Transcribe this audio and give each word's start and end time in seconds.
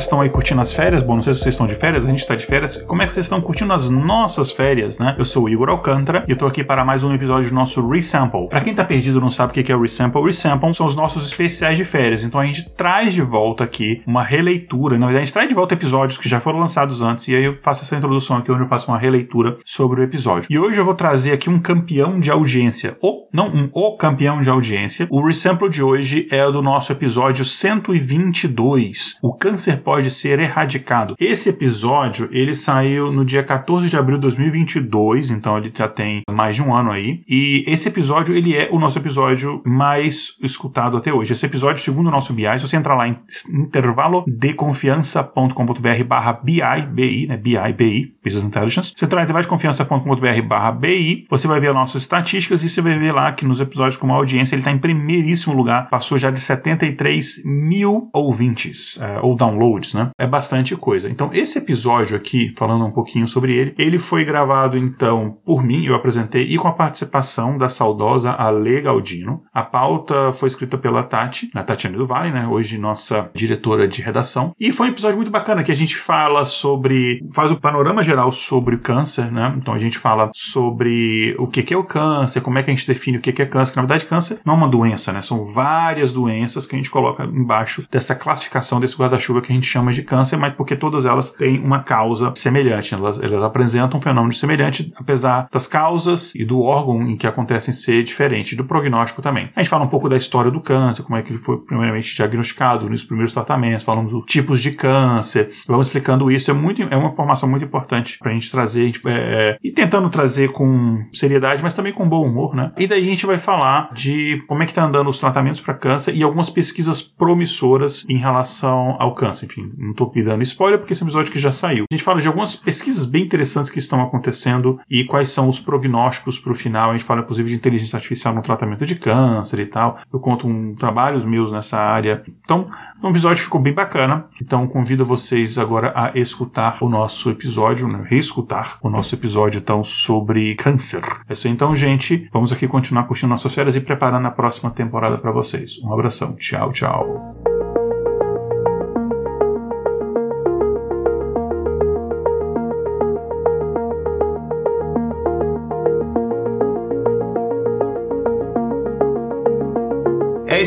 Vocês 0.00 0.06
estão 0.06 0.20
aí 0.22 0.30
curtindo 0.30 0.62
as 0.62 0.72
férias? 0.72 1.02
Bom, 1.02 1.16
não 1.16 1.22
sei 1.22 1.34
se 1.34 1.40
vocês 1.40 1.54
estão 1.54 1.66
de 1.66 1.74
férias, 1.74 2.06
a 2.06 2.08
gente 2.08 2.20
está 2.20 2.34
de 2.34 2.46
férias. 2.46 2.82
Como 2.86 3.02
é 3.02 3.06
que 3.06 3.12
vocês 3.12 3.26
estão 3.26 3.40
curtindo 3.40 3.72
as 3.72 3.90
nossas 3.90 4.50
férias, 4.50 4.98
né? 4.98 5.14
Eu 5.18 5.26
sou 5.26 5.44
o 5.44 5.48
Igor 5.48 5.68
Alcântara 5.68 6.24
e 6.26 6.30
eu 6.30 6.38
tô 6.38 6.46
aqui 6.46 6.64
para 6.64 6.82
mais 6.84 7.04
um 7.04 7.12
episódio 7.12 7.50
do 7.50 7.54
nosso 7.54 7.86
Resample. 7.86 8.48
Para 8.48 8.62
quem 8.62 8.74
tá 8.74 8.82
perdido 8.82 9.18
e 9.18 9.20
não 9.20 9.30
sabe 9.30 9.50
o 9.50 9.54
que 9.62 9.70
é 9.70 9.76
o 9.76 9.82
Resample, 9.82 10.22
Resample 10.22 10.74
são 10.74 10.86
os 10.86 10.96
nossos 10.96 11.26
especiais 11.26 11.76
de 11.76 11.84
férias. 11.84 12.24
Então 12.24 12.40
a 12.40 12.46
gente 12.46 12.70
traz 12.70 13.12
de 13.12 13.20
volta 13.20 13.64
aqui 13.64 14.02
uma 14.06 14.22
releitura. 14.22 14.96
Na 14.96 15.06
verdade, 15.06 15.22
a 15.22 15.24
gente 15.26 15.34
traz 15.34 15.48
de 15.48 15.54
volta 15.54 15.74
episódios 15.74 16.16
que 16.16 16.28
já 16.28 16.40
foram 16.40 16.60
lançados 16.60 17.02
antes 17.02 17.28
e 17.28 17.36
aí 17.36 17.44
eu 17.44 17.58
faço 17.60 17.82
essa 17.82 17.94
introdução 17.94 18.38
aqui 18.38 18.50
onde 18.50 18.62
eu 18.62 18.68
faço 18.68 18.90
uma 18.90 18.98
releitura 18.98 19.58
sobre 19.66 20.00
o 20.00 20.04
episódio. 20.04 20.46
E 20.48 20.58
hoje 20.58 20.80
eu 20.80 20.84
vou 20.84 20.94
trazer 20.94 21.32
aqui 21.32 21.50
um 21.50 21.60
campeão 21.60 22.18
de 22.18 22.30
audiência. 22.30 22.96
Ou, 23.02 23.28
não, 23.34 23.48
um 23.48 23.68
o 23.70 23.96
campeão 23.98 24.40
de 24.40 24.48
audiência. 24.48 25.06
O 25.10 25.26
Resample 25.26 25.68
de 25.68 25.82
hoje 25.82 26.26
é 26.30 26.50
do 26.50 26.62
nosso 26.62 26.90
episódio 26.90 27.44
122. 27.44 29.18
O 29.22 29.34
câncer 29.34 29.82
pode 29.90 30.08
ser 30.08 30.38
erradicado. 30.38 31.16
Esse 31.18 31.48
episódio, 31.48 32.28
ele 32.30 32.54
saiu 32.54 33.10
no 33.10 33.24
dia 33.24 33.42
14 33.42 33.88
de 33.88 33.96
abril 33.96 34.18
de 34.18 34.22
2022, 34.22 35.32
então 35.32 35.58
ele 35.58 35.72
já 35.76 35.88
tem 35.88 36.22
mais 36.30 36.54
de 36.54 36.62
um 36.62 36.72
ano 36.72 36.92
aí. 36.92 37.22
E 37.28 37.64
esse 37.66 37.88
episódio, 37.88 38.32
ele 38.32 38.54
é 38.54 38.68
o 38.70 38.78
nosso 38.78 39.00
episódio 39.00 39.60
mais 39.66 40.36
escutado 40.40 40.96
até 40.96 41.12
hoje. 41.12 41.32
Esse 41.32 41.44
episódio, 41.44 41.82
segundo 41.82 42.06
o 42.06 42.10
nosso 42.12 42.32
BI, 42.32 42.44
se 42.56 42.68
você 42.68 42.76
entrar 42.76 42.94
lá 42.94 43.08
em 43.08 43.18
intervalodeconfiança.com.br 43.52 46.04
barra 46.06 46.34
BI, 46.34 46.62
BI, 46.92 47.26
né, 47.26 47.36
BI, 47.36 47.72
BI, 47.76 48.14
Business 48.22 48.44
Intelligence. 48.44 48.92
Você 48.96 49.06
entrar 49.06 49.22
em 49.22 49.24
intervalodeconfiança.com.br 49.24 50.42
barra 50.46 50.70
BI, 50.70 51.26
você 51.28 51.48
vai 51.48 51.58
ver 51.58 51.70
as 51.70 51.74
nossas 51.74 52.02
estatísticas 52.02 52.62
e 52.62 52.68
você 52.68 52.80
vai 52.80 52.96
ver 52.96 53.10
lá 53.10 53.32
que 53.32 53.44
nos 53.44 53.60
episódios 53.60 53.96
com 53.96 54.06
uma 54.06 54.14
audiência 54.14 54.54
ele 54.54 54.60
está 54.60 54.70
em 54.70 54.78
primeiríssimo 54.78 55.52
lugar, 55.52 55.90
passou 55.90 56.16
já 56.16 56.30
de 56.30 56.38
73 56.38 57.42
mil 57.44 58.08
ouvintes, 58.12 58.98
uh, 58.98 59.18
ou 59.22 59.34
downloads, 59.34 59.79
né? 59.94 60.10
É 60.18 60.26
bastante 60.26 60.76
coisa. 60.76 61.08
Então, 61.08 61.30
esse 61.32 61.58
episódio 61.58 62.16
aqui, 62.16 62.48
falando 62.56 62.84
um 62.84 62.90
pouquinho 62.90 63.26
sobre 63.26 63.54
ele, 63.54 63.74
ele 63.78 63.98
foi 63.98 64.24
gravado 64.24 64.76
então 64.76 65.38
por 65.44 65.64
mim, 65.64 65.84
eu 65.84 65.94
apresentei, 65.94 66.44
e 66.44 66.56
com 66.56 66.68
a 66.68 66.72
participação 66.72 67.56
da 67.56 67.68
saudosa 67.68 68.32
Ale 68.32 68.82
Galdino. 68.82 69.42
A 69.52 69.62
pauta 69.62 70.32
foi 70.32 70.48
escrita 70.48 70.76
pela 70.76 71.02
Tati, 71.02 71.50
a 71.54 71.62
Tatiana 71.62 71.96
do 71.96 72.06
Vale, 72.06 72.30
né? 72.30 72.46
Hoje 72.46 72.78
nossa 72.78 73.30
diretora 73.34 73.88
de 73.88 74.02
redação. 74.02 74.52
E 74.58 74.72
foi 74.72 74.88
um 74.88 74.90
episódio 74.90 75.16
muito 75.16 75.30
bacana 75.30 75.62
que 75.62 75.72
a 75.72 75.76
gente 75.76 75.96
fala 75.96 76.44
sobre, 76.44 77.18
faz 77.34 77.50
o 77.50 77.60
panorama 77.60 78.02
geral 78.02 78.30
sobre 78.30 78.74
o 78.74 78.78
câncer, 78.78 79.32
né? 79.32 79.54
Então 79.56 79.74
a 79.74 79.78
gente 79.78 79.98
fala 79.98 80.30
sobre 80.34 81.34
o 81.38 81.46
que 81.46 81.72
é 81.72 81.76
o 81.76 81.84
câncer, 81.84 82.40
como 82.40 82.58
é 82.58 82.62
que 82.62 82.70
a 82.70 82.74
gente 82.74 82.86
define 82.86 83.18
o 83.18 83.20
que 83.20 83.42
é 83.42 83.46
câncer. 83.46 83.76
Na 83.76 83.82
verdade, 83.82 84.04
câncer 84.04 84.40
não 84.44 84.54
é 84.54 84.56
uma 84.56 84.68
doença, 84.68 85.12
né? 85.12 85.22
São 85.22 85.44
várias 85.44 86.12
doenças 86.12 86.66
que 86.66 86.74
a 86.74 86.78
gente 86.78 86.90
coloca 86.90 87.24
embaixo 87.24 87.84
dessa 87.90 88.14
classificação 88.14 88.80
desse 88.80 88.96
guarda-chuva 88.96 89.30
chuva 89.30 89.40
que 89.40 89.52
a 89.52 89.54
gente 89.54 89.66
chama 89.70 89.92
de 89.92 90.02
câncer, 90.02 90.36
mas 90.36 90.54
porque 90.54 90.76
todas 90.76 91.04
elas 91.04 91.30
têm 91.30 91.60
uma 91.60 91.82
causa 91.82 92.32
semelhante. 92.34 92.94
Elas, 92.94 93.20
elas 93.20 93.42
apresentam 93.42 93.98
um 93.98 94.02
fenômeno 94.02 94.34
semelhante, 94.34 94.92
apesar 94.96 95.48
das 95.50 95.66
causas 95.66 96.34
e 96.34 96.44
do 96.44 96.62
órgão 96.62 97.02
em 97.02 97.16
que 97.16 97.26
acontecem 97.26 97.72
ser 97.72 98.02
diferente, 98.02 98.56
do 98.56 98.64
prognóstico 98.64 99.22
também. 99.22 99.50
A 99.54 99.60
gente 99.62 99.70
fala 99.70 99.84
um 99.84 99.88
pouco 99.88 100.08
da 100.08 100.16
história 100.16 100.50
do 100.50 100.60
câncer, 100.60 101.02
como 101.02 101.16
é 101.16 101.22
que 101.22 101.30
ele 101.30 101.38
foi 101.38 101.58
primeiramente 101.58 102.14
diagnosticado 102.14 102.88
nos 102.88 103.04
primeiros 103.04 103.34
tratamentos, 103.34 103.84
falamos 103.84 104.12
dos 104.12 104.24
tipos 104.26 104.60
de 104.60 104.72
câncer, 104.72 105.50
vamos 105.66 105.86
explicando 105.86 106.30
isso. 106.30 106.50
É, 106.50 106.54
muito, 106.54 106.82
é 106.82 106.96
uma 106.96 107.10
informação 107.10 107.48
muito 107.48 107.64
importante 107.64 108.18
para 108.18 108.30
a 108.30 108.34
gente 108.34 108.50
trazer, 108.50 108.92
é, 109.06 109.10
é, 109.10 109.56
e 109.62 109.70
tentando 109.70 110.08
trazer 110.10 110.52
com 110.52 111.04
seriedade, 111.12 111.62
mas 111.62 111.74
também 111.74 111.92
com 111.92 112.08
bom 112.08 112.26
humor, 112.26 112.54
né? 112.54 112.72
E 112.78 112.86
daí 112.86 113.04
a 113.04 113.10
gente 113.10 113.26
vai 113.26 113.38
falar 113.38 113.92
de 113.92 114.42
como 114.46 114.62
é 114.62 114.66
que 114.66 114.72
está 114.72 114.84
andando 114.84 115.08
os 115.08 115.18
tratamentos 115.18 115.60
para 115.60 115.74
câncer 115.74 116.14
e 116.14 116.22
algumas 116.22 116.50
pesquisas 116.50 117.02
promissoras 117.02 118.04
em 118.08 118.16
relação 118.16 118.96
ao 118.98 119.14
câncer. 119.14 119.46
Enfim, 119.50 119.72
não 119.76 119.90
estou 119.90 120.06
aqui 120.06 120.22
dando 120.22 120.42
spoiler 120.42 120.78
porque 120.78 120.92
esse 120.92 121.02
episódio 121.02 121.32
que 121.32 121.40
já 121.40 121.50
saiu. 121.50 121.84
A 121.90 121.94
gente 121.94 122.04
fala 122.04 122.20
de 122.20 122.28
algumas 122.28 122.54
pesquisas 122.54 123.04
bem 123.04 123.24
interessantes 123.24 123.70
que 123.70 123.80
estão 123.80 124.00
acontecendo 124.00 124.80
e 124.88 125.04
quais 125.04 125.30
são 125.30 125.48
os 125.48 125.58
prognósticos 125.58 126.38
para 126.38 126.52
o 126.52 126.54
final. 126.54 126.90
A 126.90 126.92
gente 126.92 127.04
fala 127.04 127.22
inclusive 127.22 127.48
de 127.48 127.54
inteligência 127.54 127.96
artificial 127.96 128.34
no 128.34 128.42
tratamento 128.42 128.86
de 128.86 128.94
câncer 128.94 129.60
e 129.60 129.66
tal. 129.66 129.98
Eu 130.12 130.20
conto 130.20 130.46
um 130.46 130.74
trabalhos 130.74 131.24
meus 131.24 131.50
nessa 131.50 131.78
área. 131.78 132.22
Então, 132.44 132.70
o 133.02 133.08
episódio 133.08 133.42
ficou 133.42 133.60
bem 133.60 133.72
bacana. 133.72 134.26
Então, 134.40 134.66
convido 134.66 135.04
vocês 135.04 135.58
agora 135.58 135.92
a 135.96 136.12
escutar 136.18 136.78
o 136.80 136.88
nosso 136.88 137.30
episódio, 137.30 137.88
né? 137.88 138.04
reescutar 138.06 138.78
o 138.82 138.88
nosso 138.88 139.14
episódio 139.14 139.58
então 139.58 139.82
sobre 139.82 140.54
câncer. 140.54 141.02
É 141.28 141.32
isso 141.32 141.48
então, 141.48 141.74
gente. 141.74 142.28
Vamos 142.32 142.52
aqui 142.52 142.68
continuar 142.68 143.04
curtindo 143.04 143.30
nossas 143.30 143.54
férias 143.54 143.74
e 143.74 143.80
preparando 143.80 144.26
a 144.26 144.30
próxima 144.30 144.70
temporada 144.70 145.18
para 145.18 145.32
vocês. 145.32 145.78
Um 145.82 145.92
abração. 145.92 146.36
Tchau, 146.36 146.72
tchau. 146.72 147.49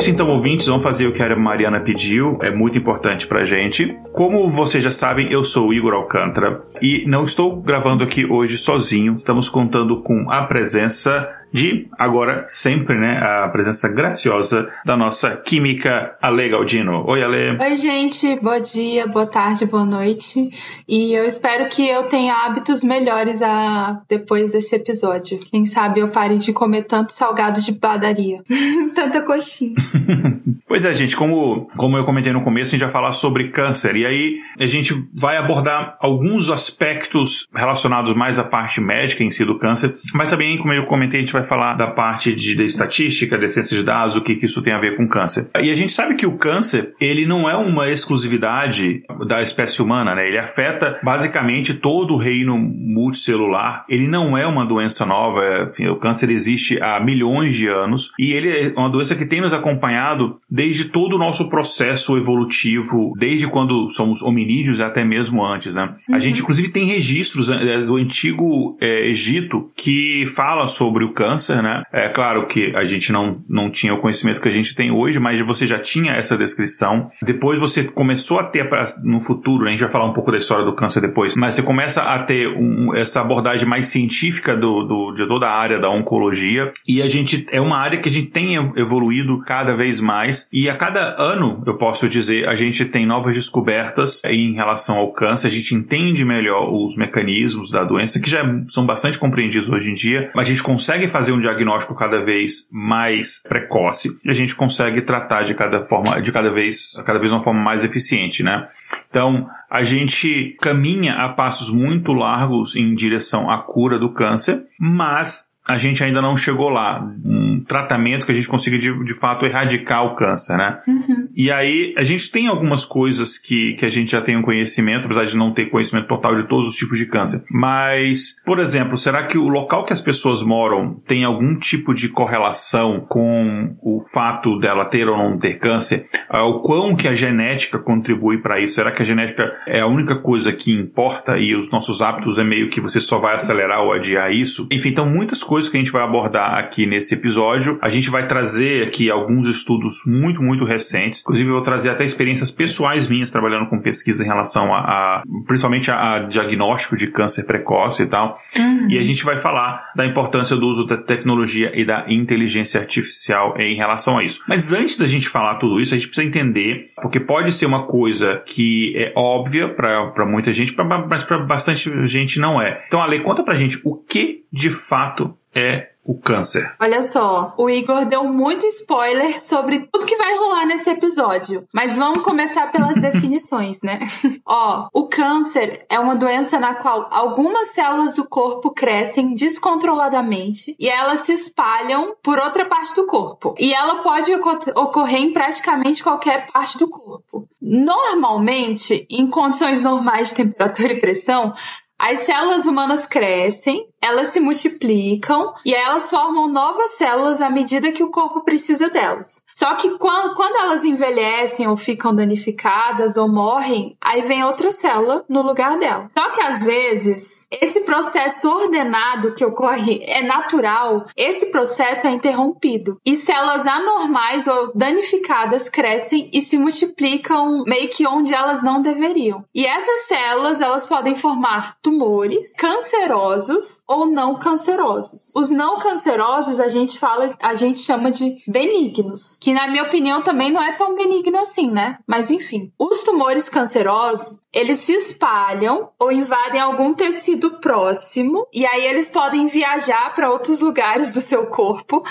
Isso 0.04 0.10
então, 0.10 0.28
ouvintes. 0.28 0.66
Vamos 0.66 0.82
fazer 0.82 1.06
o 1.06 1.12
que 1.12 1.22
a 1.22 1.34
Mariana 1.34 1.80
pediu. 1.80 2.38
É 2.42 2.50
muito 2.50 2.76
importante 2.76 3.26
pra 3.26 3.42
gente. 3.42 3.96
Como 4.12 4.46
vocês 4.46 4.84
já 4.84 4.90
sabem, 4.90 5.32
eu 5.32 5.42
sou 5.42 5.68
o 5.68 5.72
Igor 5.72 5.94
Alcântara 5.94 6.62
e 6.82 7.04
não 7.06 7.24
estou 7.24 7.56
gravando 7.56 8.04
aqui 8.04 8.26
hoje 8.26 8.58
sozinho. 8.58 9.14
Estamos 9.14 9.48
contando 9.48 10.02
com 10.02 10.30
a 10.30 10.42
presença 10.42 11.26
de, 11.54 11.86
agora, 11.96 12.44
sempre, 12.48 12.98
né, 12.98 13.16
a 13.22 13.48
presença 13.48 13.88
graciosa 13.88 14.68
da 14.84 14.96
nossa 14.96 15.36
química 15.36 16.16
Ale 16.20 16.48
Galdino. 16.48 17.04
Oi, 17.06 17.22
Ale. 17.22 17.56
Oi, 17.56 17.76
gente. 17.76 18.40
Bom 18.42 18.58
dia, 18.58 19.06
boa 19.06 19.24
tarde, 19.24 19.64
boa 19.64 19.84
noite. 19.84 20.50
E 20.88 21.14
eu 21.14 21.24
espero 21.24 21.68
que 21.68 21.88
eu 21.88 22.02
tenha 22.08 22.34
hábitos 22.34 22.82
melhores 22.82 23.40
a... 23.40 24.00
depois 24.08 24.50
desse 24.50 24.74
episódio. 24.74 25.38
Quem 25.38 25.64
sabe 25.64 26.00
eu 26.00 26.08
pare 26.08 26.38
de 26.38 26.52
comer 26.52 26.86
tanto 26.86 27.12
salgado 27.12 27.60
de 27.60 27.70
padaria. 27.70 28.42
Tanta 28.92 29.22
coxinha. 29.22 29.76
pois 30.66 30.84
é, 30.84 30.92
gente, 30.92 31.16
como, 31.16 31.68
como 31.76 31.96
eu 31.96 32.04
comentei 32.04 32.32
no 32.32 32.42
começo, 32.42 32.70
a 32.70 32.72
gente 32.72 32.82
vai 32.82 32.90
falar 32.90 33.12
sobre 33.12 33.50
câncer. 33.50 33.94
E 33.94 34.04
aí 34.04 34.40
a 34.58 34.66
gente 34.66 34.92
vai 35.14 35.36
abordar 35.36 35.96
alguns 36.00 36.50
aspectos 36.50 37.46
relacionados 37.54 38.12
mais 38.12 38.40
à 38.40 38.44
parte 38.44 38.80
médica 38.80 39.22
em 39.22 39.30
si 39.30 39.44
do 39.44 39.56
câncer, 39.56 39.94
mas 40.12 40.30
também, 40.30 40.58
como 40.58 40.72
eu 40.72 40.86
comentei, 40.86 41.20
a 41.20 41.22
gente 41.22 41.32
vai 41.32 41.43
falar 41.44 41.74
da 41.74 41.86
parte 41.86 42.34
de, 42.34 42.54
de 42.54 42.64
estatística, 42.64 43.38
de 43.38 43.48
ciência 43.48 43.76
de 43.76 43.82
dados, 43.82 44.16
o 44.16 44.20
que, 44.20 44.36
que 44.36 44.46
isso 44.46 44.62
tem 44.62 44.72
a 44.72 44.78
ver 44.78 44.96
com 44.96 45.08
câncer. 45.08 45.48
E 45.60 45.70
a 45.70 45.74
gente 45.74 45.92
sabe 45.92 46.14
que 46.14 46.26
o 46.26 46.36
câncer, 46.36 46.94
ele 47.00 47.26
não 47.26 47.48
é 47.48 47.56
uma 47.56 47.90
exclusividade 47.90 49.02
da 49.26 49.42
espécie 49.42 49.82
humana, 49.82 50.14
né? 50.14 50.26
Ele 50.26 50.38
afeta 50.38 50.98
basicamente 51.02 51.74
todo 51.74 52.14
o 52.14 52.16
reino 52.16 52.56
multicelular. 52.58 53.84
Ele 53.88 54.06
não 54.06 54.36
é 54.36 54.46
uma 54.46 54.64
doença 54.64 55.04
nova, 55.04 55.68
enfim, 55.70 55.86
o 55.88 55.96
câncer 55.96 56.30
existe 56.30 56.80
há 56.82 57.00
milhões 57.00 57.54
de 57.54 57.68
anos 57.68 58.12
e 58.18 58.32
ele 58.32 58.48
é 58.48 58.72
uma 58.76 58.90
doença 58.90 59.14
que 59.14 59.26
tem 59.26 59.40
nos 59.40 59.52
acompanhado 59.52 60.36
desde 60.50 60.86
todo 60.86 61.16
o 61.16 61.18
nosso 61.18 61.48
processo 61.48 62.16
evolutivo, 62.16 63.12
desde 63.16 63.46
quando 63.46 63.88
somos 63.90 64.22
hominídeos 64.22 64.80
até 64.80 65.04
mesmo 65.04 65.44
antes, 65.44 65.74
né? 65.74 65.94
Uhum. 66.08 66.14
A 66.14 66.18
gente, 66.18 66.40
inclusive, 66.40 66.68
tem 66.68 66.84
registros 66.84 67.48
né, 67.48 67.78
do 67.80 67.96
antigo 67.96 68.76
é, 68.80 69.08
Egito 69.08 69.70
que 69.76 70.24
fala 70.26 70.66
sobre 70.66 71.04
o 71.04 71.12
câncer 71.12 71.33
câncer, 71.34 71.62
né? 71.62 71.82
É 71.92 72.08
claro 72.08 72.46
que 72.46 72.74
a 72.74 72.84
gente 72.84 73.12
não, 73.12 73.42
não 73.48 73.70
tinha 73.70 73.92
o 73.92 73.98
conhecimento 73.98 74.40
que 74.40 74.48
a 74.48 74.52
gente 74.52 74.74
tem 74.74 74.90
hoje, 74.90 75.18
mas 75.18 75.40
você 75.40 75.66
já 75.66 75.78
tinha 75.78 76.12
essa 76.12 76.36
descrição. 76.36 77.08
Depois 77.22 77.58
você 77.58 77.84
começou 77.84 78.38
a 78.38 78.44
ter, 78.44 78.68
no 79.02 79.20
futuro, 79.20 79.66
a 79.66 79.70
gente 79.70 79.80
vai 79.80 79.88
falar 79.88 80.06
um 80.06 80.12
pouco 80.12 80.30
da 80.30 80.38
história 80.38 80.64
do 80.64 80.74
câncer 80.74 81.00
depois, 81.00 81.34
mas 81.34 81.54
você 81.54 81.62
começa 81.62 82.02
a 82.02 82.22
ter 82.22 82.48
um, 82.48 82.94
essa 82.94 83.20
abordagem 83.20 83.68
mais 83.68 83.86
científica 83.86 84.56
do, 84.56 84.84
do, 84.84 85.12
de 85.12 85.26
toda 85.26 85.46
a 85.46 85.56
área 85.56 85.78
da 85.78 85.90
oncologia 85.90 86.72
e 86.86 87.02
a 87.02 87.06
gente 87.06 87.46
é 87.50 87.60
uma 87.60 87.78
área 87.78 88.00
que 88.00 88.08
a 88.08 88.12
gente 88.12 88.30
tem 88.30 88.54
evoluído 88.76 89.40
cada 89.40 89.74
vez 89.74 90.00
mais 90.00 90.48
e 90.52 90.68
a 90.68 90.76
cada 90.76 91.20
ano, 91.20 91.62
eu 91.66 91.76
posso 91.76 92.08
dizer, 92.08 92.48
a 92.48 92.54
gente 92.54 92.84
tem 92.84 93.06
novas 93.06 93.34
descobertas 93.34 94.22
em 94.24 94.54
relação 94.54 94.96
ao 94.96 95.12
câncer, 95.12 95.48
a 95.48 95.50
gente 95.50 95.74
entende 95.74 96.24
melhor 96.24 96.72
os 96.72 96.96
mecanismos 96.96 97.70
da 97.70 97.82
doença 97.82 98.20
que 98.20 98.30
já 98.30 98.44
são 98.68 98.86
bastante 98.86 99.18
compreendidos 99.18 99.68
hoje 99.68 99.90
em 99.90 99.94
dia, 99.94 100.30
mas 100.34 100.46
a 100.46 100.50
gente 100.50 100.62
consegue 100.62 101.08
fazer 101.14 101.30
um 101.30 101.38
diagnóstico 101.38 101.94
cada 101.94 102.24
vez 102.24 102.66
mais 102.72 103.40
precoce 103.40 104.18
e 104.24 104.28
a 104.28 104.32
gente 104.32 104.52
consegue 104.52 105.00
tratar 105.00 105.44
de 105.44 105.54
cada 105.54 105.80
forma, 105.80 106.20
de 106.20 106.32
cada 106.32 106.50
vez, 106.50 106.92
cada 107.06 107.20
vez 107.20 107.30
uma 107.30 107.40
forma 107.40 107.60
mais 107.60 107.84
eficiente, 107.84 108.42
né? 108.42 108.66
Então, 109.08 109.46
a 109.70 109.84
gente 109.84 110.56
caminha 110.60 111.14
a 111.14 111.28
passos 111.28 111.72
muito 111.72 112.12
largos 112.12 112.74
em 112.74 112.92
direção 112.96 113.48
à 113.48 113.58
cura 113.58 113.96
do 113.96 114.12
câncer, 114.12 114.64
mas 114.80 115.44
a 115.66 115.78
gente 115.78 116.04
ainda 116.04 116.20
não 116.20 116.36
chegou 116.36 116.68
lá. 116.68 117.02
Um 117.24 117.64
tratamento 117.66 118.26
que 118.26 118.32
a 118.32 118.34
gente 118.34 118.48
consiga 118.48 118.78
de, 118.78 119.04
de 119.04 119.14
fato 119.14 119.46
erradicar 119.46 120.04
o 120.04 120.14
câncer, 120.14 120.56
né? 120.56 120.78
Uhum. 120.86 121.28
E 121.34 121.50
aí 121.50 121.94
a 121.96 122.02
gente 122.02 122.30
tem 122.30 122.46
algumas 122.46 122.84
coisas 122.84 123.38
que, 123.38 123.74
que 123.74 123.86
a 123.86 123.88
gente 123.88 124.10
já 124.10 124.20
tem 124.20 124.36
um 124.36 124.42
conhecimento, 124.42 125.06
apesar 125.06 125.24
de 125.24 125.36
não 125.36 125.52
ter 125.52 125.70
conhecimento 125.70 126.06
total 126.06 126.34
de 126.34 126.44
todos 126.44 126.68
os 126.68 126.76
tipos 126.76 126.98
de 126.98 127.06
câncer. 127.06 127.42
Mas, 127.50 128.36
por 128.44 128.58
exemplo, 128.58 128.96
será 128.98 129.26
que 129.26 129.38
o 129.38 129.48
local 129.48 129.84
que 129.84 129.92
as 129.92 130.00
pessoas 130.00 130.42
moram 130.42 131.00
tem 131.06 131.24
algum 131.24 131.56
tipo 131.58 131.94
de 131.94 132.08
correlação 132.08 133.00
com 133.08 133.74
o 133.82 134.04
fato 134.12 134.58
dela 134.58 134.84
ter 134.84 135.08
ou 135.08 135.16
não 135.16 135.38
ter 135.38 135.58
câncer? 135.58 136.04
Ah, 136.28 136.44
o 136.44 136.60
quão 136.60 136.94
que 136.94 137.08
a 137.08 137.14
genética 137.14 137.78
contribui 137.78 138.38
para 138.38 138.60
isso? 138.60 138.74
Será 138.74 138.92
que 138.92 139.02
a 139.02 139.04
genética 139.04 139.50
é 139.66 139.80
a 139.80 139.86
única 139.86 140.16
coisa 140.16 140.52
que 140.52 140.72
importa 140.72 141.38
e 141.38 141.54
os 141.54 141.70
nossos 141.70 142.02
hábitos 142.02 142.38
é 142.38 142.44
meio 142.44 142.68
que 142.68 142.80
você 142.80 143.00
só 143.00 143.18
vai 143.18 143.34
acelerar 143.34 143.82
ou 143.82 143.92
adiar 143.92 144.30
isso? 144.30 144.68
Enfim, 144.70 144.90
então 144.90 145.06
muitas 145.06 145.42
coisas 145.42 145.53
coisas 145.54 145.70
que 145.70 145.76
a 145.76 145.80
gente 145.80 145.92
vai 145.92 146.02
abordar 146.02 146.58
aqui 146.58 146.84
nesse 146.84 147.14
episódio. 147.14 147.78
A 147.80 147.88
gente 147.88 148.10
vai 148.10 148.26
trazer 148.26 148.88
aqui 148.88 149.08
alguns 149.08 149.46
estudos 149.46 150.02
muito, 150.04 150.42
muito 150.42 150.64
recentes. 150.64 151.20
Inclusive, 151.20 151.48
eu 151.48 151.54
vou 151.54 151.62
trazer 151.62 151.90
até 151.90 152.04
experiências 152.04 152.50
pessoais 152.50 153.06
minhas 153.06 153.30
trabalhando 153.30 153.66
com 153.66 153.78
pesquisa 153.78 154.24
em 154.24 154.26
relação 154.26 154.74
a, 154.74 154.78
a 154.80 155.22
principalmente 155.46 155.92
a, 155.92 156.14
a, 156.14 156.18
diagnóstico 156.18 156.96
de 156.96 157.06
câncer 157.06 157.44
precoce 157.44 158.02
e 158.02 158.06
tal. 158.06 158.36
Uhum. 158.58 158.90
E 158.90 158.98
a 158.98 159.04
gente 159.04 159.24
vai 159.24 159.38
falar 159.38 159.92
da 159.94 160.04
importância 160.04 160.56
do 160.56 160.66
uso 160.66 160.86
da 160.86 160.96
tecnologia 160.96 161.70
e 161.72 161.84
da 161.84 162.04
inteligência 162.08 162.80
artificial 162.80 163.54
em 163.56 163.76
relação 163.76 164.18
a 164.18 164.24
isso. 164.24 164.40
Mas 164.48 164.72
antes 164.72 164.98
da 164.98 165.06
gente 165.06 165.28
falar 165.28 165.54
tudo 165.58 165.80
isso, 165.80 165.94
a 165.94 165.96
gente 165.96 166.08
precisa 166.08 166.26
entender, 166.26 166.88
porque 167.00 167.20
pode 167.20 167.52
ser 167.52 167.66
uma 167.66 167.86
coisa 167.86 168.42
que 168.44 168.92
é 168.96 169.12
óbvia 169.14 169.68
para 169.68 170.26
muita 170.26 170.52
gente, 170.52 170.72
pra, 170.72 170.84
mas 170.84 171.22
para 171.22 171.38
bastante 171.38 172.08
gente 172.08 172.40
não 172.40 172.60
é. 172.60 172.82
Então, 172.88 173.00
Ale, 173.00 173.20
conta 173.20 173.44
pra 173.44 173.54
gente 173.54 173.80
o 173.84 173.94
que 173.94 174.42
de 174.52 174.70
fato 174.70 175.36
é 175.54 175.94
o 176.04 176.18
câncer. 176.18 176.70
Olha 176.78 177.02
só, 177.02 177.54
o 177.56 177.70
Igor 177.70 178.04
deu 178.04 178.24
muito 178.24 178.66
spoiler 178.66 179.40
sobre 179.40 179.88
tudo 179.90 180.04
que 180.04 180.16
vai 180.16 180.36
rolar 180.36 180.66
nesse 180.66 180.90
episódio. 180.90 181.66
Mas 181.72 181.96
vamos 181.96 182.22
começar 182.22 182.70
pelas 182.70 182.96
definições, 183.00 183.80
né? 183.82 184.00
Ó, 184.44 184.88
o 184.92 185.08
câncer 185.08 185.86
é 185.88 185.98
uma 185.98 186.14
doença 186.14 186.58
na 186.60 186.74
qual 186.74 187.08
algumas 187.10 187.68
células 187.68 188.12
do 188.12 188.28
corpo 188.28 188.72
crescem 188.72 189.34
descontroladamente 189.34 190.76
e 190.78 190.88
elas 190.88 191.20
se 191.20 191.32
espalham 191.32 192.14
por 192.22 192.38
outra 192.38 192.66
parte 192.66 192.94
do 192.94 193.06
corpo. 193.06 193.54
E 193.58 193.72
ela 193.72 194.02
pode 194.02 194.30
ocorrer 194.34 195.22
em 195.22 195.32
praticamente 195.32 196.02
qualquer 196.02 196.50
parte 196.52 196.76
do 196.76 196.88
corpo. 196.88 197.48
Normalmente, 197.60 199.06
em 199.08 199.26
condições 199.26 199.80
normais 199.80 200.28
de 200.28 200.34
temperatura 200.34 200.92
e 200.92 201.00
pressão, 201.00 201.54
as 201.98 202.20
células 202.20 202.66
humanas 202.66 203.06
crescem, 203.06 203.88
elas 204.04 204.28
se 204.28 204.38
multiplicam 204.38 205.54
e 205.64 205.72
elas 205.72 206.10
formam 206.10 206.46
novas 206.46 206.90
células 206.90 207.40
à 207.40 207.48
medida 207.48 207.90
que 207.90 208.02
o 208.02 208.10
corpo 208.10 208.42
precisa 208.42 208.90
delas. 208.90 209.42
Só 209.54 209.74
que 209.76 209.96
quando, 209.96 210.34
quando 210.34 210.56
elas 210.56 210.84
envelhecem 210.84 211.66
ou 211.66 211.74
ficam 211.74 212.14
danificadas 212.14 213.16
ou 213.16 213.26
morrem, 213.26 213.96
aí 213.98 214.20
vem 214.20 214.44
outra 214.44 214.70
célula 214.70 215.24
no 215.26 215.40
lugar 215.40 215.78
dela. 215.78 216.08
Só 216.12 216.32
que 216.32 216.42
às 216.42 216.62
vezes, 216.62 217.48
esse 217.50 217.80
processo 217.80 218.50
ordenado 218.50 219.34
que 219.34 219.44
ocorre 219.44 220.02
é 220.06 220.22
natural, 220.22 221.06
esse 221.16 221.46
processo 221.46 222.06
é 222.06 222.10
interrompido 222.10 223.00
e 223.06 223.16
células 223.16 223.66
anormais 223.66 224.46
ou 224.46 224.70
danificadas 224.74 225.70
crescem 225.70 226.28
e 226.30 226.42
se 226.42 226.58
multiplicam 226.58 227.64
meio 227.66 227.88
que 227.88 228.06
onde 228.06 228.34
elas 228.34 228.62
não 228.62 228.82
deveriam. 228.82 229.44
E 229.54 229.64
essas 229.64 230.02
células, 230.02 230.60
elas 230.60 230.86
podem 230.86 231.16
formar 231.16 231.78
tumores 231.80 232.52
cancerosos 232.58 233.82
ou 233.94 234.06
não 234.06 234.36
cancerosos. 234.36 235.32
Os 235.34 235.50
não 235.50 235.78
cancerosos 235.78 236.60
a 236.60 236.68
gente 236.68 236.98
fala, 236.98 237.36
a 237.40 237.54
gente 237.54 237.78
chama 237.78 238.10
de 238.10 238.36
benignos, 238.46 239.38
que 239.40 239.52
na 239.54 239.68
minha 239.68 239.84
opinião 239.84 240.22
também 240.22 240.50
não 240.50 240.62
é 240.62 240.76
tão 240.76 240.94
benigno 240.94 241.38
assim, 241.38 241.70
né? 241.70 241.98
Mas 242.06 242.30
enfim, 242.30 242.72
os 242.78 243.02
tumores 243.02 243.48
cancerosos, 243.48 244.43
eles 244.54 244.78
se 244.78 244.94
espalham 244.94 245.90
ou 245.98 246.12
invadem 246.12 246.60
algum 246.60 246.94
tecido 246.94 247.58
próximo 247.58 248.46
e 248.52 248.64
aí 248.64 248.86
eles 248.86 249.10
podem 249.10 249.48
viajar 249.48 250.14
para 250.14 250.30
outros 250.30 250.60
lugares 250.60 251.10
do 251.10 251.20
seu 251.20 251.46
corpo 251.46 252.02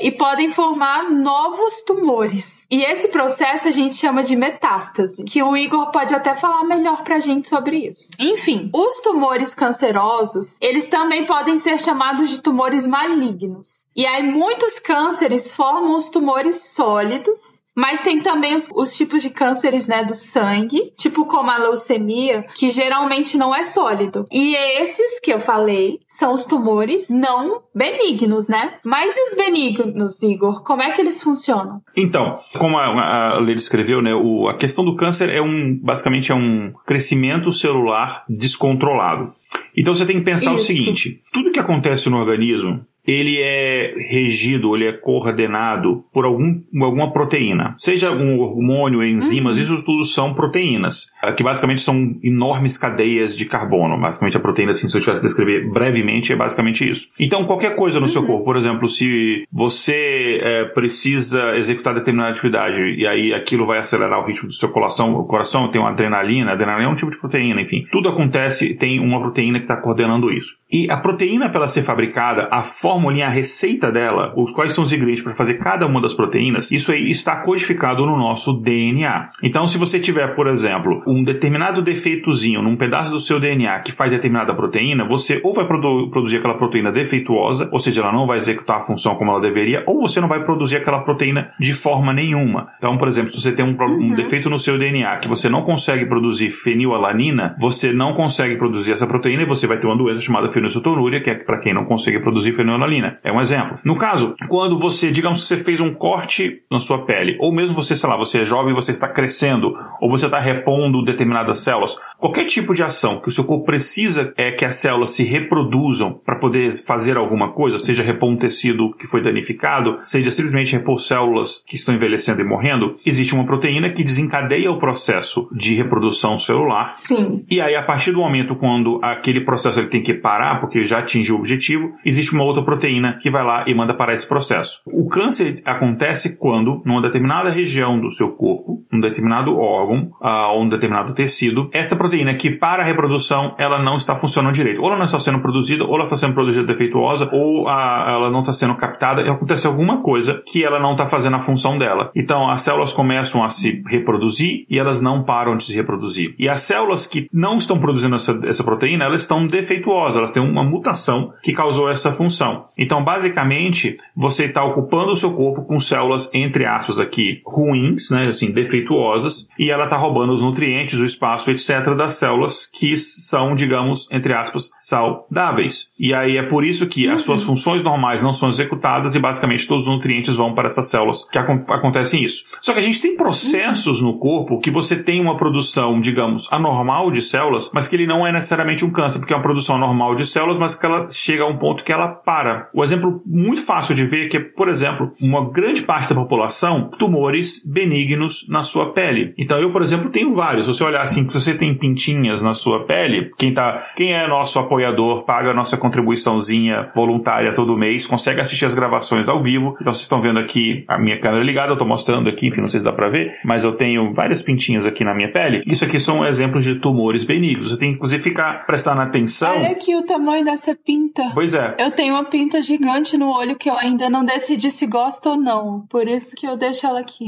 e 0.00 0.10
podem 0.10 0.50
formar 0.50 1.10
novos 1.10 1.82
tumores. 1.82 2.66
E 2.70 2.82
esse 2.82 3.08
processo 3.08 3.68
a 3.68 3.70
gente 3.70 3.94
chama 3.94 4.24
de 4.24 4.34
metástase, 4.34 5.24
que 5.24 5.42
o 5.42 5.56
Igor 5.56 5.90
pode 5.92 6.14
até 6.14 6.34
falar 6.34 6.64
melhor 6.64 7.04
pra 7.04 7.20
gente 7.20 7.48
sobre 7.48 7.86
isso. 7.86 8.08
Enfim, 8.18 8.70
os 8.74 9.00
tumores 9.00 9.54
cancerosos, 9.54 10.56
eles 10.60 10.88
também 10.88 11.24
podem 11.24 11.56
ser 11.56 11.78
chamados 11.78 12.30
de 12.30 12.40
tumores 12.40 12.86
malignos. 12.86 13.86
E 13.94 14.04
aí 14.04 14.22
muitos 14.22 14.78
cânceres 14.78 15.52
formam 15.52 15.94
os 15.94 16.08
tumores 16.08 16.72
sólidos 16.72 17.61
mas 17.74 18.00
tem 18.00 18.20
também 18.20 18.54
os, 18.54 18.68
os, 18.74 18.96
tipos 18.96 19.22
de 19.22 19.30
cânceres, 19.30 19.88
né, 19.88 20.04
do 20.04 20.14
sangue, 20.14 20.92
tipo 20.96 21.26
como 21.26 21.50
a 21.50 21.58
leucemia, 21.58 22.44
que 22.54 22.68
geralmente 22.68 23.36
não 23.36 23.54
é 23.54 23.62
sólido. 23.62 24.26
E 24.30 24.54
esses 24.54 25.18
que 25.20 25.32
eu 25.32 25.38
falei 25.38 25.98
são 26.06 26.34
os 26.34 26.44
tumores 26.44 27.08
não 27.08 27.62
benignos, 27.74 28.48
né? 28.48 28.74
Mas 28.84 29.16
e 29.16 29.22
os 29.22 29.34
benignos, 29.34 30.22
Igor? 30.22 30.62
Como 30.62 30.82
é 30.82 30.90
que 30.90 31.00
eles 31.00 31.22
funcionam? 31.22 31.80
Então, 31.96 32.38
como 32.58 32.78
a, 32.78 33.34
a 33.34 33.38
Lê 33.40 33.54
descreveu, 33.54 34.02
né, 34.02 34.14
o, 34.14 34.48
a 34.48 34.56
questão 34.56 34.84
do 34.84 34.94
câncer 34.94 35.30
é 35.30 35.40
um, 35.40 35.78
basicamente 35.82 36.30
é 36.30 36.34
um 36.34 36.72
crescimento 36.86 37.50
celular 37.52 38.24
descontrolado. 38.28 39.34
Então 39.76 39.94
você 39.94 40.06
tem 40.06 40.18
que 40.18 40.24
pensar 40.24 40.54
Isso. 40.54 40.64
o 40.64 40.66
seguinte: 40.66 41.22
tudo 41.32 41.52
que 41.52 41.58
acontece 41.58 42.08
no 42.08 42.18
organismo 42.18 42.84
ele 43.06 43.40
é 43.40 43.94
regido, 44.10 44.74
ele 44.76 44.86
é 44.86 44.92
coordenado 44.92 46.04
por 46.12 46.24
algum, 46.24 46.60
alguma 46.80 47.12
proteína. 47.12 47.74
Seja 47.78 48.12
um 48.12 48.38
hormônio, 48.38 49.02
enzimas, 49.02 49.56
uhum. 49.56 49.62
isso 49.62 49.84
tudo 49.84 50.04
são 50.04 50.34
proteínas, 50.34 51.06
ah, 51.22 51.32
que 51.32 51.42
basicamente 51.42 51.80
são 51.80 52.16
enormes 52.22 52.78
cadeias 52.78 53.36
de 53.36 53.44
carbono. 53.46 54.00
Basicamente 54.00 54.36
a 54.36 54.40
proteína, 54.40 54.72
assim, 54.72 54.88
se 54.88 54.96
eu 54.96 55.00
tivesse 55.00 55.20
que 55.20 55.26
descrever 55.26 55.70
brevemente, 55.70 56.32
é 56.32 56.36
basicamente 56.36 56.88
isso. 56.88 57.08
Então, 57.18 57.44
qualquer 57.44 57.74
coisa 57.74 57.98
no 57.98 58.06
uhum. 58.06 58.12
seu 58.12 58.24
corpo, 58.24 58.44
por 58.44 58.56
exemplo, 58.56 58.88
se 58.88 59.46
você 59.50 60.40
é, 60.42 60.64
precisa 60.66 61.56
executar 61.56 61.94
determinada 61.94 62.30
atividade 62.30 62.80
e 62.96 63.06
aí 63.06 63.34
aquilo 63.34 63.66
vai 63.66 63.78
acelerar 63.78 64.20
o 64.20 64.26
ritmo 64.26 64.48
do 64.48 64.54
seu 64.54 64.70
coração, 64.70 65.14
o 65.14 65.24
coração 65.24 65.70
tem 65.70 65.80
uma 65.80 65.90
adrenalina, 65.90 66.50
a 66.50 66.54
adrenalina 66.54 66.88
é 66.88 66.92
um 66.92 66.94
tipo 66.94 67.10
de 67.10 67.18
proteína, 67.18 67.60
enfim. 67.60 67.84
Tudo 67.90 68.08
acontece, 68.08 68.74
tem 68.74 69.00
uma 69.00 69.20
proteína 69.20 69.58
que 69.58 69.64
está 69.64 69.76
coordenando 69.76 70.30
isso. 70.30 70.56
E 70.72 70.90
a 70.90 70.96
proteína, 70.96 71.50
para 71.50 71.58
ela 71.58 71.68
ser 71.68 71.82
fabricada, 71.82 72.48
a 72.50 72.62
fórmula, 72.62 73.12
a 73.26 73.28
receita 73.28 73.92
dela, 73.92 74.32
os 74.34 74.52
quais 74.52 74.72
são 74.72 74.84
os 74.84 74.92
ingredientes 74.92 75.22
para 75.22 75.34
fazer 75.34 75.54
cada 75.54 75.86
uma 75.86 76.00
das 76.00 76.14
proteínas, 76.14 76.70
isso 76.70 76.90
aí 76.90 77.10
está 77.10 77.36
codificado 77.36 78.06
no 78.06 78.16
nosso 78.16 78.54
DNA. 78.54 79.30
Então, 79.42 79.68
se 79.68 79.76
você 79.76 80.00
tiver, 80.00 80.28
por 80.28 80.46
exemplo, 80.46 81.02
um 81.06 81.22
determinado 81.22 81.82
defeitozinho 81.82 82.62
num 82.62 82.74
pedaço 82.74 83.10
do 83.10 83.20
seu 83.20 83.38
DNA 83.38 83.80
que 83.80 83.92
faz 83.92 84.10
determinada 84.10 84.54
proteína, 84.54 85.04
você 85.04 85.40
ou 85.44 85.52
vai 85.52 85.66
produ 85.66 86.08
produzir 86.10 86.38
aquela 86.38 86.54
proteína 86.54 86.90
defeituosa, 86.90 87.68
ou 87.70 87.78
seja, 87.78 88.00
ela 88.00 88.12
não 88.12 88.26
vai 88.26 88.38
executar 88.38 88.78
a 88.78 88.80
função 88.80 89.14
como 89.16 89.30
ela 89.30 89.40
deveria, 89.40 89.82
ou 89.86 90.00
você 90.00 90.20
não 90.20 90.28
vai 90.28 90.42
produzir 90.42 90.76
aquela 90.76 91.00
proteína 91.00 91.52
de 91.60 91.74
forma 91.74 92.14
nenhuma. 92.14 92.68
Então, 92.78 92.96
por 92.96 93.08
exemplo, 93.08 93.30
se 93.30 93.40
você 93.42 93.52
tem 93.52 93.64
um, 93.64 93.76
uhum. 93.78 94.12
um 94.12 94.14
defeito 94.14 94.48
no 94.48 94.58
seu 94.58 94.78
DNA 94.78 95.18
que 95.18 95.28
você 95.28 95.50
não 95.50 95.62
consegue 95.62 96.06
produzir 96.06 96.48
fenilalanina, 96.48 97.54
você 97.60 97.92
não 97.92 98.14
consegue 98.14 98.56
produzir 98.56 98.92
essa 98.92 99.06
proteína 99.06 99.42
e 99.42 99.46
você 99.46 99.66
vai 99.66 99.78
ter 99.78 99.86
uma 99.86 99.96
doença 99.96 100.20
chamada 100.20 100.48
fenilcetonúria, 100.62 101.20
que 101.20 101.30
é 101.30 101.34
para 101.34 101.58
quem 101.58 101.74
não 101.74 101.84
consegue 101.84 102.20
produzir 102.20 102.52
fenilalanina. 102.52 103.18
É 103.24 103.32
um 103.32 103.40
exemplo. 103.40 103.78
No 103.84 103.96
caso, 103.96 104.30
quando 104.48 104.78
você, 104.78 105.10
digamos, 105.10 105.46
você 105.46 105.56
fez 105.56 105.80
um 105.80 105.92
corte 105.92 106.62
na 106.70 106.78
sua 106.78 107.04
pele, 107.04 107.36
ou 107.40 107.52
mesmo 107.52 107.74
você, 107.74 107.96
sei 107.96 108.08
lá, 108.08 108.16
você 108.16 108.40
é 108.40 108.44
jovem, 108.44 108.74
você 108.74 108.92
está 108.92 109.08
crescendo, 109.08 109.74
ou 110.00 110.08
você 110.08 110.26
está 110.26 110.38
repondo 110.38 111.02
determinadas 111.02 111.58
células, 111.58 111.96
qualquer 112.18 112.44
tipo 112.44 112.74
de 112.74 112.82
ação 112.82 113.20
que 113.20 113.28
o 113.28 113.32
seu 113.32 113.44
corpo 113.44 113.64
precisa 113.64 114.32
é 114.36 114.52
que 114.52 114.64
as 114.64 114.76
células 114.76 115.10
se 115.10 115.24
reproduzam 115.24 116.20
para 116.24 116.36
poder 116.36 116.70
fazer 116.84 117.16
alguma 117.16 117.52
coisa, 117.52 117.78
seja 117.78 118.02
repor 118.02 118.30
um 118.30 118.36
tecido 118.36 118.92
que 118.92 119.06
foi 119.06 119.20
danificado, 119.20 119.98
seja 120.04 120.30
simplesmente 120.30 120.72
repor 120.72 120.98
células 120.98 121.62
que 121.66 121.76
estão 121.76 121.94
envelhecendo 121.94 122.40
e 122.40 122.44
morrendo, 122.44 122.96
existe 123.04 123.34
uma 123.34 123.44
proteína 123.44 123.90
que 123.90 124.04
desencadeia 124.04 124.70
o 124.70 124.78
processo 124.78 125.48
de 125.52 125.74
reprodução 125.74 126.38
celular. 126.38 126.94
Sim. 126.96 127.44
E 127.50 127.60
aí, 127.60 127.74
a 127.74 127.82
partir 127.82 128.12
do 128.12 128.18
momento 128.18 128.54
quando 128.54 129.00
aquele 129.02 129.40
processo 129.40 129.80
ele 129.80 129.88
tem 129.88 130.02
que 130.02 130.14
parar, 130.14 130.51
porque 130.60 130.84
já 130.84 130.98
atingiu 130.98 131.36
o 131.36 131.38
objetivo, 131.38 131.92
existe 132.04 132.34
uma 132.34 132.44
outra 132.44 132.62
proteína 132.62 133.14
que 133.14 133.30
vai 133.30 133.44
lá 133.44 133.64
e 133.66 133.74
manda 133.74 133.94
parar 133.94 134.14
esse 134.14 134.26
processo. 134.26 134.80
O 134.86 135.08
câncer 135.08 135.62
acontece 135.64 136.36
quando, 136.36 136.82
numa 136.84 137.02
determinada 137.02 137.50
região 137.50 138.00
do 138.00 138.10
seu 138.10 138.30
corpo, 138.30 138.84
um 138.92 139.00
determinado 139.00 139.56
órgão 139.56 140.10
uh, 140.20 140.52
ou 140.54 140.62
um 140.62 140.68
determinado 140.68 141.14
tecido, 141.14 141.68
essa 141.72 141.96
proteína 141.96 142.34
que 142.34 142.50
para 142.50 142.82
a 142.82 142.84
reprodução 142.84 143.54
ela 143.58 143.82
não 143.82 143.96
está 143.96 144.14
funcionando 144.14 144.54
direito. 144.54 144.80
Ou 144.80 144.88
ela 144.88 144.96
não 144.96 145.04
está 145.04 145.18
sendo 145.18 145.40
produzida, 145.40 145.84
ou 145.84 145.94
ela 145.94 146.04
está 146.04 146.16
sendo 146.16 146.34
produzida 146.34 146.66
defeituosa, 146.66 147.28
ou 147.32 147.68
a, 147.68 148.06
ela 148.08 148.30
não 148.30 148.40
está 148.40 148.52
sendo 148.52 148.74
captada, 148.74 149.22
e 149.22 149.28
acontece 149.28 149.66
alguma 149.66 150.02
coisa 150.02 150.42
que 150.46 150.64
ela 150.64 150.78
não 150.78 150.92
está 150.92 151.06
fazendo 151.06 151.36
a 151.36 151.40
função 151.40 151.78
dela. 151.78 152.10
Então 152.14 152.50
as 152.50 152.62
células 152.62 152.92
começam 152.92 153.42
a 153.42 153.48
se 153.48 153.82
reproduzir 153.86 154.66
e 154.68 154.78
elas 154.78 155.00
não 155.00 155.22
param 155.22 155.56
de 155.56 155.64
se 155.64 155.74
reproduzir. 155.74 156.34
E 156.38 156.48
as 156.48 156.62
células 156.62 157.06
que 157.06 157.26
não 157.32 157.56
estão 157.56 157.78
produzindo 157.78 158.14
essa, 158.16 158.38
essa 158.44 158.64
proteína, 158.64 159.04
elas 159.04 159.22
estão 159.22 159.46
defeituosas, 159.46 160.16
elas 160.16 160.32
têm 160.32 160.41
uma 160.42 160.64
mutação 160.64 161.32
que 161.42 161.52
causou 161.52 161.90
essa 161.90 162.12
função. 162.12 162.66
Então, 162.76 163.02
basicamente, 163.02 163.96
você 164.16 164.44
está 164.44 164.64
ocupando 164.64 165.12
o 165.12 165.16
seu 165.16 165.32
corpo 165.32 165.62
com 165.62 165.78
células, 165.78 166.30
entre 166.32 166.64
aspas, 166.64 166.98
aqui, 166.98 167.40
ruins, 167.46 168.10
né, 168.10 168.26
assim, 168.26 168.50
defeituosas, 168.50 169.48
e 169.58 169.70
ela 169.70 169.84
está 169.84 169.96
roubando 169.96 170.32
os 170.32 170.42
nutrientes, 170.42 170.98
o 170.98 171.04
espaço, 171.04 171.50
etc., 171.50 171.94
das 171.96 172.14
células 172.14 172.66
que 172.66 172.96
são, 172.96 173.54
digamos, 173.54 174.08
entre 174.10 174.32
aspas, 174.32 174.70
saudáveis. 174.78 175.90
E 175.98 176.14
aí 176.14 176.36
é 176.36 176.42
por 176.42 176.64
isso 176.64 176.86
que 176.86 177.08
as 177.08 177.22
suas 177.22 177.42
uhum. 177.42 177.48
funções 177.48 177.82
normais 177.82 178.22
não 178.22 178.32
são 178.32 178.48
executadas 178.48 179.14
e 179.14 179.18
basicamente 179.18 179.66
todos 179.66 179.86
os 179.86 179.92
nutrientes 179.92 180.36
vão 180.36 180.54
para 180.54 180.66
essas 180.66 180.88
células 180.88 181.24
que 181.28 181.38
ac 181.38 181.48
acontecem 181.68 182.22
isso. 182.22 182.44
Só 182.60 182.72
que 182.72 182.78
a 182.78 182.82
gente 182.82 183.00
tem 183.00 183.16
processos 183.16 184.00
no 184.00 184.18
corpo 184.18 184.60
que 184.60 184.70
você 184.70 184.96
tem 184.96 185.20
uma 185.20 185.36
produção, 185.36 186.00
digamos, 186.00 186.48
anormal 186.50 187.10
de 187.10 187.22
células, 187.22 187.70
mas 187.72 187.86
que 187.86 187.96
ele 187.96 188.06
não 188.06 188.26
é 188.26 188.32
necessariamente 188.32 188.84
um 188.84 188.90
câncer, 188.90 189.18
porque 189.18 189.32
é 189.32 189.36
uma 189.36 189.42
produção 189.42 189.78
normal 189.78 190.14
de 190.14 190.21
células, 190.30 190.58
mas 190.58 190.74
que 190.74 190.84
ela 190.84 191.08
chega 191.10 191.42
a 191.42 191.48
um 191.48 191.56
ponto 191.56 191.84
que 191.84 191.92
ela 191.92 192.08
para. 192.08 192.68
O 192.74 192.84
exemplo 192.84 193.22
muito 193.26 193.64
fácil 193.64 193.94
de 193.94 194.04
ver 194.04 194.26
é 194.26 194.28
que 194.28 194.40
por 194.40 194.68
exemplo, 194.68 195.12
uma 195.20 195.50
grande 195.50 195.82
parte 195.82 196.08
da 196.08 196.20
população 196.20 196.90
tumores 196.98 197.62
benignos 197.64 198.46
na 198.48 198.62
sua 198.62 198.92
pele. 198.92 199.34
Então 199.36 199.58
eu, 199.58 199.70
por 199.70 199.82
exemplo, 199.82 200.10
tenho 200.10 200.32
vários. 200.34 200.66
Se 200.66 200.72
você 200.72 200.84
olhar 200.84 201.02
assim, 201.02 201.28
se 201.28 201.40
você 201.40 201.54
tem 201.54 201.74
pintinhas 201.74 202.42
na 202.42 202.54
sua 202.54 202.84
pele, 202.84 203.30
quem 203.38 203.52
tá, 203.52 203.86
quem 203.96 204.14
é 204.14 204.26
nosso 204.26 204.58
apoiador, 204.58 205.24
paga 205.24 205.50
a 205.50 205.54
nossa 205.54 205.76
contribuiçãozinha 205.76 206.90
voluntária 206.94 207.52
todo 207.52 207.76
mês, 207.76 208.06
consegue 208.06 208.40
assistir 208.40 208.66
as 208.66 208.74
gravações 208.74 209.28
ao 209.28 209.38
vivo. 209.38 209.76
Então 209.80 209.92
vocês 209.92 210.02
estão 210.02 210.20
vendo 210.20 210.38
aqui 210.38 210.84
a 210.86 210.98
minha 210.98 211.18
câmera 211.18 211.42
ligada, 211.42 211.72
eu 211.72 211.76
tô 211.76 211.84
mostrando 211.84 212.28
aqui, 212.28 212.48
enfim, 212.48 212.60
não 212.60 212.68
sei 212.68 212.80
se 212.80 212.84
dá 212.84 212.92
para 212.92 213.08
ver, 213.08 213.38
mas 213.44 213.64
eu 213.64 213.72
tenho 213.72 214.12
várias 214.12 214.42
pintinhas 214.42 214.86
aqui 214.86 215.04
na 215.04 215.14
minha 215.14 215.30
pele. 215.30 215.60
Isso 215.66 215.84
aqui 215.84 215.98
são 215.98 216.24
exemplos 216.24 216.64
de 216.64 216.76
tumores 216.76 217.24
benignos. 217.24 217.70
Você 217.70 217.78
tem 217.78 217.90
que 217.90 217.96
inclusive 217.96 218.22
ficar 218.22 218.66
prestando 218.66 219.00
atenção. 219.00 219.56
Olha 219.56 219.70
aqui 219.70 219.94
o 219.94 220.02
tamanho 220.12 220.44
dessa 220.44 220.74
pinta. 220.74 221.30
Pois 221.32 221.54
é. 221.54 221.74
Eu 221.78 221.90
tenho 221.90 222.14
uma 222.14 222.24
pinta 222.24 222.60
gigante 222.60 223.16
no 223.16 223.30
olho 223.30 223.56
que 223.56 223.70
eu 223.70 223.76
ainda 223.76 224.10
não 224.10 224.24
decidi 224.24 224.70
se 224.70 224.86
gosto 224.86 225.30
ou 225.30 225.36
não. 225.36 225.86
Por 225.88 226.06
isso 226.06 226.36
que 226.36 226.46
eu 226.46 226.56
deixo 226.56 226.86
ela 226.86 227.00
aqui. 227.00 227.26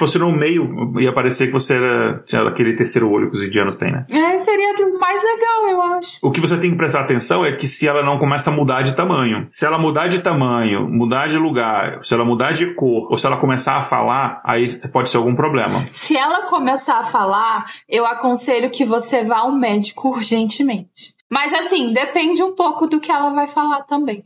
Você 0.00 0.18
no 0.18 0.32
meio 0.32 0.98
ia 0.98 1.12
parecer 1.12 1.46
que 1.46 1.52
você 1.52 1.74
era 1.74 2.22
tinha 2.26 2.42
aquele 2.42 2.74
terceiro 2.74 3.10
olho 3.10 3.30
que 3.30 3.36
os 3.36 3.42
indianos 3.42 3.76
têm, 3.76 3.92
né? 3.92 4.06
É, 4.10 4.36
seria 4.36 4.74
mais 4.98 5.22
legal, 5.22 5.68
eu 5.70 5.82
acho. 5.82 6.18
O 6.22 6.30
que 6.30 6.40
você 6.40 6.56
tem 6.56 6.70
que 6.70 6.76
prestar 6.76 7.00
atenção 7.00 7.44
é 7.44 7.52
que 7.52 7.66
se 7.66 7.86
ela 7.86 8.02
não 8.02 8.18
começa 8.18 8.50
a 8.50 8.52
mudar 8.52 8.82
de 8.82 8.96
tamanho. 8.96 9.46
Se 9.50 9.66
ela 9.66 9.78
mudar 9.78 10.08
de 10.08 10.20
tamanho, 10.20 10.88
mudar 10.88 11.28
de 11.28 11.36
lugar, 11.36 12.04
se 12.04 12.14
ela 12.14 12.24
mudar 12.24 12.52
de 12.52 12.74
cor, 12.74 13.08
ou 13.10 13.18
se 13.18 13.26
ela 13.26 13.36
começar 13.36 13.76
a 13.76 13.82
falar, 13.82 14.40
aí 14.44 14.78
pode 14.88 15.10
ser 15.10 15.18
algum 15.18 15.34
problema. 15.34 15.84
Se 15.92 16.16
ela 16.16 16.46
começar 16.46 16.98
a 16.98 17.02
falar, 17.02 17.66
eu 17.88 18.06
aconselho 18.06 18.70
que 18.70 18.84
você 18.84 19.22
vá 19.22 19.38
ao 19.38 19.52
médico 19.52 20.08
urgentemente. 20.08 21.14
Mas 21.32 21.50
assim, 21.54 21.94
depende 21.94 22.42
um 22.42 22.54
pouco 22.54 22.86
do 22.86 23.00
que 23.00 23.10
ela 23.10 23.30
vai 23.30 23.46
falar 23.46 23.84
também. 23.84 24.22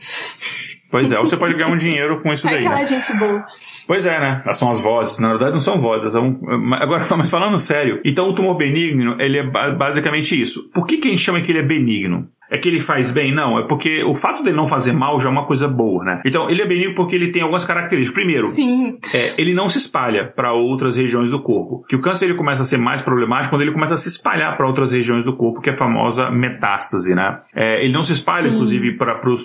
Pois 0.90 1.12
é, 1.12 1.18
ou 1.20 1.25
você 1.25 1.36
pode 1.36 1.54
ganhar 1.54 1.72
um 1.72 1.76
dinheiro 1.76 2.20
com 2.20 2.32
isso 2.32 2.44
daí. 2.44 2.56
Aquela 2.56 2.75
né? 2.75 2.84
gente 2.84 3.12
boa. 3.16 3.46
Pois 3.86 4.04
é, 4.04 4.18
né? 4.18 4.42
São 4.52 4.68
as 4.68 4.80
vozes. 4.80 5.20
Na 5.20 5.28
verdade, 5.28 5.52
não 5.52 5.60
são 5.60 5.80
vozes. 5.80 6.10
São... 6.10 6.40
Agora, 6.80 7.04
mas 7.16 7.30
falando 7.30 7.60
sério, 7.60 8.00
então 8.04 8.28
o 8.28 8.34
tumor 8.34 8.56
benigno, 8.56 9.16
ele 9.20 9.38
é 9.38 9.44
basicamente 9.44 10.40
isso. 10.40 10.68
Por 10.70 10.84
que, 10.84 10.96
que 10.96 11.06
a 11.06 11.10
gente 11.12 11.22
chama 11.22 11.40
que 11.40 11.52
ele 11.52 11.60
é 11.60 11.62
benigno? 11.62 12.28
É 12.50 12.58
que 12.58 12.68
ele 12.68 12.80
faz 12.80 13.10
bem? 13.10 13.34
Não, 13.34 13.58
é 13.58 13.66
porque 13.66 14.04
o 14.04 14.14
fato 14.14 14.42
dele 14.42 14.56
não 14.56 14.66
fazer 14.66 14.92
mal 14.92 15.18
já 15.18 15.28
é 15.28 15.32
uma 15.32 15.44
coisa 15.44 15.66
boa, 15.66 16.04
né? 16.04 16.20
Então, 16.24 16.48
ele 16.48 16.62
é 16.62 16.66
benigno 16.66 16.94
porque 16.94 17.16
ele 17.16 17.32
tem 17.32 17.42
algumas 17.42 17.64
características. 17.64 18.14
Primeiro, 18.14 18.48
é, 19.12 19.34
ele 19.36 19.52
não 19.52 19.68
se 19.68 19.78
espalha 19.78 20.24
para 20.24 20.52
outras 20.52 20.96
regiões 20.96 21.30
do 21.30 21.42
corpo. 21.42 21.84
Que 21.88 21.96
o 21.96 22.00
câncer 22.00 22.26
ele 22.26 22.34
começa 22.34 22.62
a 22.62 22.64
ser 22.64 22.78
mais 22.78 23.02
problemático 23.02 23.50
quando 23.50 23.62
ele 23.62 23.72
começa 23.72 23.94
a 23.94 23.96
se 23.96 24.08
espalhar 24.08 24.56
para 24.56 24.66
outras 24.66 24.92
regiões 24.92 25.24
do 25.24 25.36
corpo, 25.36 25.60
que 25.60 25.70
é 25.70 25.72
a 25.72 25.76
famosa 25.76 26.30
metástase, 26.30 27.14
né? 27.14 27.38
É, 27.54 27.82
ele 27.82 27.92
não 27.92 28.04
se 28.04 28.12
espalha, 28.12 28.48
Sim. 28.48 28.54
inclusive, 28.54 28.92
para 28.92 29.28
os 29.28 29.44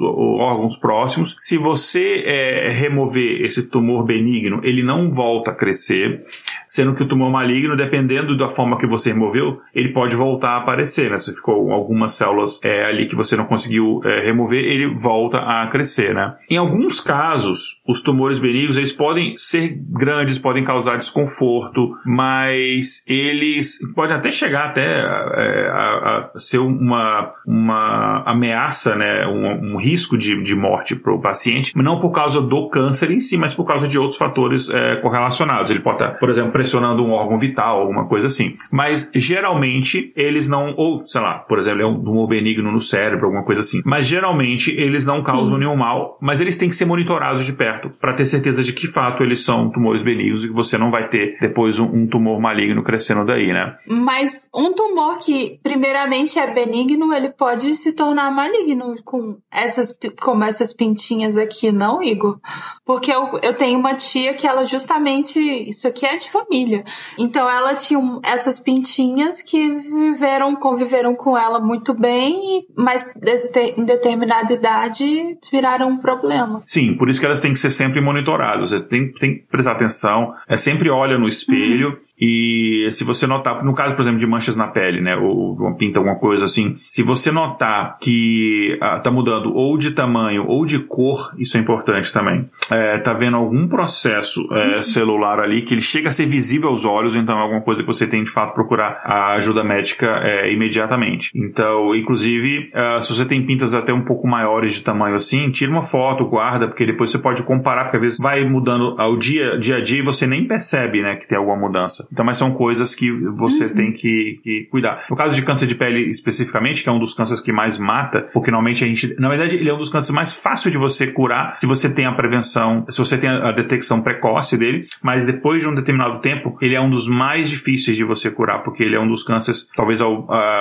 órgãos 0.00 0.76
próximos. 0.76 1.36
Se 1.40 1.56
você 1.56 2.22
é, 2.24 2.70
remover 2.70 3.42
esse 3.42 3.62
tumor 3.62 4.04
benigno, 4.04 4.60
ele 4.62 4.82
não 4.82 5.12
volta 5.12 5.50
a 5.50 5.54
crescer, 5.54 6.22
sendo 6.68 6.94
que 6.94 7.02
o 7.02 7.08
tumor 7.08 7.30
maligno, 7.30 7.76
dependendo 7.76 8.36
da 8.36 8.48
forma 8.48 8.78
que 8.78 8.86
você 8.86 9.12
removeu, 9.12 9.60
ele 9.74 9.92
pode 9.92 10.14
voltar 10.14 10.50
a 10.50 10.56
aparecer, 10.58 11.10
né? 11.10 11.18
Se 11.18 11.34
ficou 11.34 11.72
algumas 11.72 12.19
células 12.20 12.60
é, 12.62 12.84
ali 12.84 13.06
que 13.06 13.16
você 13.16 13.34
não 13.34 13.46
conseguiu 13.46 14.00
é, 14.04 14.20
remover, 14.26 14.62
ele 14.62 14.94
volta 14.94 15.38
a 15.38 15.66
crescer, 15.68 16.14
né? 16.14 16.34
Em 16.50 16.58
alguns 16.58 17.00
casos, 17.00 17.80
os 17.88 18.02
tumores 18.02 18.38
benignos, 18.38 18.76
eles 18.76 18.92
podem 18.92 19.36
ser 19.38 19.78
grandes, 19.88 20.38
podem 20.38 20.62
causar 20.62 20.96
desconforto, 20.96 21.94
mas 22.04 23.02
eles 23.06 23.78
podem 23.94 24.14
até 24.16 24.30
chegar 24.30 24.66
até 24.66 25.00
é, 25.00 25.68
a, 25.70 26.30
a, 26.34 26.38
ser 26.38 26.58
uma, 26.58 27.32
uma 27.46 28.22
ameaça, 28.26 28.94
né? 28.94 29.26
Um, 29.26 29.74
um 29.74 29.76
risco 29.78 30.18
de, 30.18 30.42
de 30.42 30.54
morte 30.54 30.94
para 30.94 31.14
o 31.14 31.20
paciente, 31.20 31.72
não 31.76 32.00
por 32.00 32.12
causa 32.12 32.40
do 32.42 32.68
câncer 32.68 33.10
em 33.10 33.20
si, 33.20 33.38
mas 33.38 33.54
por 33.54 33.64
causa 33.64 33.88
de 33.88 33.98
outros 33.98 34.18
fatores 34.18 34.68
é, 34.68 34.96
correlacionados. 34.96 35.70
Ele 35.70 35.80
pode 35.80 36.02
estar, 36.02 36.18
por 36.18 36.28
exemplo, 36.28 36.52
pressionando 36.52 37.02
um 37.02 37.12
órgão 37.12 37.38
vital, 37.38 37.80
alguma 37.80 38.06
coisa 38.06 38.26
assim. 38.26 38.54
Mas 38.70 39.10
geralmente 39.14 40.12
eles 40.14 40.48
não, 40.48 40.74
ou 40.76 41.06
sei 41.06 41.20
lá, 41.20 41.38
por 41.38 41.58
exemplo, 41.58 41.80
é 41.80 41.86
um 41.86 42.09
tumor 42.10 42.26
benigno 42.26 42.70
no 42.70 42.80
cérebro, 42.80 43.26
alguma 43.26 43.44
coisa 43.44 43.60
assim. 43.60 43.80
Mas 43.84 44.06
geralmente 44.06 44.70
eles 44.70 45.06
não 45.06 45.22
causam 45.22 45.54
Sim. 45.54 45.60
nenhum 45.60 45.76
mal, 45.76 46.18
mas 46.20 46.40
eles 46.40 46.56
têm 46.56 46.68
que 46.68 46.76
ser 46.76 46.84
monitorados 46.84 47.44
de 47.44 47.52
perto 47.52 47.90
para 48.00 48.12
ter 48.12 48.26
certeza 48.26 48.62
de 48.62 48.72
que 48.72 48.86
fato 48.86 49.22
eles 49.22 49.44
são 49.44 49.70
tumores 49.70 50.02
benignos 50.02 50.44
e 50.44 50.48
que 50.48 50.54
você 50.54 50.76
não 50.76 50.90
vai 50.90 51.08
ter 51.08 51.36
depois 51.40 51.78
um, 51.78 51.86
um, 51.86 52.06
tumor 52.06 52.40
maligno 52.40 52.82
crescendo 52.82 53.24
daí, 53.24 53.52
né? 53.52 53.76
Mas 53.88 54.50
um 54.54 54.72
tumor 54.72 55.18
que 55.18 55.60
primeiramente 55.62 56.38
é 56.38 56.52
benigno, 56.52 57.14
ele 57.14 57.30
pode 57.30 57.74
se 57.76 57.92
tornar 57.92 58.30
maligno 58.30 58.96
com 59.04 59.36
essas 59.50 59.96
como 60.20 60.44
essas 60.44 60.72
pintinhas 60.72 61.36
aqui, 61.36 61.70
não, 61.70 62.02
Igor? 62.02 62.38
Porque 62.84 63.12
eu, 63.12 63.38
eu 63.42 63.54
tenho 63.54 63.78
uma 63.78 63.94
tia 63.94 64.34
que 64.34 64.46
ela 64.46 64.64
justamente 64.64 65.38
isso 65.38 65.86
aqui 65.86 66.06
é 66.06 66.16
de 66.16 66.30
família. 66.30 66.84
Então 67.18 67.48
ela 67.48 67.74
tinha 67.74 68.00
essas 68.24 68.58
pintinhas 68.58 69.42
que 69.42 69.72
viveram, 69.72 70.56
conviveram 70.56 71.14
com 71.14 71.36
ela 71.36 71.60
muito 71.60 71.94
bem, 72.00 72.64
mas 72.74 73.12
de, 73.14 73.74
em 73.76 73.84
determinada 73.84 74.52
idade 74.52 75.38
viraram 75.50 75.90
um 75.90 75.98
problema. 75.98 76.62
Sim, 76.64 76.94
por 76.94 77.08
isso 77.08 77.20
que 77.20 77.26
elas 77.26 77.40
têm 77.40 77.52
que 77.52 77.58
ser 77.58 77.70
sempre 77.70 78.00
monitoradas. 78.00 78.70
Tem, 78.88 79.12
tem 79.12 79.34
que 79.36 79.44
prestar 79.50 79.72
atenção, 79.72 80.34
é 80.48 80.56
sempre 80.56 80.88
olha 80.88 81.18
no 81.18 81.28
espelho. 81.28 81.90
Uhum. 81.90 82.09
E 82.20 82.88
se 82.90 83.04
você 83.04 83.26
notar, 83.26 83.64
no 83.64 83.74
caso, 83.74 83.94
por 83.94 84.02
exemplo, 84.02 84.18
de 84.18 84.26
manchas 84.26 84.54
na 84.54 84.66
pele, 84.66 85.00
né, 85.00 85.16
ou 85.16 85.54
de 85.54 85.62
uma 85.62 85.74
pinta, 85.74 85.98
alguma 85.98 86.16
coisa 86.16 86.44
assim, 86.44 86.76
se 86.88 87.02
você 87.02 87.32
notar 87.32 87.96
que 87.98 88.78
ah, 88.80 88.98
tá 88.98 89.10
mudando 89.10 89.54
ou 89.54 89.78
de 89.78 89.92
tamanho 89.92 90.46
ou 90.46 90.66
de 90.66 90.78
cor, 90.80 91.32
isso 91.38 91.56
é 91.56 91.60
importante 91.60 92.12
também. 92.12 92.48
É, 92.70 92.98
tá 92.98 93.12
vendo 93.12 93.36
algum 93.36 93.66
processo 93.66 94.46
é, 94.52 94.76
uhum. 94.76 94.82
celular 94.82 95.40
ali 95.40 95.62
que 95.62 95.74
ele 95.74 95.80
chega 95.80 96.08
a 96.08 96.12
ser 96.12 96.26
visível 96.26 96.68
aos 96.68 96.84
olhos, 96.84 97.16
então 97.16 97.38
é 97.38 97.42
alguma 97.42 97.62
coisa 97.62 97.82
que 97.82 97.86
você 97.86 98.06
tem 98.06 98.22
de 98.22 98.30
fato 98.30 98.54
procurar 98.54 99.00
a 99.04 99.32
ajuda 99.34 99.64
médica 99.64 100.06
é, 100.22 100.52
imediatamente. 100.52 101.30
Então, 101.34 101.94
inclusive, 101.94 102.70
uh, 102.74 103.02
se 103.02 103.14
você 103.14 103.24
tem 103.24 103.44
pintas 103.44 103.74
até 103.74 103.92
um 103.92 104.02
pouco 104.02 104.26
maiores 104.26 104.74
de 104.74 104.82
tamanho 104.82 105.16
assim, 105.16 105.50
tira 105.50 105.70
uma 105.70 105.82
foto, 105.82 106.26
guarda, 106.26 106.66
porque 106.68 106.84
depois 106.84 107.10
você 107.10 107.18
pode 107.18 107.42
comparar, 107.42 107.84
porque 107.84 107.96
às 107.96 108.02
vezes 108.02 108.18
vai 108.18 108.44
mudando 108.44 108.94
ao 108.98 109.16
dia, 109.16 109.58
dia 109.58 109.76
a 109.76 109.82
dia 109.82 110.00
e 110.00 110.04
você 110.04 110.26
nem 110.26 110.46
percebe, 110.46 111.00
né, 111.00 111.16
que 111.16 111.26
tem 111.26 111.38
alguma 111.38 111.56
mudança. 111.56 112.06
Então, 112.12 112.24
mas 112.24 112.38
são 112.38 112.52
coisas 112.52 112.94
que 112.94 113.10
você 113.10 113.64
uhum. 113.64 113.74
tem 113.74 113.92
que, 113.92 114.40
que, 114.42 114.68
cuidar. 114.70 115.04
No 115.08 115.16
caso 115.16 115.34
de 115.34 115.42
câncer 115.42 115.66
de 115.66 115.74
pele 115.74 116.10
especificamente, 116.10 116.82
que 116.82 116.88
é 116.88 116.92
um 116.92 116.98
dos 116.98 117.14
cânceres 117.14 117.40
que 117.40 117.52
mais 117.52 117.78
mata, 117.78 118.28
porque 118.32 118.50
normalmente 118.50 118.84
a 118.84 118.86
gente, 118.86 119.14
na 119.18 119.28
verdade, 119.28 119.56
ele 119.56 119.68
é 119.68 119.74
um 119.74 119.78
dos 119.78 119.88
cânceres 119.88 120.14
mais 120.14 120.32
fáceis 120.32 120.72
de 120.72 120.78
você 120.78 121.06
curar 121.06 121.58
se 121.58 121.66
você 121.66 121.88
tem 121.92 122.06
a 122.06 122.12
prevenção, 122.12 122.84
se 122.88 122.98
você 122.98 123.16
tem 123.16 123.28
a 123.28 123.52
detecção 123.52 124.00
precoce 124.00 124.56
dele, 124.56 124.86
mas 125.02 125.26
depois 125.26 125.62
de 125.62 125.68
um 125.68 125.74
determinado 125.74 126.20
tempo, 126.20 126.56
ele 126.60 126.74
é 126.74 126.80
um 126.80 126.90
dos 126.90 127.08
mais 127.08 127.48
difíceis 127.48 127.96
de 127.96 128.04
você 128.04 128.30
curar, 128.30 128.62
porque 128.62 128.82
ele 128.82 128.96
é 128.96 129.00
um 129.00 129.08
dos 129.08 129.22
cânceres, 129.22 129.66
talvez 129.76 130.00
uh, 130.00 130.06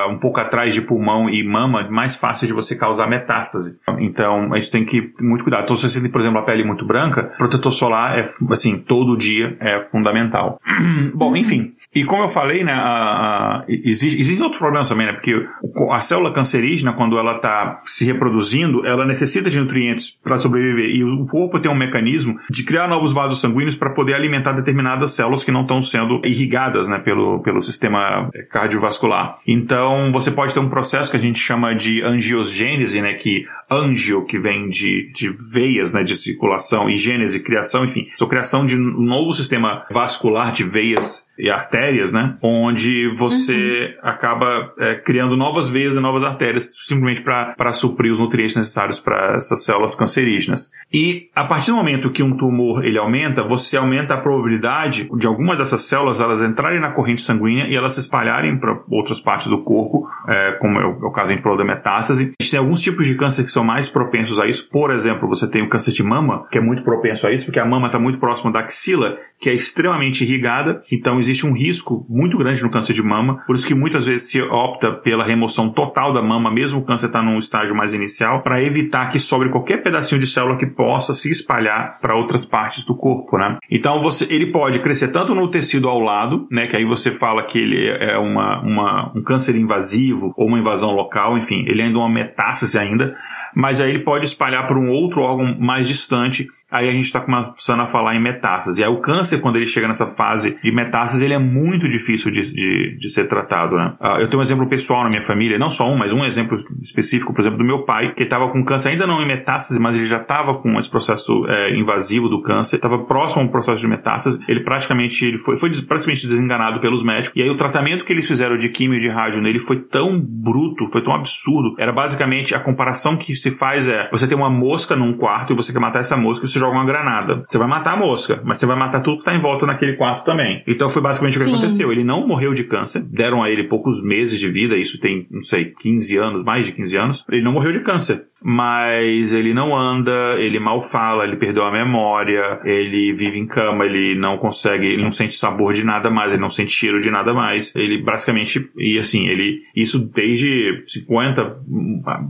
um 0.10 0.18
pouco 0.20 0.40
atrás 0.40 0.74
de 0.74 0.82
pulmão 0.82 1.30
e 1.30 1.44
mama, 1.44 1.90
mais 1.90 2.16
fácil 2.16 2.48
de 2.48 2.54
você 2.54 2.76
causar 2.76 3.08
metástase. 3.08 3.78
Então, 4.00 4.54
a 4.54 4.60
gente 4.60 4.72
tem 4.72 4.86
que 4.86 5.14
muito 5.20 5.44
cuidado. 5.44 5.64
Então, 5.64 5.76
se 5.76 5.90
você 5.90 6.02
tem, 6.02 6.10
por 6.10 6.22
exemplo, 6.22 6.40
a 6.40 6.44
pele 6.44 6.64
muito 6.64 6.86
branca, 6.86 7.24
protetor 7.38 7.72
solar 7.72 8.20
é, 8.20 8.28
assim, 8.52 8.78
todo 8.78 9.18
dia 9.18 9.58
é 9.60 9.80
fundamental. 9.80 10.60
Bom, 11.14 11.36
enfim. 11.40 11.74
E 11.94 12.04
como 12.04 12.24
eu 12.24 12.30
falei, 12.30 12.64
né, 12.64 12.74
a, 12.74 12.80
a, 12.80 13.66
existe, 13.68 14.20
existem 14.20 14.42
outros 14.42 14.60
problemas 14.60 14.90
também, 14.90 15.08
né? 15.08 15.14
Porque 15.14 15.46
a 15.92 16.00
célula 16.02 16.34
cancerígena, 16.34 16.94
quando 16.94 17.18
ela 17.18 17.38
está 17.38 17.82
se 17.86 18.06
reproduzindo, 18.06 18.86
ela 18.86 19.06
necessita 19.06 19.50
de 19.50 19.60
nutrientes 19.60 20.12
para 20.24 20.38
sobreviver. 20.38 20.90
E 20.90 21.04
o 21.04 21.26
corpo 21.26 21.60
tem 21.60 21.72
um 21.72 21.76
mecanismo 21.76 22.40
de 22.50 22.64
criar 22.64 22.88
novos 22.88 23.14
vasos 23.14 23.40
sanguíneos 23.40 23.76
para 23.76 23.90
poder 23.90 24.14
alimentar 24.14 24.54
determinadas 24.54 25.12
células 25.12 25.44
que 25.44 25.52
não 25.52 25.62
estão 25.62 25.82
sendo 25.82 26.22
irrigadas, 26.24 26.88
né, 26.88 27.00
pelo, 27.00 27.42
pelo 27.42 27.62
sistema 27.62 28.30
cardiovascular. 28.52 29.38
Então, 29.48 30.12
você 30.12 30.32
pode 30.32 30.54
ter 30.54 30.60
um 30.60 30.70
processo 30.70 31.10
que 31.10 31.18
a 31.18 31.20
gente 31.20 31.40
chama 31.40 31.74
de 31.74 32.02
angiogênese, 32.04 33.02
né, 33.02 33.14
que 33.14 33.46
angio, 33.70 34.26
que 34.26 34.38
vem 34.38 34.70
de, 34.70 35.12
de 35.14 35.30
veias, 35.52 35.94
né, 35.94 36.04
de 36.04 36.16
circulação, 36.18 36.90
e 36.90 36.98
gênese, 36.98 37.40
criação, 37.40 37.86
enfim, 37.86 38.08
sua 38.16 38.28
criação 38.28 38.66
de 38.66 38.76
um 38.76 39.02
novo 39.02 39.34
sistema 39.34 39.86
vascular 39.92 40.52
de 40.52 40.64
veias 40.64 41.29
e 41.40 41.50
artérias, 41.50 42.12
né? 42.12 42.38
Onde 42.42 43.08
você 43.16 43.96
uhum. 44.04 44.10
acaba 44.10 44.74
é, 44.78 44.96
criando 44.96 45.38
novas 45.38 45.70
veias 45.70 45.96
e 45.96 46.00
novas 46.00 46.24
artérias 46.24 46.76
simplesmente 46.86 47.22
para 47.22 47.72
suprir 47.72 48.12
os 48.12 48.20
nutrientes 48.20 48.58
necessários 48.58 49.00
para 49.00 49.36
essas 49.38 49.64
células 49.64 49.96
cancerígenas. 49.96 50.70
E 50.92 51.30
a 51.34 51.46
partir 51.46 51.72
do 51.72 51.78
momento 51.78 52.10
que 52.10 52.22
um 52.22 52.36
tumor 52.36 52.84
ele 52.84 52.98
aumenta, 52.98 53.42
você 53.42 53.78
aumenta 53.78 54.16
a 54.16 54.18
probabilidade 54.18 55.10
de 55.18 55.28
algumas 55.28 55.58
dessas 55.58 55.84
células 55.84 56.20
elas 56.20 56.42
entrarem 56.42 56.80
na 56.80 56.92
corrente 56.92 57.22
sanguínea 57.22 57.68
e 57.68 57.76
elas 57.76 57.94
se 57.94 58.02
espalharem 58.02 58.58
para 58.58 58.78
outras 58.90 59.20
partes 59.20 59.48
do 59.48 59.64
corpo, 59.64 60.10
é, 60.28 60.52
como 60.54 60.80
é 60.80 60.86
o, 60.86 61.08
é 61.08 61.14
caso 61.14 61.28
a 61.28 61.32
gente 61.32 61.42
falou 61.42 61.58
da 61.58 61.64
metástase. 61.64 62.34
A 62.40 62.44
gente 62.44 62.52
tem 62.52 62.60
alguns 62.60 62.82
tipos 62.82 63.08
de 63.08 63.16
câncer 63.16 63.44
que 63.44 63.52
são 63.52 63.64
mais 63.64 63.88
propensos 63.88 64.40
a 64.40 64.48
isso. 64.48 64.68
Por 64.70 64.92
exemplo, 64.92 65.28
você 65.28 65.48
tem 65.48 65.62
o 65.62 65.70
câncer 65.70 65.92
de 65.92 66.04
mama, 66.04 66.46
que 66.52 66.58
é 66.58 66.62
muito 66.62 66.84
propenso 66.84 67.26
a 67.26 67.32
isso, 67.32 67.46
porque 67.46 67.60
a 67.60 67.66
mama 67.66 67.88
está 67.88 68.00
muito 68.00 68.20
próxima 68.20 68.52
da 68.52 68.60
axila, 68.60 69.18
que 69.40 69.50
é 69.50 69.54
extremamente 69.54 70.24
irrigada. 70.24 70.82
Então 70.92 71.20
existe 71.30 71.46
um 71.46 71.54
risco 71.54 72.06
muito 72.10 72.38
grande 72.38 72.62
no 72.64 72.72
câncer 72.72 72.94
de 72.94 73.04
mama, 73.04 73.44
por 73.46 73.56
isso 73.56 73.68
que 73.68 73.74
muitas 73.74 74.06
vezes 74.06 74.30
se 74.30 74.42
opta 74.42 74.92
pela 74.92 75.24
remoção 75.24 75.70
total 75.70 76.12
da 76.12 76.22
mama, 76.22 76.52
mesmo 76.52 76.80
o 76.80 76.84
câncer 76.84 77.08
está 77.08 77.22
num 77.22 77.38
estágio 77.38 77.76
mais 77.76 77.94
inicial, 77.94 78.42
para 78.42 78.62
evitar 78.62 79.10
que 79.10 79.20
sobre 79.20 79.50
qualquer 79.50 79.84
pedacinho 79.84 80.20
de 80.20 80.28
célula 80.28 80.58
que 80.58 80.66
possa 80.66 81.14
se 81.14 81.30
espalhar 81.30 82.00
para 82.02 82.16
outras 82.16 82.46
partes 82.46 82.84
do 82.84 82.96
corpo, 82.96 83.38
né? 83.38 83.58
Então 83.70 84.02
você, 84.02 84.26
ele 84.30 84.48
pode 84.52 84.80
crescer 84.80 85.10
tanto 85.10 85.36
no 85.36 85.48
tecido 85.48 85.88
ao 85.88 86.00
lado, 86.00 86.48
né? 86.52 86.68
Que 86.68 86.76
aí 86.76 86.86
você 86.86 87.12
fala 87.12 87.44
que 87.44 87.60
ele 87.60 87.88
é 87.88 88.18
uma, 88.18 88.62
uma 88.62 89.12
um 89.16 89.22
câncer 89.22 89.56
invasivo 89.56 90.34
ou 90.36 90.48
uma 90.48 90.60
invasão 90.60 90.92
local, 90.92 91.38
enfim, 91.38 91.64
ele 91.68 91.82
é 91.82 91.86
ainda 91.86 92.00
uma 92.00 92.10
metástase 92.10 92.78
ainda, 92.78 93.10
mas 93.56 93.80
aí 93.80 93.90
ele 93.90 94.00
pode 94.00 94.26
espalhar 94.26 94.68
para 94.68 94.78
um 94.78 94.90
outro 94.90 95.22
órgão 95.22 95.56
mais 95.60 95.88
distante 95.88 96.48
aí 96.72 96.88
a 96.88 96.92
gente 96.92 97.06
está 97.06 97.20
começando 97.20 97.82
a 97.82 97.86
falar 97.86 98.16
em 98.16 98.22
metástase. 98.22 98.82
E 98.82 98.84
aí 98.84 98.90
o 98.90 99.00
câncer, 99.02 99.40
quando 99.40 99.56
ele 99.56 99.66
chega 99.66 99.88
nessa 99.88 100.06
fase 100.06 100.58
de 100.62 100.72
metástase, 100.72 101.26
ele 101.26 101.34
é 101.34 101.40
muito 101.40 101.88
difícil 101.88 102.32
de, 102.32 102.54
de, 102.54 102.98
de 102.98 103.10
ser 103.10 103.28
tratado, 103.28 103.76
né? 103.76 103.94
Uh, 104.00 104.22
eu 104.22 104.28
tenho 104.28 104.40
um 104.40 104.44
exemplo 104.44 104.68
pessoal 104.68 105.04
na 105.04 105.10
minha 105.10 105.22
família, 105.22 105.58
não 105.58 105.70
só 105.70 105.90
um, 105.90 105.98
mas 105.98 106.12
um 106.12 106.24
exemplo 106.26 106.58
específico, 106.82 107.34
por 107.34 107.42
exemplo, 107.42 107.58
do 107.58 107.66
meu 107.66 107.84
pai, 107.84 108.14
que 108.14 108.24
estava 108.24 108.50
com 108.50 108.64
câncer 108.64 108.90
ainda 108.90 109.08
não 109.08 109.22
em 109.22 109.28
metástase, 109.28 109.80
mas 109.80 109.96
ele 109.96 110.06
já 110.06 110.18
estava 110.18 110.56
com 110.56 110.78
esse 110.78 110.90
processo 110.90 111.46
é, 111.48 111.76
invasivo 111.76 112.30
do 112.30 112.42
câncer, 112.42 112.76
estava 112.76 113.00
próximo 113.06 113.42
a 113.42 113.46
um 113.46 113.48
processo 113.48 113.82
de 113.82 113.88
metástase, 113.88 114.40
ele 114.48 114.62
praticamente 114.62 115.26
ele 115.26 115.38
foi, 115.38 115.58
foi 115.58 115.70
praticamente 115.88 116.28
desenganado 116.28 116.80
pelos 116.80 117.04
médicos, 117.04 117.36
e 117.36 117.42
aí 117.42 117.50
o 117.50 117.56
tratamento 117.56 118.06
que 118.06 118.14
eles 118.14 118.28
fizeram 118.28 118.58
de 118.58 118.70
químio 118.70 118.98
e 118.98 119.00
de 119.00 119.08
rádio 119.08 119.42
nele 119.42 119.60
foi 119.60 119.80
tão 119.80 120.20
bruto, 120.22 120.88
foi 120.92 121.02
tão 121.02 121.14
absurdo, 121.14 121.76
era 121.78 121.92
basicamente 121.92 122.54
a 122.54 122.60
comparação 122.60 123.16
que 123.18 123.36
se 123.36 123.52
faz 123.52 123.88
é, 123.88 124.10
você 124.12 124.28
tem 124.28 124.38
uma 124.38 124.50
mosca 124.50 124.96
num 124.96 125.14
quarto 125.14 125.54
e 125.54 125.56
você 125.56 125.72
quer 125.72 125.80
matar 125.80 126.00
essa 126.00 126.16
mosca, 126.16 126.46
você 126.48 126.59
joga 126.60 126.76
uma 126.76 126.86
granada. 126.86 127.42
Você 127.48 127.58
vai 127.58 127.68
matar 127.68 127.94
a 127.94 127.98
mosca, 127.98 128.42
mas 128.44 128.58
você 128.58 128.66
vai 128.66 128.78
matar 128.78 129.02
tudo 129.02 129.20
que 129.20 129.26
tá 129.26 129.36
em 129.36 129.40
volta 129.40 129.66
naquele 129.66 129.94
quarto 129.94 130.24
também. 130.24 130.64
Então 130.68 130.90
foi 130.90 131.02
basicamente 131.02 131.38
o 131.38 131.40
que 131.40 131.46
Sim. 131.46 131.54
aconteceu. 131.54 131.92
Ele 131.92 132.04
não 132.04 132.28
morreu 132.28 132.54
de 132.54 132.64
câncer, 132.64 133.02
deram 133.02 133.42
a 133.42 133.50
ele 133.50 133.64
poucos 133.64 134.04
meses 134.04 134.40
de 134.40 134.50
vida, 134.50 134.76
isso 134.76 135.00
tem, 135.00 135.28
não 135.32 135.42
sei, 135.44 135.74
15 135.80 136.18
anos, 136.18 136.44
mais 136.44 136.66
de 136.66 136.74
15 136.74 136.98
anos. 136.98 137.26
Ele 137.30 137.42
não 137.42 137.52
morreu 137.52 137.72
de 137.72 137.80
câncer 137.80 138.29
mas 138.42 139.34
ele 139.34 139.54
não 139.54 139.76
anda, 139.76 140.36
ele 140.38 140.60
mal 140.60 140.82
fala, 140.82 141.26
ele 141.26 141.36
perdeu 141.36 141.64
a 141.64 141.72
memória, 141.72 142.60
ele 142.64 143.12
vive 143.14 143.38
em 143.38 143.46
cama, 143.46 143.86
ele 143.86 144.16
não 144.16 144.38
consegue, 144.38 144.86
ele 144.86 145.04
não 145.04 145.12
sente 145.12 145.34
sabor 145.34 145.74
de 145.74 145.84
nada 145.84 146.10
mais, 146.10 146.32
ele 146.32 146.42
não 146.42 146.50
sente 146.50 146.72
cheiro 146.72 147.02
de 147.02 147.12
nada 147.12 147.34
mais. 147.34 147.76
Ele 147.76 148.02
basicamente, 148.02 148.70
e 148.78 148.98
assim, 148.98 149.28
ele, 149.28 149.62
isso 149.76 150.00
desde 150.00 150.84
50, 150.88 151.58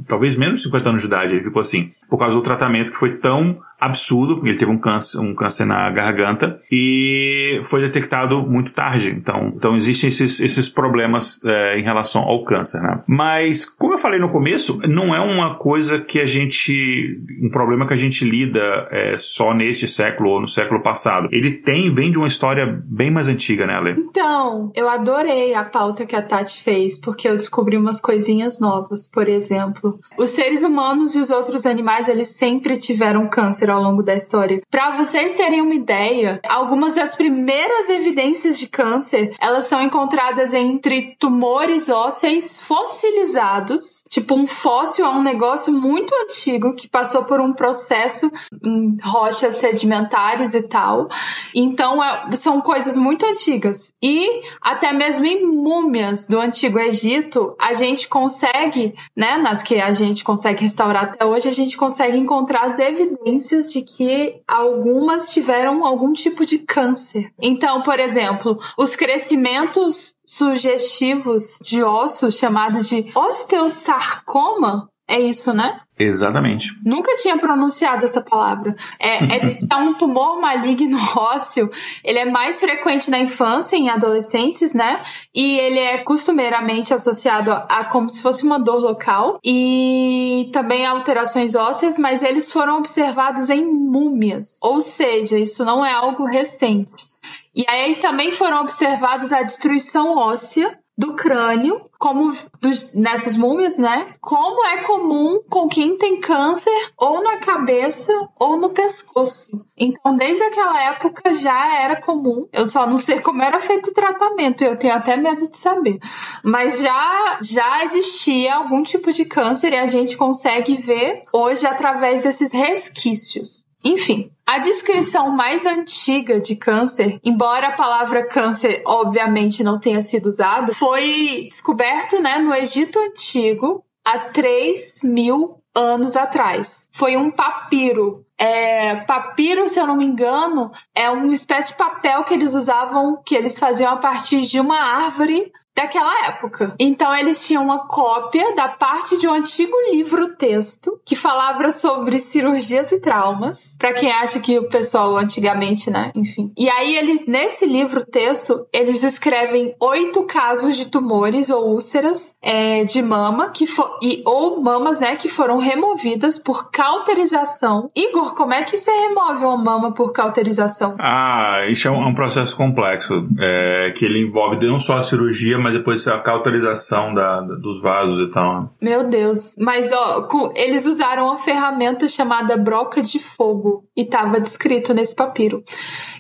talvez 0.08 0.36
menos 0.36 0.60
de 0.60 0.66
50 0.66 0.90
anos 0.90 1.02
de 1.02 1.08
idade, 1.08 1.36
ele 1.36 1.44
ficou 1.44 1.60
assim, 1.60 1.92
por 2.10 2.18
causa 2.18 2.36
do 2.36 2.42
tratamento 2.42 2.92
que 2.92 2.98
foi 2.98 3.18
tão 3.18 3.60
absurdo, 3.80 4.46
ele 4.46 4.58
teve 4.58 4.70
um 4.70 4.78
câncer, 4.78 5.20
um 5.20 5.34
câncer 5.34 5.66
na 5.66 5.90
garganta 5.90 6.60
e 6.70 7.62
foi 7.64 7.82
detectado 7.82 8.42
muito 8.42 8.74
tarde. 8.74 9.10
Então, 9.10 9.54
então 9.56 9.78
existem 9.78 10.10
esses, 10.10 10.40
esses 10.40 10.68
problemas 10.68 11.40
é, 11.46 11.80
em 11.80 11.84
relação 11.84 12.22
ao 12.24 12.44
câncer, 12.44 12.82
né? 12.82 13.02
Mas, 13.08 13.64
como 13.66 13.94
eu 13.94 13.98
falei 13.98 14.20
no 14.20 14.30
começo, 14.30 14.82
não 14.86 15.16
é 15.16 15.20
uma 15.20 15.56
coisa 15.56 15.99
que 16.00 16.20
a 16.20 16.26
gente, 16.26 17.20
um 17.42 17.50
problema 17.50 17.88
que 17.88 17.94
a 17.94 17.98
gente 17.98 18.24
lida 18.26 18.88
é, 18.92 19.16
só 19.18 19.54
neste 19.54 19.88
século 19.88 20.32
ou 20.32 20.42
no 20.42 20.48
século 20.48 20.82
passado. 20.82 21.30
Ele 21.32 21.52
tem, 21.52 21.94
vem 21.94 22.12
de 22.12 22.18
uma 22.18 22.28
história 22.28 22.82
bem 22.86 23.12
mais 23.12 23.28
antiga, 23.28 23.66
né, 23.66 23.74
Ale? 23.74 23.96
Então, 23.98 24.72
eu 24.76 24.90
adorei 24.90 25.54
a 25.54 25.64
pauta 25.64 26.06
que 26.06 26.16
a 26.16 26.22
Tati 26.22 26.62
fez, 26.64 26.98
porque 26.98 27.28
eu 27.28 27.36
descobri 27.36 27.78
umas 27.78 28.00
coisinhas 28.00 28.60
novas. 28.60 29.08
Por 29.08 29.28
exemplo, 29.28 30.00
os 30.18 30.30
seres 30.30 30.64
humanos 30.64 31.16
e 31.16 31.20
os 31.20 31.30
outros 31.30 31.66
animais, 31.66 32.08
eles 32.08 32.30
sempre 32.30 32.78
tiveram 32.78 33.28
câncer 33.28 33.70
ao 33.70 33.82
longo 33.82 34.04
da 34.04 34.14
história. 34.14 34.62
Para 34.70 34.98
vocês 34.98 35.34
terem 35.34 35.62
uma 35.62 35.76
ideia, 35.76 36.40
algumas 36.48 36.96
das 36.96 37.16
primeiras 37.16 37.90
evidências 37.90 38.58
de 38.58 38.68
câncer, 38.68 39.34
elas 39.40 39.66
são 39.66 39.82
encontradas 39.82 40.54
entre 40.54 41.16
tumores 41.20 41.90
ósseos 41.90 42.60
fossilizados, 42.60 44.04
tipo 44.10 44.36
um 44.36 44.48
fóssil 44.48 45.06
é 45.06 45.10
um 45.10 45.24
negócio 45.24 45.74
muito 45.74 45.89
antigo 45.98 46.76
que 46.76 46.88
passou 46.88 47.24
por 47.24 47.40
um 47.40 47.54
processo 47.54 48.32
em 48.66 48.98
rochas 49.02 49.56
sedimentares 49.56 50.54
e 50.54 50.64
tal. 50.64 51.08
Então, 51.56 52.04
é, 52.04 52.36
são 52.36 52.62
coisas 52.62 52.98
muito 52.98 53.26
antigas. 53.26 53.94
E 54.02 54.44
até 54.62 54.92
mesmo 54.94 55.26
em 55.26 55.46
múmias 55.46 56.26
do 56.26 56.40
Antigo 56.40 56.80
Egito, 56.80 57.56
a 57.60 57.74
gente 57.74 58.08
consegue, 58.08 58.94
né, 59.16 59.38
nas 59.38 59.64
que 59.64 59.80
a 59.80 59.92
gente 59.92 60.24
consegue 60.24 60.64
restaurar 60.64 61.06
até 61.06 61.26
hoje, 61.26 61.50
a 61.50 61.54
gente 61.54 61.78
consegue 61.78 62.18
encontrar 62.18 62.64
as 62.64 62.80
evidências 62.80 63.72
de 63.72 63.82
que 63.82 64.42
algumas 64.48 65.32
tiveram 65.32 65.86
algum 65.86 66.14
tipo 66.14 66.46
de 66.46 66.60
câncer. 66.60 67.32
Então, 67.42 67.82
por 67.82 68.00
exemplo, 68.00 68.60
os 68.78 68.96
crescimentos 68.96 70.20
sugestivos 70.26 71.58
de 71.62 71.84
ossos, 71.84 72.36
chamado 72.36 72.84
de 72.84 73.12
osteosarcoma, 73.16 74.90
é 75.10 75.20
isso, 75.20 75.52
né? 75.52 75.80
Exatamente. 75.98 76.72
Nunca 76.86 77.16
tinha 77.16 77.36
pronunciado 77.40 78.06
essa 78.06 78.22
palavra. 78.22 78.76
É, 79.00 79.26
é, 79.26 79.60
é, 79.70 79.76
um 79.76 79.96
tumor 79.96 80.40
maligno 80.40 81.00
ósseo. 81.18 81.70
Ele 82.04 82.20
é 82.20 82.26
mais 82.26 82.60
frequente 82.60 83.10
na 83.10 83.20
infância, 83.20 83.76
em 83.76 83.90
adolescentes, 83.90 84.76
né? 84.76 85.02
E 85.34 85.58
ele 85.58 85.80
é 85.80 86.04
costumeiramente 86.04 86.94
associado 86.94 87.52
a, 87.52 87.66
a 87.68 87.86
como 87.86 88.08
se 88.08 88.22
fosse 88.22 88.44
uma 88.44 88.60
dor 88.60 88.80
local 88.80 89.40
e 89.44 90.52
também 90.54 90.86
alterações 90.86 91.56
ósseas, 91.56 91.98
mas 91.98 92.22
eles 92.22 92.52
foram 92.52 92.78
observados 92.78 93.50
em 93.50 93.66
múmias. 93.66 94.60
Ou 94.62 94.80
seja, 94.80 95.40
isso 95.40 95.66
não 95.66 95.84
é 95.84 95.92
algo 95.92 96.26
recente. 96.26 97.10
E 97.56 97.66
aí 97.68 97.96
também 97.96 98.32
foram 98.32 98.62
observados 98.62 99.34
a 99.34 99.42
destruição 99.42 100.16
óssea 100.16 100.78
do 101.00 101.16
crânio, 101.16 101.80
como 101.98 102.34
dos, 102.60 102.94
nessas 102.94 103.38
múmias, 103.38 103.78
né? 103.78 104.08
Como 104.20 104.68
é 104.68 104.84
comum 104.84 105.42
com 105.50 105.70
quem 105.70 105.98
tem 105.98 106.20
câncer 106.20 106.76
ou 106.98 107.24
na 107.24 107.38
cabeça 107.38 108.12
ou 108.38 108.58
no 108.58 108.72
pescoço. 108.72 109.66
Então, 109.78 110.18
desde 110.18 110.44
aquela 110.44 110.78
época 110.92 111.32
já 111.32 111.80
era 111.82 112.02
comum. 112.02 112.50
Eu 112.52 112.70
só 112.70 112.86
não 112.86 113.00
sei 113.00 113.22
como 113.22 113.42
era 113.42 113.62
feito 113.62 113.92
o 113.92 113.94
tratamento, 113.94 114.62
eu 114.62 114.76
tenho 114.76 114.94
até 114.94 115.16
medo 115.16 115.50
de 115.50 115.58
saber. 115.58 116.00
Mas 116.44 116.82
já 116.82 117.40
já 117.42 117.82
existia 117.86 118.56
algum 118.56 118.84
tipo 118.84 119.10
de 119.14 119.24
câncer 119.24 119.72
e 119.72 119.78
a 119.78 119.86
gente 119.86 120.18
consegue 120.18 120.76
ver 120.76 121.24
hoje 121.32 121.66
através 121.66 122.24
desses 122.24 122.52
resquícios. 122.52 123.69
Enfim, 123.84 124.32
a 124.46 124.58
descrição 124.58 125.30
mais 125.30 125.66
antiga 125.66 126.40
de 126.40 126.56
câncer, 126.56 127.20
embora 127.24 127.68
a 127.68 127.76
palavra 127.76 128.28
câncer 128.28 128.82
obviamente 128.86 129.64
não 129.64 129.80
tenha 129.80 130.02
sido 130.02 130.26
usada, 130.26 130.74
foi 130.74 131.48
descoberto 131.50 132.20
né, 132.22 132.40
no 132.40 132.54
Egito 132.54 133.00
Antigo 133.00 133.86
há 134.04 134.20
3 134.20 135.04
mil 135.04 135.60
anos 135.74 136.18
atrás. 136.18 136.90
Foi 136.92 137.16
um 137.16 137.32
papiro. 137.32 138.14
É, 138.38 138.96
papiro, 138.96 139.68
se 139.68 139.80
eu 139.80 139.88
não 139.88 139.98
me 139.98 140.06
engano, 140.06 140.72
é 140.94 141.10
uma 141.10 141.34
espécie 141.34 141.72
de 141.72 141.78
papel 141.78 142.24
que 142.24 142.34
eles 142.34 142.54
usavam, 142.54 143.22
que 143.24 143.36
eles 143.36 143.60
faziam 143.60 143.92
a 143.92 143.98
partir 143.98 144.42
de 144.42 144.60
uma 144.60 144.80
árvore 144.80 145.52
daquela 145.80 146.28
época. 146.28 146.74
Então 146.78 147.16
eles 147.16 147.46
tinham 147.46 147.64
uma 147.64 147.88
cópia 147.88 148.54
da 148.54 148.68
parte 148.68 149.18
de 149.18 149.28
um 149.28 149.34
antigo 149.34 149.72
livro-texto 149.92 151.00
que 151.06 151.16
falava 151.16 151.72
sobre 151.72 152.20
cirurgias 152.20 152.92
e 152.92 153.00
traumas. 153.00 153.78
Para 153.80 153.94
quem 153.94 154.12
acha 154.12 154.40
que 154.40 154.60
o 154.60 154.68
pessoal 154.68 155.18
antigamente, 155.18 155.90
né? 155.90 156.12
Enfim. 156.14 156.52
E 156.58 156.70
aí 156.70 156.96
eles 156.96 157.26
nesse 157.26 157.66
livro-texto 157.66 158.68
eles 158.74 159.04
escrevem 159.04 159.74
oito 159.80 160.24
casos 160.24 160.76
de 160.76 160.86
tumores 160.86 161.50
ou 161.50 161.70
úlceras 161.70 162.36
é, 162.42 162.84
de 162.84 163.02
mama 163.02 163.52
que 163.52 163.66
for, 163.66 164.00
e 164.02 164.22
ou 164.26 164.62
mamas, 164.62 165.00
né, 165.00 165.16
que 165.16 165.30
foram 165.30 165.58
removidas 165.58 166.38
por 166.38 166.72
cauterização. 166.72 167.90
Igor, 167.96 168.36
como 168.36 168.54
é 168.54 168.64
que 168.64 168.78
você 168.78 168.92
remove 168.92 169.46
uma 169.46 169.58
mama 169.58 169.94
por 169.94 170.12
cauterização? 170.12 170.96
Ah, 171.00 171.62
isso 171.70 171.88
é 171.88 171.92
um, 171.92 172.04
é 172.04 172.08
um 172.08 172.14
processo 172.14 172.56
complexo, 172.56 173.28
é, 173.40 173.94
que 173.96 174.06
ele 174.06 174.28
envolve 174.28 174.66
não 174.66 174.80
só 174.80 174.98
a 174.98 175.04
cirurgia, 175.04 175.58
mas 175.58 175.69
depois 175.72 176.08
a 176.08 176.20
cauterização 176.20 177.14
da, 177.14 177.42
dos 177.42 177.82
vasos 177.82 178.28
e 178.28 178.32
tal. 178.32 178.74
Meu 178.82 179.10
Deus, 179.10 179.56
mas 179.58 179.92
ó, 179.92 180.28
eles 180.56 180.86
usaram 180.86 181.26
uma 181.26 181.38
ferramenta 181.38 182.08
chamada 182.08 182.58
broca 182.58 183.02
de 183.02 183.20
fogo 183.20 183.84
e 184.00 184.04
estava 184.04 184.40
descrito 184.40 184.94
nesse 184.94 185.14
papiro. 185.14 185.62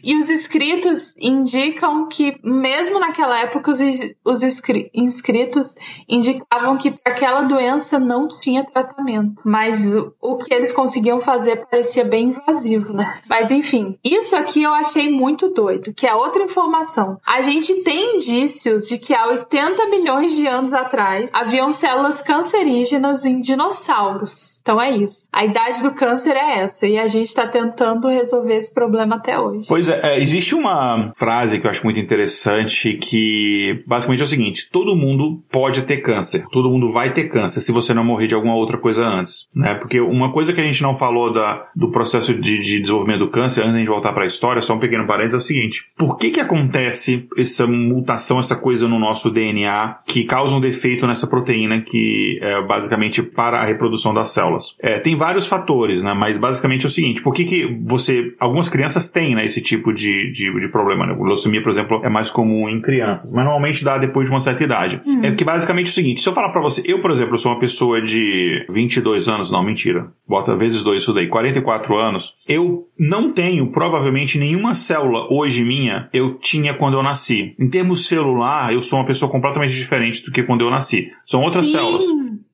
E 0.04 0.15
os 0.18 0.30
escritos 0.30 1.15
indicam 1.18 2.08
que, 2.08 2.38
mesmo 2.44 3.00
naquela 3.00 3.39
época, 3.39 3.72
os, 3.72 3.80
os 4.26 4.44
inscritos 4.44 5.76
indicavam 6.08 6.78
que 6.78 6.94
aquela 7.06 7.42
doença 7.44 8.00
não 8.00 8.28
tinha 8.39 8.65
tratamento. 8.65 9.42
Mas 9.46 9.96
o 10.22 10.38
que 10.38 10.54
eles 10.54 10.74
conseguiam 10.74 11.22
fazer 11.22 11.65
parecia 11.70 12.04
bem 12.04 12.30
invasivo, 12.30 12.94
né? 12.94 13.20
Mas 13.30 13.52
enfim, 13.52 13.98
isso 14.04 14.36
aqui 14.36 14.63
eu 14.63 14.74
achei 14.74 15.10
muito 15.10 15.50
doido, 15.50 15.94
que 15.94 16.08
é 16.08 16.13
outra 16.13 16.44
informação. 16.44 17.18
A 17.26 17.42
gente 17.42 17.84
tem 17.84 18.18
indícios 18.18 18.88
de 18.88 18.98
que 18.98 19.13
há 19.13 19.28
80 19.28 19.88
milhões 19.88 20.36
de 20.36 20.48
anos 20.48 20.74
atrás 20.74 21.32
haviam 21.34 21.72
células 21.72 22.22
cancerígenas 22.22 23.26
em 23.26 23.39
dinossauros. 23.39 24.60
Então 24.62 24.82
é 24.82 24.92
isso. 24.92 25.28
A 25.32 25.46
idade 25.46 25.82
do 25.82 25.94
câncer 25.94 26.36
é 26.36 26.60
essa 26.60 26.88
e 26.88 26.98
a 26.98 27.08
gente 27.08 27.28
está 27.28 27.48
tentando 27.70 28.08
resolver 28.08 28.56
esse 28.56 28.74
problema 28.74 29.16
até 29.16 29.40
hoje. 29.40 29.68
Pois 29.68 29.88
é, 29.88 30.00
é, 30.04 30.20
existe 30.20 30.56
uma 30.56 31.12
frase 31.16 31.60
que 31.60 31.68
eu 31.68 31.72
acho 31.72 31.84
muito 31.84 32.00
interessante 32.00 32.94
que 32.94 33.84
basicamente 33.88 34.22
é 34.22 34.24
o 34.24 34.28
seguinte: 34.28 34.70
todo 34.72 34.96
mundo 34.96 35.42
pode 35.52 35.84
ter 35.84 35.98
câncer, 35.98 36.46
todo 36.52 36.70
mundo 36.70 36.92
vai 36.92 37.14
ter 37.14 37.30
câncer 37.30 37.62
se 37.62 37.72
você 37.72 37.94
não 37.94 38.04
morrer 38.04 38.28
de 38.28 38.36
alguma 38.36 38.56
outra 38.56 38.78
coisa 38.78 39.02
antes, 39.02 39.48
né? 39.56 39.76
Porque 39.76 40.00
uma 40.00 40.32
coisa 40.32 40.54
que 40.54 40.62
a 40.62 40.64
gente 40.64 40.82
não 40.82 40.96
falou 40.96 41.34
da, 41.34 41.66
do 41.76 41.92
processo 41.92 42.34
de, 42.34 42.60
de 42.60 42.80
desenvolvimento 42.80 43.20
do 43.20 43.30
câncer, 43.30 43.64
antes 43.64 43.82
de 43.82 43.88
voltar 43.88 44.14
para 44.14 44.24
a 44.24 44.28
história, 44.28 44.62
só 44.62 44.76
um 44.76 44.80
pequeno 44.80 45.06
parênteses, 45.06 45.34
é 45.34 45.38
o 45.38 45.40
seguinte: 45.40 45.86
por 45.98 46.18
que 46.18 46.32
que 46.32 46.40
acontece 46.40 47.28
essa 47.38 47.68
mutação, 47.68 48.40
essa 48.40 48.56
coisa 48.56 48.88
no 48.88 49.00
nosso 49.00 49.30
DNA 49.30 50.00
que 50.06 50.24
causa 50.24 50.56
um 50.56 50.62
defeito 50.62 51.06
nessa 51.08 51.28
proteína 51.28 51.82
que 51.82 52.40
é 52.42 52.62
basicamente 52.62 53.22
para 53.22 53.60
a 53.60 53.66
reprodução 53.66 54.14
das 54.14 54.30
células? 54.30 54.76
É, 54.80 55.00
tem 55.00 55.16
vários 55.16 55.48
fatores, 55.48 56.02
né? 56.02 56.14
Mas 56.14 56.38
basicamente 56.38 56.86
é 56.86 56.88
o 56.88 56.92
seguinte: 56.92 57.22
por 57.22 57.34
que 57.34 57.46
que 57.46 57.59
você, 57.65 58.34
algumas 58.39 58.69
crianças 58.69 59.10
têm, 59.10 59.36
né, 59.36 59.45
esse 59.45 59.62
tipo 59.62 59.93
de, 59.93 60.32
de, 60.32 60.60
de 60.60 60.67
problema, 60.69 61.06
né? 61.06 61.15
Leucemia, 61.19 61.62
por 61.62 61.72
exemplo, 61.72 62.02
é 62.04 62.10
mais 62.10 62.30
comum 62.30 62.69
em 62.69 62.82
crianças, 62.82 63.32
mas 63.32 63.43
normalmente 63.43 63.84
dá 63.84 63.98
depois 63.98 64.28
de 64.28 64.34
uma 64.34 64.39
certa 64.39 64.63
idade. 64.63 65.02
Uhum. 65.06 65.24
É 65.24 65.30
porque 65.30 65.43
basicamente 65.43 65.88
é 65.88 65.89
o 65.89 65.93
seguinte: 65.93 66.22
se 66.22 66.30
eu 66.30 66.34
falar 66.34 66.50
para 66.50 66.62
você, 66.62 66.82
eu, 66.86 67.02
por 67.02 67.12
exemplo, 67.12 67.38
sou 67.38 67.52
uma 67.52 67.60
pessoa 67.60 68.02
de 68.02 68.65
22 68.69 69.28
anos, 69.28 69.52
não, 69.52 69.63
mentira, 69.63 70.08
bota 70.28 70.56
vezes 70.56 70.84
dois 70.84 71.00
isso 71.00 71.13
daí, 71.13 71.28
44 71.28 71.98
anos, 71.98 72.36
eu 72.48 72.88
não 73.00 73.32
tenho 73.32 73.72
provavelmente 73.72 74.38
nenhuma 74.38 74.74
célula 74.74 75.28
hoje 75.32 75.63
minha 75.63 76.10
eu 76.13 76.38
tinha 76.38 76.74
quando 76.74 76.95
eu 76.95 77.04
nasci. 77.04 77.56
Em 77.58 77.69
termos 77.69 78.06
celular, 78.06 78.74
eu 78.74 78.82
sou 78.82 79.00
uma 79.00 79.06
pessoa 79.06 79.32
completamente 79.32 79.74
diferente 79.74 80.24
do 80.24 80.32
que 80.32 80.43
quando 80.43 80.62
eu 80.62 80.69
nasci. 80.69 81.10
São 81.26 81.41
outras 81.41 81.67
Sim. 81.67 81.74
células. 81.74 82.04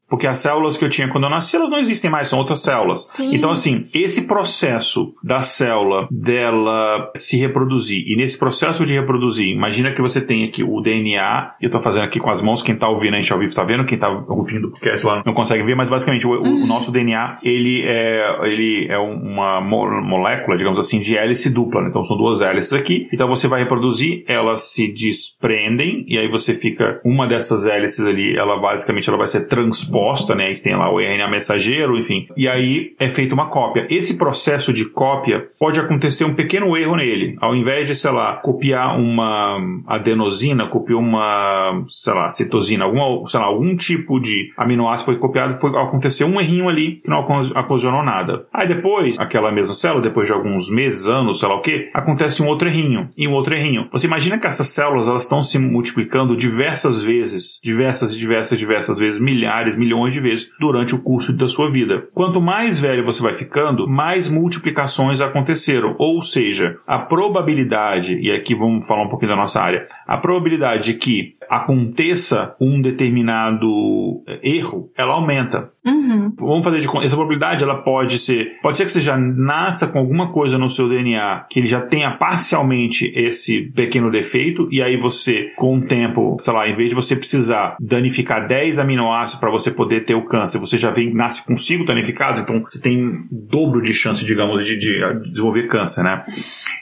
Porque 0.07 0.27
as 0.27 0.37
células 0.37 0.77
que 0.77 0.85
eu 0.85 0.89
tinha 0.89 1.07
quando 1.07 1.23
eu 1.23 1.29
nasci, 1.29 1.55
elas 1.55 1.69
não 1.69 1.79
existem 1.79 2.09
mais, 2.09 2.27
são 2.27 2.39
outras 2.39 2.61
células. 2.61 3.07
Sim. 3.11 3.35
Então, 3.35 3.49
assim, 3.49 3.87
esse 3.93 4.27
processo 4.27 5.13
da 5.23 5.41
célula 5.41 6.07
dela 6.11 7.11
se 7.15 7.37
reproduzir, 7.37 8.03
e 8.07 8.15
nesse 8.15 8.37
processo 8.37 8.85
de 8.85 8.93
reproduzir, 8.93 9.47
imagina 9.47 9.91
que 9.91 10.01
você 10.01 10.21
tem 10.21 10.43
aqui 10.43 10.63
o 10.63 10.79
DNA, 10.79 11.55
eu 11.59 11.69
tô 11.69 11.79
fazendo 11.79 12.03
aqui 12.03 12.19
com 12.19 12.29
as 12.29 12.41
mãos, 12.41 12.61
quem 12.61 12.75
tá 12.75 12.87
ouvindo 12.87 13.15
a 13.15 13.17
gente 13.17 13.33
ao 13.33 13.39
vivo 13.39 13.53
tá 13.55 13.63
vendo, 13.63 13.83
quem 13.83 13.97
tá 13.97 14.09
ouvindo 14.27 14.67
o 14.67 14.71
podcast 14.71 15.05
lá 15.05 15.23
não 15.25 15.33
consegue 15.33 15.63
ver, 15.63 15.75
mas 15.75 15.89
basicamente 15.89 16.27
o, 16.27 16.31
uhum. 16.31 16.63
o 16.63 16.67
nosso 16.67 16.91
DNA, 16.91 17.39
ele 17.41 17.83
é, 17.83 18.39
ele 18.43 18.87
é 18.89 18.97
uma 18.99 19.59
molécula, 19.59 20.55
digamos 20.55 20.79
assim, 20.79 20.99
de 20.99 21.17
hélice 21.17 21.49
dupla, 21.49 21.81
né? 21.81 21.89
Então 21.89 22.03
são 22.03 22.15
duas 22.15 22.41
hélices 22.41 22.73
aqui, 22.73 23.09
então 23.11 23.27
você 23.27 23.47
vai 23.47 23.61
reproduzir, 23.61 24.23
elas 24.27 24.71
se 24.71 24.87
desprendem, 24.87 26.05
e 26.07 26.17
aí 26.17 26.29
você 26.29 26.53
fica, 26.53 27.01
uma 27.03 27.27
dessas 27.27 27.65
hélices 27.65 28.05
ali, 28.05 28.37
ela 28.37 28.59
basicamente 28.59 29.09
ela 29.09 29.17
vai 29.17 29.27
ser 29.27 29.47
transposta 29.47 29.94
resposta, 29.95 30.35
né? 30.35 30.53
Que 30.53 30.61
tem 30.61 30.75
lá 30.75 30.91
o 30.91 30.99
RNA 30.99 31.29
mensageiro, 31.29 31.97
enfim. 31.97 32.27
E 32.35 32.47
aí 32.47 32.93
é 32.99 33.07
feita 33.07 33.33
uma 33.33 33.47
cópia. 33.47 33.87
Esse 33.89 34.17
processo 34.17 34.73
de 34.73 34.85
cópia 34.85 35.47
pode 35.57 35.79
acontecer 35.79 36.25
um 36.25 36.33
pequeno 36.33 36.75
erro 36.75 36.97
nele. 36.97 37.35
Ao 37.39 37.55
invés 37.55 37.87
de, 37.87 37.95
sei 37.95 38.11
lá, 38.11 38.33
copiar 38.33 38.99
uma 38.99 39.57
adenosina, 39.87 40.67
copiou 40.67 40.99
uma, 40.99 41.83
sei 41.87 42.13
lá, 42.13 42.29
citosina, 42.29 42.83
alguma, 42.83 43.27
sei 43.27 43.39
lá, 43.39 43.45
algum 43.45 43.75
tipo 43.75 44.19
de 44.19 44.51
aminoácido 44.57 45.05
foi 45.05 45.17
copiado, 45.17 45.53
foi 45.59 45.69
aconteceu 45.75 46.27
um 46.27 46.39
errinho 46.39 46.67
ali 46.67 46.97
que 47.03 47.09
não 47.09 47.19
ocasionou 47.19 48.03
nada. 48.03 48.45
Aí 48.53 48.67
depois, 48.67 49.17
aquela 49.19 49.51
mesma 49.51 49.73
célula, 49.73 50.01
depois 50.01 50.27
de 50.27 50.33
alguns 50.33 50.69
meses, 50.69 51.07
anos, 51.07 51.39
sei 51.39 51.47
lá 51.47 51.55
o 51.55 51.61
que, 51.61 51.89
acontece 51.93 52.41
um 52.41 52.47
outro 52.47 52.67
errinho 52.67 53.09
e 53.17 53.27
um 53.27 53.33
outro 53.33 53.53
errinho. 53.53 53.87
Você 53.91 54.07
imagina 54.07 54.37
que 54.37 54.47
essas 54.47 54.67
células 54.67 55.07
elas 55.07 55.23
estão 55.23 55.41
se 55.41 55.57
multiplicando 55.57 56.35
diversas 56.35 57.03
vezes, 57.03 57.59
diversas 57.63 58.13
e 58.13 58.17
diversas, 58.17 58.57
diversas 58.57 58.99
vezes, 58.99 59.19
milhares, 59.19 59.75
milhões 59.75 59.84
milhões 59.85 60.13
de 60.13 60.19
vezes 60.19 60.49
durante 60.59 60.95
o 60.95 61.01
curso 61.01 61.35
da 61.37 61.47
sua 61.47 61.69
vida. 61.69 62.07
Quanto 62.13 62.41
mais 62.41 62.79
velho 62.79 63.05
você 63.05 63.21
vai 63.21 63.33
ficando, 63.33 63.87
mais 63.87 64.27
multiplicações 64.27 65.21
aconteceram. 65.21 65.95
Ou 65.99 66.21
seja, 66.21 66.77
a 66.87 66.97
probabilidade, 66.97 68.17
e 68.19 68.31
aqui 68.31 68.55
vamos 68.55 68.87
falar 68.87 69.03
um 69.03 69.09
pouquinho 69.09 69.31
da 69.31 69.37
nossa 69.37 69.61
área, 69.61 69.87
a 70.07 70.17
probabilidade 70.17 70.85
de 70.85 70.93
que 70.95 71.35
aconteça 71.49 72.55
um 72.59 72.81
determinado 72.81 74.23
eh, 74.27 74.39
erro, 74.43 74.91
ela 74.97 75.13
aumenta. 75.13 75.69
Uhum. 75.85 76.33
Vamos 76.37 76.63
fazer 76.63 76.79
de 76.79 76.87
conta. 76.87 77.05
Essa 77.05 77.15
probabilidade 77.15 77.63
ela 77.63 77.75
pode 77.75 78.17
ser. 78.17 78.57
Pode 78.61 78.77
ser 78.77 78.85
que 78.85 78.91
você 78.91 79.01
já 79.01 79.15
nasça 79.17 79.87
com 79.87 79.99
alguma 79.99 80.31
coisa 80.31 80.57
no 80.57 80.69
seu 80.69 80.89
DNA 80.89 81.45
que 81.49 81.59
ele 81.59 81.67
já 81.67 81.81
tenha 81.81 82.11
parcialmente 82.11 83.11
esse 83.15 83.61
pequeno 83.75 84.09
defeito, 84.09 84.67
e 84.71 84.81
aí 84.81 84.97
você, 84.97 85.51
com 85.55 85.77
o 85.77 85.81
tempo, 85.81 86.37
sei 86.39 86.53
lá, 86.53 86.67
em 86.67 86.75
vez 86.75 86.89
de 86.89 86.95
você 86.95 87.15
precisar 87.15 87.75
danificar 87.79 88.47
10 88.47 88.79
aminoácidos 88.79 89.39
para 89.39 89.51
você 89.51 89.69
poder 89.69 90.05
ter 90.05 90.15
o 90.15 90.25
câncer, 90.25 90.57
você 90.57 90.77
já 90.77 90.89
vem, 90.89 91.13
nasce 91.13 91.45
com 91.45 91.55
5 91.55 91.85
danificados, 91.85 92.41
então 92.41 92.61
você 92.61 92.79
tem 92.79 93.11
dobro 93.31 93.81
de 93.81 93.93
chance, 93.93 94.25
digamos, 94.25 94.65
de, 94.65 94.77
de 94.77 95.29
desenvolver 95.29 95.67
câncer, 95.67 96.03
né? 96.03 96.23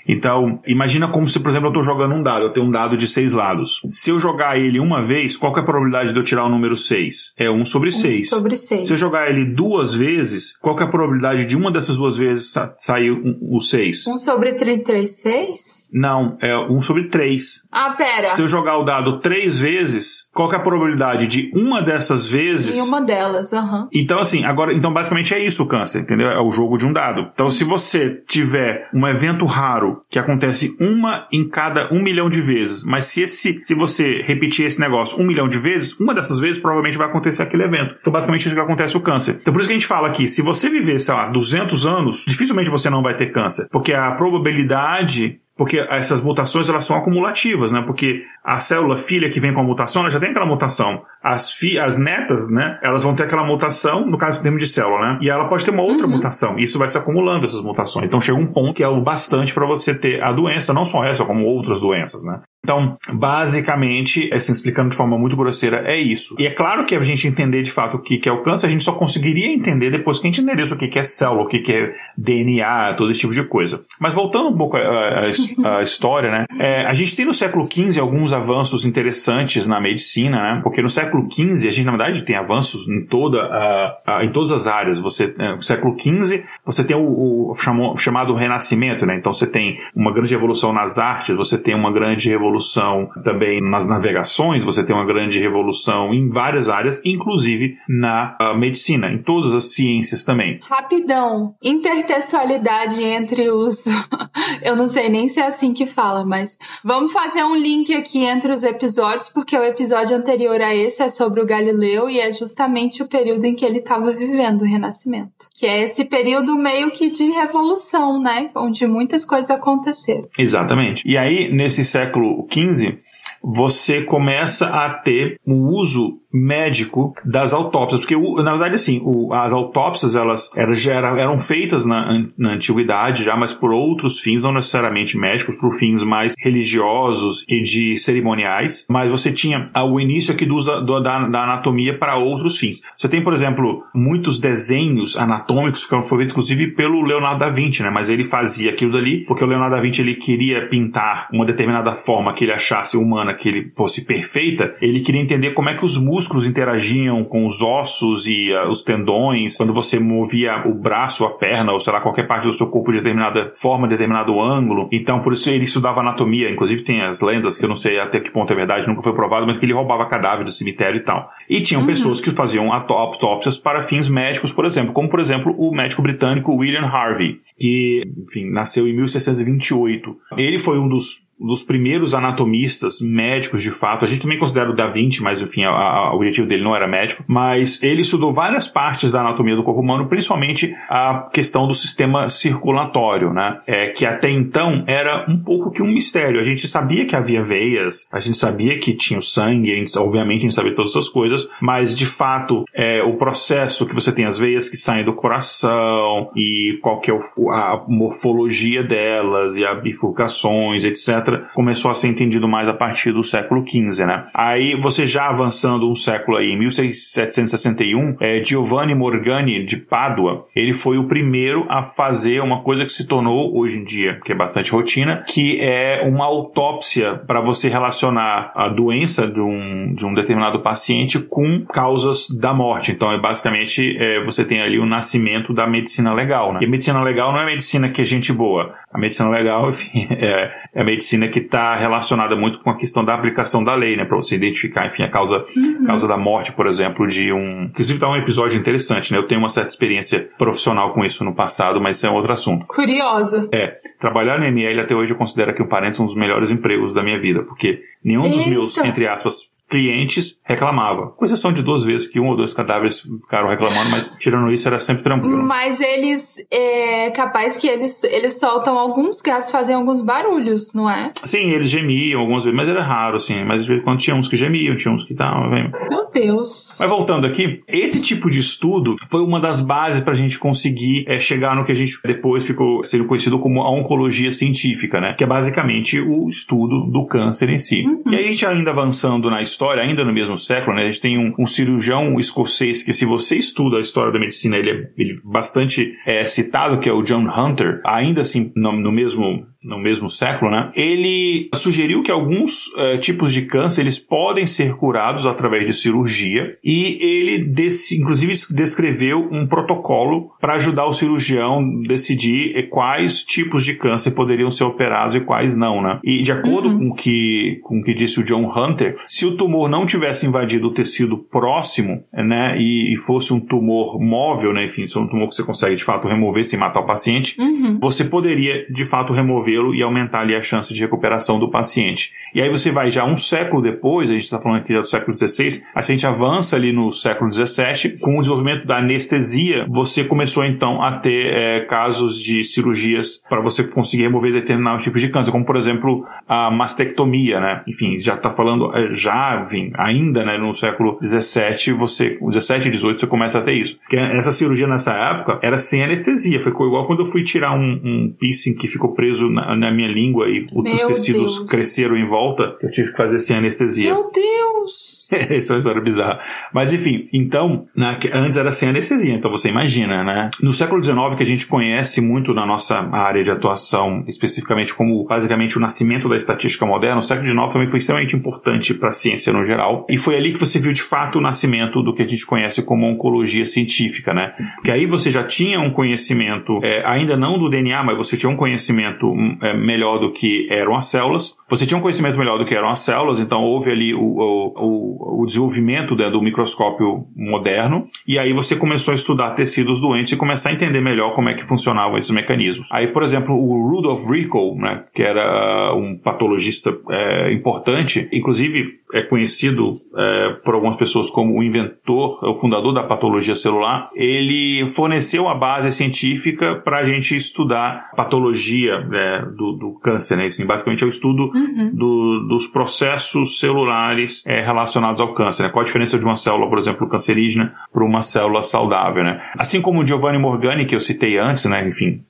Então, 0.08 0.62
imagina 0.68 1.08
como 1.08 1.28
se, 1.28 1.40
por 1.40 1.50
exemplo, 1.50 1.68
eu 1.68 1.72
estou 1.72 1.84
jogando 1.84 2.14
um 2.14 2.24
dado, 2.24 2.46
eu 2.46 2.54
tenho 2.54 2.66
um 2.66 2.72
dado 2.72 2.98
de 2.98 3.08
seis 3.08 3.34
lados. 3.34 3.82
Se 3.88 4.10
eu 4.10 4.20
jogar 4.20 4.53
ele 4.58 4.80
uma 4.80 5.02
vez, 5.02 5.38
qual 5.38 5.56
é 5.56 5.60
a 5.60 5.64
probabilidade 5.64 6.14
de 6.14 6.20
eu 6.20 6.24
tirar 6.24 6.46
o 6.46 6.50
número 6.50 6.76
6? 6.76 7.34
É 7.38 7.50
1 7.50 7.66
sobre 7.66 7.92
6. 7.92 8.24
1 8.24 8.26
sobre 8.26 8.56
6. 8.56 8.88
Se 8.88 8.94
eu 8.94 8.98
jogar 8.98 9.30
ele 9.30 9.46
duas 9.46 9.94
vezes, 9.94 10.58
qual 10.58 10.80
é 10.80 10.84
a 10.84 10.88
probabilidade 10.88 11.46
de 11.46 11.56
uma 11.56 11.72
dessas 11.72 11.96
duas 11.96 12.18
vezes 12.18 12.54
sair 12.78 13.12
o 13.42 13.60
6? 13.60 14.08
1 14.08 14.18
sobre 14.18 14.54
33, 14.54 15.10
6? 15.10 15.83
Não, 15.94 16.38
é 16.42 16.58
1 16.58 16.82
sobre 16.82 17.04
3. 17.08 17.68
Ah, 17.72 17.92
pera. 17.92 18.28
Se 18.30 18.42
eu 18.42 18.48
jogar 18.48 18.78
o 18.78 18.84
dado 18.84 19.20
três 19.20 19.60
vezes, 19.60 20.28
qual 20.34 20.52
é 20.52 20.56
a 20.56 20.60
probabilidade 20.60 21.28
de 21.28 21.52
uma 21.54 21.82
dessas 21.82 22.28
vezes? 22.28 22.76
Em 22.76 22.82
uma 22.82 23.00
delas, 23.00 23.54
aham. 23.54 23.82
Uhum. 23.84 23.90
Então, 23.94 24.20
assim, 24.20 24.44
agora, 24.44 24.74
então 24.74 24.92
basicamente 24.92 25.34
é 25.34 25.40
isso 25.40 25.64
o 25.64 25.68
câncer, 25.68 26.00
entendeu? 26.00 26.30
É 26.30 26.42
o 26.42 26.52
jogo 26.52 26.78
de 26.78 26.86
um 26.86 26.94
dado. 26.94 27.30
Então, 27.34 27.50
se 27.50 27.64
você 27.64 28.24
tiver 28.28 28.90
um 28.94 29.08
evento 29.08 29.46
raro 29.46 30.00
que 30.10 30.18
acontece 30.18 30.76
uma 30.80 31.28
em 31.32 31.48
cada 31.48 31.94
um 31.94 32.02
milhão 32.02 32.30
de 32.30 32.42
vezes, 32.42 32.84
mas 32.84 33.06
se 33.06 33.22
esse, 33.22 33.60
se 33.64 33.76
você 33.76 34.22
repetir 34.24 34.66
esse 34.66 34.80
negócio 34.80 35.22
um 35.22 35.28
milhão 35.28 35.48
de 35.48 35.60
vezes, 35.60 36.00
uma 36.00 36.16
dessas 36.16 36.40
vezes 36.40 36.60
provavelmente 36.60 36.98
vai 36.98 37.08
acontecer 37.08 37.44
aquele 37.44 37.64
evento. 37.64 37.96
Então, 38.02 38.12
basicamente 38.12 38.48
isso 38.48 38.56
que 38.56 38.62
acontece 38.62 38.98
o 38.98 39.02
câncer. 39.02 39.38
Então, 39.40 39.54
por 39.54 39.60
isso 39.60 39.68
que 39.68 39.74
a 39.74 39.78
gente 39.78 39.88
fala 39.88 40.08
aqui, 40.08 40.28
se 40.28 40.42
você 40.42 40.70
viver, 40.70 41.00
sei 41.00 41.14
lá, 41.14 41.28
200 41.28 41.86
anos, 41.86 42.26
dificilmente 42.28 42.70
você 42.70 42.90
não 42.90 43.04
vai 43.04 43.16
ter 43.16 43.28
câncer, 43.28 43.68
porque 43.72 43.94
a 43.94 44.12
probabilidade 44.12 45.40
porque 45.56 45.78
essas 45.90 46.22
mutações 46.22 46.68
elas 46.68 46.86
são 46.86 46.96
acumulativas, 46.96 47.72
né? 47.72 47.82
Porque 47.82 48.26
a 48.44 48.60
célula 48.60 48.98
filha 48.98 49.30
que 49.30 49.40
vem 49.40 49.54
com 49.54 49.60
a 49.60 49.64
mutação, 49.64 50.02
ela 50.02 50.12
já 50.12 50.20
tem 50.20 50.30
aquela 50.30 50.46
mutação. 50.46 51.06
As, 51.24 51.54
fi, 51.54 51.80
as 51.80 51.98
netas, 51.98 52.50
né? 52.50 52.78
Elas 52.82 53.04
vão 53.04 53.16
ter 53.16 53.24
aquela 53.24 53.46
mutação, 53.46 54.06
no 54.06 54.18
caso 54.18 54.42
termo 54.42 54.58
de 54.58 54.68
célula, 54.68 55.00
né? 55.00 55.20
E 55.22 55.30
ela 55.30 55.46
pode 55.46 55.64
ter 55.64 55.72
uma 55.72 55.84
outra 55.84 56.06
uhum. 56.06 56.14
mutação. 56.14 56.60
E 56.60 56.64
isso 56.64 56.78
vai 56.78 56.88
se 56.88 56.98
acumulando, 56.98 57.46
essas 57.46 57.62
mutações. 57.62 58.06
Então 58.06 58.20
chega 58.20 58.38
um 58.38 58.48
ponto 58.48 58.74
que 58.74 58.84
é 58.84 58.88
o 58.88 59.02
bastante 59.02 59.54
para 59.54 59.66
você 59.66 59.94
ter 59.94 60.22
a 60.22 60.32
doença, 60.32 60.74
não 60.74 60.84
só 60.84 61.04
essa, 61.04 61.24
como 61.24 61.46
outras 61.46 61.80
doenças, 61.80 62.24
né? 62.24 62.42
Então, 62.66 62.98
basicamente, 63.12 64.30
assim, 64.34 64.54
explicando 64.54 64.90
de 64.90 64.96
forma 64.96 65.18
muito 65.18 65.36
grosseira, 65.36 65.84
é 65.86 65.98
isso. 65.98 66.34
E 66.40 66.48
é 66.48 66.52
claro 66.52 66.86
que 66.86 66.96
a 66.96 67.04
gente 67.04 67.28
entender 67.28 67.62
de 67.62 67.70
fato 67.70 67.98
o 67.98 68.00
que, 68.00 68.18
que 68.18 68.30
é 68.30 68.32
o 68.32 68.42
câncer, 68.42 68.68
a 68.68 68.70
gente 68.70 68.86
só 68.86 68.94
conseguiria 68.94 69.54
entender 69.54 69.92
depois 69.92 70.18
que 70.18 70.28
a 70.28 70.32
gente 70.32 70.42
entendesse 70.42 70.72
o 70.74 70.78
que, 70.78 70.88
que 70.88 70.98
é 70.98 71.04
célula, 71.04 71.44
o 71.44 71.48
que, 71.48 71.60
que 71.60 71.74
é 71.74 71.94
DNA, 72.18 72.94
todo 72.94 73.12
esse 73.12 73.20
tipo 73.20 73.34
de 73.34 73.44
coisa. 73.44 73.82
Mas 74.00 74.14
voltando 74.14 74.48
um 74.48 74.56
pouco 74.56 74.78
à 74.78 75.84
história, 75.84 76.32
né? 76.32 76.46
É, 76.58 76.86
a 76.86 76.94
gente 76.94 77.14
tem 77.18 77.26
no 77.26 77.34
século 77.34 77.66
XV 77.66 78.00
alguns 78.00 78.32
avanços 78.32 78.86
interessantes 78.86 79.68
na 79.68 79.82
medicina, 79.82 80.56
né? 80.56 80.62
Porque 80.64 80.82
no 80.82 80.90
século 80.90 81.13
XV 81.22 81.68
a 81.68 81.72
gente, 81.72 81.86
na 81.86 81.92
verdade, 81.92 82.24
tem 82.24 82.36
avanços 82.36 82.88
em 82.88 83.06
toda 83.06 83.40
a, 83.42 84.24
em 84.24 84.32
todas 84.32 84.52
as 84.52 84.68
áreas. 84.68 85.00
Você, 85.00 85.34
é, 85.38 85.56
no 85.56 85.62
século 85.62 85.96
XV, 86.00 86.44
você 86.66 86.84
tem 86.84 86.96
o, 86.96 87.52
o 87.52 87.98
chamado 87.98 88.34
Renascimento, 88.34 89.06
né? 89.06 89.16
Então 89.16 89.34
você 89.34 89.48
tem 89.48 89.78
uma 89.96 90.12
grande 90.12 90.34
revolução 90.34 90.74
nas 90.74 90.98
artes, 90.98 91.36
você 91.36 91.58
tem 91.58 91.76
uma 91.76 91.92
grande 91.92 92.30
revolução 92.30 93.10
também 93.24 93.62
nas 93.62 93.88
navegações, 93.88 94.64
você 94.64 94.84
tem 94.84 94.96
uma 94.96 95.06
grande 95.06 95.40
revolução 95.40 96.14
em 96.14 96.30
várias 96.30 96.70
áreas, 96.70 97.02
inclusive 97.06 97.78
na 97.88 98.36
medicina, 98.58 99.12
em 99.12 99.22
todas 99.22 99.54
as 99.54 99.74
ciências 99.74 100.24
também. 100.24 100.60
Rapidão, 100.64 101.56
intertextualidade 101.64 103.04
entre 103.04 103.50
os. 103.50 103.86
Eu 104.62 104.76
não 104.76 104.88
sei 104.88 105.10
nem 105.10 105.28
se 105.28 105.40
é 105.40 105.46
assim 105.46 105.74
que 105.74 105.86
fala, 105.86 106.26
mas 106.26 106.58
vamos 106.84 107.12
fazer 107.12 107.44
um 107.44 107.56
link 107.56 107.94
aqui 107.94 108.24
entre 108.24 108.52
os 108.52 108.64
episódios, 108.64 109.30
porque 109.30 109.58
o 109.58 109.64
episódio 109.64 110.16
anterior 110.16 110.62
a 110.62 110.74
esse 110.74 111.03
é 111.04 111.10
sobre 111.10 111.42
o 111.42 111.46
Galileu 111.46 112.10
e 112.10 112.20
é 112.20 112.32
justamente 112.32 113.04
o 113.04 113.08
período 113.08 113.46
em 113.46 113.56
que 113.56 113.66
ele 113.66 113.80
estava 113.80 114.12
vivendo 114.12 114.62
o 114.62 114.66
Renascimento, 114.66 115.50
que 115.56 115.66
é 115.66 115.82
esse 115.84 116.06
período 116.06 116.56
meio 116.56 116.92
que 116.92 117.10
de 117.10 117.26
revolução, 117.26 118.22
né? 118.22 118.50
Onde 118.56 118.88
muitas 118.88 119.26
coisas 119.26 119.52
aconteceram. 119.52 120.28
Exatamente. 120.38 121.08
E 121.08 121.18
aí, 121.18 121.52
nesse 121.52 121.84
século 121.84 122.46
15, 122.48 123.00
você 123.44 124.02
começa 124.02 124.68
a 124.68 124.90
ter 124.90 125.38
o 125.46 125.76
uso 125.76 126.20
médico 126.34 127.14
das 127.24 127.54
autópsias, 127.54 128.02
porque 128.02 128.18
na 128.42 128.52
verdade 128.52 128.74
assim, 128.74 129.00
o, 129.04 129.32
as 129.32 129.54
autópsias 129.54 130.16
elas 130.16 130.50
eram, 130.56 130.74
já 130.74 130.96
eram, 130.96 131.18
eram 131.18 131.40
feitas 131.40 131.86
na, 131.86 132.26
na, 132.36 132.54
antiguidade 132.54 133.24
já, 133.24 133.38
mas 133.38 133.54
por 133.54 133.72
outros 133.72 134.20
fins, 134.20 134.42
não 134.42 134.52
necessariamente 134.52 135.16
médicos, 135.16 135.56
por 135.58 135.76
fins 135.78 136.02
mais 136.02 136.34
religiosos 136.40 137.46
e 137.48 137.62
de 137.62 137.98
cerimoniais, 137.98 138.86
mas 138.90 139.12
você 139.12 139.32
tinha 139.32 139.70
o 139.76 140.00
início 140.00 140.34
aqui 140.34 140.46
do 140.46 140.56
uso 140.56 140.82
da, 140.82 141.00
da 141.28 141.44
anatomia 141.44 141.98
para 141.98 142.18
outros 142.18 142.58
fins. 142.58 142.82
Você 142.98 143.08
tem, 143.08 143.22
por 143.22 143.34
exemplo, 143.34 143.84
muitos 143.94 144.40
desenhos 144.40 145.16
anatômicos 145.16 145.84
que 145.84 145.90
foram 145.90 146.02
feitos 146.02 146.34
inclusive 146.34 146.72
pelo 146.72 147.04
Leonardo 147.04 147.40
da 147.40 147.50
Vinci, 147.50 147.84
né? 147.84 147.92
Mas 147.92 148.10
ele 148.10 148.24
fazia 148.24 148.72
aquilo 148.72 148.94
dali 148.94 149.24
porque 149.26 149.44
o 149.44 149.48
Leonardo 149.48 149.76
da 149.76 149.82
Vinci 149.82 150.02
ele 150.02 150.16
queria 150.16 150.68
pintar 150.68 151.28
uma 151.32 151.46
determinada 151.46 151.94
forma 151.94 152.34
que 152.34 152.46
ele 152.46 152.54
achasse 152.54 152.98
humana, 152.98 153.34
que 153.34 153.48
ele 153.48 153.72
fosse 153.76 154.04
perfeita, 154.04 154.74
ele 154.82 155.02
queria 155.02 155.22
entender 155.22 155.52
como 155.52 155.70
é 155.70 155.76
que 155.76 155.86
os 155.86 155.98
músculos 155.98 156.23
músculos 156.24 156.48
interagiam 156.48 157.24
com 157.26 157.46
os 157.46 157.62
ossos 157.62 158.26
e 158.26 158.52
uh, 158.54 158.70
os 158.70 158.82
tendões, 158.82 159.58
quando 159.58 159.74
você 159.74 160.00
movia 160.00 160.66
o 160.66 160.74
braço, 160.74 161.26
a 161.26 161.32
perna, 161.32 161.74
ou 161.74 161.80
sei 161.80 161.92
lá, 161.92 162.00
qualquer 162.00 162.26
parte 162.26 162.48
do 162.48 162.54
seu 162.54 162.68
corpo 162.68 162.92
de 162.92 163.00
determinada 163.00 163.52
forma, 163.56 163.88
determinado 163.88 164.40
ângulo. 164.40 164.88
Então, 164.92 165.20
por 165.20 165.34
isso 165.34 165.50
ele 165.50 165.66
estudava 165.66 166.00
anatomia. 166.00 166.50
Inclusive, 166.50 166.84
tem 166.84 167.02
as 167.02 167.20
lendas 167.22 167.58
que 167.58 167.66
eu 167.66 167.70
não 167.70 167.76
sei 167.76 168.00
até 168.00 168.20
que 168.22 168.32
ponto 168.32 168.52
é 168.54 168.56
verdade, 168.56 168.88
nunca 168.88 169.02
foi 169.02 169.14
provado, 169.14 169.46
mas 169.46 169.58
que 169.58 169.66
ele 169.66 169.74
roubava 169.74 170.06
cadáver 170.06 170.46
do 170.46 170.52
cemitério 170.52 170.98
e 170.98 171.04
tal. 171.04 171.30
E 171.50 171.60
tinham 171.62 171.82
uhum. 171.82 171.88
pessoas 171.88 172.22
que 172.22 172.32
faziam 172.32 172.72
autópsias 172.72 173.58
para 173.58 173.82
fins 173.82 174.08
médicos, 174.08 174.54
por 174.54 174.66
exemplo, 174.66 174.94
como 174.94 175.10
por 175.10 175.20
exemplo 175.20 175.54
o 175.58 175.76
médico 175.76 176.02
britânico 176.02 176.56
William 176.56 176.86
Harvey, 176.86 177.40
que, 177.60 178.04
enfim, 178.18 178.50
nasceu 178.50 178.88
em 178.88 178.94
1628. 178.96 180.16
Ele 180.38 180.58
foi 180.58 180.80
um 180.80 180.88
dos 180.88 181.23
dos 181.40 181.64
primeiros 181.64 182.14
anatomistas 182.14 183.02
médicos 183.02 183.62
de 183.62 183.72
fato. 183.72 184.06
A 184.06 184.08
gente 184.08 184.22
também 184.22 184.38
considera 184.38 184.70
o 184.70 184.76
Da 184.76 184.88
Vinci, 184.88 185.22
mas 185.22 185.42
enfim, 185.42 185.64
a, 185.64 185.70
a, 185.70 186.14
o 186.14 186.18
objetivo 186.18 186.48
dele 186.48 186.64
não 186.64 186.76
era 186.76 186.88
médico. 186.88 187.24
Mas 187.28 187.82
ele 187.82 188.02
estudou 188.02 188.32
várias 188.32 188.68
partes 188.68 189.12
da 189.12 189.22
anatomia 189.22 189.56
do 189.56 189.64
corpo 189.64 189.82
humano, 189.82 190.08
principalmente 190.08 190.74
a 190.90 191.30
questão 191.34 191.68
do 191.68 191.74
sistema 191.74 192.30
circulatório, 192.30 193.34
né? 193.34 193.60
É, 193.68 193.88
que 193.88 194.06
até 194.06 194.30
então 194.30 194.84
era 194.88 195.26
um 195.28 195.38
pouco 195.38 195.72
que 195.72 195.82
um 195.82 195.88
mistério. 195.88 196.40
A 196.40 196.44
gente 196.44 196.68
sabia 196.68 197.06
que 197.06 197.16
havia 197.16 197.44
veias, 197.44 198.08
a 198.12 198.20
gente 198.20 198.38
sabia 198.38 198.80
que 198.80 198.94
tinha 198.94 199.20
o 199.20 199.24
sangue, 199.24 199.72
a 199.72 199.76
gente, 199.76 199.98
obviamente 199.98 200.40
a 200.40 200.44
gente 200.44 200.56
sabia 200.56 200.76
todas 200.76 200.92
essas 200.92 201.10
coisas, 201.10 201.48
mas 201.60 201.96
de 201.96 202.06
fato 202.06 202.64
é, 202.74 203.02
o 203.04 203.18
processo 203.18 203.86
que 203.86 203.96
você 203.96 204.12
tem 204.12 204.26
as 204.26 204.38
veias 204.38 204.70
que 204.70 204.78
saem 204.78 205.04
do 205.04 205.14
coração 205.14 206.30
e 206.36 206.78
qual 206.82 207.00
que 207.00 207.12
é 207.12 207.14
o, 207.14 207.50
a 207.50 207.84
morfologia 207.88 208.84
delas 208.84 209.56
e 209.56 209.66
as 209.66 209.82
bifurcações, 209.82 210.84
etc 210.84 211.23
começou 211.54 211.92
a 211.92 211.94
ser 211.94 212.08
entendido 212.08 212.48
mais 212.48 212.68
a 212.68 212.74
partir 212.74 213.12
do 213.12 213.24
século 213.24 213.66
XV, 213.68 214.06
né? 214.06 214.24
Aí 214.34 214.80
você 214.80 215.06
já 215.06 215.28
avançando 215.28 215.88
um 215.88 215.96
século 215.96 216.38
aí, 216.38 216.52
em 216.52 216.60
1761, 216.60 218.18
é, 218.20 218.44
Giovanni 218.44 218.96
Morgani 218.96 219.66
de 219.66 219.78
Pádua, 219.78 220.46
ele 220.56 220.74
foi 220.74 220.98
o 220.98 221.08
primeiro 221.08 221.66
a 221.70 221.82
fazer 221.82 222.42
uma 222.42 222.62
coisa 222.62 222.86
que 222.86 222.92
se 222.92 223.06
tornou 223.06 223.58
hoje 223.58 223.78
em 223.78 223.84
dia, 223.84 224.20
que 224.24 224.32
é 224.32 224.36
bastante 224.36 224.72
rotina, 224.72 225.24
que 225.28 225.60
é 225.62 226.02
uma 226.06 226.26
autópsia 226.26 227.16
para 227.28 227.42
você 227.42 227.70
relacionar 227.70 228.52
a 228.56 228.68
doença 228.70 229.28
de 229.28 229.42
um, 229.42 229.94
de 229.94 230.06
um 230.06 230.14
determinado 230.14 230.60
paciente 230.62 231.20
com 231.20 231.66
causas 231.66 232.28
da 232.30 232.54
morte. 232.54 232.92
Então 232.92 233.12
é 233.12 233.20
basicamente 233.20 233.98
é, 234.00 234.24
você 234.24 234.44
tem 234.44 234.62
ali 234.62 234.80
o 234.80 234.86
nascimento 234.86 235.54
da 235.54 235.68
medicina 235.68 236.14
legal, 236.14 236.54
né? 236.54 236.60
E 236.62 236.66
a 236.66 236.70
medicina 236.70 237.02
legal 237.02 237.32
não 237.32 237.40
é 237.40 237.46
medicina 237.46 237.90
que 237.90 238.02
é 238.02 238.06
gente 238.06 238.32
boa. 238.32 238.74
A 238.92 238.98
medicina 238.98 239.30
legal, 239.30 239.70
enfim, 239.74 240.08
é, 240.12 240.52
é 240.74 240.84
medicina 240.84 241.13
medicina 241.14 241.28
que 241.28 241.40
está 241.40 241.76
relacionada 241.76 242.36
muito 242.36 242.60
com 242.60 242.70
a 242.70 242.76
questão 242.76 243.04
da 243.04 243.14
aplicação 243.14 243.64
da 243.64 243.76
lei, 243.76 243.96
né? 243.96 244.06
Para 244.06 244.18
você 244.18 244.36
identificar, 244.36 244.86
enfim, 244.86 245.04
a 245.04 245.10
causa, 245.10 245.46
uhum. 245.56 245.86
causa 245.86 246.08
da 246.08 246.18
morte, 246.18 246.52
por 246.52 246.68
exemplo, 246.68 247.08
de 247.08 247.32
um. 247.32 247.66
Inclusive, 247.66 248.00
tá 248.00 248.10
um 248.10 248.16
episódio 248.16 248.60
interessante, 248.60 249.12
né? 249.12 249.18
Eu 249.18 249.28
tenho 249.28 249.40
uma 249.40 249.50
certa 249.50 249.70
experiência 249.70 250.30
profissional 250.38 250.94
com 250.94 251.06
isso 251.06 251.24
no 251.24 251.34
passado, 251.34 251.80
mas 251.82 251.98
isso 251.98 252.08
é 252.08 252.10
outro 252.10 252.32
assunto. 252.32 252.66
Curiosa. 252.68 253.48
É. 253.52 253.76
Trabalhar 254.00 254.40
no 254.40 254.46
ML 254.46 254.80
até 254.82 254.96
hoje 254.96 255.14
eu 255.14 255.18
considero 255.18 255.54
que 255.54 255.62
o 255.62 255.68
parente 255.68 256.02
um 256.02 256.06
dos 256.06 256.16
melhores 256.16 256.50
empregos 256.50 256.94
da 256.94 257.04
minha 257.04 257.20
vida, 257.20 257.44
porque 257.44 257.82
nenhum 258.04 258.24
Eita. 258.24 258.38
dos 258.38 258.46
meus, 258.48 258.78
entre 258.80 259.08
aspas, 259.08 259.53
clientes 259.70 260.40
reclamava. 260.44 261.08
Com 261.08 261.26
exceção 261.26 261.52
de 261.52 261.64
duas 261.64 261.84
vezes 261.84 262.08
que 262.08 262.20
um 262.20 262.30
ou 262.30 262.36
dois 262.36 262.54
cadáveres 262.54 263.00
ficaram 263.00 263.50
reclamando, 263.50 263.90
mas 263.90 264.12
tirando 264.20 264.52
isso 264.52 264.68
era 264.68 264.78
sempre 264.78 265.04
tranquilo. 265.04 265.48
Mas 265.48 265.82
eles, 265.82 266.36
é 266.52 267.10
capaz 267.10 267.58
que 267.58 267.68
eles, 267.68 268.04
eles 268.04 268.40
soltam 268.40 268.78
alguns 268.78 269.20
gases, 269.22 269.50
fazem 269.50 269.76
alguns 269.76 270.04
barulhos, 270.04 270.74
não 270.74 270.88
é? 270.90 271.12
Sim, 271.24 271.50
eles 271.52 271.70
gemiam 271.70 272.20
algumas 272.20 272.44
vezes, 272.44 272.56
mas 272.56 272.70
era 272.70 272.84
raro, 272.84 273.18
assim. 273.18 273.44
Mas 273.44 273.64
de 273.64 273.70
vez 273.70 273.82
em 273.82 273.84
quando 273.84 274.00
tinha 274.00 274.16
uns 274.16 274.28
que 274.28 274.38
gemiam, 274.38 274.76
tinha 274.76 274.94
uns 274.94 275.06
que 275.06 275.14
estavam. 275.14 275.50
Meu 275.50 276.10
Deus. 276.14 276.78
Mas 276.80 276.90
voltando 276.90 277.26
aqui, 277.26 277.64
esse 277.68 278.00
tipo 278.00 278.30
de 278.30 278.40
estudo 278.40 278.96
foi 279.10 279.22
uma 279.22 279.40
das 279.40 279.60
bases 279.60 280.04
para 280.04 280.14
a 280.14 280.16
gente 280.16 280.38
conseguir 280.38 281.06
é, 281.08 281.20
chegar 281.20 281.56
no 281.56 281.66
que 281.66 281.72
a 281.72 281.76
gente 281.76 281.98
depois 282.06 282.46
ficou 282.46 282.84
sendo 282.84 283.06
conhecido 283.06 283.40
como 283.40 283.62
a 283.62 283.72
oncologia 283.72 284.32
científica, 284.32 285.02
né? 285.02 285.14
Que 285.14 285.24
é 285.24 285.28
basicamente 285.28 286.00
o 286.00 286.30
estudo 286.30 286.86
do 286.92 287.08
câncer 287.08 287.50
em 287.50 287.58
si. 287.58 287.84
Uhum. 287.88 288.04
E 288.12 288.16
aí 288.16 288.26
a 288.26 288.32
gente 288.32 288.46
ainda 288.46 288.70
avançando 288.70 289.30
na 289.32 289.42
história 289.42 289.53
história, 289.54 289.82
ainda 289.82 290.04
no 290.04 290.12
mesmo 290.12 290.38
século, 290.38 290.76
né? 290.76 290.84
A 290.84 290.86
gente 290.86 291.02
tem 291.02 291.18
um, 291.18 291.34
um 291.40 291.48
cirurgião 291.48 292.20
escocês 292.20 292.84
que, 292.84 292.92
se 292.92 293.06
você 293.06 293.38
estuda 293.38 293.78
a 293.78 293.82
história 293.82 294.12
da 294.12 294.20
medicina, 294.20 294.58
ele 294.58 294.70
é, 294.70 294.92
ele 294.98 295.14
é 295.14 295.18
bastante 295.24 295.94
é, 296.06 296.26
citado, 296.26 296.80
que 296.80 296.90
é 296.90 296.94
o 296.94 297.04
John 297.04 297.28
Hunter, 297.30 297.80
ainda 297.86 298.22
assim 298.22 298.52
no, 298.56 298.74
no 298.74 298.92
mesmo 298.92 299.46
no 299.64 299.80
mesmo 299.80 300.10
século, 300.10 300.52
né? 300.52 300.70
Ele 300.76 301.50
sugeriu 301.56 302.04
que 302.04 302.12
alguns 302.12 302.72
é, 302.78 302.98
tipos 302.98 303.34
de 303.34 303.44
câncer 303.44 303.82
eles 303.82 304.00
podem 304.00 304.46
ser 304.46 304.76
curados 304.76 305.26
através 305.26 305.66
de 305.66 305.74
cirurgia 305.74 306.52
e 306.64 306.98
ele 307.02 307.44
desse, 307.46 308.00
inclusive 308.00 308.34
descreveu 308.52 309.28
um 309.32 309.48
protocolo 309.48 310.32
para 310.40 310.56
ajudar 310.56 310.86
o 310.86 310.94
cirurgião 310.94 311.60
a 311.60 311.88
decidir 311.88 312.70
quais 312.70 313.24
tipos 313.24 313.66
de 313.66 313.76
câncer 313.76 314.12
poderiam 314.12 314.52
ser 314.52 314.64
operados 314.64 315.16
e 315.16 315.22
quais 315.22 315.56
não, 315.56 315.82
né? 315.82 316.00
E 316.04 316.22
de 316.22 316.32
acordo 316.32 316.70
uhum. 316.70 316.90
com 316.90 316.96
que 316.96 317.60
com 317.64 317.80
o 317.80 317.84
que 317.84 317.94
disse 317.94 318.20
o 318.20 318.24
John 318.24 318.52
Hunter, 318.56 318.98
se 319.08 319.26
o 319.26 319.36
tumor 319.36 319.70
não 319.70 319.86
tivesse 319.86 320.26
invadido 320.26 320.68
o 320.68 320.74
tecido 320.74 321.18
próximo, 321.18 322.04
né, 322.14 322.58
e, 322.58 322.94
e 322.94 322.98
fosse 322.98 323.34
um 323.34 323.40
tumor 323.40 324.00
móvel, 324.00 324.54
né, 324.54 324.66
enfim, 324.66 324.88
se 324.88 324.98
é 324.98 325.02
um 325.02 325.08
tumor 325.08 325.30
que 325.30 325.36
você 325.36 325.44
consegue 325.44 325.76
de 325.76 325.84
fato 325.84 326.08
remover 326.08 326.46
sem 326.46 326.60
matar 326.60 326.82
o 326.82 326.86
paciente, 326.86 327.40
uhum. 327.40 327.80
você 327.82 328.04
poderia 328.04 328.66
de 328.72 328.86
fato 328.86 329.14
remover 329.14 329.53
removê-lo 329.54 329.76
e 329.76 329.84
aumentar 329.84 330.22
ali 330.22 330.36
a 330.36 330.42
chance 330.42 330.74
de 330.74 330.82
recuperação 330.82 331.40
do 331.40 331.50
paciente. 331.50 332.12
E 332.34 332.42
aí 332.42 332.50
você 332.50 332.72
vai 332.72 332.90
já 332.90 333.06
um 333.06 333.16
século 333.16 333.62
depois, 333.62 334.10
a 334.10 334.14
gente 334.14 334.24
está 334.24 334.40
falando 334.40 334.60
aqui 334.60 334.74
já 334.74 334.82
do 334.82 334.88
século 334.88 335.16
XVI, 335.16 335.64
a 335.74 335.82
gente 335.82 336.06
avança 336.06 336.56
ali 336.56 336.72
no 336.72 336.92
século 336.92 337.32
XVII, 337.32 337.98
com 338.00 338.18
o 338.18 338.22
desenvolvimento 338.22 338.66
da 338.66 338.78
anestesia, 338.78 339.66
você 339.70 340.04
começou 340.04 340.44
então 340.44 340.82
a 340.82 340.94
ter 340.94 341.34
é, 341.34 341.60
casos 341.62 342.20
de 342.20 342.44
cirurgias 342.44 343.22
para 343.30 343.40
você 343.40 343.64
conseguir 343.64 344.04
remover 344.04 344.34
determinados 344.34 344.84
tipos 344.84 345.02
de 345.02 345.10
câncer, 345.10 345.32
como 345.32 345.46
por 345.46 345.56
exemplo 345.56 346.04
a 346.28 346.50
mastectomia, 346.50 347.40
né? 347.40 347.62
Enfim, 347.68 348.00
já 348.00 348.16
está 348.16 348.32
falando, 348.32 348.76
é, 348.76 348.94
já, 348.94 349.40
enfim, 349.44 349.72
ainda 349.76 350.26
né, 350.26 350.38
no 350.38 350.54
século 350.54 350.98
XVII, 351.04 351.74
você, 351.74 352.18
17 352.22 352.70
e 352.70 352.74
XVIII, 352.74 353.00
você 353.00 353.08
começa 353.08 353.40
a 353.40 353.42
ter 353.42 353.54
isso. 353.54 353.78
Porque 353.80 353.98
essa 353.98 354.34
cirurgia 354.34 354.68
nessa 354.68 354.94
época 354.94 355.40
era 355.42 355.58
sem 355.58 355.84
anestesia, 355.84 356.40
foi 356.40 356.52
igual 356.52 356.88
quando 356.88 357.02
eu 357.02 357.06
fui 357.06 357.24
tirar 357.24 357.54
um, 357.54 357.82
um 357.84 358.16
piercing 358.18 358.56
que 358.56 358.68
ficou 358.68 358.94
preso 358.94 359.30
na, 359.30 359.43
na, 359.46 359.56
na 359.56 359.72
minha 359.72 359.88
língua 359.88 360.30
e 360.30 360.46
os 360.54 360.64
Meu 360.64 360.88
tecidos 360.88 361.36
Deus. 361.38 361.50
cresceram 361.50 361.98
em 361.98 362.06
volta, 362.06 362.58
eu 362.62 362.72
tive 362.72 362.92
que 362.92 362.98
fazer 362.98 363.20
sem 363.20 363.36
anestesia. 363.38 363.94
Meu 363.94 364.10
Deus! 364.12 365.03
Essa 365.30 365.54
é 365.54 365.56
uma 365.56 365.60
história 365.60 365.82
bizarra. 365.82 366.20
Mas 366.54 366.74
enfim, 366.74 367.08
então, 367.14 367.66
na- 367.76 368.00
antes 368.14 368.38
era 368.38 368.52
sem 368.52 368.70
anestesia, 368.70 369.14
então 369.14 369.32
você 369.32 369.50
imagina, 369.50 370.04
né? 370.04 370.30
No 370.42 370.54
século 370.54 370.84
XIX, 370.84 371.16
que 371.16 371.24
a 371.24 371.26
gente 371.26 371.48
conhece 371.48 372.02
muito 372.02 372.34
na 372.34 372.46
nossa 372.46 372.78
área 372.92 373.24
de 373.24 373.32
atuação, 373.32 374.04
especificamente 374.08 374.74
como 374.74 375.06
basicamente 375.06 375.58
o 375.58 375.62
nascimento 375.62 376.08
da 376.10 376.16
estatística 376.16 376.66
moderna, 376.66 377.00
o 377.00 377.04
século 377.04 377.26
XIX 377.28 377.54
também 377.54 377.68
foi 377.68 377.80
extremamente 377.80 378.16
importante 378.16 378.74
para 378.74 378.90
a 378.90 378.92
ciência 378.92 379.32
no 379.34 379.44
geral. 379.44 379.86
E 379.90 379.98
foi 379.98 380.16
ali 380.16 380.32
que 380.34 380.40
você 380.40 380.60
viu 380.60 380.72
de 380.72 380.82
fato 380.82 381.20
o 381.20 381.22
nascimento 381.22 381.82
do 381.82 381.94
que 381.94 382.02
a 382.02 382.08
gente 382.08 382.26
conhece 382.26 382.62
como 382.64 382.86
oncologia 382.88 383.46
científica, 383.46 384.14
né? 384.14 384.32
Porque 384.56 384.72
aí 384.72 384.86
você 384.86 385.10
já 385.12 385.24
tinha 385.24 385.60
um 385.60 385.70
conhecimento, 385.72 386.60
é, 386.64 386.84
ainda 386.86 387.16
não 387.16 387.38
do 387.38 387.50
DNA, 387.50 387.84
mas 387.84 387.98
você 387.98 388.18
tinha 388.18 388.30
um 388.30 388.36
conhecimento 388.36 389.08
hum, 389.08 389.38
é, 389.42 389.54
melhor 389.54 390.00
do 390.00 390.12
que 390.12 390.48
eram 390.50 390.76
as 390.76 390.86
células. 390.88 391.36
Você 391.50 391.66
tinha 391.66 391.78
um 391.78 391.82
conhecimento 391.82 392.18
melhor 392.18 392.38
do 392.38 392.46
que 392.46 392.56
eram 392.56 392.70
as 392.70 392.80
células, 392.80 393.20
então 393.20 393.44
houve 393.44 393.72
ali 393.72 393.94
o, 393.94 394.00
o, 394.02 394.54
o, 394.56 395.03
o 395.06 395.26
desenvolvimento 395.26 395.96
né, 395.96 396.10
do 396.10 396.22
microscópio 396.22 397.06
moderno, 397.16 397.86
e 398.08 398.18
aí 398.20 398.34
você 398.34 398.56
começou 398.56 398.92
a 398.92 398.96
estudar 398.96 399.32
tecidos 399.32 399.82
doentes 399.82 400.14
e 400.14 400.18
começar 400.18 400.50
a 400.50 400.54
entender 400.54 400.82
melhor 400.82 401.14
como 401.14 401.30
é 401.30 401.34
que 401.34 401.44
funcionavam 401.48 401.98
esses 401.98 402.12
mecanismos. 402.12 402.68
Aí, 402.72 402.88
por 402.88 403.04
exemplo, 403.04 403.36
o 403.36 403.70
Rudolf 403.70 404.08
Virchow, 404.10 404.56
né, 404.58 404.84
que 404.94 405.04
era 405.04 405.24
ah, 405.24 405.76
um 405.76 405.98
patologista 405.98 406.76
é, 406.90 407.34
importante, 407.34 408.08
inclusive 408.12 408.82
é 408.94 409.02
conhecido 409.02 409.74
é, 409.98 410.30
por 410.46 410.54
algumas 410.54 410.76
pessoas 410.78 411.10
como 411.10 411.40
o 411.40 411.44
inventor, 411.44 412.24
o 412.24 412.36
fundador 412.38 412.74
da 412.74 412.84
patologia 412.84 413.36
celular, 413.36 413.90
ele 413.96 414.68
forneceu 414.68 415.28
a 415.28 415.34
base 415.34 415.72
científica 415.72 416.56
para 416.64 416.78
a 416.78 416.86
gente 416.86 417.16
estudar 417.16 417.90
patologia 417.96 418.88
é, 418.94 419.26
do, 419.36 419.54
do 419.54 419.80
câncer, 419.82 420.16
né? 420.16 420.28
Assim, 420.28 420.46
basicamente 420.46 420.84
é 420.84 420.86
o 420.86 420.90
estudo 420.90 421.32
do- 421.74 422.28
dos 422.28 422.46
processos 422.48 423.40
celulares 423.40 424.22
é, 424.26 424.42
relacionados 424.84 425.00
ao 425.00 425.14
câncer. 425.14 425.44
Né? 425.44 425.50
Qual 425.50 425.62
a 425.62 425.66
diferença 425.66 425.98
de 425.98 426.06
uma 426.06 426.16
célula, 426.16 426.50
por 426.50 426.58
exemplo, 426.58 426.88
cancerígena 426.88 427.54
para 427.72 427.84
uma 427.84 428.02
célula 428.02 428.42
saudável, 428.42 429.04
né? 429.04 429.22
Assim 429.38 429.62
como 429.62 429.82
o 429.82 429.88
Giovanni 429.88 430.18
Morgani, 430.18 430.66
que 430.66 430.76
eu 430.76 430.80
citei 430.80 431.18
antes, 431.18 431.46
né? 431.46 431.66
Enfim, 431.68 432.04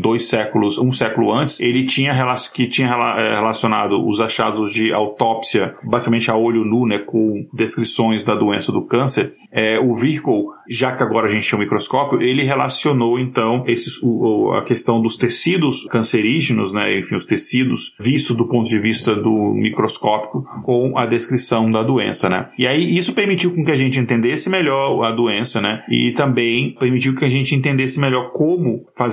dois 0.00 0.28
séculos, 0.28 0.78
um 0.78 0.92
século 0.92 1.32
antes, 1.32 1.58
ele 1.60 1.84
tinha 1.84 2.14
que 2.52 2.66
tinha 2.66 2.88
eh, 2.88 3.34
relacionado 3.36 4.06
os 4.06 4.20
achados 4.20 4.72
de 4.72 4.92
autópsia, 4.92 5.74
basicamente 5.84 6.30
a 6.30 6.36
olho 6.36 6.64
nu, 6.64 6.86
né, 6.86 6.98
com 6.98 7.46
descrições 7.52 8.24
da 8.24 8.34
doença 8.34 8.72
do 8.72 8.82
câncer. 8.82 9.32
É, 9.52 9.78
o 9.78 9.94
Virchow, 9.94 10.48
já 10.68 10.92
que 10.94 11.02
agora 11.02 11.26
a 11.28 11.30
gente 11.30 11.48
tem 11.48 11.56
o 11.58 11.62
microscópio, 11.62 12.20
ele 12.20 12.42
relacionou 12.42 13.18
então 13.18 13.64
esses, 13.66 14.02
o- 14.02 14.52
a 14.52 14.62
questão 14.62 15.00
dos 15.00 15.16
tecidos 15.16 15.84
cancerígenos, 15.86 16.72
né, 16.72 16.98
enfim, 16.98 17.14
os 17.16 17.24
tecidos 17.24 17.94
vistos 17.98 18.36
do 18.36 18.46
ponto 18.48 18.68
de 18.68 18.78
vista 18.78 19.14
do 19.14 19.52
microscópico 19.54 20.44
com 20.62 20.98
a 20.98 21.06
descrição 21.06 21.70
da 21.70 21.82
doença, 21.82 22.28
né. 22.28 22.48
E 22.58 22.66
aí 22.66 22.96
isso 22.98 23.14
permitiu 23.14 23.54
com 23.54 23.64
que 23.64 23.70
a 23.70 23.76
gente 23.76 23.98
entendesse 23.98 24.48
melhor 24.50 25.02
a 25.04 25.10
doença, 25.12 25.60
né, 25.60 25.82
e 25.88 26.12
também 26.12 26.74
permitiu 26.78 27.14
que 27.14 27.24
a 27.24 27.30
gente 27.30 27.54
entendesse 27.54 27.98
melhor 28.00 28.32
como 28.32 28.84
fazer, 28.96 29.05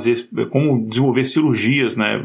como 0.49 0.87
desenvolver 0.87 1.25
cirurgias, 1.25 1.95
né, 1.95 2.23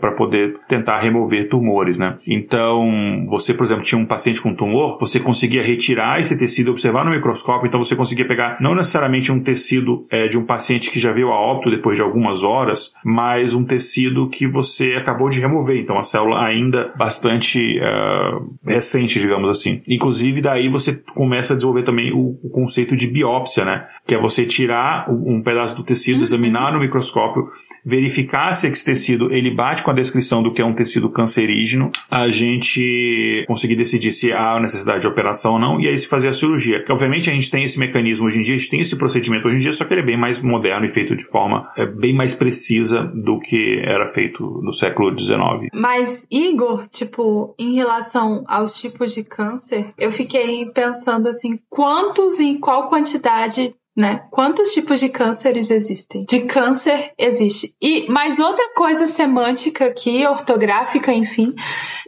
para 0.00 0.12
poder 0.12 0.56
tentar 0.68 1.00
remover 1.00 1.48
tumores, 1.48 1.98
né. 1.98 2.16
Então, 2.26 3.26
você, 3.28 3.52
por 3.52 3.64
exemplo, 3.64 3.82
tinha 3.82 4.00
um 4.00 4.06
paciente 4.06 4.40
com 4.40 4.54
tumor, 4.54 4.98
você 4.98 5.18
conseguia 5.18 5.62
retirar 5.62 6.20
esse 6.20 6.36
tecido, 6.38 6.70
observar 6.70 7.04
no 7.04 7.10
microscópio, 7.10 7.66
então 7.66 7.82
você 7.82 7.96
conseguia 7.96 8.26
pegar 8.26 8.56
não 8.60 8.74
necessariamente 8.74 9.32
um 9.32 9.40
tecido 9.40 10.06
é, 10.10 10.26
de 10.26 10.38
um 10.38 10.44
paciente 10.44 10.90
que 10.90 10.98
já 10.98 11.12
veio 11.12 11.30
a 11.30 11.40
óbito 11.40 11.70
depois 11.70 11.96
de 11.96 12.02
algumas 12.02 12.42
horas, 12.42 12.92
mas 13.04 13.54
um 13.54 13.64
tecido 13.64 14.28
que 14.28 14.46
você 14.46 14.94
acabou 14.96 15.28
de 15.28 15.40
remover, 15.40 15.78
então 15.78 15.98
a 15.98 16.02
célula 16.02 16.44
ainda 16.44 16.92
bastante 16.96 17.78
eh, 17.78 18.38
recente, 18.64 19.18
digamos 19.18 19.48
assim. 19.48 19.82
Inclusive, 19.88 20.40
daí 20.40 20.68
você 20.68 20.92
começa 21.14 21.52
a 21.52 21.56
desenvolver 21.56 21.82
também 21.82 22.12
o, 22.12 22.38
o 22.42 22.50
conceito 22.50 22.94
de 22.96 23.06
biópsia, 23.06 23.64
né? 23.64 23.86
Que 24.06 24.14
é 24.14 24.18
você 24.18 24.44
tirar 24.44 25.10
um 25.10 25.40
um 25.40 25.42
pedaço 25.42 25.74
do 25.74 25.82
tecido, 25.82 26.22
examinar 26.22 26.72
no 26.72 26.78
microscópio, 26.78 26.99
verificar 27.84 28.54
se 28.54 28.66
esse 28.66 28.84
tecido 28.84 29.32
ele 29.32 29.50
bate 29.50 29.82
com 29.82 29.90
a 29.90 29.94
descrição 29.94 30.42
do 30.42 30.52
que 30.52 30.60
é 30.60 30.64
um 30.64 30.74
tecido 30.74 31.10
cancerígeno, 31.10 31.90
a 32.10 32.28
gente 32.28 33.44
conseguir 33.46 33.76
decidir 33.76 34.12
se 34.12 34.32
há 34.32 34.58
necessidade 34.60 35.00
de 35.00 35.06
operação 35.06 35.54
ou 35.54 35.58
não, 35.58 35.80
e 35.80 35.88
aí 35.88 35.98
se 35.98 36.06
fazer 36.06 36.28
a 36.28 36.32
cirurgia. 36.32 36.82
Que, 36.84 36.92
obviamente 36.92 37.30
a 37.30 37.32
gente 37.32 37.50
tem 37.50 37.64
esse 37.64 37.78
mecanismo 37.78 38.26
hoje 38.26 38.38
em 38.38 38.42
dia, 38.42 38.54
a 38.54 38.58
gente 38.58 38.70
tem 38.70 38.80
esse 38.80 38.96
procedimento 38.96 39.48
hoje 39.48 39.56
em 39.56 39.60
dia, 39.60 39.72
só 39.72 39.84
que 39.84 39.94
ele 39.94 40.02
é 40.02 40.04
bem 40.04 40.16
mais 40.16 40.40
moderno 40.40 40.84
e 40.84 40.88
feito 40.88 41.16
de 41.16 41.24
forma 41.24 41.70
é, 41.76 41.86
bem 41.86 42.14
mais 42.14 42.34
precisa 42.34 43.10
do 43.14 43.38
que 43.38 43.80
era 43.84 44.06
feito 44.08 44.60
no 44.62 44.72
século 44.72 45.16
XIX. 45.18 45.70
Mas, 45.72 46.26
Igor, 46.30 46.86
tipo, 46.86 47.54
em 47.58 47.74
relação 47.74 48.44
aos 48.46 48.78
tipos 48.78 49.14
de 49.14 49.24
câncer, 49.24 49.86
eu 49.98 50.10
fiquei 50.10 50.66
pensando 50.66 51.28
assim, 51.28 51.58
quantos 51.68 52.40
e 52.40 52.44
em 52.44 52.58
qual 52.58 52.86
quantidade, 52.86 53.74
né? 53.96 54.22
Quantos 54.30 54.72
tipos 54.72 55.00
de 55.00 55.08
cânceres 55.08 55.70
existem? 55.70 56.24
De 56.28 56.40
câncer 56.40 57.12
existe. 57.18 57.74
E 57.82 58.08
mais 58.10 58.38
outra 58.38 58.72
coisa 58.74 59.06
semântica 59.06 59.86
aqui, 59.86 60.26
ortográfica, 60.26 61.12
enfim. 61.12 61.54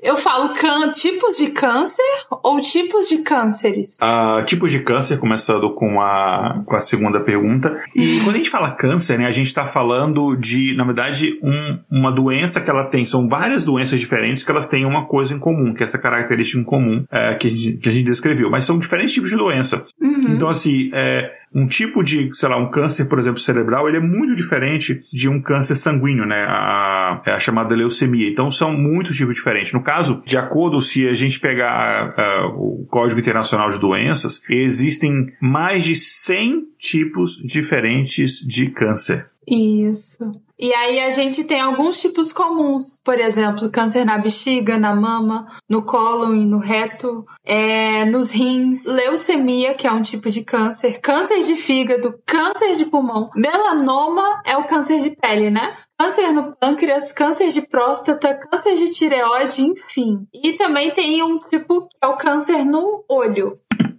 Eu 0.03 0.16
falo 0.16 0.53
tipos 0.92 1.37
de 1.37 1.49
câncer 1.51 2.03
ou 2.42 2.61
tipos 2.61 3.09
de 3.09 3.18
cânceres? 3.18 3.99
Ah, 4.01 4.42
tipos 4.45 4.71
de 4.71 4.81
câncer, 4.81 5.18
começando 5.18 5.73
com 5.75 6.01
a, 6.01 6.62
com 6.66 6.75
a 6.75 6.81
segunda 6.81 7.21
pergunta. 7.21 7.77
E 7.95 8.21
quando 8.21 8.35
a 8.35 8.38
gente 8.38 8.51
fala 8.51 8.71
câncer, 8.73 9.18
né, 9.18 9.27
a 9.27 9.31
gente 9.31 9.47
está 9.47 9.64
falando 9.64 10.35
de, 10.37 10.75
na 10.77 10.85
verdade, 10.85 11.38
um- 11.42 11.79
uma 11.90 12.11
doença 12.11 12.61
que 12.61 12.68
ela 12.71 12.85
tem. 12.85 13.05
São 13.05 13.29
várias 13.29 13.64
doenças 13.64 14.01
diferentes 14.01 14.42
que 14.42 14.51
elas 14.51 14.66
têm 14.66 14.85
uma 14.85 15.07
coisa 15.07 15.35
em 15.35 15.38
comum, 15.38 15.73
que 15.75 15.83
é 15.83 15.87
essa 15.87 15.99
característica 15.99 16.61
em 16.61 16.64
comum 16.64 17.05
é, 17.11 17.35
que, 17.35 17.47
a 17.47 17.51
gente, 17.51 17.73
que 17.79 17.88
a 17.88 17.92
gente 17.92 18.07
descreveu. 18.07 18.51
Mas 18.51 18.64
são 18.64 18.79
diferentes 18.79 19.12
tipos 19.14 19.31
de 19.31 19.37
doença. 19.37 19.85
Então, 20.01 20.49
assim, 20.49 20.90
é, 20.92 21.31
um 21.54 21.66
tipo 21.66 22.02
de, 22.02 22.30
sei 22.34 22.48
lá, 22.48 22.56
um 22.56 22.70
câncer, 22.70 23.06
por 23.06 23.18
exemplo, 23.18 23.40
cerebral, 23.40 23.88
ele 23.88 23.98
é 23.98 24.00
muito 24.00 24.34
diferente 24.34 25.04
de 25.12 25.28
um 25.28 25.40
câncer 25.40 25.76
sanguíneo, 25.76 26.24
né? 26.24 26.44
A, 26.48 27.22
é 27.26 27.32
a 27.32 27.38
chamada 27.38 27.74
leucemia. 27.74 28.28
Então, 28.28 28.50
são 28.50 28.72
muitos 28.72 29.16
tipos 29.16 29.34
diferentes. 29.34 29.72
No 29.72 29.82
caso, 29.82 30.22
de 30.24 30.36
acordo 30.36 30.80
se 30.80 31.06
a 31.06 31.14
gente 31.14 31.38
pegar 31.38 32.14
ah, 32.16 32.46
o 32.54 32.86
Código 32.88 33.20
Internacional 33.20 33.70
de 33.70 33.78
Doenças, 33.78 34.42
existem 34.48 35.32
mais 35.40 35.84
de 35.84 35.94
100 35.94 36.68
tipos 36.78 37.36
diferentes 37.44 38.40
de 38.40 38.70
câncer. 38.70 39.32
Isso. 39.46 40.31
E 40.59 40.72
aí 40.72 41.00
a 41.00 41.11
gente 41.11 41.42
tem 41.42 41.61
alguns 41.61 42.00
tipos 42.00 42.33
comuns, 42.33 43.00
por 43.05 43.18
exemplo, 43.18 43.68
câncer 43.68 44.05
na 44.05 44.16
bexiga, 44.16 44.78
na 44.78 44.94
mama, 44.94 45.46
no 45.68 45.83
cólon 45.83 46.35
e 46.35 46.46
no 46.46 46.59
reto, 46.59 47.24
é, 47.44 48.05
nos 48.05 48.31
rins, 48.31 48.85
leucemia, 48.85 49.74
que 49.74 49.88
é 49.88 49.92
um 49.92 50.02
tipo 50.02 50.31
de 50.31 50.44
câncer, 50.44 51.00
câncer 51.00 51.40
de 51.40 51.57
fígado, 51.57 52.14
câncer 52.24 52.76
de 52.76 52.85
pulmão, 52.85 53.28
melanoma 53.35 54.40
é 54.46 54.57
o 54.57 54.68
câncer 54.68 55.00
de 55.00 55.11
pele, 55.11 55.50
né? 55.50 55.76
Câncer 55.98 56.33
no 56.33 56.55
pâncreas, 56.57 57.11
câncer 57.12 57.48
de 57.48 57.62
próstata, 57.62 58.35
câncer 58.35 58.74
de 58.74 58.90
tireoide, 58.90 59.64
enfim. 59.64 60.28
E 60.33 60.52
também 60.52 60.92
tem 60.92 61.22
um 61.24 61.40
tipo 61.40 61.88
que 61.88 61.96
é 62.02 62.07
o 62.07 62.16
câncer 62.16 62.64
no 62.64 63.05
olho. 63.09 63.55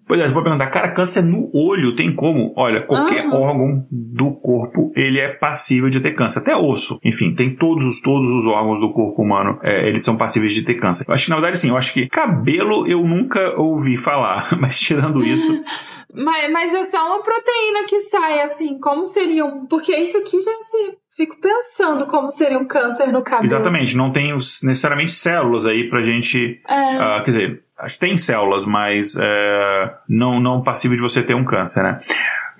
Pois 0.07 0.19
é, 0.19 0.25
você 0.25 0.33
pode 0.33 0.43
perguntar, 0.43 0.67
cara, 0.67 0.91
câncer 0.91 1.23
no 1.23 1.49
olho 1.53 1.95
tem 1.95 2.13
como? 2.13 2.53
Olha, 2.57 2.81
qualquer 2.81 3.25
Aham. 3.25 3.35
órgão 3.35 3.87
do 3.91 4.31
corpo, 4.31 4.91
ele 4.95 5.19
é 5.19 5.29
passível 5.29 5.89
de 5.89 5.99
ter 5.99 6.11
câncer. 6.11 6.39
Até 6.39 6.55
osso. 6.55 6.99
Enfim, 7.03 7.33
tem 7.33 7.55
todos 7.55 7.85
os, 7.85 8.01
todos 8.01 8.29
os 8.29 8.45
órgãos 8.45 8.79
do 8.79 8.91
corpo 8.91 9.21
humano, 9.21 9.59
é, 9.63 9.87
eles 9.87 10.03
são 10.03 10.17
passíveis 10.17 10.53
de 10.53 10.63
ter 10.63 10.75
câncer. 10.75 11.05
Eu 11.07 11.13
acho 11.13 11.25
que, 11.25 11.29
na 11.29 11.37
verdade, 11.37 11.57
sim, 11.57 11.69
eu 11.69 11.77
acho 11.77 11.93
que 11.93 12.07
cabelo 12.09 12.87
eu 12.87 13.01
nunca 13.03 13.59
ouvi 13.59 13.95
falar, 13.95 14.49
mas 14.59 14.79
tirando 14.79 15.23
isso, 15.23 15.63
Mas, 16.15 16.51
mas 16.51 16.73
é 16.73 16.83
só 16.83 17.07
uma 17.07 17.23
proteína 17.23 17.85
que 17.87 17.99
sai, 17.99 18.41
assim, 18.41 18.79
como 18.79 19.03
seria 19.03 19.45
um. 19.45 19.65
Porque 19.65 19.95
isso 19.95 20.17
aqui 20.17 20.39
já 20.39 20.51
se. 20.63 20.97
Fico 21.15 21.39
pensando 21.39 22.07
como 22.07 22.31
seria 22.31 22.57
um 22.57 22.65
câncer 22.65 23.11
no 23.11 23.23
cabelo. 23.23 23.45
exatamente, 23.45 23.95
não 23.95 24.11
tem 24.11 24.33
necessariamente 24.33 25.11
células 25.11 25.63
aí 25.63 25.87
pra 25.87 26.01
gente 26.01 26.59
É. 26.67 26.73
Ah, 26.73 27.21
quer 27.23 27.31
dizer, 27.31 27.63
acho 27.77 27.95
que 27.95 28.05
tem 28.05 28.17
células, 28.17 28.65
mas 28.65 29.15
é, 29.19 29.95
não, 30.07 30.39
não 30.39 30.63
passível 30.63 30.95
de 30.95 31.01
você 31.01 31.21
ter 31.23 31.35
um 31.35 31.43
câncer, 31.43 31.83
né? 31.83 31.99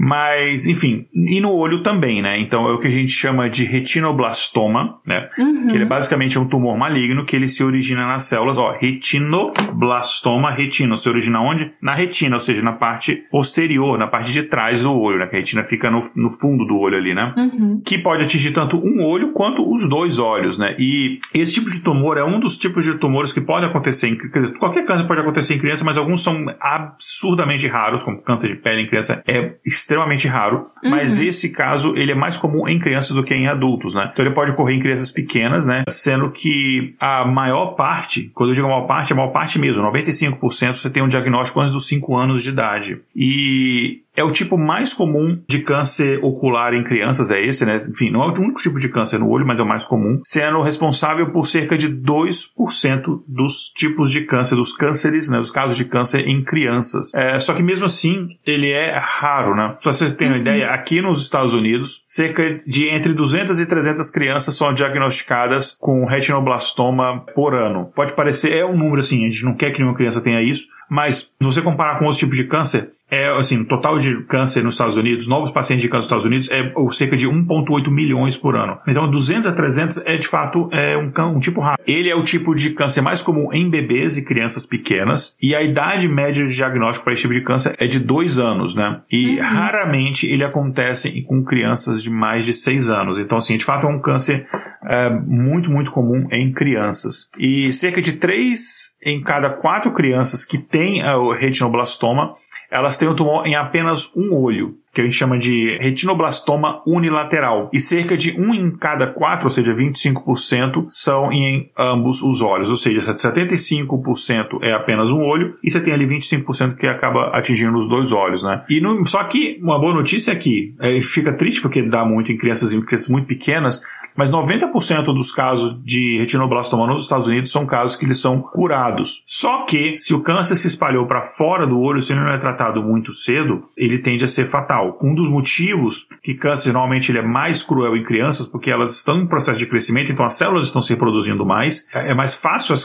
Mas, 0.03 0.67
enfim, 0.67 1.07
e 1.13 1.39
no 1.39 1.53
olho 1.53 1.81
também, 1.81 2.21
né? 2.21 2.37
Então 2.37 2.67
é 2.67 2.73
o 2.73 2.79
que 2.79 2.87
a 2.87 2.91
gente 2.91 3.11
chama 3.11 3.49
de 3.49 3.63
retinoblastoma, 3.63 4.99
né? 5.07 5.29
Uhum. 5.37 5.67
Que 5.67 5.75
ele 5.75 5.83
é 5.83 5.87
basicamente 5.87 6.37
um 6.37 6.45
tumor 6.45 6.77
maligno 6.77 7.23
que 7.23 7.33
ele 7.33 7.47
se 7.47 7.63
origina 7.63 8.05
nas 8.05 8.25
células, 8.25 8.57
ó, 8.57 8.75
retinoblastoma, 8.77 10.51
retina, 10.51 10.97
se 10.97 11.07
origina 11.07 11.39
onde? 11.39 11.71
Na 11.81 11.95
retina, 11.95 12.35
ou 12.35 12.41
seja, 12.41 12.61
na 12.61 12.73
parte 12.73 13.23
posterior, 13.31 13.97
na 13.97 14.05
parte 14.05 14.33
de 14.33 14.43
trás 14.43 14.83
do 14.83 14.91
olho, 14.91 15.19
né? 15.19 15.27
Que 15.27 15.37
a 15.37 15.39
retina 15.39 15.63
fica 15.63 15.89
no, 15.89 15.99
no 16.17 16.29
fundo 16.29 16.65
do 16.65 16.77
olho 16.77 16.97
ali, 16.97 17.13
né? 17.13 17.33
Uhum. 17.37 17.81
que 17.83 17.97
pode 17.97 18.23
atingir 18.23 18.51
tanto 18.51 18.77
um 18.77 19.01
olho 19.03 19.31
quanto 19.31 19.67
os 19.69 19.87
dois 19.87 20.19
olhos, 20.19 20.57
né? 20.57 20.75
E 20.77 21.19
esse 21.33 21.53
tipo 21.53 21.71
de 21.71 21.81
tumor 21.81 22.17
é 22.17 22.23
um 22.25 22.41
dos 22.41 22.57
tipos 22.57 22.83
de 22.83 22.95
tumores 22.95 23.31
que 23.31 23.39
pode 23.39 23.65
acontecer 23.65 24.09
em 24.09 24.17
quer 24.17 24.41
dizer, 24.41 24.57
qualquer 24.57 24.85
câncer 24.85 25.07
pode 25.07 25.21
acontecer 25.21 25.55
em 25.55 25.59
criança, 25.59 25.85
mas 25.85 25.97
alguns 25.97 26.21
são 26.21 26.45
absurdamente 26.59 27.67
raros, 27.67 28.03
como 28.03 28.21
câncer 28.21 28.49
de 28.49 28.55
pele 28.55 28.81
em 28.81 28.87
criança 28.87 29.23
é 29.25 29.55
extremamente 29.65 29.92
extremamente 29.93 30.27
raro, 30.27 30.65
uhum. 30.83 30.89
mas 30.89 31.19
esse 31.19 31.49
caso 31.49 31.95
ele 31.95 32.11
é 32.11 32.15
mais 32.15 32.35
comum 32.35 32.67
em 32.67 32.79
crianças 32.79 33.11
do 33.11 33.23
que 33.23 33.33
em 33.33 33.47
adultos, 33.47 33.93
né? 33.93 34.09
Então 34.11 34.25
ele 34.25 34.33
pode 34.33 34.51
ocorrer 34.51 34.75
em 34.75 34.79
crianças 34.79 35.11
pequenas, 35.11 35.65
né? 35.65 35.83
Sendo 35.87 36.31
que 36.31 36.95
a 36.99 37.25
maior 37.25 37.75
parte, 37.75 38.31
quando 38.33 38.49
eu 38.49 38.55
digo 38.55 38.67
a 38.67 38.71
maior 38.71 38.87
parte, 38.87 39.11
é 39.11 39.13
a 39.13 39.17
maior 39.17 39.31
parte 39.31 39.59
mesmo, 39.59 39.83
95% 39.83 40.73
você 40.73 40.89
tem 40.89 41.03
um 41.03 41.07
diagnóstico 41.07 41.59
antes 41.59 41.73
dos 41.73 41.87
5 41.87 42.15
anos 42.15 42.43
de 42.43 42.49
idade. 42.49 43.01
E 43.15 44.02
é 44.15 44.23
o 44.23 44.31
tipo 44.31 44.57
mais 44.57 44.93
comum 44.93 45.41
de 45.47 45.59
câncer 45.59 46.19
ocular 46.23 46.73
em 46.73 46.83
crianças, 46.83 47.31
é 47.31 47.43
esse, 47.43 47.65
né? 47.65 47.77
Enfim, 47.89 48.11
não 48.11 48.23
é 48.23 48.27
o 48.27 48.39
único 48.39 48.61
tipo 48.61 48.79
de 48.79 48.89
câncer 48.89 49.19
no 49.19 49.29
olho, 49.29 49.45
mas 49.45 49.59
é 49.59 49.63
o 49.63 49.67
mais 49.67 49.85
comum, 49.85 50.21
sendo 50.23 50.61
responsável 50.61 51.31
por 51.31 51.47
cerca 51.47 51.77
de 51.77 51.89
2% 51.89 53.23
dos 53.27 53.71
tipos 53.75 54.11
de 54.11 54.21
câncer, 54.21 54.55
dos 54.55 54.75
cânceres, 54.75 55.29
né? 55.29 55.39
Dos 55.39 55.51
casos 55.51 55.75
de 55.75 55.85
câncer 55.85 56.27
em 56.27 56.43
crianças. 56.43 57.13
É, 57.15 57.39
só 57.39 57.53
que 57.53 57.63
mesmo 57.63 57.85
assim, 57.85 58.27
ele 58.45 58.69
é 58.69 58.97
raro, 58.97 59.55
né? 59.55 59.75
Só 59.81 59.91
vocês 59.91 60.13
terem 60.13 60.33
uma 60.33 60.37
uhum. 60.37 60.41
ideia, 60.41 60.69
aqui 60.69 61.01
nos 61.01 61.21
Estados 61.21 61.53
Unidos, 61.53 62.03
cerca 62.07 62.61
de 62.65 62.87
entre 62.89 63.13
200 63.13 63.59
e 63.59 63.65
300 63.65 64.09
crianças 64.11 64.55
são 64.55 64.73
diagnosticadas 64.73 65.75
com 65.79 66.05
retinoblastoma 66.05 67.25
por 67.33 67.53
ano. 67.53 67.91
Pode 67.95 68.13
parecer, 68.15 68.53
é 68.53 68.65
um 68.65 68.77
número 68.77 68.99
assim, 68.99 69.25
a 69.25 69.29
gente 69.29 69.45
não 69.45 69.53
quer 69.53 69.71
que 69.71 69.79
nenhuma 69.79 69.97
criança 69.97 70.21
tenha 70.21 70.41
isso, 70.41 70.67
mas 70.89 71.17
se 71.17 71.31
você 71.41 71.61
comparar 71.61 71.97
com 71.97 72.05
outros 72.05 72.19
tipos 72.19 72.37
de 72.37 72.43
câncer, 72.43 72.91
é 73.13 73.29
assim, 73.37 73.61
o 73.61 73.65
total 73.65 73.99
de 73.99 74.23
câncer 74.23 74.63
nos 74.63 74.73
Estados 74.73 74.97
Unidos, 74.97 75.27
novos 75.27 75.51
pacientes 75.51 75.83
de 75.83 75.87
câncer 75.87 75.97
nos 75.97 76.05
Estados 76.05 76.25
Unidos 76.25 76.49
é 76.49 76.73
cerca 76.91 77.15
de 77.15 77.27
1,8 77.27 77.91
milhões 77.91 78.35
por 78.35 78.55
ano. 78.55 78.79
Então, 78.87 79.09
200 79.09 79.47
a 79.47 79.51
300 79.51 80.03
é 80.05 80.17
de 80.17 80.27
fato 80.27 80.67
é 80.71 80.97
um, 80.97 81.11
um 81.35 81.39
tipo 81.39 81.61
raro. 81.61 81.77
Ele 81.85 82.09
é 82.09 82.15
o 82.15 82.23
tipo 82.23 82.55
de 82.55 82.71
câncer 82.71 83.01
mais 83.01 83.21
comum 83.21 83.49
em 83.53 83.69
bebês 83.69 84.17
e 84.17 84.25
crianças 84.25 84.65
pequenas, 84.65 85.35
e 85.41 85.53
a 85.53 85.61
idade 85.61 86.07
média 86.07 86.43
de 86.43 86.53
diagnóstico 86.53 87.03
para 87.03 87.13
esse 87.13 87.21
tipo 87.21 87.33
de 87.33 87.41
câncer 87.41 87.75
é 87.77 87.85
de 87.85 87.99
2 87.99 88.39
anos, 88.39 88.75
né? 88.75 89.01
E 89.11 89.35
uhum. 89.35 89.41
raramente 89.41 90.25
ele 90.25 90.43
acontece 90.43 91.21
com 91.21 91.43
crianças 91.43 92.01
de 92.01 92.09
mais 92.09 92.45
de 92.45 92.53
6 92.53 92.89
anos. 92.89 93.19
Então, 93.19 93.37
assim, 93.37 93.57
de 93.57 93.65
fato 93.65 93.85
é 93.85 93.89
um 93.89 93.99
câncer 93.99 94.47
é, 94.85 95.09
muito, 95.09 95.69
muito 95.69 95.91
comum 95.91 96.27
em 96.31 96.51
crianças. 96.51 97.29
E 97.37 97.71
cerca 97.71 98.01
de 98.01 98.13
3 98.13 98.93
em 99.05 99.21
cada 99.21 99.49
4 99.49 99.91
crianças 99.91 100.45
que 100.45 100.57
têm 100.57 101.03
o 101.03 101.33
retinoblastoma 101.33 102.33
elas 102.73 102.97
têm 102.97 103.07
o 103.07 103.13
tumor 103.13 103.45
em 103.45 103.53
apenas 103.53 104.09
um 104.15 104.33
olho, 104.33 104.75
que 104.91 104.99
a 104.99 105.03
gente 105.03 105.15
chama 105.15 105.37
de 105.37 105.77
retinoblastoma 105.79 106.81
unilateral. 106.87 107.69
E 107.71 107.79
cerca 107.79 108.17
de 108.17 108.35
um 108.35 108.51
em 108.51 108.75
cada 108.75 109.05
quatro, 109.05 109.47
ou 109.47 109.51
seja, 109.51 109.75
25%, 109.75 110.87
são 110.89 111.31
em 111.31 111.69
ambos 111.77 112.23
os 112.23 112.41
olhos. 112.41 112.71
Ou 112.71 112.75
seja, 112.77 113.13
75% 113.13 114.59
é 114.63 114.73
apenas 114.73 115.11
um 115.11 115.21
olho 115.21 115.55
e 115.63 115.69
você 115.69 115.79
tem 115.79 115.93
ali 115.93 116.07
25% 116.07 116.75
que 116.75 116.87
acaba 116.87 117.27
atingindo 117.27 117.77
os 117.77 117.87
dois 117.87 118.11
olhos, 118.11 118.41
né? 118.41 118.63
E 118.67 118.81
no, 118.81 119.05
só 119.05 119.23
que 119.23 119.59
uma 119.61 119.79
boa 119.79 119.93
notícia 119.93 120.31
é 120.31 120.35
que 120.35 120.73
é, 120.79 120.99
fica 120.99 121.31
triste 121.31 121.61
porque 121.61 121.83
dá 121.83 122.03
muito 122.03 122.31
em 122.31 122.37
crianças, 122.37 122.73
em 122.73 122.81
crianças 122.81 123.09
muito 123.09 123.27
pequenas, 123.27 123.81
mas 124.15 124.31
90% 124.31 125.05
dos 125.05 125.31
casos 125.31 125.79
de 125.83 126.19
retinoblastoma 126.19 126.87
nos 126.87 127.03
Estados 127.03 127.27
Unidos 127.27 127.51
são 127.51 127.65
casos 127.65 127.95
que 127.95 128.05
eles 128.05 128.19
são 128.19 128.41
curados. 128.41 129.23
Só 129.25 129.63
que, 129.63 129.97
se 129.97 130.13
o 130.13 130.21
câncer 130.21 130.55
se 130.55 130.67
espalhou 130.67 131.05
para 131.05 131.21
fora 131.21 131.65
do 131.65 131.79
olho, 131.79 132.01
se 132.01 132.13
ele 132.13 132.21
não 132.21 132.31
é 132.31 132.37
tratado 132.37 132.83
muito 132.83 133.13
cedo, 133.13 133.63
ele 133.77 133.97
tende 133.97 134.25
a 134.25 134.27
ser 134.27 134.45
fatal. 134.45 134.97
Um 135.01 135.15
dos 135.15 135.29
motivos 135.29 136.07
que 136.21 136.33
câncer 136.33 136.73
normalmente 136.73 137.11
ele 137.11 137.19
é 137.19 137.23
mais 137.23 137.63
cruel 137.63 137.97
em 137.97 138.03
crianças, 138.03 138.47
porque 138.47 138.69
elas 138.69 138.95
estão 138.95 139.19
em 139.19 139.27
processo 139.27 139.59
de 139.59 139.65
crescimento, 139.65 140.11
então 140.11 140.25
as 140.25 140.35
células 140.35 140.67
estão 140.67 140.81
se 140.81 140.93
reproduzindo 140.93 141.45
mais, 141.45 141.85
é 141.93 142.13
mais 142.13 142.35
fácil 142.35 142.75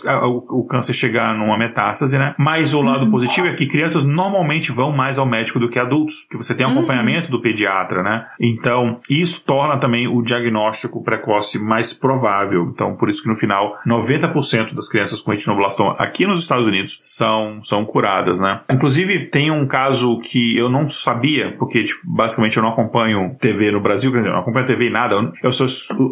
o, 0.49 0.64
câncer 0.64 0.93
chegar 0.93 1.37
numa 1.37 1.57
metástase, 1.57 2.18
né? 2.18 2.35
Mas 2.39 2.74
o 2.74 2.81
lado 2.81 3.05
uhum. 3.05 3.11
positivo 3.11 3.47
é 3.47 3.55
que 3.55 3.66
crianças 3.66 4.05
normalmente 4.05 4.72
vão 4.72 4.93
mais 4.93 5.18
ao 5.18 5.26
médico 5.26 5.59
do 5.59 5.68
que 5.68 5.79
adultos, 5.79 6.26
que 6.31 6.37
você 6.37 6.55
tem 6.55 6.66
uhum. 6.66 6.72
acompanhamento 6.72 7.31
do 7.31 7.41
pediatra, 7.41 8.03
né? 8.03 8.26
Então, 8.41 9.01
isso 9.09 9.43
torna 9.45 9.79
também 9.79 10.07
o 10.07 10.22
diagnóstico 10.22 11.03
pré 11.03 11.17
precoce 11.18 11.58
mais 11.58 11.92
provável. 11.92 12.70
Então, 12.72 12.94
por 12.94 13.08
isso 13.10 13.22
que 13.22 13.28
no 13.28 13.36
final, 13.36 13.76
90% 13.86 14.74
das 14.74 14.88
crianças 14.88 15.20
com 15.20 15.32
retinoblastoma 15.32 15.96
aqui 15.98 16.26
nos 16.26 16.40
Estados 16.40 16.66
Unidos 16.66 16.98
são, 17.02 17.62
são 17.62 17.84
curadas, 17.84 18.40
né? 18.40 18.60
Inclusive, 18.70 19.26
tem 19.26 19.50
um 19.50 19.66
caso 19.66 20.18
que 20.20 20.56
eu 20.56 20.70
não 20.70 20.88
sabia, 20.88 21.54
porque 21.58 21.84
tipo, 21.84 22.00
basicamente 22.06 22.56
eu 22.56 22.62
não 22.62 22.70
acompanho 22.70 23.36
TV 23.40 23.70
no 23.70 23.80
Brasil, 23.80 24.14
eu 24.14 24.22
não 24.22 24.40
acompanho 24.40 24.66
TV 24.66 24.88
em 24.88 24.92
nada. 24.92 25.32
Eu 25.42 25.52
sou 25.52 25.66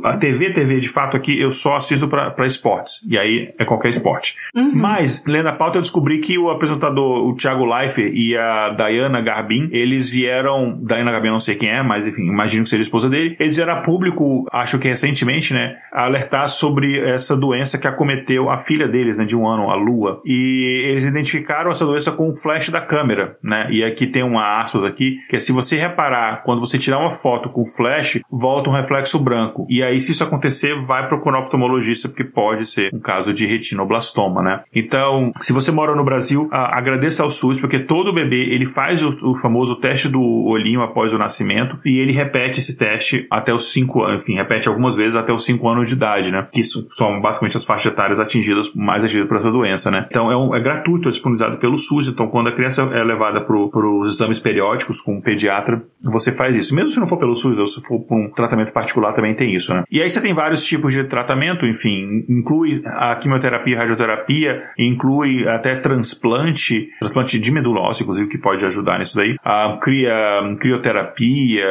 a 0.05 0.17
TV, 0.17 0.53
TV 0.53 0.81
de 0.81 0.89
fato 0.89 1.17
aqui, 1.17 1.39
eu 1.41 1.51
só 1.51 1.77
assisto 1.77 2.09
para 2.09 2.47
esportes. 2.47 3.01
E 3.09 3.19
aí 3.19 3.55
é 3.59 3.65
qualquer 3.65 3.91
esporte. 3.91 4.37
Uhum. 4.55 4.73
Mas, 4.75 5.23
lendo 5.27 5.49
a 5.49 5.53
pauta, 5.53 5.79
eu 5.79 5.83
descobri 5.83 6.19
que 6.19 6.39
o 6.39 6.51
apresentador, 6.51 7.27
o 7.27 7.35
Thiago 7.37 7.65
Leifert 7.65 8.13
e 8.15 8.37
a 8.37 8.71
Diana 8.71 9.21
Garbin, 9.21 9.69
eles 9.71 10.11
vieram. 10.11 10.79
Diana 10.83 11.13
Garbin, 11.13 11.31
não 11.31 11.39
sei 11.39 11.55
quem 11.55 11.69
é, 11.69 11.83
mas 11.83 12.07
enfim, 12.07 12.23
imagino 12.23 12.65
que 12.65 12.71
seja 12.71 12.83
a 12.83 12.85
esposa 12.85 13.09
dele. 13.09 13.37
Eles 13.39 13.57
vieram 13.57 13.75
a 13.75 13.77
público, 13.83 14.47
acho 14.53 14.79
que 14.79 14.89
recentemente, 14.97 15.53
né, 15.53 15.77
alertar 15.93 16.49
sobre 16.49 16.99
essa 16.99 17.37
doença 17.37 17.79
que 17.79 17.87
acometeu 17.87 18.51
a 18.51 18.57
filha 18.57 18.89
deles, 18.89 19.19
né, 19.19 19.25
de 19.25 19.37
um 19.37 19.47
ano, 19.47 19.71
a 19.71 19.75
Lua. 19.75 20.21
E 20.25 20.85
eles 20.89 21.05
identificaram 21.05 21.71
essa 21.71 21.85
doença 21.85 22.11
com 22.11 22.31
o 22.31 22.35
flash 22.37 22.71
da 22.71 22.81
câmera, 22.81 23.37
né? 23.43 23.69
E 23.71 23.85
aqui 23.85 24.07
tem 24.07 24.23
uma 24.23 24.61
aspas 24.61 24.83
aqui, 24.83 25.19
que 25.29 25.37
é 25.37 25.39
se 25.39 25.53
você 25.53 25.77
reparar, 25.77 26.43
quando 26.45 26.61
você 26.61 26.79
tirar 26.79 26.99
uma 26.99 27.11
foto 27.11 27.51
com 27.51 27.65
flash, 27.65 28.21
volta 28.31 28.71
um 28.71 28.73
reflexo 28.73 29.19
branco. 29.19 29.67
E 29.69 29.83
aí, 29.83 30.01
se 30.01 30.13
isso 30.13 30.25
acontecer, 30.25 30.75
vai 30.85 31.07
procurar 31.07 31.39
um 31.39 31.43
oftalmologista, 31.43 32.09
porque 32.09 32.25
pode 32.25 32.67
ser 32.67 32.91
um 32.95 33.01
caso 33.01 33.33
de 33.33 33.47
retinoblastoma, 33.47 34.43
né? 34.43 34.63
Então, 34.75 35.33
se 35.41 35.53
você 35.53 35.71
mora 35.71 35.95
no 35.95 36.05
Brasil, 36.05 36.49
agradeça 36.53 37.23
ao 37.23 37.31
SUS, 37.31 37.61
porque 37.61 37.81
todo 37.81 38.13
bebê, 38.13 38.45
ele 38.51 38.67
faz 38.67 39.03
o, 39.03 39.31
o 39.31 39.35
famoso 39.35 39.77
teste 39.77 40.09
do 40.09 40.23
olhinho 40.23 40.83
após 40.83 41.13
o 41.13 41.19
nascimento, 41.19 41.79
e 41.85 41.99
ele 41.99 42.13
repete 42.13 42.61
esse 42.61 42.77
teste 42.77 43.27
até 43.31 43.53
os 43.53 43.73
5 43.73 44.03
anos, 44.03 44.23
enfim, 44.23 44.37
repete 44.37 44.69
algumas 44.69 44.86
vezes 44.95 45.17
até 45.17 45.33
os 45.33 45.45
5 45.45 45.69
anos 45.69 45.89
de 45.89 45.95
idade, 45.95 46.31
né? 46.31 46.47
Que 46.53 46.63
são 46.63 47.21
basicamente 47.21 47.57
as 47.57 47.65
faixas 47.65 47.93
etárias 47.93 48.21
atingidas, 48.21 48.73
mais 48.75 49.03
atingidas 49.03 49.29
por 49.29 49.39
essa 49.39 49.51
doença, 49.51 49.91
né? 49.91 50.07
Então 50.11 50.31
é, 50.31 50.37
um, 50.37 50.55
é 50.55 50.61
gratuito, 50.61 51.09
é 51.09 51.13
disponibilizado 51.13 51.59
pelo 51.59 51.77
SUS. 51.77 52.09
Então, 52.09 52.29
quando 52.29 52.49
a 52.49 52.53
criança 52.53 52.83
é 52.83 53.03
levada 53.03 53.41
para 53.41 53.57
os 53.57 54.15
exames 54.15 54.39
periódicos 54.39 55.01
com 55.01 55.17
um 55.17 55.21
pediatra, 55.21 55.83
você 56.03 56.31
faz 56.31 56.55
isso. 56.55 56.75
Mesmo 56.75 56.91
se 56.91 57.01
não 57.01 57.07
for 57.07 57.19
pelo 57.19 57.35
SUS, 57.35 57.59
ou 57.59 57.67
se 57.67 57.81
for 57.83 58.01
por 58.01 58.17
um 58.17 58.31
tratamento 58.31 58.73
particular, 58.73 59.13
também 59.13 59.35
tem 59.35 59.55
isso, 59.55 59.75
né? 59.75 59.85
E 59.91 60.03
aí 60.03 60.11
você 60.11 60.21
tem 60.21 60.35
vários 60.35 60.65
tipos 60.65 60.93
de 60.93 61.05
tratamento, 61.05 61.67
enfim, 61.67 62.25
inclui 62.29 62.83
a 62.85 63.15
quimioterapia, 63.17 63.77
a 63.77 63.81
radioterapia, 63.81 64.63
inclui 64.79 65.49
até 65.49 65.77
transplante, 65.77 66.89
transplante 66.99 67.39
de 67.39 67.51
medula 67.51 67.81
óssea, 67.81 68.03
inclusive, 68.03 68.29
que 68.29 68.39
pode 68.39 68.65
ajudar 68.65 68.99
nisso 68.99 69.17
daí. 69.17 69.37
A 69.45 69.79
cria, 69.81 70.13
crioterapia, 70.61 71.67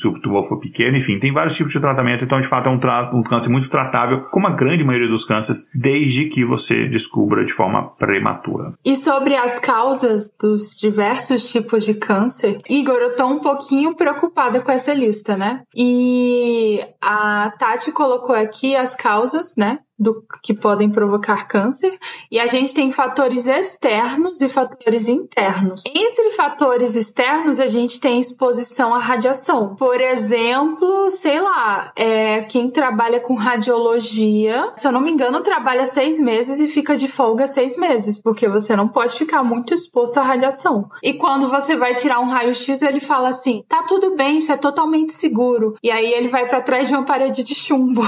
se 0.00 0.06
o 0.06 0.20
tumor 0.20 0.44
for 0.44 0.58
pequeno, 0.58 0.96
enfim, 0.96 1.18
tem 1.18 1.32
vários 1.32 1.56
tipos 1.56 1.72
de 1.72 1.80
tratamento. 1.80 2.24
Então, 2.24 2.37
de 2.40 2.48
fato, 2.48 2.68
é 2.68 2.72
um, 2.72 3.18
um 3.18 3.22
câncer 3.22 3.50
muito 3.50 3.68
tratável, 3.68 4.26
como 4.30 4.46
a 4.46 4.50
grande 4.50 4.84
maioria 4.84 5.08
dos 5.08 5.24
cânceres, 5.24 5.66
desde 5.74 6.26
que 6.26 6.44
você 6.44 6.86
descubra 6.88 7.44
de 7.44 7.52
forma 7.52 7.90
prematura. 7.96 8.72
E 8.84 8.94
sobre 8.96 9.36
as 9.36 9.58
causas 9.58 10.30
dos 10.40 10.76
diversos 10.76 11.50
tipos 11.50 11.84
de 11.84 11.94
câncer, 11.94 12.58
Igor, 12.68 12.96
eu 12.96 13.16
tô 13.16 13.26
um 13.26 13.38
pouquinho 13.38 13.94
preocupada 13.94 14.60
com 14.60 14.72
essa 14.72 14.92
lista, 14.94 15.36
né? 15.36 15.62
E 15.74 16.80
a 17.00 17.52
Tati 17.58 17.92
colocou 17.92 18.34
aqui 18.34 18.76
as 18.76 18.94
causas, 18.94 19.54
né? 19.56 19.78
Do 19.98 20.22
que 20.42 20.54
podem 20.54 20.88
provocar 20.88 21.48
câncer 21.48 21.98
e 22.30 22.38
a 22.38 22.46
gente 22.46 22.72
tem 22.72 22.90
fatores 22.90 23.48
externos 23.48 24.40
e 24.40 24.48
fatores 24.48 25.08
internos. 25.08 25.82
Entre 25.84 26.30
fatores 26.32 26.94
externos, 26.94 27.58
a 27.58 27.66
gente 27.66 27.98
tem 27.98 28.20
exposição 28.20 28.94
à 28.94 28.98
radiação. 28.98 29.74
Por 29.74 30.00
exemplo, 30.00 31.10
sei 31.10 31.40
lá, 31.40 31.92
é, 31.96 32.42
quem 32.42 32.70
trabalha 32.70 33.18
com 33.18 33.34
radiologia, 33.34 34.70
se 34.76 34.86
eu 34.86 34.92
não 34.92 35.00
me 35.00 35.10
engano, 35.10 35.42
trabalha 35.42 35.84
seis 35.84 36.20
meses 36.20 36.60
e 36.60 36.68
fica 36.68 36.94
de 36.94 37.08
folga 37.08 37.46
seis 37.46 37.76
meses, 37.76 38.20
porque 38.22 38.48
você 38.48 38.76
não 38.76 38.86
pode 38.86 39.14
ficar 39.14 39.42
muito 39.42 39.74
exposto 39.74 40.18
à 40.18 40.22
radiação. 40.22 40.88
E 41.02 41.14
quando 41.14 41.48
você 41.48 41.74
vai 41.74 41.94
tirar 41.94 42.20
um 42.20 42.28
raio-x, 42.28 42.82
ele 42.82 43.00
fala 43.00 43.30
assim: 43.30 43.64
tá 43.68 43.82
tudo 43.82 44.14
bem, 44.14 44.38
isso 44.38 44.52
é 44.52 44.56
totalmente 44.56 45.12
seguro. 45.12 45.74
E 45.82 45.90
aí 45.90 46.12
ele 46.12 46.28
vai 46.28 46.46
para 46.46 46.60
trás 46.60 46.88
de 46.88 46.94
uma 46.94 47.04
parede 47.04 47.42
de 47.42 47.54
chumbo. 47.54 48.02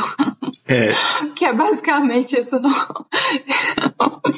É. 0.69 0.91
que 1.35 1.45
é 1.45 1.53
basicamente 1.53 1.80
basicamente 1.81 2.39
isso 2.39 2.61
não. 2.61 2.71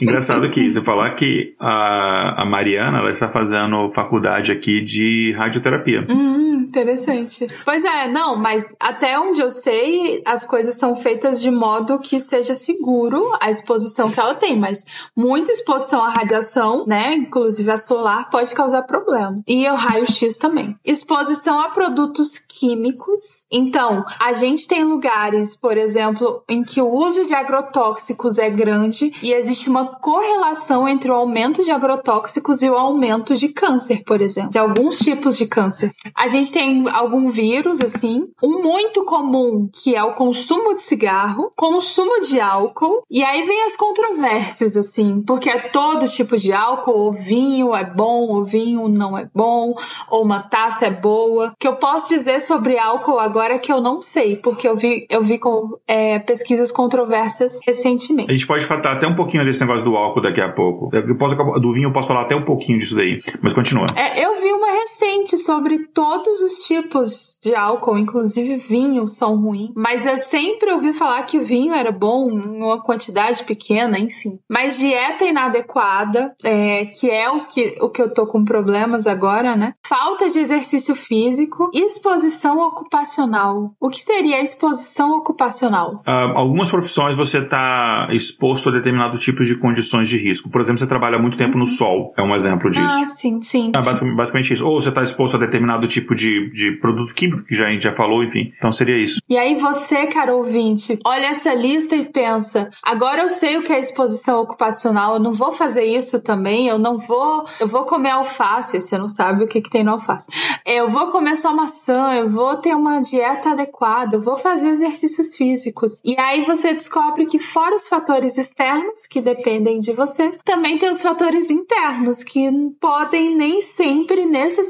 Engraçado 0.01 0.49
que 0.51 0.70
você 0.70 0.80
falar 0.80 1.11
que 1.14 1.55
a, 1.59 2.43
a 2.43 2.45
Mariana 2.45 2.99
ela 2.99 3.11
está 3.11 3.28
fazendo 3.28 3.88
faculdade 3.90 4.53
aqui 4.53 4.80
de 4.80 5.32
radioterapia. 5.36 6.07
Hum, 6.09 6.62
Interessante. 6.72 7.47
Pois 7.66 7.84
é, 7.84 8.09
não, 8.09 8.34
mas 8.34 8.74
até 8.80 9.20
onde 9.20 9.43
eu 9.43 9.51
sei, 9.51 10.22
as 10.24 10.43
coisas 10.43 10.76
são 10.76 10.95
feitas 10.95 11.38
de 11.38 11.51
modo 11.51 11.99
que 11.99 12.18
seja 12.18 12.55
seguro 12.55 13.20
a 13.43 13.51
exposição 13.51 14.11
que 14.11 14.18
ela 14.18 14.34
tem, 14.34 14.59
mas 14.59 14.82
muita 15.14 15.53
exposição 15.53 16.03
à 16.03 16.09
radiação, 16.09 16.86
né, 16.86 17.12
inclusive 17.12 17.70
a 17.70 17.76
solar, 17.76 18.30
pode 18.30 18.55
causar 18.55 18.84
problema. 18.84 19.34
E 19.47 19.68
o 19.68 19.74
raio-x 19.74 20.38
também. 20.38 20.74
Exposição 20.82 21.61
a 21.61 21.68
produtos 21.68 22.38
químicos. 22.38 23.45
Então, 23.53 24.03
a 24.18 24.32
gente 24.32 24.66
tem 24.66 24.82
lugares, 24.82 25.55
por 25.55 25.76
exemplo, 25.76 26.43
em 26.49 26.64
que 26.64 26.80
o 26.80 26.88
uso 26.88 27.22
de 27.22 27.32
agrotóxicos 27.35 28.39
é 28.39 28.51
grande 28.51 29.12
e 29.22 29.33
existe 29.33 29.68
uma 29.68 29.87
correlação 29.87 30.89
entre 30.89 31.11
o 31.11 31.14
aumento 31.14 31.62
de 31.62 31.70
agrotóxicos 31.70 32.62
e 32.62 32.70
o 32.70 32.76
aumento 32.76 33.35
de 33.35 33.49
câncer, 33.49 34.03
por 34.05 34.20
exemplo, 34.20 34.51
de 34.51 34.59
alguns 34.59 34.99
tipos 34.99 35.37
de 35.37 35.47
câncer. 35.47 35.93
A 36.14 36.26
gente 36.26 36.53
tem 36.53 36.89
algum 36.89 37.28
vírus, 37.28 37.80
assim, 37.80 38.24
um 38.43 38.62
muito 38.62 39.05
comum 39.05 39.68
que 39.72 39.95
é 39.95 40.03
o 40.03 40.14
consumo 40.14 40.74
de 40.74 40.83
cigarro, 40.83 41.53
consumo 41.57 42.20
de 42.20 42.41
álcool, 42.41 43.03
e 43.11 43.22
aí 43.22 43.43
vem 43.43 43.64
as 43.64 43.76
controvérsias, 43.76 44.76
assim, 44.76 45.22
porque 45.26 45.51
é 45.51 45.68
todo 45.70 46.07
tipo 46.07 46.37
de 46.37 46.53
álcool, 46.53 46.93
ou 46.93 47.12
vinho 47.12 47.74
é 47.74 47.85
bom, 47.85 48.28
ou 48.28 48.45
vinho 48.45 48.89
não 48.89 49.16
é 49.16 49.28
bom, 49.35 49.74
ou 50.11 50.22
uma 50.22 50.43
taça 50.43 50.87
é 50.87 50.91
boa. 50.91 51.49
O 51.49 51.57
que 51.59 51.68
eu 51.68 51.76
posso 51.76 52.09
dizer 52.09 52.41
sobre 52.41 52.78
álcool 52.78 53.18
agora 53.18 53.55
é 53.55 53.59
que 53.59 53.72
eu 53.72 53.80
não 53.80 54.03
sei, 54.03 54.37
porque 54.37 54.68
eu 54.68 54.76
vi, 54.76 55.07
eu 55.09 55.22
vi 55.22 55.39
com 55.39 55.78
é, 55.87 56.18
pesquisas 56.18 56.70
controversas 56.70 57.21
recentemente. 57.66 58.30
A 58.30 58.32
gente 58.32 58.46
pode 58.46 58.64
falar 58.64 58.92
até 58.92 59.06
um 59.06 59.14
pouquinho 59.14 59.44
desse 59.44 59.60
negócio 59.60 59.84
do 59.84 59.96
álcool 59.96 60.20
daqui 60.20 60.40
a 60.40 60.48
pouco. 60.48 60.90
Eu 60.92 61.16
posso, 61.16 61.34
do 61.34 61.72
vinho 61.72 61.88
eu 61.88 61.92
posso 61.92 62.08
falar 62.08 62.22
até 62.22 62.34
um 62.34 62.44
pouquinho 62.44 62.78
disso 62.78 62.94
daí, 62.94 63.22
mas 63.40 63.52
continua. 63.52 63.86
É, 63.96 64.24
eu 64.24 64.41
recente 64.83 65.39
sobre 65.39 65.87
todos 65.89 66.41
os 66.41 66.66
tipos 66.66 67.39
de 67.43 67.55
álcool, 67.55 67.99
inclusive 67.99 68.57
vinho, 68.57 69.07
são 69.07 69.37
ruins. 69.37 69.70
Mas 69.74 70.07
eu 70.07 70.16
sempre 70.16 70.72
ouvi 70.72 70.93
falar 70.93 71.22
que 71.22 71.39
o 71.39 71.45
vinho 71.45 71.72
era 71.72 71.91
bom 71.91 72.30
em 72.30 72.62
uma 72.62 72.83
quantidade 72.83 73.45
pequena, 73.45 73.99
enfim. 73.99 74.39
Mas 74.49 74.78
dieta 74.78 75.24
inadequada, 75.24 76.35
é, 76.43 76.87
que 76.87 77.11
é 77.11 77.28
o 77.30 77.47
que, 77.47 77.76
o 77.80 77.89
que 77.89 78.03
eu 78.03 78.12
tô 78.12 78.26
com 78.26 78.45
problemas 78.45 79.07
agora, 79.07 79.57
né? 79.57 79.74
Falta 79.85 80.28
de 80.28 80.39
exercício 80.39 80.95
físico, 80.95 81.70
exposição 81.72 82.61
ocupacional. 82.61 83.74
O 83.80 83.89
que 83.89 84.01
seria 84.01 84.37
a 84.37 84.43
exposição 84.43 85.16
ocupacional? 85.18 86.03
Uh, 86.07 86.37
algumas 86.37 86.70
profissões 86.70 87.16
você 87.16 87.39
está 87.39 88.09
exposto 88.11 88.68
a 88.68 88.72
determinado 88.72 89.18
tipo 89.18 89.45
de 89.45 89.57
condições 89.57 90.09
de 90.09 90.18
risco. 90.18 90.51
Por 90.51 90.61
exemplo, 90.61 90.78
você 90.78 90.87
trabalha 90.87 91.18
muito 91.18 91.37
tempo 91.37 91.59
no 91.59 91.66
sol, 91.66 92.12
é 92.16 92.22
um 92.22 92.35
exemplo 92.35 92.70
disso. 92.70 92.85
Ah, 92.85 93.07
sim, 93.07 93.41
sim. 93.43 93.72
É 93.74 93.83
basicamente, 93.83 94.16
basicamente 94.16 94.53
isso. 94.53 94.71
Ou 94.72 94.80
você 94.80 94.88
está 94.88 95.02
exposto 95.02 95.36
a 95.36 95.38
determinado 95.38 95.86
tipo 95.86 96.14
de, 96.14 96.48
de 96.50 96.72
produto 96.72 97.14
químico, 97.14 97.44
que 97.44 97.54
já, 97.54 97.66
a 97.66 97.70
gente 97.70 97.84
já 97.84 97.94
falou, 97.94 98.24
enfim. 98.24 98.50
Então 98.56 98.72
seria 98.72 98.96
isso. 98.96 99.20
E 99.28 99.36
aí 99.36 99.54
você, 99.54 100.06
caro 100.06 100.38
ouvinte, 100.38 100.98
olha 101.04 101.26
essa 101.26 101.52
lista 101.52 101.94
e 101.94 102.08
pensa: 102.08 102.70
agora 102.82 103.20
eu 103.20 103.28
sei 103.28 103.58
o 103.58 103.62
que 103.62 103.70
é 103.70 103.78
exposição 103.78 104.40
ocupacional, 104.40 105.14
eu 105.14 105.20
não 105.20 105.32
vou 105.32 105.52
fazer 105.52 105.84
isso 105.84 106.22
também, 106.22 106.68
eu 106.68 106.78
não 106.78 106.96
vou. 106.96 107.44
Eu 107.60 107.66
vou 107.66 107.84
comer 107.84 108.10
alface, 108.10 108.80
você 108.80 108.96
não 108.96 109.08
sabe 109.08 109.44
o 109.44 109.48
que, 109.48 109.60
que 109.60 109.68
tem 109.68 109.84
no 109.84 109.92
alface. 109.92 110.28
Eu 110.64 110.88
vou 110.88 111.08
comer 111.08 111.36
só 111.36 111.54
maçã, 111.54 112.14
eu 112.14 112.28
vou 112.28 112.56
ter 112.56 112.74
uma 112.74 113.00
dieta 113.00 113.50
adequada, 113.50 114.16
eu 114.16 114.22
vou 114.22 114.38
fazer 114.38 114.68
exercícios 114.68 115.36
físicos. 115.36 116.00
E 116.02 116.18
aí 116.18 116.40
você 116.42 116.72
descobre 116.72 117.26
que, 117.26 117.38
fora 117.38 117.76
os 117.76 117.86
fatores 117.86 118.38
externos, 118.38 119.06
que 119.06 119.20
dependem 119.20 119.78
de 119.78 119.92
você, 119.92 120.32
também 120.44 120.78
tem 120.78 120.88
os 120.88 121.02
fatores 121.02 121.50
internos, 121.50 122.24
que 122.24 122.50
podem 122.80 123.36
nem 123.36 123.60
sempre 123.60 124.24
necessariamente 124.24 124.61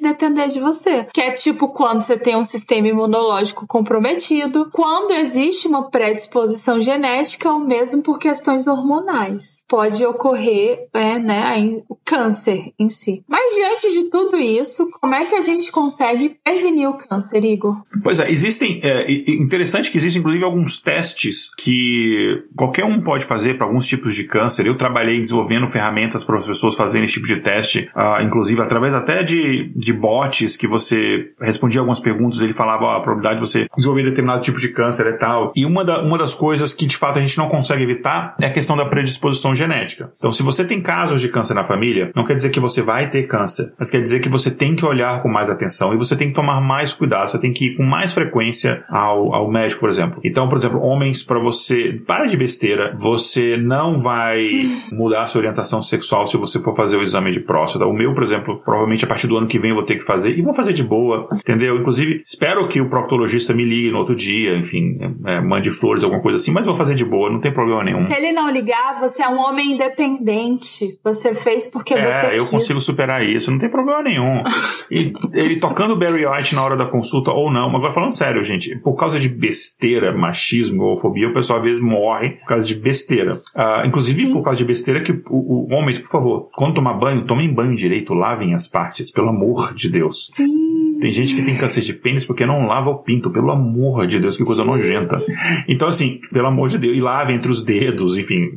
depender 0.00 0.48
de 0.48 0.60
você. 0.60 1.06
Que 1.12 1.20
é 1.20 1.30
tipo 1.30 1.68
quando 1.68 2.02
você 2.02 2.16
tem 2.16 2.36
um 2.36 2.44
sistema 2.44 2.88
imunológico 2.88 3.66
comprometido, 3.66 4.68
quando 4.72 5.12
existe 5.12 5.68
uma 5.68 5.90
predisposição 5.90 6.80
genética 6.80 7.50
ou 7.50 7.60
mesmo 7.60 8.02
por 8.02 8.18
questões 8.18 8.66
hormonais. 8.66 9.64
Pode 9.68 10.04
ocorrer 10.04 10.88
é, 10.94 11.18
né, 11.18 11.82
o 11.88 11.96
câncer 12.04 12.72
em 12.78 12.88
si. 12.88 13.22
Mas 13.28 13.54
diante 13.54 13.92
de 13.92 14.10
tudo 14.10 14.36
isso, 14.36 14.88
como 15.00 15.14
é 15.14 15.26
que 15.26 15.34
a 15.34 15.40
gente 15.40 15.70
consegue 15.70 16.36
prevenir 16.42 16.88
o 16.88 16.94
câncer, 16.94 17.44
Igor? 17.44 17.76
Pois 18.02 18.18
é, 18.20 18.30
existem. 18.30 18.80
É, 18.82 19.10
interessante 19.10 19.90
que 19.90 19.98
existem, 19.98 20.20
inclusive, 20.20 20.44
alguns 20.44 20.80
testes 20.80 21.54
que 21.54 22.42
qualquer 22.56 22.84
um 22.84 23.00
pode 23.00 23.24
fazer 23.24 23.56
para 23.56 23.66
alguns 23.66 23.86
tipos 23.86 24.14
de 24.14 24.24
câncer. 24.24 24.66
Eu 24.66 24.76
trabalhei 24.76 25.20
desenvolvendo 25.20 25.66
ferramentas 25.66 26.24
para 26.24 26.38
as 26.38 26.46
pessoas 26.46 26.74
fazerem 26.74 27.04
esse 27.04 27.14
tipo 27.14 27.26
de 27.26 27.36
teste, 27.40 27.90
uh, 27.94 28.22
inclusive 28.22 28.60
através 28.60 28.94
até 28.94 29.17
de, 29.22 29.72
de 29.74 29.92
bots 29.92 30.56
que 30.56 30.66
você 30.66 31.30
respondia 31.40 31.80
algumas 31.80 32.00
perguntas, 32.00 32.40
ele 32.40 32.52
falava 32.52 32.84
oh, 32.84 32.90
a 32.90 33.00
probabilidade 33.00 33.40
de 33.40 33.46
você 33.46 33.66
desenvolver 33.76 34.04
determinado 34.04 34.42
tipo 34.42 34.58
de 34.58 34.68
câncer 34.68 35.06
é 35.06 35.12
tal. 35.12 35.52
E 35.54 35.64
uma, 35.64 35.84
da, 35.84 36.02
uma 36.02 36.18
das 36.18 36.34
coisas 36.34 36.72
que 36.72 36.86
de 36.86 36.96
fato 36.96 37.18
a 37.18 37.22
gente 37.22 37.38
não 37.38 37.48
consegue 37.48 37.82
evitar 37.82 38.36
é 38.40 38.46
a 38.46 38.50
questão 38.50 38.76
da 38.76 38.84
predisposição 38.84 39.54
genética. 39.54 40.12
Então, 40.18 40.30
se 40.30 40.42
você 40.42 40.64
tem 40.64 40.80
casos 40.80 41.20
de 41.20 41.28
câncer 41.28 41.54
na 41.54 41.64
família, 41.64 42.10
não 42.14 42.24
quer 42.24 42.34
dizer 42.34 42.50
que 42.50 42.60
você 42.60 42.82
vai 42.82 43.10
ter 43.10 43.24
câncer, 43.24 43.72
mas 43.78 43.90
quer 43.90 44.00
dizer 44.00 44.20
que 44.20 44.28
você 44.28 44.50
tem 44.50 44.74
que 44.74 44.84
olhar 44.84 45.22
com 45.22 45.28
mais 45.28 45.48
atenção 45.50 45.92
e 45.92 45.96
você 45.96 46.16
tem 46.16 46.28
que 46.28 46.34
tomar 46.34 46.60
mais 46.60 46.92
cuidado, 46.92 47.30
você 47.30 47.38
tem 47.38 47.52
que 47.52 47.66
ir 47.66 47.76
com 47.76 47.82
mais 47.82 48.12
frequência 48.12 48.84
ao, 48.88 49.34
ao 49.34 49.50
médico, 49.50 49.80
por 49.80 49.90
exemplo. 49.90 50.20
Então, 50.24 50.48
por 50.48 50.58
exemplo, 50.58 50.80
homens, 50.80 51.22
para 51.22 51.38
você. 51.38 52.00
Para 52.06 52.26
de 52.26 52.36
besteira, 52.36 52.94
você 52.98 53.56
não 53.56 53.98
vai 53.98 54.48
mudar 54.92 55.26
sua 55.26 55.40
orientação 55.40 55.82
sexual 55.82 56.26
se 56.26 56.36
você 56.36 56.60
for 56.60 56.74
fazer 56.74 56.96
o 56.96 57.02
exame 57.02 57.30
de 57.30 57.40
próstata. 57.40 57.86
O 57.86 57.92
meu, 57.92 58.14
por 58.14 58.22
exemplo, 58.22 58.60
provavelmente 58.64 59.04
partir 59.08 59.26
do 59.26 59.36
ano 59.36 59.46
que 59.46 59.58
vem 59.58 59.70
eu 59.70 59.76
vou 59.76 59.84
ter 59.84 59.96
que 59.96 60.04
fazer 60.04 60.36
e 60.36 60.42
vou 60.42 60.52
fazer 60.52 60.72
de 60.72 60.82
boa, 60.82 61.28
entendeu? 61.32 61.76
Inclusive, 61.78 62.22
espero 62.24 62.68
que 62.68 62.80
o 62.80 62.88
proctologista 62.88 63.52
me 63.54 63.64
ligue 63.64 63.90
no 63.90 63.98
outro 63.98 64.14
dia, 64.14 64.56
enfim, 64.56 64.98
é, 65.26 65.40
mande 65.40 65.70
flores, 65.70 66.04
alguma 66.04 66.22
coisa 66.22 66.36
assim, 66.36 66.50
mas 66.50 66.66
vou 66.66 66.76
fazer 66.76 66.94
de 66.94 67.04
boa, 67.04 67.30
não 67.30 67.40
tem 67.40 67.52
problema 67.52 67.84
nenhum. 67.84 68.00
Se 68.00 68.12
ele 68.12 68.32
não 68.32 68.50
ligar, 68.50 69.00
você 69.00 69.22
é 69.22 69.28
um 69.28 69.38
homem 69.38 69.72
independente. 69.72 70.98
Você 71.02 71.34
fez 71.34 71.66
porque 71.66 71.94
é, 71.94 72.10
você. 72.10 72.26
É, 72.26 72.38
eu 72.38 72.46
consigo 72.46 72.80
superar 72.80 73.24
isso, 73.24 73.50
não 73.50 73.58
tem 73.58 73.68
problema 73.68 74.02
nenhum. 74.02 74.42
E 74.90 75.12
ele 75.34 75.56
tocando 75.56 75.96
Barry 75.96 76.26
White 76.26 76.54
na 76.54 76.62
hora 76.62 76.76
da 76.76 76.86
consulta 76.86 77.30
ou 77.30 77.52
não, 77.52 77.68
mas 77.68 77.76
agora 77.76 77.92
falando 77.92 78.12
sério, 78.12 78.42
gente, 78.42 78.74
por 78.78 78.94
causa 78.94 79.20
de 79.20 79.28
besteira, 79.28 80.16
machismo, 80.16 80.82
homofobia, 80.82 81.28
o 81.28 81.34
pessoal 81.34 81.58
às 81.58 81.64
vezes 81.64 81.82
morre 81.82 82.30
por 82.30 82.46
causa 82.46 82.64
de 82.64 82.74
besteira. 82.74 83.34
Uh, 83.54 83.86
inclusive 83.86 84.22
Sim. 84.22 84.32
por 84.32 84.42
causa 84.42 84.58
de 84.58 84.64
besteira 84.64 85.02
que 85.02 85.12
o, 85.12 85.66
o 85.68 85.74
homens, 85.74 85.98
por 85.98 86.08
favor, 86.08 86.48
quando 86.54 86.74
tomar 86.74 86.94
banho, 86.94 87.26
tomem 87.26 87.52
banho 87.52 87.74
direito, 87.76 88.14
lavem 88.14 88.54
as 88.54 88.66
partes, 88.66 88.97
pelo 89.12 89.28
amor 89.28 89.74
de 89.74 89.88
Deus. 89.88 90.30
Sim. 90.34 90.87
Tem 91.00 91.12
gente 91.12 91.34
que 91.34 91.42
tem 91.42 91.56
câncer 91.56 91.80
de 91.80 91.92
pênis 91.92 92.24
porque 92.24 92.44
não 92.44 92.66
lava 92.66 92.90
o 92.90 92.98
pinto, 92.98 93.30
pelo 93.30 93.50
amor 93.50 94.06
de 94.06 94.18
Deus, 94.18 94.36
que 94.36 94.44
coisa 94.44 94.64
nojenta. 94.64 95.20
Então, 95.68 95.88
assim, 95.88 96.20
pelo 96.32 96.46
amor 96.46 96.68
de 96.68 96.78
Deus, 96.78 96.96
e 96.96 97.00
lave 97.00 97.32
entre 97.32 97.50
os 97.50 97.62
dedos, 97.62 98.16
enfim, 98.16 98.50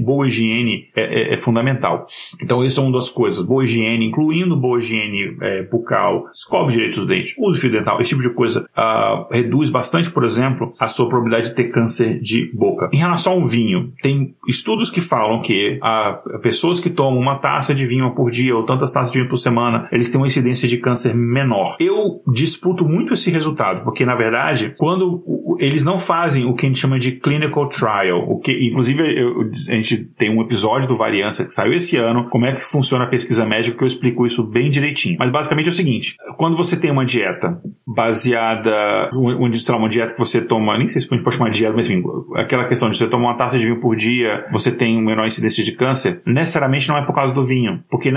boa 0.00 0.26
higiene 0.26 0.88
é, 0.94 1.30
é, 1.30 1.34
é 1.34 1.36
fundamental. 1.36 2.06
Então, 2.42 2.64
isso 2.64 2.80
é 2.80 2.82
uma 2.82 2.92
das 2.92 3.10
coisas. 3.10 3.44
Boa 3.44 3.64
higiene, 3.64 4.06
incluindo 4.06 4.56
boa 4.56 4.78
higiene 4.78 5.36
é, 5.40 5.62
bucal, 5.62 6.24
escove 6.32 6.72
direito 6.72 6.98
os 6.98 7.06
dentes, 7.06 7.34
use 7.38 7.60
fio 7.60 7.70
dental, 7.70 8.00
esse 8.00 8.10
tipo 8.10 8.22
de 8.22 8.34
coisa 8.34 8.68
uh, 8.76 9.32
reduz 9.32 9.70
bastante, 9.70 10.10
por 10.10 10.24
exemplo, 10.24 10.74
a 10.78 10.88
sua 10.88 11.08
probabilidade 11.08 11.50
de 11.50 11.54
ter 11.54 11.64
câncer 11.64 12.20
de 12.20 12.50
boca. 12.52 12.90
Em 12.92 12.98
relação 12.98 13.34
ao 13.34 13.44
vinho, 13.44 13.92
tem 14.02 14.34
estudos 14.46 14.90
que 14.90 15.00
falam 15.00 15.40
que 15.40 15.78
uh, 15.78 16.38
pessoas 16.40 16.80
que 16.80 16.90
tomam 16.90 17.20
uma 17.20 17.38
taça 17.38 17.74
de 17.74 17.86
vinho 17.86 18.14
por 18.14 18.30
dia 18.30 18.56
ou 18.56 18.64
tantas 18.64 18.92
taças 18.92 19.10
de 19.10 19.18
vinho 19.18 19.28
por 19.28 19.36
semana, 19.36 19.88
eles 19.92 20.10
têm 20.10 20.20
uma 20.20 20.26
incidência 20.26 20.68
de 20.68 20.78
câncer 20.78 21.14
menor. 21.14 21.67
Eu 21.78 22.22
disputo 22.32 22.84
muito 22.84 23.14
esse 23.14 23.30
resultado, 23.30 23.84
porque 23.84 24.04
na 24.04 24.14
verdade, 24.14 24.74
quando 24.76 25.22
eles 25.58 25.84
não 25.84 25.98
fazem 25.98 26.44
o 26.44 26.54
que 26.54 26.66
a 26.66 26.68
gente 26.68 26.78
chama 26.78 26.98
de 26.98 27.12
clinical 27.12 27.68
trial, 27.68 28.24
o 28.28 28.38
que 28.38 28.52
inclusive 28.68 29.02
eu, 29.20 29.50
a 29.68 29.74
gente 29.74 30.04
tem 30.16 30.30
um 30.30 30.40
episódio 30.42 30.88
do 30.88 30.96
Variância 30.96 31.44
que 31.44 31.54
saiu 31.54 31.72
esse 31.72 31.96
ano, 31.96 32.28
como 32.28 32.46
é 32.46 32.52
que 32.52 32.60
funciona 32.60 33.04
a 33.04 33.08
pesquisa 33.08 33.44
médica, 33.44 33.76
que 33.76 33.82
eu 33.82 33.88
explico 33.88 34.26
isso 34.26 34.44
bem 34.44 34.70
direitinho. 34.70 35.16
Mas 35.18 35.30
basicamente 35.30 35.66
é 35.66 35.70
o 35.70 35.74
seguinte, 35.74 36.16
quando 36.36 36.56
você 36.56 36.76
tem 36.76 36.90
uma 36.90 37.04
dieta 37.04 37.60
baseada, 37.86 39.10
onde, 39.14 39.60
sei 39.60 39.74
lá, 39.74 39.80
uma 39.80 39.88
dieta 39.88 40.12
que 40.12 40.18
você 40.18 40.40
toma, 40.40 40.76
nem 40.76 40.86
sei 40.88 41.00
se 41.00 41.08
a 41.10 41.14
gente 41.14 41.24
pode 41.24 41.36
chamar 41.36 41.50
de 41.50 41.58
dieta, 41.58 41.74
mas 41.74 41.88
enfim, 41.88 42.02
aquela 42.34 42.66
questão 42.66 42.90
de 42.90 42.96
você 42.96 43.06
tomar 43.06 43.28
uma 43.28 43.36
taça 43.36 43.58
de 43.58 43.64
vinho 43.64 43.80
por 43.80 43.96
dia, 43.96 44.46
você 44.52 44.70
tem 44.70 44.96
um 44.96 45.02
menor 45.02 45.26
incidência 45.26 45.64
de 45.64 45.72
câncer, 45.72 46.20
necessariamente 46.26 46.88
não 46.88 46.96
é 46.96 47.02
por 47.02 47.14
causa 47.14 47.34
do 47.34 47.42
vinho, 47.42 47.82
porque 47.90 48.12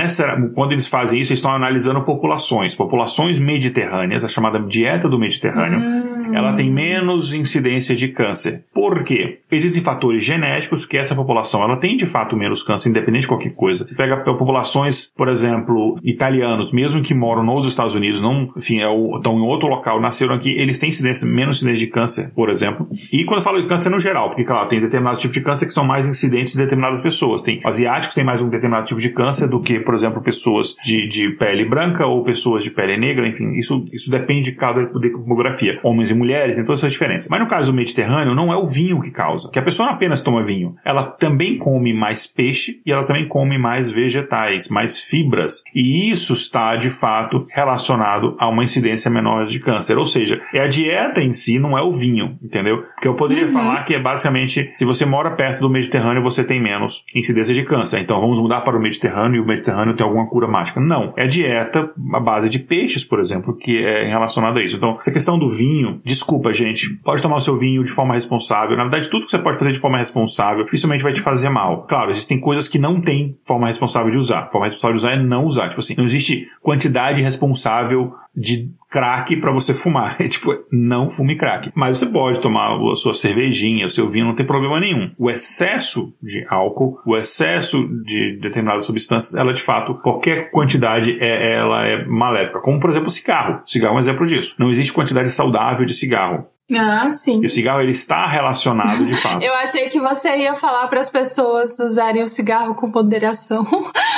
quando 0.53 0.71
eles 0.71 0.87
fazem 0.87 1.19
isso, 1.19 1.31
eles 1.31 1.39
estão 1.39 1.51
analisando 1.51 2.01
populações, 2.03 2.75
populações 2.75 3.39
mediterrâneas, 3.41 4.23
a 4.23 4.27
chamada 4.27 4.59
dieta 4.59 5.09
do 5.09 5.19
Mediterrâneo. 5.19 5.79
Hum 5.79 6.05
hum. 6.05 6.10
Ela 6.33 6.53
tem 6.53 6.71
menos 6.71 7.33
incidência 7.33 7.95
de 7.95 8.07
câncer. 8.09 8.63
Por 8.73 9.03
quê? 9.03 9.39
Existem 9.51 9.81
fatores 9.81 10.23
genéticos 10.23 10.85
que 10.85 10.97
essa 10.97 11.15
população 11.15 11.63
ela 11.63 11.77
tem 11.77 11.95
de 11.95 12.05
fato 12.05 12.35
menos 12.35 12.63
câncer, 12.63 12.89
independente 12.89 13.21
de 13.21 13.27
qualquer 13.27 13.53
coisa. 13.53 13.87
Você 13.87 13.95
pega 13.95 14.17
populações, 14.17 15.11
por 15.15 15.27
exemplo, 15.27 15.97
italianos, 16.03 16.71
mesmo 16.71 17.01
que 17.01 17.13
moram 17.13 17.43
nos 17.43 17.67
Estados 17.67 17.95
Unidos, 17.95 18.21
não, 18.21 18.51
enfim, 18.55 18.79
é 18.79 18.87
o, 18.87 19.17
estão 19.17 19.37
em 19.37 19.41
outro 19.41 19.67
local, 19.67 19.99
nasceram 19.99 20.35
aqui, 20.35 20.51
eles 20.51 20.77
têm 20.77 20.89
incidência, 20.89 21.27
menos 21.27 21.57
incidência 21.57 21.85
de 21.85 21.91
câncer, 21.91 22.31
por 22.33 22.49
exemplo. 22.49 22.87
E 23.11 23.23
quando 23.25 23.39
eu 23.39 23.43
falo 23.43 23.61
de 23.61 23.67
câncer 23.67 23.89
no 23.89 23.99
geral, 23.99 24.29
porque, 24.29 24.43
claro, 24.43 24.67
tem 24.67 24.79
determinados 24.79 25.19
tipos 25.19 25.35
de 25.35 25.41
câncer 25.41 25.65
que 25.65 25.73
são 25.73 25.83
mais 25.83 26.07
incidentes 26.07 26.55
em 26.55 26.57
determinadas 26.57 27.01
pessoas. 27.01 27.41
Tem 27.41 27.59
asiáticos 27.63 28.15
têm 28.15 28.23
mais 28.23 28.41
um 28.41 28.49
determinado 28.49 28.87
tipo 28.87 28.99
de 28.99 29.09
câncer 29.09 29.47
do 29.47 29.61
que, 29.61 29.79
por 29.79 29.93
exemplo, 29.93 30.21
pessoas 30.21 30.75
de, 30.83 31.07
de 31.07 31.29
pele 31.31 31.65
branca 31.65 32.05
ou 32.05 32.23
pessoas 32.23 32.63
de 32.63 32.71
pele 32.71 32.97
negra, 32.97 33.27
enfim, 33.27 33.51
isso, 33.53 33.83
isso 33.93 34.09
depende 34.09 34.51
de 34.51 34.57
cada 34.57 34.85
demografia. 34.85 35.79
Homens 35.83 36.11
e 36.11 36.13
mulheres, 36.21 36.55
tem 36.55 36.65
todas 36.65 36.79
essas 36.79 36.91
diferenças. 36.91 37.27
Mas 37.29 37.39
no 37.39 37.47
caso 37.47 37.71
do 37.71 37.75
Mediterrâneo, 37.75 38.35
não 38.35 38.51
é 38.51 38.55
o 38.55 38.65
vinho 38.65 39.01
que 39.01 39.11
causa, 39.11 39.49
que 39.51 39.59
a 39.59 39.61
pessoa 39.61 39.87
não 39.87 39.95
apenas 39.95 40.21
toma 40.21 40.43
vinho, 40.43 40.75
ela 40.85 41.03
também 41.03 41.57
come 41.57 41.93
mais 41.93 42.27
peixe 42.27 42.81
e 42.85 42.91
ela 42.91 43.03
também 43.03 43.27
come 43.27 43.57
mais 43.57 43.91
vegetais, 43.91 44.69
mais 44.69 44.99
fibras. 44.99 45.63
E 45.73 46.11
isso 46.11 46.33
está, 46.33 46.75
de 46.75 46.89
fato, 46.89 47.45
relacionado 47.49 48.35
a 48.39 48.47
uma 48.47 48.63
incidência 48.63 49.09
menor 49.09 49.45
de 49.45 49.59
câncer. 49.59 49.97
Ou 49.97 50.05
seja, 50.05 50.41
é 50.53 50.59
a 50.59 50.67
dieta 50.67 51.21
em 51.21 51.33
si, 51.33 51.59
não 51.59 51.77
é 51.77 51.81
o 51.81 51.91
vinho, 51.91 52.37
entendeu? 52.41 52.83
Porque 52.93 53.07
eu 53.07 53.15
poderia 53.15 53.45
uhum. 53.45 53.53
falar 53.53 53.83
que 53.83 53.95
é 53.95 53.99
basicamente, 53.99 54.71
se 54.75 54.85
você 54.85 55.05
mora 55.05 55.31
perto 55.31 55.61
do 55.61 55.69
Mediterrâneo, 55.69 56.21
você 56.21 56.43
tem 56.43 56.61
menos 56.61 57.03
incidência 57.15 57.53
de 57.53 57.63
câncer. 57.63 57.99
Então 57.99 58.19
vamos 58.21 58.39
mudar 58.39 58.61
para 58.61 58.77
o 58.77 58.81
Mediterrâneo 58.81 59.37
e 59.37 59.39
o 59.39 59.45
Mediterrâneo 59.45 59.95
tem 59.95 60.05
alguma 60.05 60.27
cura 60.27 60.47
mágica. 60.47 60.79
Não. 60.79 61.13
É 61.15 61.25
dieta 61.27 61.91
à 62.13 62.19
base 62.19 62.49
de 62.49 62.59
peixes, 62.59 63.03
por 63.03 63.19
exemplo, 63.19 63.55
que 63.55 63.83
é 63.83 64.07
relacionada 64.07 64.59
a 64.59 64.63
isso. 64.63 64.75
Então, 64.75 64.97
essa 64.99 65.11
questão 65.11 65.37
do 65.37 65.49
vinho, 65.49 66.01
desculpa, 66.11 66.51
gente, 66.51 66.95
pode 67.03 67.21
tomar 67.21 67.37
o 67.37 67.41
seu 67.41 67.57
vinho 67.57 67.83
de 67.83 67.91
forma 67.91 68.13
responsável. 68.13 68.75
Na 68.75 68.83
verdade, 68.83 69.09
tudo 69.09 69.25
que 69.25 69.31
você 69.31 69.39
pode 69.39 69.57
fazer 69.57 69.71
de 69.71 69.79
forma 69.79 69.97
responsável 69.97 70.63
dificilmente 70.63 71.03
vai 71.03 71.13
te 71.13 71.21
fazer 71.21 71.49
mal. 71.49 71.83
Claro, 71.87 72.11
existem 72.11 72.39
coisas 72.39 72.67
que 72.67 72.77
não 72.77 72.99
tem 72.99 73.37
forma 73.45 73.67
responsável 73.67 74.11
de 74.11 74.17
usar. 74.17 74.49
Forma 74.51 74.67
responsável 74.67 74.97
de 74.97 74.99
usar 74.99 75.13
é 75.13 75.23
não 75.23 75.45
usar. 75.45 75.69
Tipo 75.69 75.79
assim, 75.79 75.95
não 75.95 76.03
existe 76.03 76.47
quantidade 76.61 77.21
responsável 77.21 78.13
de 78.35 78.71
crack 78.89 79.35
para 79.37 79.51
você 79.51 79.73
fumar. 79.73 80.15
É 80.19 80.27
tipo, 80.29 80.51
não 80.71 81.09
fume 81.09 81.35
crack. 81.35 81.71
Mas 81.73 81.97
você 81.97 82.05
pode 82.05 82.39
tomar 82.39 82.75
a 82.75 82.95
sua 82.95 83.13
cervejinha, 83.13 83.85
o 83.85 83.89
seu 83.89 84.07
vinho, 84.07 84.25
não 84.25 84.35
tem 84.35 84.45
problema 84.45 84.79
nenhum. 84.79 85.09
O 85.17 85.29
excesso 85.29 86.13
de 86.21 86.45
álcool, 86.49 86.99
o 87.05 87.17
excesso 87.17 87.87
de 88.03 88.37
determinadas 88.39 88.85
substâncias, 88.85 89.35
ela 89.35 89.53
de 89.53 89.61
fato, 89.61 89.95
qualquer 89.95 90.51
quantidade, 90.51 91.17
é, 91.19 91.53
ela 91.55 91.85
é 91.85 92.05
maléfica. 92.05 92.59
Como, 92.59 92.79
por 92.79 92.89
exemplo, 92.89 93.09
o 93.09 93.11
cigarro. 93.11 93.61
O 93.65 93.69
cigarro 93.69 93.93
é 93.93 93.97
um 93.97 93.99
exemplo 93.99 94.25
disso. 94.25 94.55
Não 94.59 94.71
existe 94.71 94.93
quantidade 94.93 95.29
saudável 95.29 95.85
de 95.85 95.93
cigarro. 95.93 96.47
Ah, 96.79 97.11
sim. 97.11 97.41
E 97.41 97.45
o 97.45 97.49
cigarro 97.49 97.81
ele 97.81 97.91
está 97.91 98.25
relacionado 98.25 99.05
de 99.05 99.15
fato. 99.15 99.41
Eu 99.43 99.53
achei 99.55 99.89
que 99.89 99.99
você 99.99 100.29
ia 100.37 100.55
falar 100.55 100.87
para 100.87 100.99
as 100.99 101.09
pessoas 101.09 101.77
usarem 101.79 102.23
o 102.23 102.27
cigarro 102.27 102.75
com 102.75 102.87
moderação. 102.87 103.65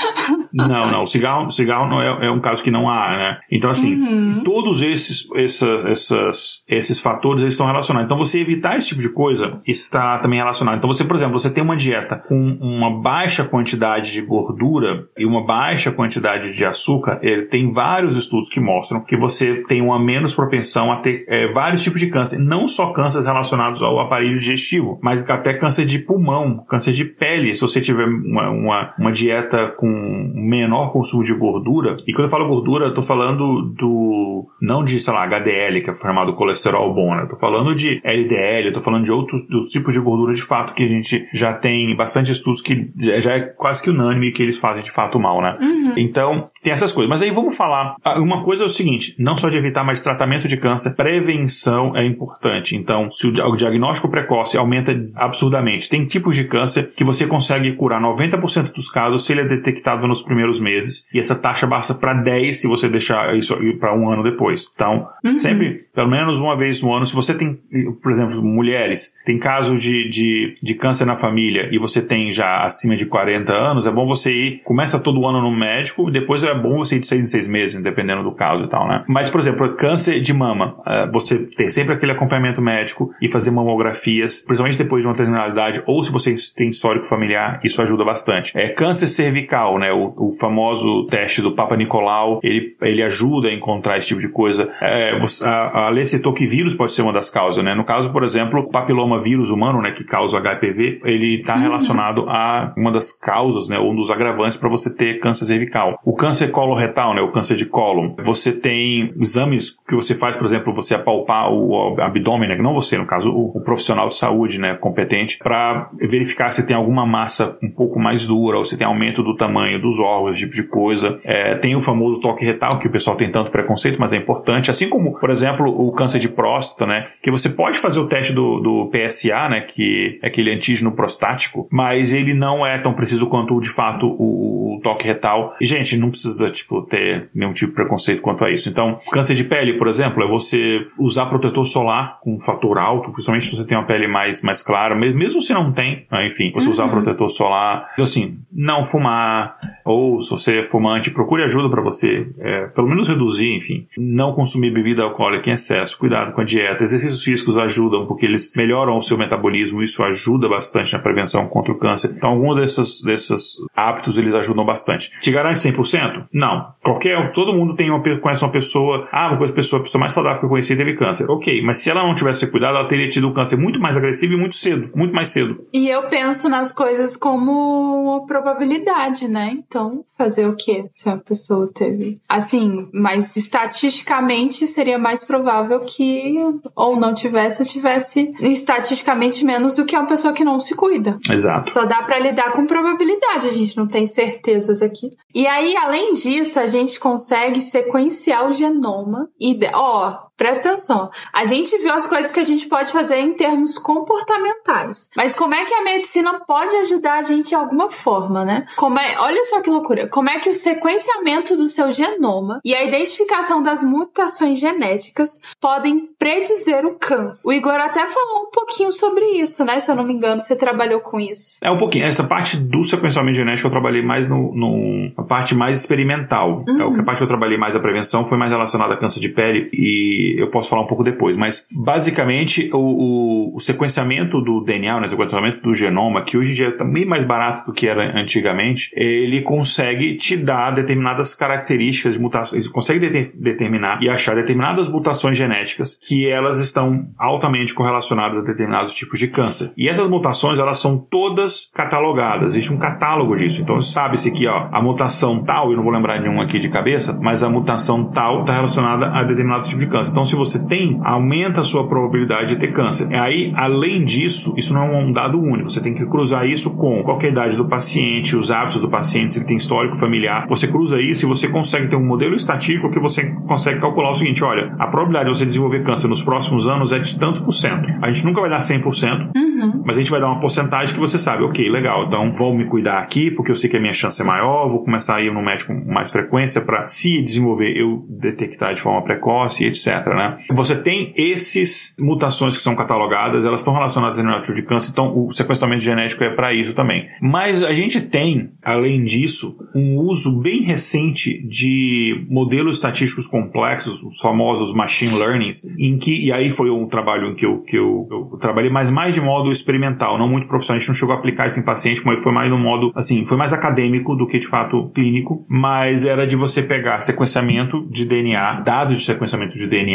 não, 0.54 0.90
não. 0.90 1.04
O 1.04 1.08
cigarro, 1.08 1.48
o 1.48 1.52
cigarro 1.52 1.88
não 1.88 2.02
é, 2.02 2.28
é, 2.28 2.32
um 2.32 2.40
caso 2.40 2.64
que 2.64 2.72
não 2.72 2.90
há, 2.90 3.10
né? 3.10 3.40
Então, 3.52 3.70
assim, 3.70 3.96
uhum. 3.96 4.44
todos 4.44 4.82
esses, 4.82 5.28
essa, 5.36 5.68
essas, 5.88 6.64
esses 6.68 7.00
fatores 7.00 7.42
eles 7.42 7.54
estão 7.54 7.68
relacionados. 7.68 8.06
Então, 8.06 8.18
você 8.18 8.40
evitar 8.40 8.78
esse 8.78 8.90
tipo 8.90 9.02
de 9.02 9.12
coisa 9.12 9.60
está 9.66 10.20
também 10.20 10.40
relacionado. 10.40 10.78
Então, 10.78 10.92
você, 10.92 11.04
por 11.04 11.16
exemplo, 11.16 11.38
você 11.38 11.50
tem 11.50 11.64
uma 11.64 11.76
dieta 11.76 12.16
com 12.16 12.58
uma 12.62 13.02
baixa 13.02 13.44
quantidade 13.44 14.12
de 14.12 14.22
gordura 14.22 15.08
e 15.18 15.26
uma 15.26 15.46
baixa 15.46 15.92
quantidade 15.92 16.54
de 16.54 16.66
açúcar, 16.66 17.20
ele 17.22 17.46
tem 17.46 17.72
vários 17.72 18.16
estudos 18.16 18.50
que 18.50 18.60
mostram 18.60 19.02
que 19.02 19.18
você 19.18 19.64
tem 19.64 19.82
uma 19.82 20.00
menos 20.00 20.34
propensão 20.34 20.92
a 20.92 20.98
ter 20.98 21.26
é, 21.28 21.52
vários 21.52 21.82
tipos 21.84 22.00
de 22.00 22.08
câncer 22.08 22.43
não 22.44 22.68
só 22.68 22.92
cânceres 22.92 23.26
relacionados 23.26 23.82
ao 23.82 24.00
aparelho 24.00 24.38
digestivo, 24.38 25.00
mas 25.02 25.28
até 25.30 25.54
câncer 25.54 25.86
de 25.86 26.00
pulmão, 26.00 26.64
câncer 26.68 26.92
de 26.92 27.06
pele, 27.06 27.56
se 27.56 27.62
você 27.62 27.82
tiver 27.82 28.06
uma, 28.06 28.50
uma, 28.50 28.94
uma 28.98 29.12
dieta 29.12 29.74
com 29.78 29.88
menor 30.36 30.92
consumo 30.92 31.24
de 31.24 31.34
gordura. 31.34 31.96
E 32.08 32.14
quando 32.14 32.26
eu 32.26 32.32
falo 32.32 32.48
gordura, 32.48 32.88
eu 32.88 32.94
tô 32.94 33.02
falando 33.02 33.74
do. 33.78 34.48
não 34.62 34.84
de, 34.84 35.00
sei 35.00 35.14
lá, 35.14 35.24
HDL, 35.24 35.82
que 35.82 35.90
é 35.90 35.94
formado 35.94 36.34
colesterol 36.36 36.94
bom, 36.94 37.16
né? 37.16 37.24
Eu 37.24 37.30
tô 37.30 37.36
falando 37.36 37.74
de 37.74 38.00
LDL, 38.04 38.68
eu 38.68 38.74
tô 38.74 38.82
falando 38.82 39.04
de 39.04 39.12
outros 39.12 39.48
dos 39.48 39.70
tipos 39.70 39.94
de 39.94 40.00
gordura 40.00 40.34
de 40.34 40.44
fato 40.44 40.74
que 40.74 40.84
a 40.84 40.88
gente 40.88 41.28
já 41.34 41.54
tem 41.54 41.96
bastante 41.96 42.32
estudos 42.32 42.62
que 42.62 42.92
já 42.98 43.34
é 43.34 43.40
quase 43.42 43.82
que 43.82 43.90
unânime 43.90 44.32
que 44.32 44.44
eles 44.44 44.60
fazem 44.60 44.84
de 44.84 44.92
fato 44.92 45.20
mal, 45.20 45.42
né? 45.42 45.58
Uhum. 45.62 45.94
Então, 45.98 46.48
tem 46.62 46.74
essas 46.74 46.92
coisas. 46.92 47.10
Mas 47.10 47.22
aí 47.22 47.32
vamos 47.32 47.56
falar. 47.56 47.96
Ah, 48.04 48.20
uma 48.20 48.44
coisa 48.44 48.64
é 48.64 48.66
o 48.66 48.70
seguinte: 48.70 49.16
não 49.18 49.38
só 49.38 49.50
de 49.50 49.58
evitar, 49.58 49.84
mas 49.84 50.02
tratamento 50.02 50.48
de 50.48 50.58
câncer, 50.58 50.96
prevenção 50.96 51.96
é 51.96 52.06
importante 52.06 52.23
importante. 52.24 52.76
Então, 52.76 53.12
se 53.12 53.28
o 53.28 53.56
diagnóstico 53.56 54.10
precoce 54.10 54.58
aumenta 54.58 54.94
absurdamente, 55.16 55.90
tem 55.90 56.06
tipos 56.06 56.36
de 56.36 56.46
câncer 56.46 56.92
que 56.96 57.04
você 57.04 57.28
consegue 57.28 57.74
curar 57.74 58.02
90% 58.02 58.74
dos 58.74 58.90
casos 58.90 59.26
se 59.26 59.34
ele 59.34 59.42
é 59.42 59.46
detectado 59.46 60.08
nos 60.08 60.22
primeiros 60.22 60.60
meses, 60.60 61.06
e 61.14 61.20
essa 61.20 61.36
taxa 61.36 61.68
baixa 61.68 61.94
para 61.94 62.14
10 62.14 62.62
se 62.62 62.68
você 62.68 62.88
deixar 62.88 63.36
isso 63.36 63.56
para 63.80 63.96
um 63.96 64.10
ano 64.10 64.24
depois. 64.24 64.68
Então, 64.74 65.08
uhum. 65.24 65.36
sempre, 65.36 65.86
pelo 65.94 66.10
menos 66.10 66.40
uma 66.40 66.56
vez 66.56 66.82
no 66.82 66.94
ano, 66.94 67.06
se 67.06 67.16
você 67.16 67.34
tem, 67.34 67.60
por 68.02 68.12
exemplo, 68.12 68.44
mulheres, 68.44 69.14
tem 69.26 69.38
casos 69.38 69.82
de, 69.82 70.10
de, 70.10 70.56
de 70.62 70.74
câncer 70.76 71.06
na 71.06 71.16
família 71.16 71.70
e 71.72 71.78
você 71.78 72.02
tem 72.02 72.32
já 72.32 72.64
acima 72.64 72.96
de 72.96 73.06
40 73.06 73.54
anos, 73.54 73.86
é 73.86 73.92
bom 73.92 74.06
você 74.06 74.32
ir, 74.32 74.62
começa 74.64 75.00
todo 75.00 75.26
ano 75.26 75.42
no 75.42 75.52
médico, 75.52 76.10
depois 76.10 76.44
é 76.44 76.54
bom 76.54 76.78
você 76.78 76.96
ir 76.96 77.00
de 77.00 77.08
6 77.08 77.22
em 77.22 77.26
6 77.26 77.48
meses, 77.48 77.82
dependendo 77.82 78.24
do 78.24 78.34
caso 78.34 78.64
e 78.64 78.68
tal, 78.68 78.88
né? 78.88 79.04
Mas, 79.08 79.30
por 79.30 79.40
exemplo, 79.40 79.74
câncer 79.76 80.20
de 80.20 80.34
mama, 80.34 80.76
eh, 80.86 81.10
você 81.12 81.40
tem 81.40 81.70
sempre 81.70 81.96
aquele 81.96 82.13
acompanhamento 82.14 82.62
médico 82.62 83.14
e 83.22 83.30
fazer 83.30 83.52
mamografias, 83.52 84.42
principalmente 84.42 84.78
depois 84.78 85.02
de 85.02 85.08
uma 85.08 85.14
determinada 85.14 85.52
idade, 85.52 85.84
ou 85.86 86.04
se 86.04 86.12
você 86.12 86.36
tem 86.56 86.70
histórico 86.70 87.06
familiar, 87.06 87.60
isso 87.64 87.82
ajuda 87.82 88.04
bastante. 88.04 88.58
É 88.58 88.70
câncer 88.70 89.08
cervical, 89.08 89.78
né? 89.78 89.92
O, 89.92 90.30
o 90.30 90.32
famoso 90.40 91.06
teste 91.06 91.42
do 91.42 91.56
Papa 91.56 91.76
Nicolau, 91.76 92.40
ele, 92.44 92.74
ele 92.82 93.04
ajuda 93.04 93.48
a 93.50 93.54
encontrar 93.54 93.98
esse 93.98 94.10
tipo 94.10 94.22
de 94.22 94.30
coisa. 94.30 94.72
É, 94.82 95.18
a, 95.44 95.88
a 95.88 95.90
Lê 95.90 96.06
citou 96.06 96.34
que 96.34 96.46
vírus 96.46 96.74
pode 96.74 96.92
ser 96.92 97.02
uma 97.02 97.14
das 97.14 97.30
causas, 97.30 97.64
né? 97.64 97.74
No 97.74 97.84
caso, 97.84 98.12
por 98.12 98.24
exemplo, 98.24 98.60
o 98.62 98.70
papiloma 98.70 99.22
vírus 99.22 99.50
humano, 99.50 99.82
né, 99.82 99.92
que 99.92 100.04
causa 100.04 100.40
HPV, 100.40 101.02
ele 101.04 101.36
está 101.40 101.56
uhum. 101.56 101.62
relacionado 101.62 102.26
a 102.28 102.74
uma 102.78 102.92
das 102.92 103.12
causas, 103.12 103.70
né, 103.70 103.80
um 103.80 103.96
dos 103.96 104.10
agravantes 104.10 104.58
para 104.58 104.70
você 104.70 104.94
ter 104.94 105.20
câncer 105.20 105.46
cervical. 105.46 106.00
O 106.04 106.16
câncer 106.16 106.52
coloretal, 106.52 107.14
né, 107.14 107.22
o 107.22 107.32
câncer 107.32 107.56
de 107.56 107.66
cólon, 107.66 108.16
você 108.24 108.52
tem 108.52 109.14
exames 109.20 109.76
que 109.88 109.96
você 109.96 110.16
faz, 110.16 110.36
por 110.36 110.46
exemplo, 110.46 110.74
você 110.74 110.96
apalpar 110.96 111.52
o 111.52 111.96
abdômen, 112.06 112.50
né, 112.50 112.56
não 112.58 112.74
você, 112.74 112.98
no 112.98 113.06
caso, 113.06 113.30
o, 113.30 113.58
o 113.58 113.62
profissional 113.62 114.10
de 114.10 114.16
saúde, 114.16 114.60
né, 114.60 114.76
competente, 114.76 115.38
para 115.38 115.90
verificar 116.00 116.52
se 116.52 116.66
tem 116.66 116.76
alguma 116.76 117.06
massa 117.06 117.58
um 117.62 117.70
pouco 117.70 118.00
mais 118.00 118.26
dura 118.26 118.58
ou 118.58 118.66
se 118.66 118.78
tem 118.78 118.86
aumento 118.88 119.24
do 119.24 119.36
tamanho 119.36 119.82
dos 119.82 120.00
órgãos, 120.00 120.34
esse 120.34 120.42
tipo 120.42 120.56
de 120.56 120.64
coisa. 120.68 121.20
É, 121.24 121.56
tem 121.56 121.76
o 121.76 121.82
famoso 121.82 122.20
toque 122.20 122.46
retal, 122.46 122.80
que 122.80 122.88
o 122.88 122.92
pessoal 122.92 123.16
tem 123.16 123.30
tanto 123.30 123.52
preconceito, 123.52 124.00
mas 124.00 124.14
é 124.14 124.18
importante. 124.18 124.72
Assim 124.72 124.90
como, 124.90 125.20
por 125.20 125.30
exemplo, 125.30 125.68
o 125.68 125.92
câncer 125.92 126.20
de 126.20 126.30
próstata, 126.30 126.86
né, 126.86 127.06
que 127.22 127.32
você 127.32 127.50
pode 127.50 127.78
fazer 127.78 128.00
o 128.00 128.08
teste 128.08 128.34
do, 128.34 128.60
do 128.60 128.92
PSA, 128.92 129.50
né, 129.50 129.62
que 129.62 130.20
é 130.22 130.28
aquele 130.28 130.52
antígeno 130.52 130.92
prostático, 130.92 131.68
mas 131.72 132.14
ele 132.14 132.34
não 132.34 132.66
é 132.66 132.78
tão 132.78 132.94
preciso 132.94 133.28
quanto, 133.28 133.60
de 133.60 133.70
fato, 133.70 134.08
o, 134.08 134.78
o 134.78 134.82
toque 134.82 135.08
retal. 135.08 135.56
E, 135.60 135.66
gente, 135.66 135.98
não 135.98 136.10
precisa, 136.10 136.50
tipo, 136.50 136.82
ter 136.84 137.30
nenhum 137.34 137.54
tipo 137.54 137.72
de 137.72 137.76
preconceito 137.76 138.22
quanto 138.22 138.44
a 138.44 138.52
isso. 138.52 138.70
Então, 138.70 139.00
câncer 139.12 139.36
de 139.36 139.44
pele, 139.44 139.74
por 139.74 139.88
exemplo, 139.88 140.24
é 140.24 140.28
você 140.28 140.86
usar 140.98 141.28
protetor 141.28 141.66
solar 141.66 141.93
com 142.22 142.40
fator 142.40 142.78
alto, 142.78 143.12
principalmente 143.12 143.48
se 143.48 143.56
você 143.56 143.66
tem 143.66 143.78
uma 143.78 143.86
pele 143.86 144.08
mais, 144.08 144.42
mais 144.42 144.62
clara, 144.64 144.96
mesmo 144.96 145.42
se 145.42 145.54
não 145.54 145.72
tem, 145.72 146.06
né, 146.12 146.28
enfim, 146.28 146.52
você 146.54 146.66
uhum. 146.66 146.72
usar 146.72 146.88
protetor 146.90 147.30
solar. 147.30 147.90
Então, 147.94 148.06
assim, 148.06 148.38
não 148.52 148.84
fumar, 148.86 149.58
ou 149.86 150.22
se 150.22 150.30
você 150.30 150.60
é 150.60 150.64
fumante, 150.64 151.12
procure 151.12 151.44
ajuda 151.44 151.70
para 151.70 151.82
você, 151.82 152.28
é, 152.40 152.68
pelo 152.68 152.88
menos 152.88 153.08
reduzir, 153.08 153.56
enfim. 153.56 153.86
Não 153.98 154.34
consumir 154.34 154.72
bebida 154.72 155.04
alcoólica 155.04 155.50
em 155.50 155.54
excesso, 155.54 155.98
cuidado 155.98 156.34
com 156.34 156.42
a 156.42 156.44
dieta. 156.44 156.84
Exercícios 156.84 157.24
físicos 157.24 157.58
ajudam, 157.58 158.06
porque 158.06 158.26
eles 158.26 158.52
melhoram 158.56 158.98
o 158.98 159.02
seu 159.02 159.18
metabolismo, 159.18 159.82
isso 159.82 160.04
ajuda 160.04 160.48
bastante 160.48 160.94
na 160.94 161.00
prevenção 161.00 161.48
contra 161.48 161.74
o 161.74 161.78
câncer. 161.78 162.14
Então, 162.16 162.32
alguns 162.32 162.56
desses, 162.56 163.02
desses 163.02 163.56
hábitos, 163.76 164.18
eles 164.18 164.34
ajudam 164.34 164.66
bastante. 164.66 165.12
Te 165.20 165.32
garante 165.32 165.60
100%? 165.60 166.28
Não. 166.34 166.74
Qualquer, 166.82 167.32
todo 167.34 167.54
mundo 167.54 167.76
tem 167.76 167.90
uma, 167.90 168.02
conhece 168.20 168.44
uma 168.44 168.52
pessoa, 168.52 169.08
ah, 169.12 169.32
uma 169.32 169.48
pessoa, 169.50 169.80
a 169.80 169.84
pessoa 169.84 170.00
mais 170.00 170.14
saudável 170.14 170.40
que 170.40 170.46
eu 170.46 170.50
conheci 170.50 170.76
teve 170.76 170.94
câncer. 170.94 171.30
Ok, 171.30 171.62
mas 171.64 171.83
se 171.84 171.90
ela 171.90 172.02
não 172.02 172.16
tivesse 172.16 172.48
cuidado, 172.48 172.78
ela 172.78 172.88
teria 172.88 173.10
tido 173.10 173.28
um 173.28 173.34
câncer 173.34 173.58
muito 173.58 173.78
mais 173.78 173.98
agressivo 173.98 174.34
e 174.34 174.38
muito 174.38 174.56
cedo, 174.56 174.90
muito 174.96 175.14
mais 175.14 175.30
cedo. 175.30 175.68
E 175.74 175.90
eu 175.90 176.04
penso 176.04 176.48
nas 176.48 176.72
coisas 176.72 177.18
como 177.18 178.26
probabilidade, 178.26 179.28
né? 179.28 179.58
Então, 179.58 180.06
fazer 180.18 180.48
o 180.48 180.56
quê 180.56 180.86
se 180.90 181.10
a 181.10 181.18
pessoa 181.18 181.70
teve? 181.74 182.16
Assim, 182.30 182.88
mas 182.94 183.36
estatisticamente 183.36 184.66
seria 184.66 184.98
mais 184.98 185.26
provável 185.26 185.82
que 185.82 186.36
ou 186.74 186.96
não 186.96 187.14
tivesse 187.14 187.62
ou 187.62 187.68
tivesse 187.68 188.32
estatisticamente 188.40 189.44
menos 189.44 189.76
do 189.76 189.84
que 189.84 189.98
uma 189.98 190.08
pessoa 190.08 190.34
que 190.34 190.46
não 190.46 190.62
se 190.62 190.76
cuida. 190.76 191.18
Exato. 191.30 191.74
Só 191.74 191.84
dá 191.84 192.02
para 192.04 192.18
lidar 192.18 192.54
com 192.54 192.66
probabilidade, 192.66 193.48
a 193.48 193.52
gente 193.52 193.76
não 193.76 193.88
tem 193.88 194.06
certezas 194.06 194.82
aqui. 194.82 195.10
E 195.36 195.46
aí, 195.46 195.76
além 195.76 196.14
disso, 196.14 196.62
a 196.62 196.66
gente 196.66 196.98
consegue 196.98 197.60
sequenciar 197.60 198.48
o 198.48 198.54
genoma 198.54 199.28
e, 199.38 199.60
ó, 199.74 200.32
presta 200.44 200.72
atenção. 200.72 201.10
A 201.32 201.46
gente 201.46 201.78
viu 201.78 201.94
as 201.94 202.06
coisas 202.06 202.30
que 202.30 202.40
a 202.40 202.44
gente 202.44 202.68
pode 202.68 202.92
fazer 202.92 203.16
em 203.16 203.34
termos 203.34 203.78
comportamentais. 203.78 205.10
Mas 205.16 205.34
como 205.34 205.56
é 205.56 205.64
que 205.64 205.74
a 205.74 205.86
medicina 205.86 206.42
pode 206.46 206.76
ajudar 206.76 207.20
a 207.20 207.22
gente 207.22 207.48
de 207.48 207.56
alguma 207.56 207.90
forma, 207.90 208.44
né? 208.44 208.66
Como 208.76 209.00
é, 209.00 209.16
olha 209.20 209.42
só 209.46 209.62
que 209.62 209.70
loucura. 209.70 210.10
Como 210.10 210.30
é 210.30 210.40
que 210.40 210.50
o 210.50 210.54
sequenciamento 210.54 211.56
do 211.56 211.66
seu 211.70 211.92
genoma 211.92 212.60
e 212.66 212.76
a 212.76 212.84
identificação 212.84 213.64
das 213.64 213.86
mutações 213.86 214.60
genéticas 214.60 215.40
podem 215.62 216.10
predizer 216.20 216.86
o 216.86 216.96
câncer? 216.96 217.48
O 217.48 217.54
Igor 217.54 217.76
até 217.76 218.06
falou 218.06 218.48
um 218.48 218.52
pouquinho 218.52 218.92
sobre 218.92 219.24
isso, 219.40 219.64
né? 219.64 219.80
Se 219.80 219.90
eu 219.90 219.96
não 219.96 220.04
me 220.04 220.14
engano, 220.14 220.42
você 220.42 220.58
trabalhou 220.58 221.00
com 221.00 221.22
isso. 221.22 221.58
É 221.62 221.72
um 221.72 221.78
pouquinho. 221.78 222.06
Essa 222.06 222.26
parte 222.26 222.58
do 222.58 222.84
sequenciamento 222.84 223.38
genético 223.38 223.68
eu 223.68 223.72
trabalhei 223.72 224.02
mais 224.02 224.28
no, 224.28 224.54
no 224.54 225.12
a 225.16 225.24
parte 225.24 225.56
mais 225.56 225.80
experimental. 225.80 226.66
Uhum. 226.68 226.82
É, 226.82 226.84
o 226.84 226.94
que 226.94 227.00
a 227.00 227.04
parte 227.04 227.20
que 227.20 227.24
eu 227.24 227.28
trabalhei 227.30 227.58
mais 227.58 227.74
a 227.74 227.80
prevenção 227.80 228.26
foi 228.26 228.38
mais 228.38 228.52
relacionada 228.52 228.94
a 228.94 228.98
câncer 228.98 229.22
de 229.22 229.30
pele 229.30 229.70
e 229.72 230.33
eu 230.38 230.50
posso 230.50 230.70
falar 230.70 230.84
um 230.84 230.88
pouco 230.88 231.04
depois. 231.04 231.36
Mas 231.38 231.66
basicamente 231.72 232.70
o, 232.74 232.78
o, 232.78 233.56
o 233.56 233.60
sequenciamento 233.60 234.42
do 234.42 234.62
DNA, 234.62 235.00
né, 235.00 235.08
o 235.08 235.10
sequenciamento 235.10 235.62
do 235.62 235.74
genoma, 235.74 236.24
que 236.24 236.38
hoje 236.38 236.52
em 236.52 236.56
dia 236.56 236.68
é 236.68 236.72
também 236.72 237.06
mais 237.06 237.24
barato 237.24 237.66
do 237.66 237.74
que 237.74 237.88
era 237.88 238.20
antigamente, 238.20 238.92
ele 238.96 239.42
consegue 239.42 240.16
te 240.16 240.38
dar 240.38 240.72
determinadas 240.72 241.36
características 241.36 242.16
de 242.16 242.20
mutações, 242.20 242.66
ele 242.66 242.74
consegue 242.74 243.00
de 243.00 243.32
determinar 243.38 244.02
e 244.02 244.10
achar 244.10 244.36
determinadas 244.36 244.88
mutações 244.88 245.38
genéticas 245.38 246.00
que 246.02 246.28
elas 246.28 246.60
estão 246.60 247.08
altamente 247.18 247.74
correlacionadas 247.74 248.38
a 248.38 248.42
determinados 248.42 248.94
tipos 248.94 249.20
de 249.20 249.28
câncer. 249.28 249.72
E 249.78 249.88
essas 249.88 250.08
mutações, 250.08 250.60
elas 250.60 250.80
são 250.80 250.98
todas 250.98 251.70
catalogadas, 251.74 252.54
existe 252.54 252.74
um 252.74 252.78
catálogo 252.78 253.36
disso. 253.36 253.62
Então 253.62 253.80
sabe-se 253.82 254.32
que 254.32 254.48
ó, 254.48 254.68
a 254.72 254.82
mutação 254.82 255.44
tal, 255.44 255.72
eu 255.72 255.78
não 255.78 255.84
vou 255.84 255.92
lembrar 255.92 256.20
nenhum 256.20 256.42
aqui 256.42 256.60
de 256.60 256.70
cabeça, 256.70 257.18
mas 257.22 257.44
a 257.44 257.50
mutação 257.50 258.06
tal 258.06 258.42
está 258.42 258.54
relacionada 258.54 259.08
a 259.08 259.24
determinado 259.24 259.68
tipo 259.68 259.80
de 259.80 259.88
câncer. 259.88 260.13
Então 260.14 260.24
se 260.24 260.36
você 260.36 260.64
tem, 260.68 261.02
aumenta 261.04 261.62
a 261.62 261.64
sua 261.64 261.88
probabilidade 261.88 262.50
de 262.50 262.56
ter 262.58 262.72
câncer. 262.72 263.10
E 263.12 263.16
aí, 263.16 263.52
além 263.56 264.06
disso, 264.06 264.54
isso 264.56 264.72
não 264.76 264.84
é 264.84 264.98
um 265.00 265.12
dado 265.12 265.42
único, 265.42 265.72
você 265.72 265.82
tem 265.82 265.96
que 265.96 266.06
cruzar 266.06 266.48
isso 266.48 266.70
com 266.78 267.02
qualquer 267.02 267.32
idade 267.32 267.58
do 267.58 267.68
paciente, 267.68 268.36
os 268.36 268.52
hábitos 268.52 268.80
do 268.80 268.88
paciente, 268.88 269.34
se 269.34 269.40
ele 269.40 269.46
tem 269.46 269.58
histórico 269.58 269.96
familiar. 269.96 270.46
Você 270.48 270.68
cruza 270.68 271.02
isso 271.02 271.26
e 271.26 271.28
você 271.28 271.48
consegue 271.48 271.88
ter 271.88 271.96
um 271.96 272.06
modelo 272.06 272.36
estatístico 272.36 272.92
que 272.92 273.00
você 273.00 273.26
consegue 273.48 273.80
calcular 273.80 274.12
o 274.12 274.16
seguinte: 274.16 274.44
olha, 274.44 274.76
a 274.78 274.86
probabilidade 274.86 275.32
de 275.32 275.38
você 275.38 275.46
desenvolver 275.46 275.84
câncer 275.84 276.08
nos 276.08 276.22
próximos 276.22 276.68
anos 276.68 276.92
é 276.92 277.00
de 277.00 277.18
tantos 277.18 277.42
por 277.42 277.52
cento. 277.52 277.92
A 278.00 278.12
gente 278.12 278.24
nunca 278.24 278.40
vai 278.40 278.52
dar 278.52 278.60
100%, 278.60 279.32
uhum. 279.36 279.84
mas 279.84 279.98
a 279.98 280.00
gente 280.00 280.12
vai 280.12 280.22
dar 280.22 280.28
uma 280.28 280.40
porcentagem 280.40 280.94
que 280.94 281.00
você 281.00 281.18
sabe, 281.18 281.44
ok, 281.44 281.68
legal, 281.70 282.06
então 282.06 282.32
vou 282.36 282.56
me 282.56 282.66
cuidar 282.66 283.00
aqui 283.00 283.32
porque 283.32 283.50
eu 283.50 283.56
sei 283.56 283.68
que 283.68 283.78
a 283.78 283.80
minha 283.80 283.94
chance 283.94 284.22
é 284.22 284.26
maior, 284.26 284.68
vou 284.70 284.84
começar 284.84 285.16
a 285.16 285.22
ir 285.22 285.34
no 285.34 285.42
médico 285.42 285.74
com 285.74 285.92
mais 285.92 286.12
frequência 286.12 286.62
para, 286.62 286.86
se 286.86 287.22
desenvolver, 287.24 287.76
eu 287.76 288.06
detectar 288.08 288.74
de 288.74 288.82
forma 288.82 289.02
precoce, 289.04 289.66
etc. 289.66 290.03
Né? 290.10 290.36
Você 290.52 290.76
tem 290.76 291.14
esses 291.16 291.94
mutações 292.00 292.56
que 292.56 292.64
são 292.64 292.76
catalogadas, 292.76 293.46
elas 293.46 293.62
estão 293.62 293.74
relacionadas 293.74 294.18
a 294.18 294.22
determinado 294.22 294.44
tipo 294.44 294.56
de 294.56 294.64
câncer, 294.64 294.92
então 294.92 295.14
o 295.16 295.32
sequenciamento 295.32 295.84
genético 295.84 296.24
é 296.24 296.30
para 296.30 296.54
isso 296.54 296.74
também. 296.74 297.08
Mas 297.22 297.64
a 297.64 297.74
gente 297.74 298.02
tem, 298.02 298.52
além 298.64 299.04
disso, 299.04 299.58
um 299.76 300.00
uso 300.00 300.42
bem 300.42 300.62
recente 300.62 301.42
de 301.48 302.26
modelos 302.30 302.76
estatísticos 302.76 303.28
complexos, 303.28 304.02
os 304.04 304.20
famosos 304.20 304.74
machine 304.74 305.18
learnings, 305.18 305.62
em 305.78 305.98
que, 305.98 306.26
e 306.26 306.32
aí 306.32 306.50
foi 306.50 306.70
um 306.70 306.88
trabalho 306.88 307.32
em 307.32 307.36
que 307.36 307.46
eu, 307.46 307.60
que 307.60 307.78
eu, 307.78 308.08
eu 308.10 308.38
trabalhei 308.40 308.70
mais, 308.70 308.90
mais 308.90 309.14
de 309.14 309.22
modo 309.22 309.52
experimental, 309.52 310.18
não 310.18 310.28
muito 310.28 310.48
profissional, 310.48 310.78
a 310.78 310.80
gente 310.80 310.90
não 310.90 310.96
chegou 310.96 311.16
a 311.16 311.18
aplicar 311.18 311.48
isso 311.48 311.60
em 311.60 311.64
paciente, 311.64 312.02
mas 312.06 312.22
foi 312.22 312.32
mais 312.32 312.50
no 312.50 312.58
modo, 312.58 312.92
assim, 312.96 313.24
foi 313.26 313.38
mais 313.38 313.54
acadêmico 313.54 314.16
do 314.16 314.28
que 314.28 314.38
de 314.38 314.48
fato 314.48 314.90
clínico, 314.90 315.46
mas 315.48 316.06
era 316.06 316.26
de 316.26 316.36
você 316.36 316.62
pegar 316.62 317.00
sequenciamento 317.00 317.88
de 317.90 318.06
DNA, 318.06 318.62
dados 318.62 319.00
de 319.00 319.06
sequenciamento 319.06 319.58
de 319.58 319.68
DNA 319.68 319.93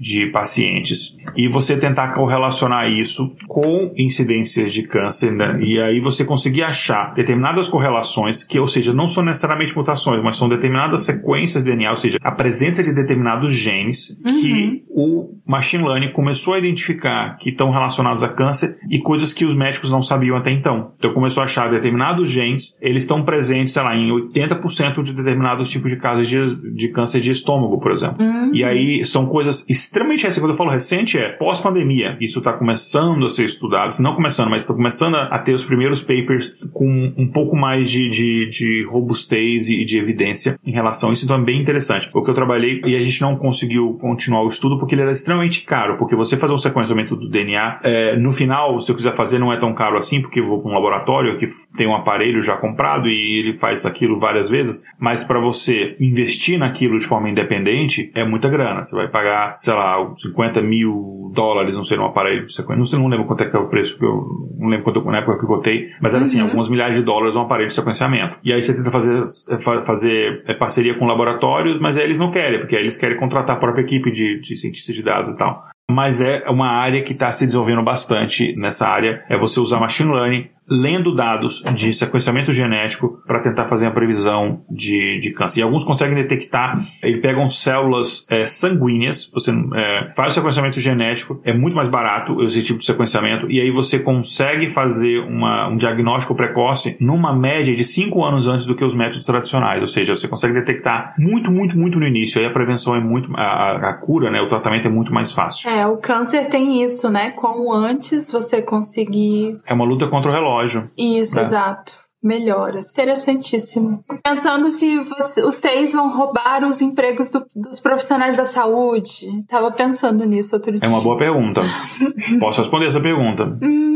de 0.00 0.26
pacientes, 0.26 1.16
e 1.36 1.48
você 1.48 1.76
tentar 1.76 2.08
correlacionar 2.14 2.90
isso 2.90 3.34
com 3.46 3.92
incidências 3.96 4.72
de 4.72 4.82
câncer, 4.82 5.32
né? 5.32 5.58
e 5.60 5.80
aí 5.80 6.00
você 6.00 6.24
conseguir 6.24 6.62
achar 6.62 7.14
determinadas 7.14 7.68
correlações, 7.68 8.44
que, 8.44 8.58
ou 8.58 8.66
seja, 8.66 8.92
não 8.92 9.08
são 9.08 9.24
necessariamente 9.24 9.76
mutações, 9.76 10.22
mas 10.22 10.36
são 10.36 10.48
determinadas 10.48 11.02
sequências 11.02 11.62
de 11.62 11.70
DNA, 11.70 11.90
ou 11.90 11.96
seja, 11.96 12.18
a 12.22 12.32
presença 12.32 12.82
de 12.82 12.92
determinados 12.94 13.54
genes 13.54 14.10
uhum. 14.24 14.40
que 14.40 14.84
o 14.88 15.34
machine 15.46 15.84
learning 15.84 16.12
começou 16.12 16.54
a 16.54 16.58
identificar 16.58 17.36
que 17.38 17.50
estão 17.50 17.70
relacionados 17.70 18.22
a 18.22 18.28
câncer 18.28 18.76
e 18.88 18.98
coisas 18.98 19.32
que 19.32 19.44
os 19.44 19.56
médicos 19.56 19.90
não 19.90 20.02
sabiam 20.02 20.36
até 20.36 20.50
então. 20.50 20.92
Então 20.98 21.12
começou 21.12 21.42
a 21.42 21.44
achar 21.44 21.70
determinados 21.70 22.30
genes, 22.30 22.74
eles 22.80 23.04
estão 23.04 23.22
presentes, 23.22 23.72
sei 23.72 23.82
lá, 23.82 23.96
em 23.96 24.10
80% 24.10 25.02
de 25.02 25.12
determinados 25.12 25.70
tipos 25.70 25.90
de 25.90 25.96
casos 25.96 26.28
de, 26.28 26.74
de 26.74 26.88
câncer 26.88 27.20
de 27.20 27.30
estômago, 27.30 27.78
por 27.80 27.92
exemplo. 27.92 28.24
Uhum. 28.24 28.50
E 28.52 28.64
aí 28.64 29.04
são 29.04 29.26
coisas 29.30 29.64
extremamente 29.68 30.24
recentes. 30.24 30.40
Quando 30.40 30.52
eu 30.52 30.56
falo 30.56 30.70
recente, 30.70 31.18
é 31.18 31.30
pós-pandemia. 31.30 32.16
Isso 32.20 32.38
está 32.40 32.52
começando 32.52 33.24
a 33.24 33.28
ser 33.28 33.44
estudado, 33.44 33.92
se 33.92 34.02
não 34.02 34.14
começando, 34.14 34.50
mas 34.50 34.62
está 34.62 34.74
começando 34.74 35.14
a 35.14 35.38
ter 35.38 35.54
os 35.54 35.64
primeiros 35.64 36.02
papers 36.02 36.52
com 36.72 37.12
um 37.16 37.26
pouco 37.26 37.56
mais 37.56 37.90
de, 37.90 38.08
de, 38.08 38.48
de 38.50 38.84
robustez 38.84 39.68
e 39.68 39.84
de 39.84 39.98
evidência 39.98 40.58
em 40.64 40.72
relação 40.72 41.10
a 41.10 41.12
isso. 41.12 41.24
Então 41.24 41.36
é 41.36 41.42
bem 41.42 41.60
interessante. 41.60 42.10
O 42.12 42.22
que 42.22 42.30
eu 42.30 42.34
trabalhei 42.34 42.80
e 42.84 42.96
a 42.96 43.02
gente 43.02 43.20
não 43.20 43.36
conseguiu 43.36 43.94
continuar 44.00 44.42
o 44.42 44.48
estudo 44.48 44.78
porque 44.78 44.94
ele 44.94 45.02
era 45.02 45.12
extremamente 45.12 45.62
caro. 45.62 45.96
Porque 45.96 46.16
você 46.16 46.36
fazer 46.36 46.52
um 46.52 46.58
sequenciamento 46.58 47.14
do 47.16 47.28
DNA, 47.28 47.80
é, 47.84 48.16
no 48.16 48.32
final, 48.32 48.80
se 48.80 48.90
eu 48.90 48.96
quiser 48.96 49.14
fazer, 49.14 49.38
não 49.38 49.52
é 49.52 49.56
tão 49.56 49.72
caro 49.74 49.96
assim, 49.96 50.20
porque 50.20 50.40
eu 50.40 50.44
vou 50.44 50.60
para 50.60 50.70
um 50.70 50.74
laboratório 50.74 51.38
que 51.38 51.46
tem 51.76 51.86
um 51.86 51.94
aparelho 51.94 52.42
já 52.42 52.56
comprado 52.56 53.08
e 53.08 53.38
ele 53.38 53.58
faz 53.58 53.86
aquilo 53.86 54.18
várias 54.18 54.50
vezes. 54.50 54.82
Mas 54.98 55.24
para 55.24 55.38
você 55.38 55.96
investir 56.00 56.58
naquilo 56.58 56.98
de 56.98 57.06
forma 57.06 57.28
independente, 57.28 58.10
é 58.14 58.24
muita 58.24 58.48
grana. 58.48 58.82
Você 58.82 58.96
vai 58.96 59.08
pagar, 59.08 59.19
sei 59.54 59.74
lá, 59.74 60.12
50 60.16 60.60
mil 60.62 61.30
dólares, 61.32 61.74
não 61.74 61.84
sei, 61.84 61.96
num 61.96 62.06
aparelho 62.06 62.46
de 62.46 62.52
sequência. 62.52 62.78
Não 62.78 62.84
sei, 62.84 62.98
não 62.98 63.08
lembro 63.08 63.26
quanto 63.26 63.42
é 63.42 63.48
que 63.48 63.56
é 63.56 63.58
o 63.58 63.68
preço, 63.68 63.96
eu 64.02 64.48
não 64.58 64.68
lembro 64.68 64.84
quanto, 64.84 65.02
na 65.04 65.18
época 65.18 65.38
que 65.38 65.44
eu 65.44 65.48
cotei, 65.48 65.88
mas 66.00 66.14
era 66.14 66.22
assim, 66.22 66.40
uhum. 66.40 66.48
alguns 66.48 66.68
milhares 66.68 66.96
de 66.96 67.02
dólares 67.02 67.36
um 67.36 67.40
aparelho 67.40 67.68
de 67.68 67.74
sequenciamento. 67.74 68.38
E 68.44 68.52
aí 68.52 68.60
você 68.60 68.74
tenta 68.74 68.90
fazer, 68.90 69.22
é, 69.22 69.82
fazer 69.82 70.42
é, 70.46 70.54
parceria 70.54 70.94
com 70.94 71.06
laboratórios, 71.06 71.80
mas 71.80 71.96
aí 71.96 72.04
eles 72.04 72.18
não 72.18 72.30
querem, 72.30 72.58
porque 72.58 72.76
aí 72.76 72.82
eles 72.82 72.96
querem 72.96 73.16
contratar 73.16 73.56
a 73.56 73.58
própria 73.58 73.82
equipe 73.82 74.10
de, 74.10 74.40
de 74.40 74.56
cientistas 74.56 74.94
de 74.94 75.02
dados 75.02 75.30
e 75.30 75.36
tal. 75.36 75.66
Mas 75.90 76.20
é 76.20 76.44
uma 76.48 76.68
área 76.68 77.02
que 77.02 77.12
está 77.12 77.32
se 77.32 77.44
desenvolvendo 77.44 77.82
bastante 77.82 78.54
nessa 78.56 78.86
área, 78.86 79.24
é 79.28 79.36
você 79.36 79.58
usar 79.58 79.80
machine 79.80 80.12
learning 80.12 80.48
lendo 80.70 81.12
dados 81.14 81.62
de 81.74 81.92
sequenciamento 81.92 82.52
genético 82.52 83.20
para 83.26 83.40
tentar 83.40 83.66
fazer 83.66 83.86
a 83.86 83.90
previsão 83.90 84.60
de, 84.70 85.18
de 85.18 85.32
câncer. 85.32 85.60
E 85.60 85.62
alguns 85.64 85.82
conseguem 85.82 86.14
detectar, 86.14 86.80
eles 87.02 87.20
pegam 87.20 87.50
células 87.50 88.24
é, 88.30 88.46
sanguíneas, 88.46 89.28
você 89.32 89.50
é, 89.50 90.10
faz 90.14 90.32
o 90.32 90.34
sequenciamento 90.36 90.78
genético, 90.78 91.40
é 91.44 91.52
muito 91.52 91.74
mais 91.74 91.88
barato 91.88 92.40
esse 92.44 92.62
tipo 92.62 92.78
de 92.78 92.84
sequenciamento, 92.84 93.50
e 93.50 93.60
aí 93.60 93.70
você 93.70 93.98
consegue 93.98 94.68
fazer 94.68 95.18
uma, 95.20 95.68
um 95.68 95.76
diagnóstico 95.76 96.34
precoce 96.34 96.96
numa 97.00 97.34
média 97.34 97.74
de 97.74 97.82
5 97.82 98.22
anos 98.24 98.46
antes 98.46 98.64
do 98.64 98.76
que 98.76 98.84
os 98.84 98.94
métodos 98.94 99.24
tradicionais, 99.24 99.80
ou 99.80 99.88
seja, 99.88 100.14
você 100.14 100.28
consegue 100.28 100.54
detectar 100.54 101.14
muito, 101.18 101.50
muito, 101.50 101.76
muito 101.76 101.98
no 101.98 102.06
início, 102.06 102.40
aí 102.40 102.46
a 102.46 102.50
prevenção 102.50 102.94
é 102.94 103.00
muito, 103.00 103.34
a, 103.34 103.90
a 103.90 103.94
cura, 103.94 104.30
né, 104.30 104.40
o 104.40 104.48
tratamento 104.48 104.86
é 104.86 104.90
muito 104.90 105.12
mais 105.12 105.32
fácil. 105.32 105.68
É, 105.68 105.86
o 105.86 105.96
câncer 105.96 106.46
tem 106.46 106.82
isso, 106.82 107.10
né, 107.10 107.30
como 107.30 107.72
antes 107.72 108.30
você 108.30 108.62
conseguir... 108.62 109.56
É 109.66 109.74
uma 109.74 109.84
luta 109.84 110.06
contra 110.06 110.30
o 110.30 110.32
relógio 110.32 110.59
relógio. 110.60 110.90
Isso, 110.96 111.36
né? 111.36 111.42
exato 111.42 112.10
melhoras. 112.22 112.92
Interessantíssimo. 112.92 114.02
Pensando 114.22 114.68
se 114.68 114.98
você, 114.98 115.42
os 115.42 115.58
TIs 115.58 115.92
vão 115.92 116.14
roubar 116.14 116.62
os 116.64 116.82
empregos 116.82 117.30
do, 117.30 117.46
dos 117.56 117.80
profissionais 117.80 118.36
da 118.36 118.44
saúde. 118.44 119.26
Tava 119.48 119.70
pensando 119.72 120.24
nisso 120.24 120.54
outro 120.54 120.72
dia. 120.72 120.86
É 120.86 120.88
uma 120.88 121.00
boa 121.00 121.16
pergunta. 121.16 121.62
Posso 122.38 122.60
responder 122.60 122.86
essa 122.86 123.00
pergunta? 123.00 123.44
Hum, 123.62 123.89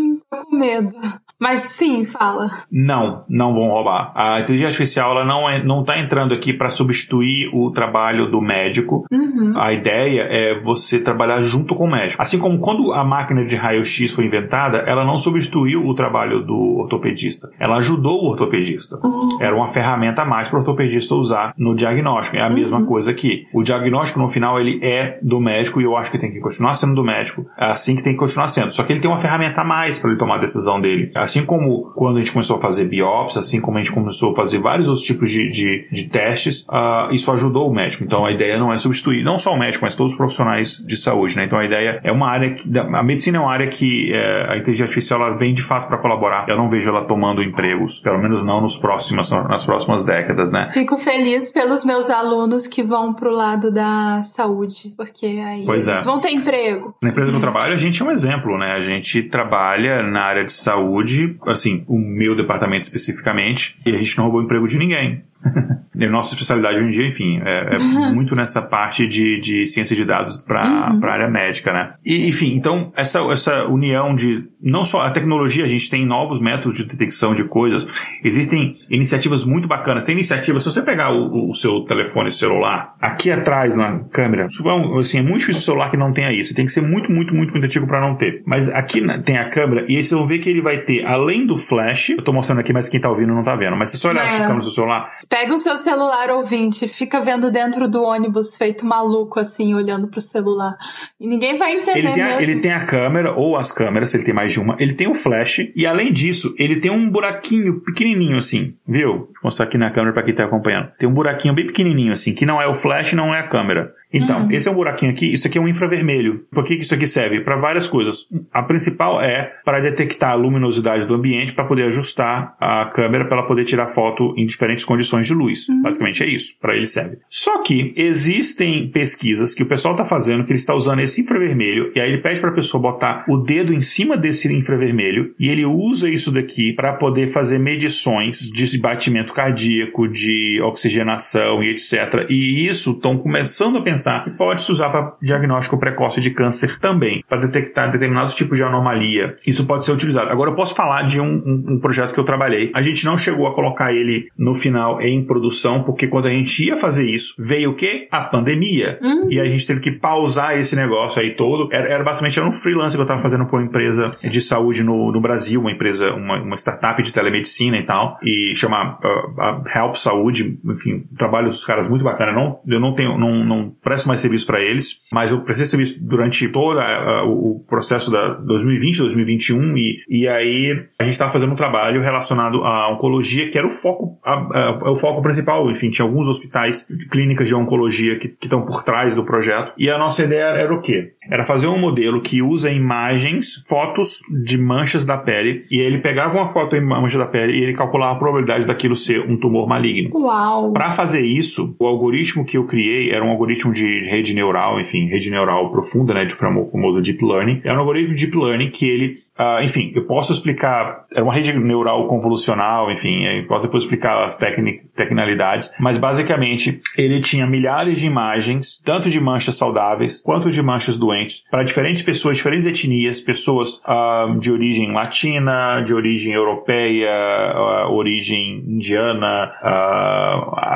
medo. 0.54 0.92
Mas 1.38 1.60
sim, 1.60 2.04
fala. 2.06 2.50
Não, 2.70 3.24
não 3.28 3.52
vão 3.52 3.68
roubar. 3.68 4.12
A 4.14 4.40
inteligência 4.40 4.68
artificial 4.68 5.10
ela 5.10 5.24
não 5.24 5.48
é, 5.48 5.62
não 5.62 5.80
está 5.80 5.98
entrando 5.98 6.32
aqui 6.32 6.52
para 6.52 6.70
substituir 6.70 7.50
o 7.52 7.70
trabalho 7.70 8.30
do 8.30 8.40
médico. 8.40 9.04
Uhum. 9.10 9.52
A 9.56 9.72
ideia 9.72 10.22
é 10.22 10.60
você 10.60 10.98
trabalhar 10.98 11.42
junto 11.42 11.74
com 11.74 11.84
o 11.84 11.90
médico. 11.90 12.22
Assim 12.22 12.38
como 12.38 12.58
quando 12.60 12.92
a 12.92 13.04
máquina 13.04 13.44
de 13.44 13.56
raio-x 13.56 14.12
foi 14.12 14.26
inventada, 14.26 14.78
ela 14.86 15.04
não 15.04 15.18
substituiu 15.18 15.86
o 15.86 15.94
trabalho 15.94 16.40
do 16.40 16.78
ortopedista. 16.78 17.50
Ela 17.58 17.76
ajudou 17.76 18.22
o 18.22 18.30
ortopedista. 18.30 18.98
Uhum. 19.04 19.38
Era 19.40 19.54
uma 19.54 19.66
ferramenta 19.66 20.22
a 20.22 20.24
mais 20.24 20.48
para 20.48 20.56
o 20.56 20.60
ortopedista 20.60 21.14
usar 21.14 21.52
no 21.58 21.74
diagnóstico. 21.74 22.36
É 22.36 22.42
a 22.42 22.48
uhum. 22.48 22.54
mesma 22.54 22.86
coisa 22.86 23.10
aqui. 23.10 23.46
O 23.52 23.62
diagnóstico 23.62 24.20
no 24.20 24.28
final 24.28 24.58
ele 24.60 24.78
é 24.82 25.18
do 25.20 25.40
médico 25.40 25.80
e 25.80 25.84
eu 25.84 25.96
acho 25.96 26.10
que 26.10 26.18
tem 26.18 26.32
que 26.32 26.40
continuar 26.40 26.74
sendo 26.74 26.94
do 26.94 27.04
médico. 27.04 27.44
É 27.58 27.66
assim 27.66 27.96
que 27.96 28.02
tem 28.02 28.12
que 28.12 28.18
continuar 28.18 28.48
sendo. 28.48 28.72
Só 28.72 28.84
que 28.84 28.92
ele 28.92 29.00
tem 29.00 29.10
uma 29.10 29.18
ferramenta 29.18 29.62
a 29.62 29.64
mais 29.64 29.98
para 29.98 30.10
ele 30.10 30.18
tomar 30.18 30.38
decisão 30.44 30.80
dele. 30.80 31.10
Assim 31.14 31.44
como 31.44 31.92
quando 31.94 32.18
a 32.18 32.20
gente 32.20 32.32
começou 32.32 32.56
a 32.56 32.60
fazer 32.60 32.84
biópsia, 32.84 33.40
assim 33.40 33.60
como 33.60 33.78
a 33.78 33.82
gente 33.82 33.92
começou 33.92 34.32
a 34.32 34.34
fazer 34.34 34.58
vários 34.58 34.88
outros 34.88 35.04
tipos 35.04 35.30
de, 35.30 35.50
de, 35.50 35.88
de 35.90 36.08
testes, 36.08 36.66
uh, 36.68 37.12
isso 37.12 37.30
ajudou 37.32 37.70
o 37.70 37.74
médico. 37.74 38.04
Então 38.04 38.24
a 38.24 38.32
ideia 38.32 38.58
não 38.58 38.72
é 38.72 38.78
substituir, 38.78 39.22
não 39.22 39.38
só 39.38 39.52
o 39.52 39.58
médico, 39.58 39.84
mas 39.84 39.96
todos 39.96 40.12
os 40.12 40.18
profissionais 40.18 40.78
de 40.86 40.96
saúde, 40.96 41.36
né? 41.36 41.44
Então 41.44 41.58
a 41.58 41.64
ideia 41.64 42.00
é 42.02 42.12
uma 42.12 42.28
área 42.28 42.54
que, 42.54 42.70
a 42.78 43.02
medicina 43.02 43.38
é 43.38 43.40
uma 43.40 43.52
área 43.52 43.66
que 43.68 44.12
é, 44.12 44.52
a 44.52 44.56
inteligência 44.56 44.84
artificial 44.84 45.20
ela 45.20 45.36
vem 45.36 45.54
de 45.54 45.62
fato 45.62 45.88
para 45.88 45.98
colaborar. 45.98 46.48
Eu 46.48 46.56
não 46.56 46.68
vejo 46.68 46.88
ela 46.88 47.02
tomando 47.02 47.42
empregos, 47.42 48.00
pelo 48.00 48.18
menos 48.18 48.44
não 48.44 48.60
nos 48.60 48.76
próximos, 48.76 49.30
nas 49.30 49.64
próximas 49.64 50.02
décadas, 50.02 50.50
né? 50.50 50.70
Fico 50.72 50.96
feliz 50.96 51.52
pelos 51.52 51.84
meus 51.84 52.10
alunos 52.10 52.66
que 52.66 52.82
vão 52.82 53.14
pro 53.14 53.30
lado 53.30 53.70
da 53.70 54.22
saúde, 54.22 54.92
porque 54.96 55.26
aí 55.26 55.64
pois 55.64 55.86
eles 55.86 56.00
é. 56.00 56.04
vão 56.04 56.18
ter 56.18 56.30
emprego. 56.30 56.94
Na 57.02 57.10
empresa 57.10 57.32
do 57.32 57.40
trabalho 57.40 57.74
a 57.74 57.76
gente 57.76 58.02
é 58.02 58.04
um 58.04 58.10
exemplo, 58.10 58.58
né? 58.58 58.72
A 58.72 58.80
gente 58.80 59.22
trabalha 59.22 60.02
na 60.02 60.22
área 60.22 60.33
de 60.42 60.52
saúde, 60.52 61.36
assim, 61.46 61.84
o 61.86 61.98
meu 61.98 62.34
departamento 62.34 62.84
especificamente, 62.84 63.78
e 63.84 63.94
a 63.94 63.98
gente 63.98 64.16
não 64.16 64.24
roubou 64.24 64.42
emprego 64.42 64.66
de 64.66 64.78
ninguém. 64.78 65.22
nossa 66.10 66.32
especialidade 66.32 66.76
hoje 66.78 66.86
em 66.86 66.90
dia, 66.90 67.06
enfim, 67.06 67.40
é, 67.44 67.74
é 67.74 67.78
uhum. 67.78 68.14
muito 68.14 68.34
nessa 68.34 68.62
parte 68.62 69.06
de, 69.06 69.38
de 69.40 69.66
ciência 69.66 69.94
de 69.94 70.04
dados 70.04 70.36
para 70.36 70.92
uhum. 70.92 71.04
a 71.04 71.10
área 71.10 71.28
médica, 71.28 71.72
né? 71.72 71.94
E, 72.04 72.28
enfim, 72.28 72.54
então, 72.54 72.92
essa, 72.96 73.20
essa 73.30 73.64
união 73.64 74.14
de 74.14 74.44
não 74.62 74.84
só 74.84 75.02
a 75.02 75.10
tecnologia, 75.10 75.64
a 75.64 75.68
gente 75.68 75.90
tem 75.90 76.06
novos 76.06 76.40
métodos 76.40 76.78
de 76.78 76.84
detecção 76.84 77.34
de 77.34 77.44
coisas, 77.44 77.86
existem 78.22 78.76
iniciativas 78.88 79.44
muito 79.44 79.68
bacanas. 79.68 80.04
Tem 80.04 80.14
iniciativas, 80.14 80.62
se 80.62 80.70
você 80.70 80.82
pegar 80.82 81.12
o, 81.12 81.50
o 81.50 81.54
seu 81.54 81.84
telefone 81.84 82.30
celular, 82.32 82.94
aqui 83.00 83.30
atrás 83.30 83.76
na 83.76 84.00
câmera, 84.10 84.42
é 84.42 85.00
assim, 85.00 85.18
é 85.18 85.22
muito 85.22 85.40
difícil 85.40 85.60
o 85.60 85.64
celular 85.64 85.90
que 85.90 85.96
não 85.96 86.12
tenha 86.12 86.32
isso. 86.32 86.54
Tem 86.54 86.64
que 86.64 86.72
ser 86.72 86.80
muito, 86.80 87.12
muito, 87.12 87.34
muito, 87.34 87.52
muito 87.52 87.64
antigo 87.64 87.86
para 87.86 88.00
não 88.00 88.14
ter. 88.14 88.42
Mas 88.46 88.68
aqui 88.68 89.00
tem 89.22 89.38
a 89.38 89.48
câmera 89.48 89.84
e 89.88 89.96
aí 89.96 90.04
vocês 90.04 90.18
vão 90.18 90.26
ver 90.26 90.38
que 90.38 90.48
ele 90.48 90.60
vai 90.60 90.78
ter, 90.78 91.04
além 91.04 91.46
do 91.46 91.56
flash, 91.56 92.10
eu 92.10 92.22
tô 92.22 92.32
mostrando 92.32 92.60
aqui, 92.60 92.72
mas 92.72 92.88
quem 92.88 93.00
tá 93.00 93.08
ouvindo 93.08 93.34
não 93.34 93.42
tá 93.42 93.54
vendo, 93.54 93.76
mas 93.76 93.90
se 93.90 93.98
você 93.98 94.08
olhar 94.08 94.26
é. 94.26 94.34
a 94.34 94.38
câmera 94.38 94.58
do 94.58 94.64
seu 94.64 94.72
celular, 94.72 95.12
Pega 95.34 95.52
o 95.52 95.58
seu 95.58 95.76
celular 95.76 96.30
ouvinte, 96.30 96.86
fica 96.86 97.20
vendo 97.20 97.50
dentro 97.50 97.88
do 97.88 98.04
ônibus 98.04 98.56
feito 98.56 98.86
maluco, 98.86 99.40
assim, 99.40 99.74
olhando 99.74 100.06
pro 100.06 100.20
celular. 100.20 100.76
E 101.18 101.26
ninguém 101.26 101.58
vai 101.58 101.72
entender. 101.72 101.98
Ele 101.98 102.12
tem, 102.12 102.22
a, 102.22 102.40
ele 102.40 102.60
tem 102.60 102.72
a 102.72 102.86
câmera, 102.86 103.32
ou 103.32 103.56
as 103.56 103.72
câmeras, 103.72 104.10
se 104.10 104.16
ele 104.16 104.22
tem 104.22 104.32
mais 104.32 104.52
de 104.52 104.60
uma. 104.60 104.76
Ele 104.78 104.94
tem 104.94 105.08
o 105.08 105.14
flash, 105.14 105.72
e 105.74 105.84
além 105.88 106.12
disso, 106.12 106.54
ele 106.56 106.76
tem 106.76 106.88
um 106.88 107.10
buraquinho 107.10 107.80
pequenininho, 107.80 108.38
assim, 108.38 108.76
viu? 108.86 109.10
Vou 109.12 109.28
mostrar 109.42 109.66
aqui 109.66 109.76
na 109.76 109.90
câmera 109.90 110.12
para 110.12 110.22
quem 110.22 110.36
tá 110.36 110.44
acompanhando. 110.44 110.92
Tem 110.96 111.08
um 111.08 111.12
buraquinho 111.12 111.52
bem 111.52 111.66
pequenininho, 111.66 112.12
assim, 112.12 112.32
que 112.32 112.46
não 112.46 112.62
é 112.62 112.68
o 112.68 112.74
flash, 112.74 113.12
não 113.14 113.34
é 113.34 113.40
a 113.40 113.48
câmera. 113.48 113.92
Então, 114.14 114.44
uhum. 114.44 114.50
esse 114.50 114.68
é 114.68 114.70
um 114.70 114.74
buraquinho 114.74 115.10
aqui, 115.10 115.32
isso 115.32 115.46
aqui 115.46 115.58
é 115.58 115.60
um 115.60 115.68
infravermelho. 115.68 116.46
Por 116.50 116.64
que 116.64 116.74
isso 116.74 116.94
aqui 116.94 117.06
serve? 117.06 117.40
Para 117.40 117.56
várias 117.56 117.86
coisas. 117.86 118.26
A 118.52 118.62
principal 118.62 119.20
é 119.20 119.52
para 119.64 119.80
detectar 119.80 120.30
a 120.30 120.34
luminosidade 120.34 121.06
do 121.06 121.14
ambiente 121.14 121.52
para 121.52 121.64
poder 121.64 121.84
ajustar 121.84 122.56
a 122.60 122.86
câmera 122.86 123.24
para 123.24 123.38
ela 123.38 123.46
poder 123.46 123.64
tirar 123.64 123.86
foto 123.86 124.32
em 124.36 124.46
diferentes 124.46 124.84
condições 124.84 125.26
de 125.26 125.34
luz. 125.34 125.68
Uhum. 125.68 125.82
Basicamente 125.82 126.22
é 126.22 126.26
isso, 126.28 126.56
para 126.60 126.76
ele 126.76 126.86
serve. 126.86 127.18
Só 127.28 127.62
que 127.62 127.92
existem 127.96 128.88
pesquisas 128.88 129.54
que 129.54 129.62
o 129.62 129.66
pessoal 129.66 129.94
está 129.94 130.04
fazendo 130.04 130.44
que 130.44 130.52
ele 130.52 130.58
está 130.58 130.74
usando 130.74 131.00
esse 131.00 131.20
infravermelho 131.20 131.90
e 131.94 132.00
aí 132.00 132.12
ele 132.12 132.22
pede 132.22 132.40
para 132.40 132.50
a 132.50 132.54
pessoa 132.54 132.80
botar 132.80 133.24
o 133.28 133.36
dedo 133.36 133.72
em 133.72 133.82
cima 133.82 134.16
desse 134.16 134.52
infravermelho 134.52 135.34
e 135.38 135.48
ele 135.48 135.64
usa 135.64 136.08
isso 136.08 136.30
daqui 136.30 136.72
para 136.72 136.92
poder 136.92 137.26
fazer 137.26 137.58
medições 137.58 138.38
de 138.38 138.78
batimento 138.78 139.32
cardíaco, 139.32 140.06
de 140.06 140.60
oxigenação 140.62 141.62
e 141.62 141.70
etc. 141.70 142.26
E 142.28 142.66
isso 142.66 142.92
estão 142.92 143.16
começando 143.16 143.78
a 143.78 143.82
pensar 143.82 144.03
pensar 144.04 144.22
que 144.22 144.30
pode 144.30 144.62
se 144.62 144.70
usar 144.70 144.90
para 144.90 145.14
diagnóstico 145.22 145.78
precoce 145.78 146.20
de 146.20 146.30
câncer 146.30 146.78
também, 146.78 147.24
para 147.28 147.40
detectar 147.40 147.90
determinados 147.90 148.34
tipos 148.34 148.58
de 148.58 148.62
anomalia. 148.62 149.34
Isso 149.46 149.66
pode 149.66 149.84
ser 149.84 149.92
utilizado. 149.92 150.30
Agora 150.30 150.50
eu 150.50 150.54
posso 150.54 150.74
falar 150.74 151.02
de 151.02 151.20
um, 151.20 151.24
um, 151.24 151.64
um, 151.70 151.80
projeto 151.80 152.12
que 152.12 152.20
eu 152.20 152.24
trabalhei. 152.24 152.70
A 152.74 152.82
gente 152.82 153.04
não 153.06 153.16
chegou 153.16 153.46
a 153.46 153.54
colocar 153.54 153.92
ele 153.92 154.28
no 154.36 154.54
final 154.54 155.00
em 155.00 155.24
produção, 155.24 155.82
porque 155.82 156.06
quando 156.06 156.26
a 156.26 156.30
gente 156.30 156.66
ia 156.66 156.76
fazer 156.76 157.06
isso, 157.06 157.34
veio 157.38 157.70
o 157.70 157.74
quê? 157.74 158.06
A 158.10 158.20
pandemia. 158.20 158.98
Uhum. 159.00 159.28
E 159.30 159.40
a 159.40 159.44
gente 159.46 159.66
teve 159.66 159.80
que 159.80 159.90
pausar 159.90 160.58
esse 160.58 160.76
negócio 160.76 161.20
aí 161.20 161.30
todo. 161.30 161.68
Era, 161.72 161.88
era 161.88 162.04
basicamente 162.04 162.38
era 162.38 162.46
um 162.46 162.52
freelance 162.52 162.96
que 162.96 163.00
eu 163.00 163.04
estava 163.04 163.22
fazendo 163.22 163.46
para 163.46 163.56
uma 163.56 163.64
empresa 163.64 164.10
de 164.22 164.40
saúde 164.40 164.84
no, 164.84 165.10
no 165.10 165.20
Brasil, 165.20 165.60
uma 165.60 165.70
empresa, 165.70 166.12
uma, 166.12 166.40
uma 166.42 166.56
startup 166.56 167.02
de 167.02 167.12
telemedicina 167.12 167.76
e 167.78 167.82
tal, 167.84 168.18
e 168.22 168.54
chama 168.54 168.98
uh, 169.02 169.64
Help 169.74 169.94
Saúde, 169.96 170.58
enfim, 170.64 171.04
trabalho 171.16 171.48
dos 171.48 171.64
caras 171.64 171.88
muito 171.88 172.04
bacana. 172.04 172.32
Não, 172.32 172.60
eu 172.66 172.80
não 172.80 172.92
tenho, 172.92 173.16
não, 173.18 173.44
não 173.44 173.70
presto 173.94 174.08
mais 174.08 174.20
serviço 174.20 174.46
para 174.46 174.60
eles, 174.60 175.00
mas 175.12 175.30
eu 175.30 175.40
prestei 175.42 175.66
serviço 175.66 176.04
durante 176.04 176.48
todo 176.48 176.80
o 177.24 177.64
processo 177.68 178.10
da 178.10 178.34
2020, 178.34 178.98
2021 178.98 179.76
e, 179.76 179.98
e 180.08 180.28
aí 180.28 180.72
a 180.98 181.04
gente 181.04 181.12
estava 181.12 181.30
fazendo 181.30 181.52
um 181.52 181.56
trabalho 181.56 182.02
relacionado 182.02 182.64
à 182.64 182.90
oncologia, 182.90 183.48
que 183.48 183.56
era 183.56 183.66
o 183.66 183.70
foco, 183.70 184.18
a, 184.24 184.32
a, 184.32 184.90
o 184.90 184.96
foco 184.96 185.22
principal. 185.22 185.70
Enfim, 185.70 185.90
tinha 185.90 186.04
alguns 186.04 186.26
hospitais, 186.26 186.86
clínicas 187.10 187.46
de 187.46 187.54
oncologia 187.54 188.18
que 188.18 188.34
estão 188.42 188.62
por 188.62 188.82
trás 188.82 189.14
do 189.14 189.24
projeto. 189.24 189.72
E 189.78 189.88
a 189.88 189.96
nossa 189.96 190.24
ideia 190.24 190.44
era 190.44 190.74
o 190.74 190.80
quê? 190.80 191.13
Era 191.30 191.44
fazer 191.44 191.66
um 191.66 191.78
modelo 191.78 192.20
que 192.20 192.42
usa 192.42 192.70
imagens, 192.70 193.64
fotos 193.66 194.20
de 194.44 194.58
manchas 194.58 195.04
da 195.04 195.16
pele, 195.16 195.64
e 195.70 195.78
ele 195.78 195.98
pegava 195.98 196.36
uma 196.36 196.48
foto 196.48 196.76
em 196.76 196.80
mancha 196.80 197.18
da 197.18 197.26
pele 197.26 197.58
e 197.58 197.62
ele 197.62 197.74
calculava 197.74 198.14
a 198.14 198.18
probabilidade 198.18 198.66
daquilo 198.66 198.96
ser 198.96 199.20
um 199.20 199.36
tumor 199.36 199.66
maligno. 199.66 200.10
Uau! 200.14 200.72
Para 200.72 200.90
fazer 200.90 201.22
isso, 201.22 201.74
o 201.78 201.86
algoritmo 201.86 202.44
que 202.44 202.56
eu 202.56 202.64
criei 202.64 203.10
era 203.10 203.24
um 203.24 203.30
algoritmo 203.30 203.72
de 203.72 204.02
rede 204.02 204.34
neural, 204.34 204.80
enfim, 204.80 205.06
rede 205.06 205.30
neural 205.30 205.70
profunda, 205.70 206.14
né, 206.14 206.24
de 206.24 206.34
famoso 206.34 207.00
Deep 207.00 207.24
Learning. 207.24 207.60
É 207.64 207.72
um 207.72 207.78
algoritmo 207.78 208.14
de 208.14 208.26
Deep 208.26 208.36
Learning 208.36 208.70
que 208.70 208.88
ele 208.88 209.24
Uh, 209.38 209.64
enfim, 209.64 209.90
eu 209.94 210.04
posso 210.04 210.32
explicar, 210.32 211.06
é 211.12 211.20
uma 211.20 211.34
rede 211.34 211.52
neural 211.52 212.06
convolucional, 212.06 212.90
enfim, 212.90 213.24
eu 213.24 213.46
posso 213.48 213.62
depois 213.62 213.82
explicar 213.82 214.24
as 214.24 214.36
tecnicalidades, 214.36 215.72
mas 215.80 215.98
basicamente 215.98 216.80
ele 216.96 217.20
tinha 217.20 217.44
milhares 217.44 217.98
de 217.98 218.06
imagens, 218.06 218.80
tanto 218.84 219.10
de 219.10 219.20
manchas 219.20 219.56
saudáveis 219.56 220.20
quanto 220.20 220.48
de 220.50 220.62
manchas 220.62 220.96
doentes, 220.96 221.42
para 221.50 221.64
diferentes 221.64 222.02
pessoas, 222.02 222.36
diferentes 222.36 222.64
etnias, 222.64 223.20
pessoas 223.20 223.80
uh, 223.88 224.38
de 224.38 224.52
origem 224.52 224.92
latina, 224.92 225.80
de 225.80 225.92
origem 225.92 226.32
europeia, 226.32 227.10
uh, 227.56 227.92
origem 227.92 228.62
indiana, 228.66 229.52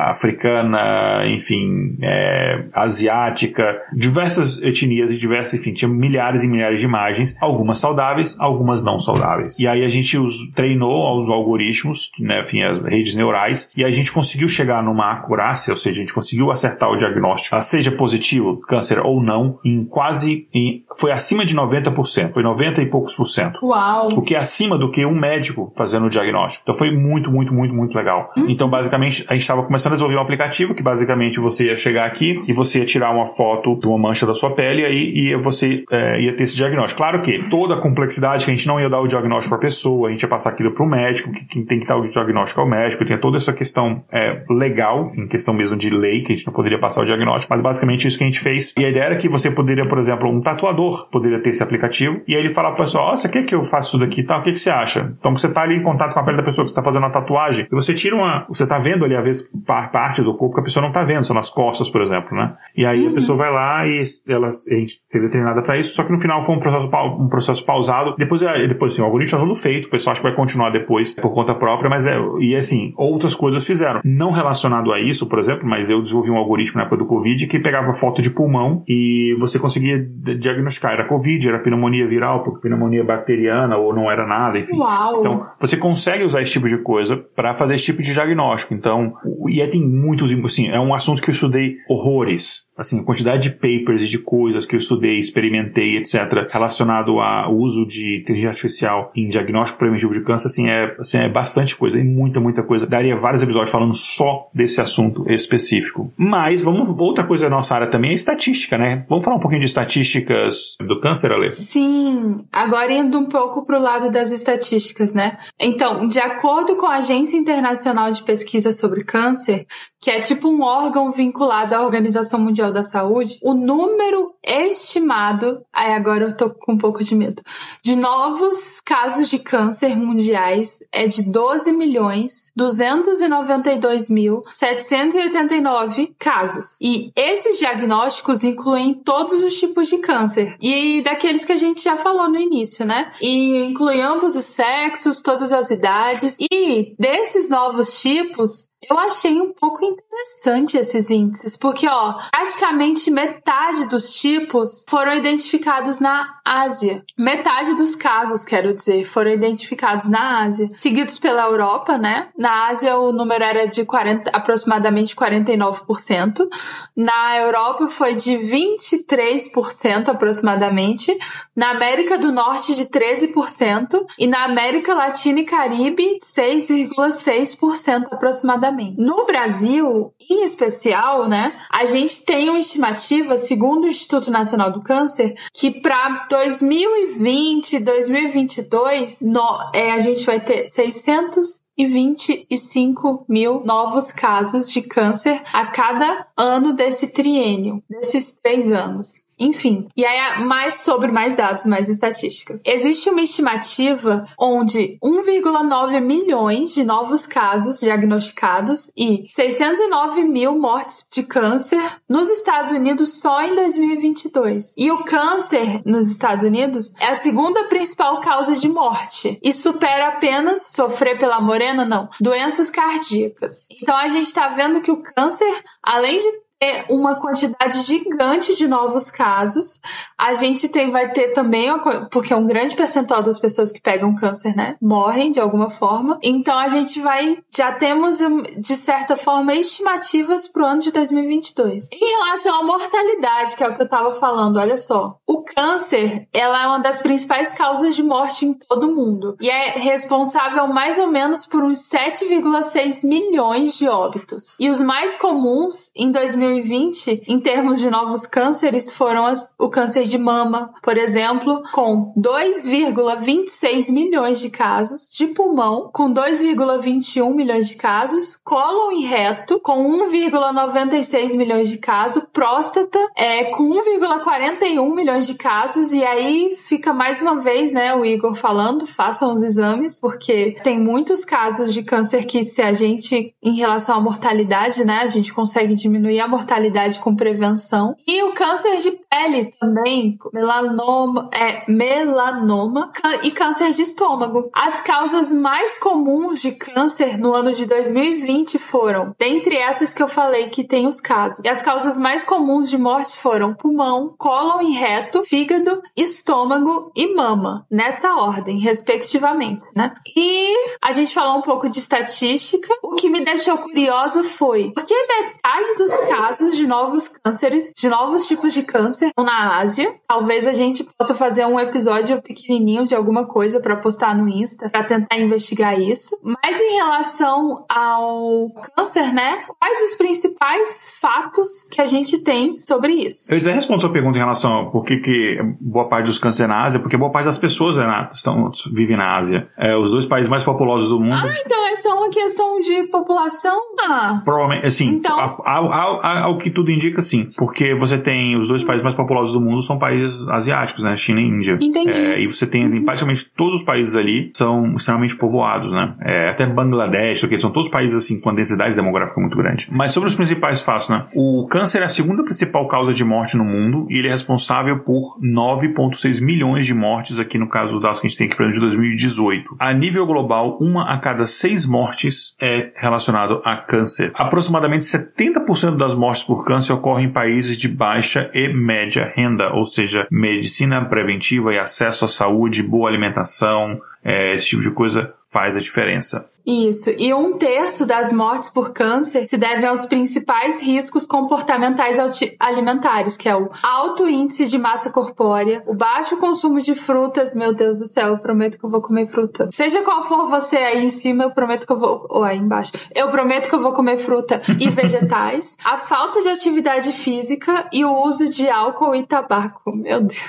africana, 0.09 1.25
enfim, 1.27 1.97
é, 2.01 2.65
asiática, 2.73 3.81
diversas 3.93 4.61
etnias 4.61 5.11
e 5.11 5.17
diversas, 5.17 5.53
enfim, 5.53 5.73
tinha 5.73 5.89
milhares 5.89 6.43
e 6.43 6.47
milhares 6.47 6.79
de 6.79 6.85
imagens, 6.85 7.35
algumas 7.39 7.77
saudáveis, 7.77 8.39
algumas 8.49 8.83
não 8.83 8.99
saudáveis. 8.99 9.59
E 9.59 9.67
aí 9.67 9.83
a 9.83 9.89
gente 9.89 10.17
os, 10.17 10.51
treinou 10.51 11.19
os 11.21 11.29
algoritmos, 11.29 12.11
né, 12.19 12.41
enfim, 12.41 12.61
as 12.63 12.81
redes 12.83 13.15
neurais, 13.15 13.69
e 13.75 13.83
a 13.83 13.91
gente 13.91 14.11
conseguiu 14.11 14.47
chegar 14.47 14.83
numa 14.83 15.11
acurácia, 15.11 15.71
ou 15.71 15.77
seja, 15.77 15.97
a 15.97 16.01
gente 16.01 16.13
conseguiu 16.13 16.51
acertar 16.51 16.89
o 16.89 16.97
diagnóstico, 16.97 17.61
seja 17.61 17.91
positivo, 17.91 18.59
câncer 18.67 18.99
ou 18.99 19.21
não, 19.21 19.59
em 19.63 19.85
quase, 19.85 20.47
em, 20.53 20.83
foi 20.99 21.11
acima 21.11 21.45
de 21.45 21.55
90%, 21.55 22.33
foi 22.33 22.43
90 22.43 22.81
e 22.81 22.85
poucos 22.85 23.13
por 23.13 23.25
cento. 23.25 23.59
Uau! 23.63 24.07
O 24.13 24.21
que 24.21 24.35
é 24.35 24.39
acima 24.39 24.77
do 24.77 24.89
que 24.89 25.05
um 25.05 25.17
médico 25.17 25.71
fazendo 25.75 26.07
o 26.07 26.09
diagnóstico. 26.09 26.63
Então 26.63 26.75
foi 26.75 26.91
muito, 26.91 27.31
muito, 27.31 27.53
muito, 27.53 27.73
muito 27.73 27.95
legal. 27.95 28.31
Hum. 28.37 28.45
Então, 28.47 28.69
basicamente, 28.69 29.25
a 29.27 29.33
gente 29.33 29.41
estava 29.41 29.63
começando 29.63 29.93
a 29.93 29.95
desenvolver 29.95 30.17
um 30.17 30.21
aplicativo 30.21 30.73
que 30.73 30.83
basicamente 30.83 31.39
você 31.39 31.65
ia 31.65 31.77
chegar 31.77 32.05
aqui 32.05 32.41
e 32.47 32.53
você 32.53 32.79
ia 32.79 32.85
tirar 32.85 33.11
uma 33.11 33.25
foto 33.25 33.77
de 33.77 33.87
uma 33.87 33.97
mancha 33.97 34.25
da 34.25 34.33
sua 34.33 34.51
pele 34.51 34.81
e 34.81 34.85
aí 34.85 35.09
e 35.15 35.35
você 35.35 35.83
é, 35.91 36.21
ia 36.21 36.35
ter 36.35 36.43
esse 36.43 36.55
diagnóstico. 36.55 36.97
Claro 36.97 37.21
que 37.21 37.49
toda 37.49 37.75
a 37.75 37.77
complexidade 37.77 38.38
que 38.45 38.51
a 38.51 38.55
gente 38.55 38.67
não 38.67 38.79
ia 38.79 38.89
dar 38.89 38.99
o 38.99 39.07
diagnóstico 39.07 39.49
para 39.49 39.57
a 39.57 39.69
pessoa, 39.69 40.09
a 40.09 40.11
gente 40.11 40.21
ia 40.21 40.27
passar 40.27 40.51
aquilo 40.51 40.71
para 40.71 40.83
o 40.83 40.89
médico, 40.89 41.31
que 41.31 41.45
quem 41.45 41.65
tem 41.65 41.79
que 41.79 41.87
dar 41.87 41.97
o 41.97 42.07
diagnóstico 42.07 42.61
é 42.61 42.63
o 42.63 42.67
médico, 42.67 43.05
tem 43.05 43.17
toda 43.17 43.37
essa 43.37 43.53
questão 43.53 44.03
é, 44.11 44.43
legal, 44.49 45.11
em 45.15 45.27
questão 45.27 45.53
mesmo 45.53 45.77
de 45.77 45.89
lei, 45.89 46.21
que 46.21 46.33
a 46.33 46.35
gente 46.35 46.45
não 46.47 46.53
poderia 46.53 46.79
passar 46.79 47.01
o 47.01 47.05
diagnóstico, 47.05 47.53
mas 47.53 47.61
basicamente 47.61 48.07
isso 48.07 48.17
que 48.17 48.23
a 48.23 48.27
gente 48.27 48.39
fez. 48.39 48.73
E 48.77 48.85
a 48.85 48.89
ideia 48.89 49.03
era 49.03 49.15
que 49.15 49.27
você 49.27 49.49
poderia, 49.49 49.87
por 49.87 49.97
exemplo, 49.97 50.29
um 50.29 50.41
tatuador 50.41 51.09
poderia 51.09 51.41
ter 51.41 51.49
esse 51.49 51.63
aplicativo, 51.63 52.21
e 52.27 52.35
aí 52.35 52.41
ele 52.41 52.49
falar 52.49 52.71
para 52.71 52.83
o 52.83 52.85
pessoal, 52.85 53.09
ó, 53.09 53.13
oh, 53.13 53.17
você 53.17 53.29
quer 53.29 53.43
que 53.43 53.55
eu 53.55 53.63
faça 53.63 53.89
isso 53.89 53.97
daqui 53.97 54.21
e 54.21 54.23
tal? 54.23 54.39
O 54.39 54.43
que, 54.43 54.51
que 54.51 54.59
você 54.59 54.69
acha? 54.69 55.13
Então 55.19 55.35
você 55.35 55.47
está 55.47 55.61
ali 55.61 55.75
em 55.75 55.83
contato 55.83 56.13
com 56.13 56.19
a 56.19 56.23
pele 56.23 56.37
da 56.37 56.43
pessoa 56.43 56.65
que 56.65 56.69
está 56.69 56.83
fazendo 56.83 57.05
a 57.05 57.09
tatuagem, 57.09 57.67
e 57.71 57.75
você 57.75 57.93
tira 57.93 58.15
uma. 58.15 58.45
Você 58.47 58.63
está 58.63 58.77
vendo 58.77 59.05
ali, 59.05 59.15
às 59.15 59.23
vezes, 59.23 59.49
parte 59.65 60.21
do 60.21 60.33
corpo 60.35 60.55
que 60.55 60.61
a 60.61 60.63
pessoa 60.63 60.81
não 60.81 60.89
está 60.89 61.03
vendo, 61.03 61.23
são 61.23 61.35
nas 61.35 61.49
costas, 61.49 61.89
por 61.89 62.01
exemplo, 62.01 62.35
né? 62.35 62.53
E 62.75 62.85
aí 62.85 63.05
uhum. 63.05 63.11
a 63.11 63.13
pessoa 63.13 63.37
vai 63.37 63.51
lá 63.51 63.87
e 63.87 64.01
ela, 64.27 64.47
a 64.47 64.75
gente 64.75 65.01
seria 65.05 65.29
treinada 65.29 65.61
para 65.61 65.77
isso, 65.77 65.95
só 65.95 66.03
que 66.03 66.11
no 66.11 66.19
final 66.19 66.41
foi 66.41 66.55
um 66.55 66.59
processo, 66.59 66.87
um 67.19 67.27
processo 67.27 67.65
pausado. 67.65 68.15
Depois, 68.29 68.67
depois 68.67 68.93
assim, 68.93 69.01
o 69.01 69.05
algoritmo 69.05 69.37
está 69.37 69.47
todo 69.47 69.55
feito, 69.55 69.87
o 69.87 69.89
pessoal 69.89 70.11
acha 70.11 70.21
que 70.21 70.27
vai 70.27 70.35
continuar 70.35 70.69
depois 70.69 71.13
por 71.13 71.33
conta 71.33 71.55
própria, 71.55 71.89
mas 71.89 72.05
é, 72.05 72.15
e 72.39 72.55
assim, 72.55 72.93
outras 72.95 73.33
coisas 73.33 73.65
fizeram. 73.65 74.01
Não 74.03 74.31
relacionado 74.31 74.91
a 74.91 74.99
isso, 74.99 75.27
por 75.27 75.39
exemplo, 75.39 75.67
mas 75.67 75.89
eu 75.89 76.01
desenvolvi 76.01 76.29
um 76.29 76.37
algoritmo 76.37 76.77
na 76.77 76.83
época 76.83 76.97
do 76.97 77.05
Covid 77.05 77.47
que 77.47 77.59
pegava 77.59 77.93
foto 77.93 78.21
de 78.21 78.29
pulmão 78.29 78.83
e 78.87 79.35
você 79.39 79.57
conseguia 79.57 79.99
diagnosticar, 79.99 80.93
era 80.93 81.05
Covid, 81.05 81.47
era 81.47 81.59
pneumonia 81.59 82.07
viral, 82.07 82.43
pneumonia 82.61 83.03
bacteriana 83.03 83.77
ou 83.77 83.93
não 83.93 84.09
era 84.09 84.25
nada, 84.25 84.59
enfim. 84.59 84.77
Uau. 84.77 85.19
Então, 85.19 85.45
você 85.59 85.77
consegue 85.77 86.23
usar 86.23 86.41
esse 86.41 86.51
tipo 86.51 86.67
de 86.67 86.77
coisa 86.77 87.17
para 87.17 87.53
fazer 87.53 87.75
esse 87.75 87.85
tipo 87.85 88.01
de 88.01 88.13
diagnóstico. 88.13 88.73
Então, 88.73 89.13
e 89.47 89.61
aí 89.61 89.67
tem 89.67 89.81
muitos, 89.81 90.31
assim, 90.43 90.69
é 90.69 90.79
um 90.79 90.93
assunto 90.93 91.21
que 91.21 91.29
eu 91.29 91.33
estudei 91.33 91.77
horrores 91.89 92.68
assim, 92.79 92.99
a 92.99 93.03
quantidade 93.03 93.49
de 93.49 93.55
papers 93.55 94.01
e 94.01 94.07
de 94.07 94.19
coisas 94.19 94.65
que 94.65 94.75
eu 94.75 94.79
estudei, 94.79 95.19
experimentei, 95.19 95.97
etc., 95.97 96.47
relacionado 96.49 97.19
ao 97.19 97.53
uso 97.55 97.85
de 97.85 98.21
inteligência 98.21 98.49
artificial 98.49 99.11
em 99.15 99.27
diagnóstico 99.27 99.79
preventivo 99.79 100.13
de 100.13 100.23
câncer, 100.23 100.47
assim, 100.47 100.69
é, 100.69 100.95
assim, 100.99 101.17
é 101.17 101.29
bastante 101.29 101.75
coisa, 101.75 101.99
e 101.99 102.03
muita, 102.03 102.39
muita 102.39 102.63
coisa. 102.63 102.87
Daria 102.87 103.15
vários 103.15 103.43
episódios 103.43 103.69
falando 103.69 103.93
só 103.93 104.49
desse 104.53 104.79
assunto 104.79 105.29
específico. 105.29 106.11
Mas, 106.17 106.61
vamos, 106.61 106.89
outra 106.97 107.25
coisa 107.25 107.45
da 107.45 107.49
nossa 107.49 107.75
área 107.75 107.87
também 107.87 108.11
é 108.11 108.13
estatística, 108.13 108.77
né? 108.77 109.05
Vamos 109.09 109.23
falar 109.25 109.37
um 109.37 109.39
pouquinho 109.39 109.61
de 109.61 109.67
estatísticas 109.67 110.77
do 110.79 110.99
câncer, 110.99 111.31
Ale? 111.31 111.49
Sim, 111.49 112.45
agora 112.51 112.93
indo 112.93 113.19
um 113.19 113.25
pouco 113.25 113.65
para 113.65 113.77
o 113.77 113.81
lado 113.81 114.09
das 114.09 114.31
estatísticas, 114.31 115.13
né? 115.13 115.37
Então, 115.59 116.07
de 116.07 116.19
acordo 116.19 116.75
com 116.75 116.85
a 116.85 116.97
Agência 116.97 117.37
Internacional 117.37 118.11
de 118.11 118.23
Pesquisa 118.23 118.71
sobre 118.71 119.03
Câncer, 119.03 119.65
que 119.99 120.09
é 120.09 120.19
tipo 120.21 120.47
um 120.47 120.61
órgão 120.61 121.11
vinculado 121.11 121.75
à 121.75 121.81
Organização 121.81 122.39
Mundial 122.39 122.68
da 122.71 122.83
Saúde, 122.83 123.39
o 123.43 123.53
número 123.53 124.33
estimado, 124.43 125.61
aí 125.73 125.93
agora 125.93 126.25
eu 126.25 126.35
tô 126.35 126.49
com 126.49 126.73
um 126.73 126.77
pouco 126.77 127.03
de 127.03 127.15
medo, 127.15 127.41
de 127.83 127.95
novos 127.95 128.79
casos 128.81 129.29
de 129.29 129.39
câncer 129.39 129.95
mundiais 129.97 130.79
é 130.91 131.07
de 131.07 131.23
12 131.23 131.71
milhões 131.71 132.51
292 132.55 134.09
mil 134.09 134.41
789 134.49 136.15
casos. 136.17 136.77
E 136.81 137.11
esses 137.15 137.57
diagnósticos 137.59 138.43
incluem 138.43 138.93
todos 138.93 139.43
os 139.43 139.57
tipos 139.59 139.87
de 139.87 139.97
câncer 139.99 140.57
e 140.61 141.01
daqueles 141.01 141.45
que 141.45 141.51
a 141.51 141.57
gente 141.57 141.81
já 141.81 141.97
falou 141.97 142.29
no 142.29 142.37
início, 142.37 142.85
né? 142.85 143.11
E 143.21 143.63
inclui 143.63 144.01
ambos 144.01 144.35
os 144.35 144.45
sexos, 144.45 145.21
todas 145.21 145.51
as 145.51 145.69
idades 145.71 146.37
e 146.39 146.95
desses 146.97 147.49
novos 147.49 148.01
tipos 148.01 148.68
eu 148.87 148.97
achei 148.97 149.41
um 149.41 149.51
pouco 149.51 149.83
interessante 149.83 150.77
esses 150.77 151.09
índices, 151.09 151.57
porque 151.57 151.87
ó, 151.87 152.13
praticamente 152.31 153.11
metade 153.11 153.87
dos 153.87 154.13
tipos 154.13 154.85
foram 154.87 155.13
identificados 155.13 155.99
na 155.99 156.39
Ásia. 156.45 157.03
Metade 157.17 157.75
dos 157.75 157.93
casos, 157.93 158.45
quero 158.45 158.73
dizer, 158.73 159.03
foram 159.03 159.31
identificados 159.31 160.07
na 160.07 160.43
Ásia, 160.43 160.69
seguidos 160.73 161.19
pela 161.19 161.43
Europa, 161.43 161.97
né? 161.97 162.29
Na 162.37 162.67
Ásia 162.67 162.97
o 162.97 163.11
número 163.11 163.43
era 163.43 163.67
de 163.67 163.83
40, 163.83 164.31
aproximadamente 164.31 165.13
49%. 165.13 166.47
Na 166.95 167.37
Europa 167.37 167.89
foi 167.89 168.15
de 168.15 168.31
23% 168.33 170.07
aproximadamente. 170.07 171.15
Na 171.55 171.71
América 171.71 172.17
do 172.17 172.31
Norte 172.31 172.75
de 172.75 172.85
13% 172.85 173.99
e 174.17 174.25
na 174.25 174.45
América 174.45 174.93
Latina 174.93 175.41
e 175.41 175.43
Caribe 175.43 176.19
6,6% 176.23 178.07
aproximadamente. 178.11 178.68
No 178.97 179.25
Brasil, 179.25 180.13
em 180.29 180.43
especial, 180.43 181.27
né, 181.27 181.55
a 181.71 181.85
gente 181.85 182.23
tem 182.23 182.49
uma 182.49 182.59
estimativa, 182.59 183.37
segundo 183.37 183.85
o 183.85 183.87
Instituto 183.87 184.31
Nacional 184.31 184.71
do 184.71 184.81
Câncer, 184.81 185.35
que 185.53 185.71
para 185.81 186.27
2020, 186.29 187.79
2022, 187.79 189.21
no, 189.21 189.71
é, 189.73 189.91
a 189.91 189.99
gente 189.99 190.25
vai 190.25 190.39
ter 190.39 190.69
600 190.69 191.61
e 191.77 191.87
25 191.87 193.25
mil 193.29 193.63
novos 193.63 194.11
casos 194.11 194.69
de 194.69 194.81
câncer 194.81 195.41
a 195.53 195.67
cada 195.67 196.27
ano 196.35 196.73
desse 196.73 197.07
triênio, 197.07 197.81
desses 197.89 198.33
três 198.33 198.69
anos. 198.69 199.23
Enfim, 199.39 199.87
e 199.95 200.05
aí 200.05 200.43
mais 200.43 200.75
sobre 200.81 201.11
mais 201.11 201.35
dados, 201.35 201.65
mais 201.65 201.89
estatística. 201.89 202.59
Existe 202.65 203.09
uma 203.09 203.21
estimativa 203.21 204.25
onde 204.37 204.97
1,9 205.03 206.01
milhões 206.01 206.73
de 206.73 206.83
novos 206.83 207.25
casos 207.25 207.79
diagnosticados 207.79 208.91
e 208.97 209.23
609 209.27 210.23
mil 210.23 210.59
mortes 210.59 211.05
de 211.11 211.23
câncer 211.23 211.81
nos 212.07 212.29
Estados 212.29 212.71
Unidos 212.71 213.19
só 213.19 213.41
em 213.41 213.55
2022. 213.55 214.73
E 214.77 214.91
o 214.91 215.03
câncer 215.03 215.81
nos 215.85 216.09
Estados 216.11 216.43
Unidos 216.43 216.93
é 216.99 217.07
a 217.07 217.15
segunda 217.15 217.65
principal 217.65 218.19
causa 218.19 218.55
de 218.55 218.67
morte 218.67 219.39
e 219.41 219.53
supera 219.53 220.09
apenas 220.09 220.67
sofrer 220.73 221.17
pela 221.17 221.39
morena, 221.39 221.85
não, 221.85 222.09
doenças 222.19 222.69
cardíacas. 222.69 223.67
Então 223.81 223.95
a 223.95 224.07
gente 224.07 224.27
está 224.27 224.49
vendo 224.49 224.81
que 224.81 224.91
o 224.91 225.01
câncer, 225.01 225.63
além 225.81 226.17
de 226.17 226.48
ter 226.59 226.85
uma 226.89 227.15
quantidade 227.15 227.81
gigante 227.83 228.55
de 228.55 228.67
novos 228.67 229.09
casos. 229.09 229.79
A 230.17 230.33
gente 230.33 230.67
tem, 230.67 230.89
vai 230.89 231.11
ter 231.11 231.29
também, 231.29 231.69
porque 232.11 232.33
é 232.33 232.35
um 232.35 232.45
grande 232.45 232.75
percentual 232.75 233.23
das 233.23 233.39
pessoas 233.39 233.71
que 233.71 233.81
pegam 233.81 234.13
câncer, 234.13 234.55
né, 234.55 234.75
morrem 234.81 235.31
de 235.31 235.39
alguma 235.39 235.69
forma. 235.69 236.19
Então 236.21 236.57
a 236.57 236.67
gente 236.67 236.99
vai, 236.99 237.37
já 237.55 237.71
temos 237.71 238.19
de 238.57 238.75
certa 238.75 239.15
forma 239.15 239.53
estimativas 239.53 240.47
para 240.47 240.63
o 240.63 240.65
ano 240.65 240.81
de 240.81 240.91
2022. 240.91 241.85
Em 241.91 242.17
relação 242.17 242.59
à 242.59 242.63
mortalidade, 242.63 243.55
que 243.55 243.63
é 243.63 243.69
o 243.69 243.73
que 243.73 243.81
eu 243.81 243.85
estava 243.85 244.13
falando, 244.15 244.57
olha 244.57 244.77
só, 244.77 245.17
o 245.25 245.43
câncer, 245.43 246.27
ela 246.33 246.63
é 246.63 246.67
uma 246.67 246.79
das 246.79 247.01
principais 247.01 247.53
causas 247.53 247.95
de 247.95 248.03
morte 248.03 248.45
em 248.45 248.53
todo 248.53 248.87
o 248.87 248.95
mundo 248.95 249.37
e 249.39 249.49
é 249.49 249.71
responsável 249.77 250.67
mais 250.67 250.97
ou 250.97 251.07
menos 251.07 251.45
por 251.45 251.63
uns 251.63 251.89
7,6 251.89 253.07
milhões 253.07 253.77
de 253.77 253.87
óbitos. 253.87 254.55
E 254.59 254.69
os 254.69 254.81
mais 254.81 255.15
comuns 255.15 255.91
em 255.95 256.11
2022 256.11 256.48
2020, 256.49 257.23
em 257.27 257.39
termos 257.39 257.79
de 257.79 257.89
novos 257.89 258.25
cânceres, 258.25 258.93
foram 258.93 259.25
as, 259.25 259.55
o 259.59 259.69
câncer 259.69 260.03
de 260.03 260.17
mama, 260.17 260.73
por 260.81 260.97
exemplo, 260.97 261.61
com 261.71 262.13
2,26 262.17 263.91
milhões 263.91 264.39
de 264.39 264.49
casos, 264.49 265.07
de 265.13 265.27
pulmão, 265.27 265.89
com 265.93 266.11
2,21 266.11 267.33
milhões 267.33 267.67
de 267.67 267.75
casos, 267.75 268.35
cólon 268.43 268.91
e 268.93 269.05
reto, 269.05 269.59
com 269.59 269.89
1,96 270.07 271.35
milhões 271.35 271.69
de 271.69 271.77
casos, 271.77 272.23
próstata, 272.33 272.99
é, 273.15 273.45
com 273.45 273.69
1,41 273.69 274.95
milhões 274.95 275.27
de 275.27 275.35
casos, 275.35 275.93
e 275.93 276.03
aí 276.03 276.55
fica 276.55 276.93
mais 276.93 277.21
uma 277.21 277.39
vez, 277.39 277.71
né, 277.71 277.93
o 277.93 278.05
Igor 278.05 278.35
falando, 278.35 278.87
façam 278.87 279.33
os 279.33 279.43
exames, 279.43 279.99
porque 279.99 280.57
tem 280.63 280.79
muitos 280.79 281.23
casos 281.23 281.73
de 281.73 281.83
câncer 281.83 282.25
que 282.25 282.43
se 282.43 282.61
a 282.61 282.73
gente, 282.73 283.35
em 283.41 283.55
relação 283.55 283.95
à 283.95 284.01
mortalidade, 284.01 284.83
né, 284.83 284.99
a 285.01 285.07
gente 285.07 285.33
consegue 285.33 285.75
diminuir 285.75 286.19
a 286.19 286.27
mortalidade 286.27 286.38
mortalidade 286.39 286.99
com 286.99 287.15
prevenção. 287.15 287.95
E 288.07 288.23
o 288.23 288.33
câncer 288.33 288.77
de 288.77 288.91
pele 289.09 289.53
também, 289.59 290.17
melanoma, 290.33 291.29
é, 291.33 291.69
melanoma 291.69 292.91
e 293.23 293.31
câncer 293.31 293.71
de 293.71 293.81
estômago. 293.81 294.49
As 294.53 294.81
causas 294.81 295.31
mais 295.31 295.77
comuns 295.77 296.41
de 296.41 296.53
câncer 296.53 297.17
no 297.17 297.33
ano 297.33 297.53
de 297.53 297.65
2020 297.65 298.57
foram, 298.57 299.13
dentre 299.19 299.57
essas 299.57 299.93
que 299.93 300.01
eu 300.01 300.07
falei 300.07 300.49
que 300.49 300.63
tem 300.63 300.87
os 300.87 301.01
casos. 301.01 301.43
E 301.43 301.49
as 301.49 301.61
causas 301.61 301.99
mais 301.99 302.23
comuns 302.23 302.69
de 302.69 302.77
morte 302.77 303.17
foram 303.17 303.53
pulmão, 303.53 304.13
cólon 304.17 304.61
e 304.61 304.73
reto, 304.73 305.23
fígado, 305.23 305.81
estômago 305.95 306.91
e 306.95 307.13
mama, 307.13 307.65
nessa 307.69 308.15
ordem, 308.15 308.59
respectivamente, 308.59 309.61
né? 309.75 309.93
E 310.15 310.55
a 310.81 310.93
gente 310.93 311.13
falou 311.13 311.37
um 311.37 311.41
pouco 311.41 311.69
de 311.69 311.79
estatística. 311.79 312.73
O 312.81 312.95
que 312.95 313.09
me 313.09 313.21
deixou 313.21 313.57
curiosa 313.57 314.23
foi 314.23 314.71
porque 314.71 314.93
metade 314.93 315.75
dos 315.77 315.93
casos 316.01 316.28
casos 316.29 316.55
de 316.55 316.67
novos 316.67 317.07
cânceres, 317.07 317.73
de 317.75 317.89
novos 317.89 318.27
tipos 318.27 318.53
de 318.53 318.61
câncer 318.61 319.11
na 319.17 319.59
Ásia. 319.59 319.91
Talvez 320.07 320.45
a 320.45 320.51
gente 320.51 320.83
possa 320.83 321.15
fazer 321.15 321.43
um 321.45 321.59
episódio 321.59 322.21
pequenininho 322.21 322.85
de 322.85 322.93
alguma 322.93 323.25
coisa 323.25 323.59
para 323.59 323.75
botar 323.75 324.15
no 324.15 324.29
Insta 324.29 324.69
para 324.69 324.83
tentar 324.83 325.17
investigar 325.17 325.79
isso. 325.79 326.19
Mas 326.23 326.61
em 326.61 326.75
relação 326.75 327.65
ao 327.67 328.49
câncer, 328.75 329.11
né? 329.11 329.39
Quais 329.59 329.81
os 329.81 329.95
principais 329.95 330.93
fatos 331.01 331.67
que 331.71 331.81
a 331.81 331.87
gente 331.87 332.19
tem 332.19 332.61
sobre 332.67 332.93
isso? 332.93 333.33
Eu 333.33 333.39
já 333.39 333.51
respondo 333.51 333.81
sua 333.81 333.91
pergunta 333.91 334.17
em 334.17 334.21
relação 334.21 334.59
a 334.59 334.69
por 334.69 334.83
que, 334.83 334.97
que 334.97 335.37
boa 335.59 335.89
parte 335.89 336.05
dos 336.05 336.19
cânceres 336.19 336.49
na 336.49 336.63
Ásia, 336.63 336.79
porque 336.79 336.95
boa 336.95 337.11
parte 337.11 337.25
das 337.25 337.39
pessoas 337.39 337.75
né, 337.75 338.07
estão, 338.11 338.51
vivem 338.71 338.95
na 338.95 339.17
Ásia. 339.17 339.49
É, 339.57 339.75
os 339.75 339.91
dois 339.91 340.05
países 340.05 340.29
mais 340.29 340.43
populosos 340.43 340.89
do 340.89 340.99
mundo. 340.99 341.15
Ah, 341.15 341.33
então 341.43 341.67
é 341.67 341.75
só 341.75 341.95
uma 341.97 342.09
questão 342.09 342.59
de 342.59 342.83
população? 342.83 343.59
Ah. 343.81 344.21
Provavelmente, 344.23 344.67
assim, 344.67 344.89
então... 344.89 345.19
a, 345.19 345.35
a, 345.43 345.59
a, 345.59 346.18
ao 346.19 346.37
que 346.37 346.49
tudo 346.49 346.71
indica, 346.71 347.01
sim. 347.01 347.29
Porque 347.37 347.73
você 347.73 347.97
tem 347.97 348.37
os 348.37 348.47
dois 348.47 348.63
países 348.63 348.83
mais 348.83 348.95
populosos 348.95 349.33
do 349.33 349.41
mundo 349.41 349.61
são 349.61 349.77
países 349.77 350.27
asiáticos, 350.27 350.83
né? 350.83 350.95
China 350.95 351.21
e 351.21 351.25
Índia. 351.25 351.57
Entendi. 351.61 352.05
É, 352.05 352.21
e 352.21 352.27
você 352.27 352.45
tem 352.45 352.65
uhum. 352.65 352.83
praticamente 352.83 353.29
todos 353.35 353.55
os 353.55 353.63
países 353.63 353.95
ali 353.95 354.31
são 354.33 354.75
extremamente 354.75 355.15
povoados, 355.15 355.71
né? 355.71 355.95
É, 356.01 356.29
até 356.29 356.45
Bangladesh, 356.45 357.23
okay? 357.23 357.37
são 357.37 357.51
todos 357.51 357.69
países 357.69 357.95
assim 357.95 358.19
com 358.19 358.33
densidade 358.33 358.75
demográfica 358.75 359.19
muito 359.19 359.37
grande. 359.37 359.67
Mas 359.71 359.91
sobre 359.91 360.09
os 360.09 360.15
principais 360.15 360.61
fatos, 360.61 360.89
né? 360.89 361.05
O 361.15 361.47
câncer 361.47 361.81
é 361.81 361.85
a 361.85 361.89
segunda 361.89 362.23
principal 362.23 362.67
causa 362.67 362.93
de 362.93 363.03
morte 363.03 363.37
no 363.37 363.43
mundo 363.43 363.87
e 363.89 363.97
ele 363.97 364.07
é 364.07 364.11
responsável 364.11 364.79
por 364.79 365.17
9,6 365.21 366.21
milhões 366.21 366.65
de 366.65 366.73
mortes 366.73 367.19
aqui 367.19 367.37
no 367.37 367.47
caso 367.47 367.73
dos 367.73 367.81
dados 367.81 367.99
que 367.99 368.07
a 368.07 368.09
gente 368.09 368.17
tem 368.17 368.27
aqui 368.27 368.35
para 368.35 368.49
de 368.49 368.59
2018. 368.59 369.55
A 369.59 369.73
nível 369.73 370.05
global, 370.05 370.57
uma 370.59 370.93
a 370.93 370.97
cada 370.97 371.25
seis 371.25 371.65
mortes 371.65 372.35
é 372.41 372.71
relacionado 372.75 373.41
a 373.43 373.55
câncer. 373.57 374.11
Aproximadamente 374.15 374.85
70% 374.85 375.75
das 375.75 375.93
mortes 375.99 376.23
por 376.23 376.45
câncer 376.45 376.71
ocorrem 376.71 377.07
em 377.07 377.11
países 377.11 377.57
de 377.57 377.67
baixa 377.67 378.31
e 378.33 378.47
média 378.47 379.11
renda, 379.13 379.53
ou 379.53 379.65
seja, 379.65 380.07
medicina 380.09 380.83
preventiva 380.85 381.53
e 381.53 381.59
acesso 381.59 382.05
à 382.05 382.07
saúde, 382.07 382.63
boa 382.63 382.89
alimentação, 382.89 383.81
é, 384.03 384.33
esse 384.33 384.47
tipo 384.47 384.61
de 384.61 384.71
coisa 384.71 385.13
faz 385.29 385.57
a 385.57 385.59
diferença. 385.59 386.29
Isso. 386.49 386.89
E 386.97 387.13
um 387.13 387.37
terço 387.37 387.85
das 387.85 388.11
mortes 388.11 388.49
por 388.49 388.73
câncer 388.73 389.27
se 389.27 389.37
deve 389.37 389.67
aos 389.67 389.85
principais 389.85 390.59
riscos 390.59 391.05
comportamentais 391.05 391.97
alimentares, 392.39 393.15
que 393.15 393.29
é 393.29 393.35
o 393.35 393.49
alto 393.61 394.09
índice 394.09 394.47
de 394.47 394.57
massa 394.57 394.89
corpórea, 394.89 395.61
o 395.67 395.75
baixo 395.75 396.17
consumo 396.17 396.59
de 396.59 396.73
frutas. 396.73 397.35
Meu 397.35 397.53
Deus 397.53 397.77
do 397.77 397.85
céu, 397.85 398.07
eu 398.07 398.17
prometo 398.17 398.57
que 398.57 398.65
eu 398.65 398.69
vou 398.69 398.81
comer 398.81 399.05
fruta. 399.05 399.47
Seja 399.51 399.83
qual 399.83 400.01
for 400.01 400.25
você 400.25 400.57
aí 400.57 400.83
em 400.83 400.89
cima, 400.89 401.25
eu 401.25 401.31
prometo 401.31 401.67
que 401.67 401.71
eu 401.71 401.77
vou. 401.77 402.07
Ou 402.09 402.23
aí 402.23 402.39
embaixo. 402.39 402.71
Eu 402.95 403.09
prometo 403.09 403.47
que 403.47 403.53
eu 403.53 403.61
vou 403.61 403.73
comer 403.73 403.99
fruta 403.99 404.41
e 404.59 404.69
vegetais. 404.73 405.55
a 405.63 405.77
falta 405.77 406.19
de 406.19 406.29
atividade 406.29 406.91
física 406.93 407.69
e 407.71 407.85
o 407.85 407.93
uso 408.07 408.27
de 408.27 408.49
álcool 408.49 408.95
e 408.95 409.05
tabaco. 409.05 409.71
Meu 409.75 409.99
Deus. 409.99 410.25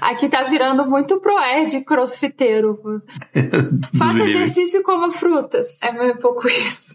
Aqui 0.00 0.26
tá 0.26 0.42
virando 0.44 0.88
muito 0.88 1.20
pro 1.20 1.38
Ed 1.38 1.82
crossfiteiro. 1.82 2.80
Faça 3.98 4.24
exercício 4.24 4.80
e 4.80 4.82
coma 4.82 5.10
frutas. 5.50 5.82
É 5.82 5.92
meio 5.92 6.16
pouco 6.18 6.46
isso. 6.46 6.94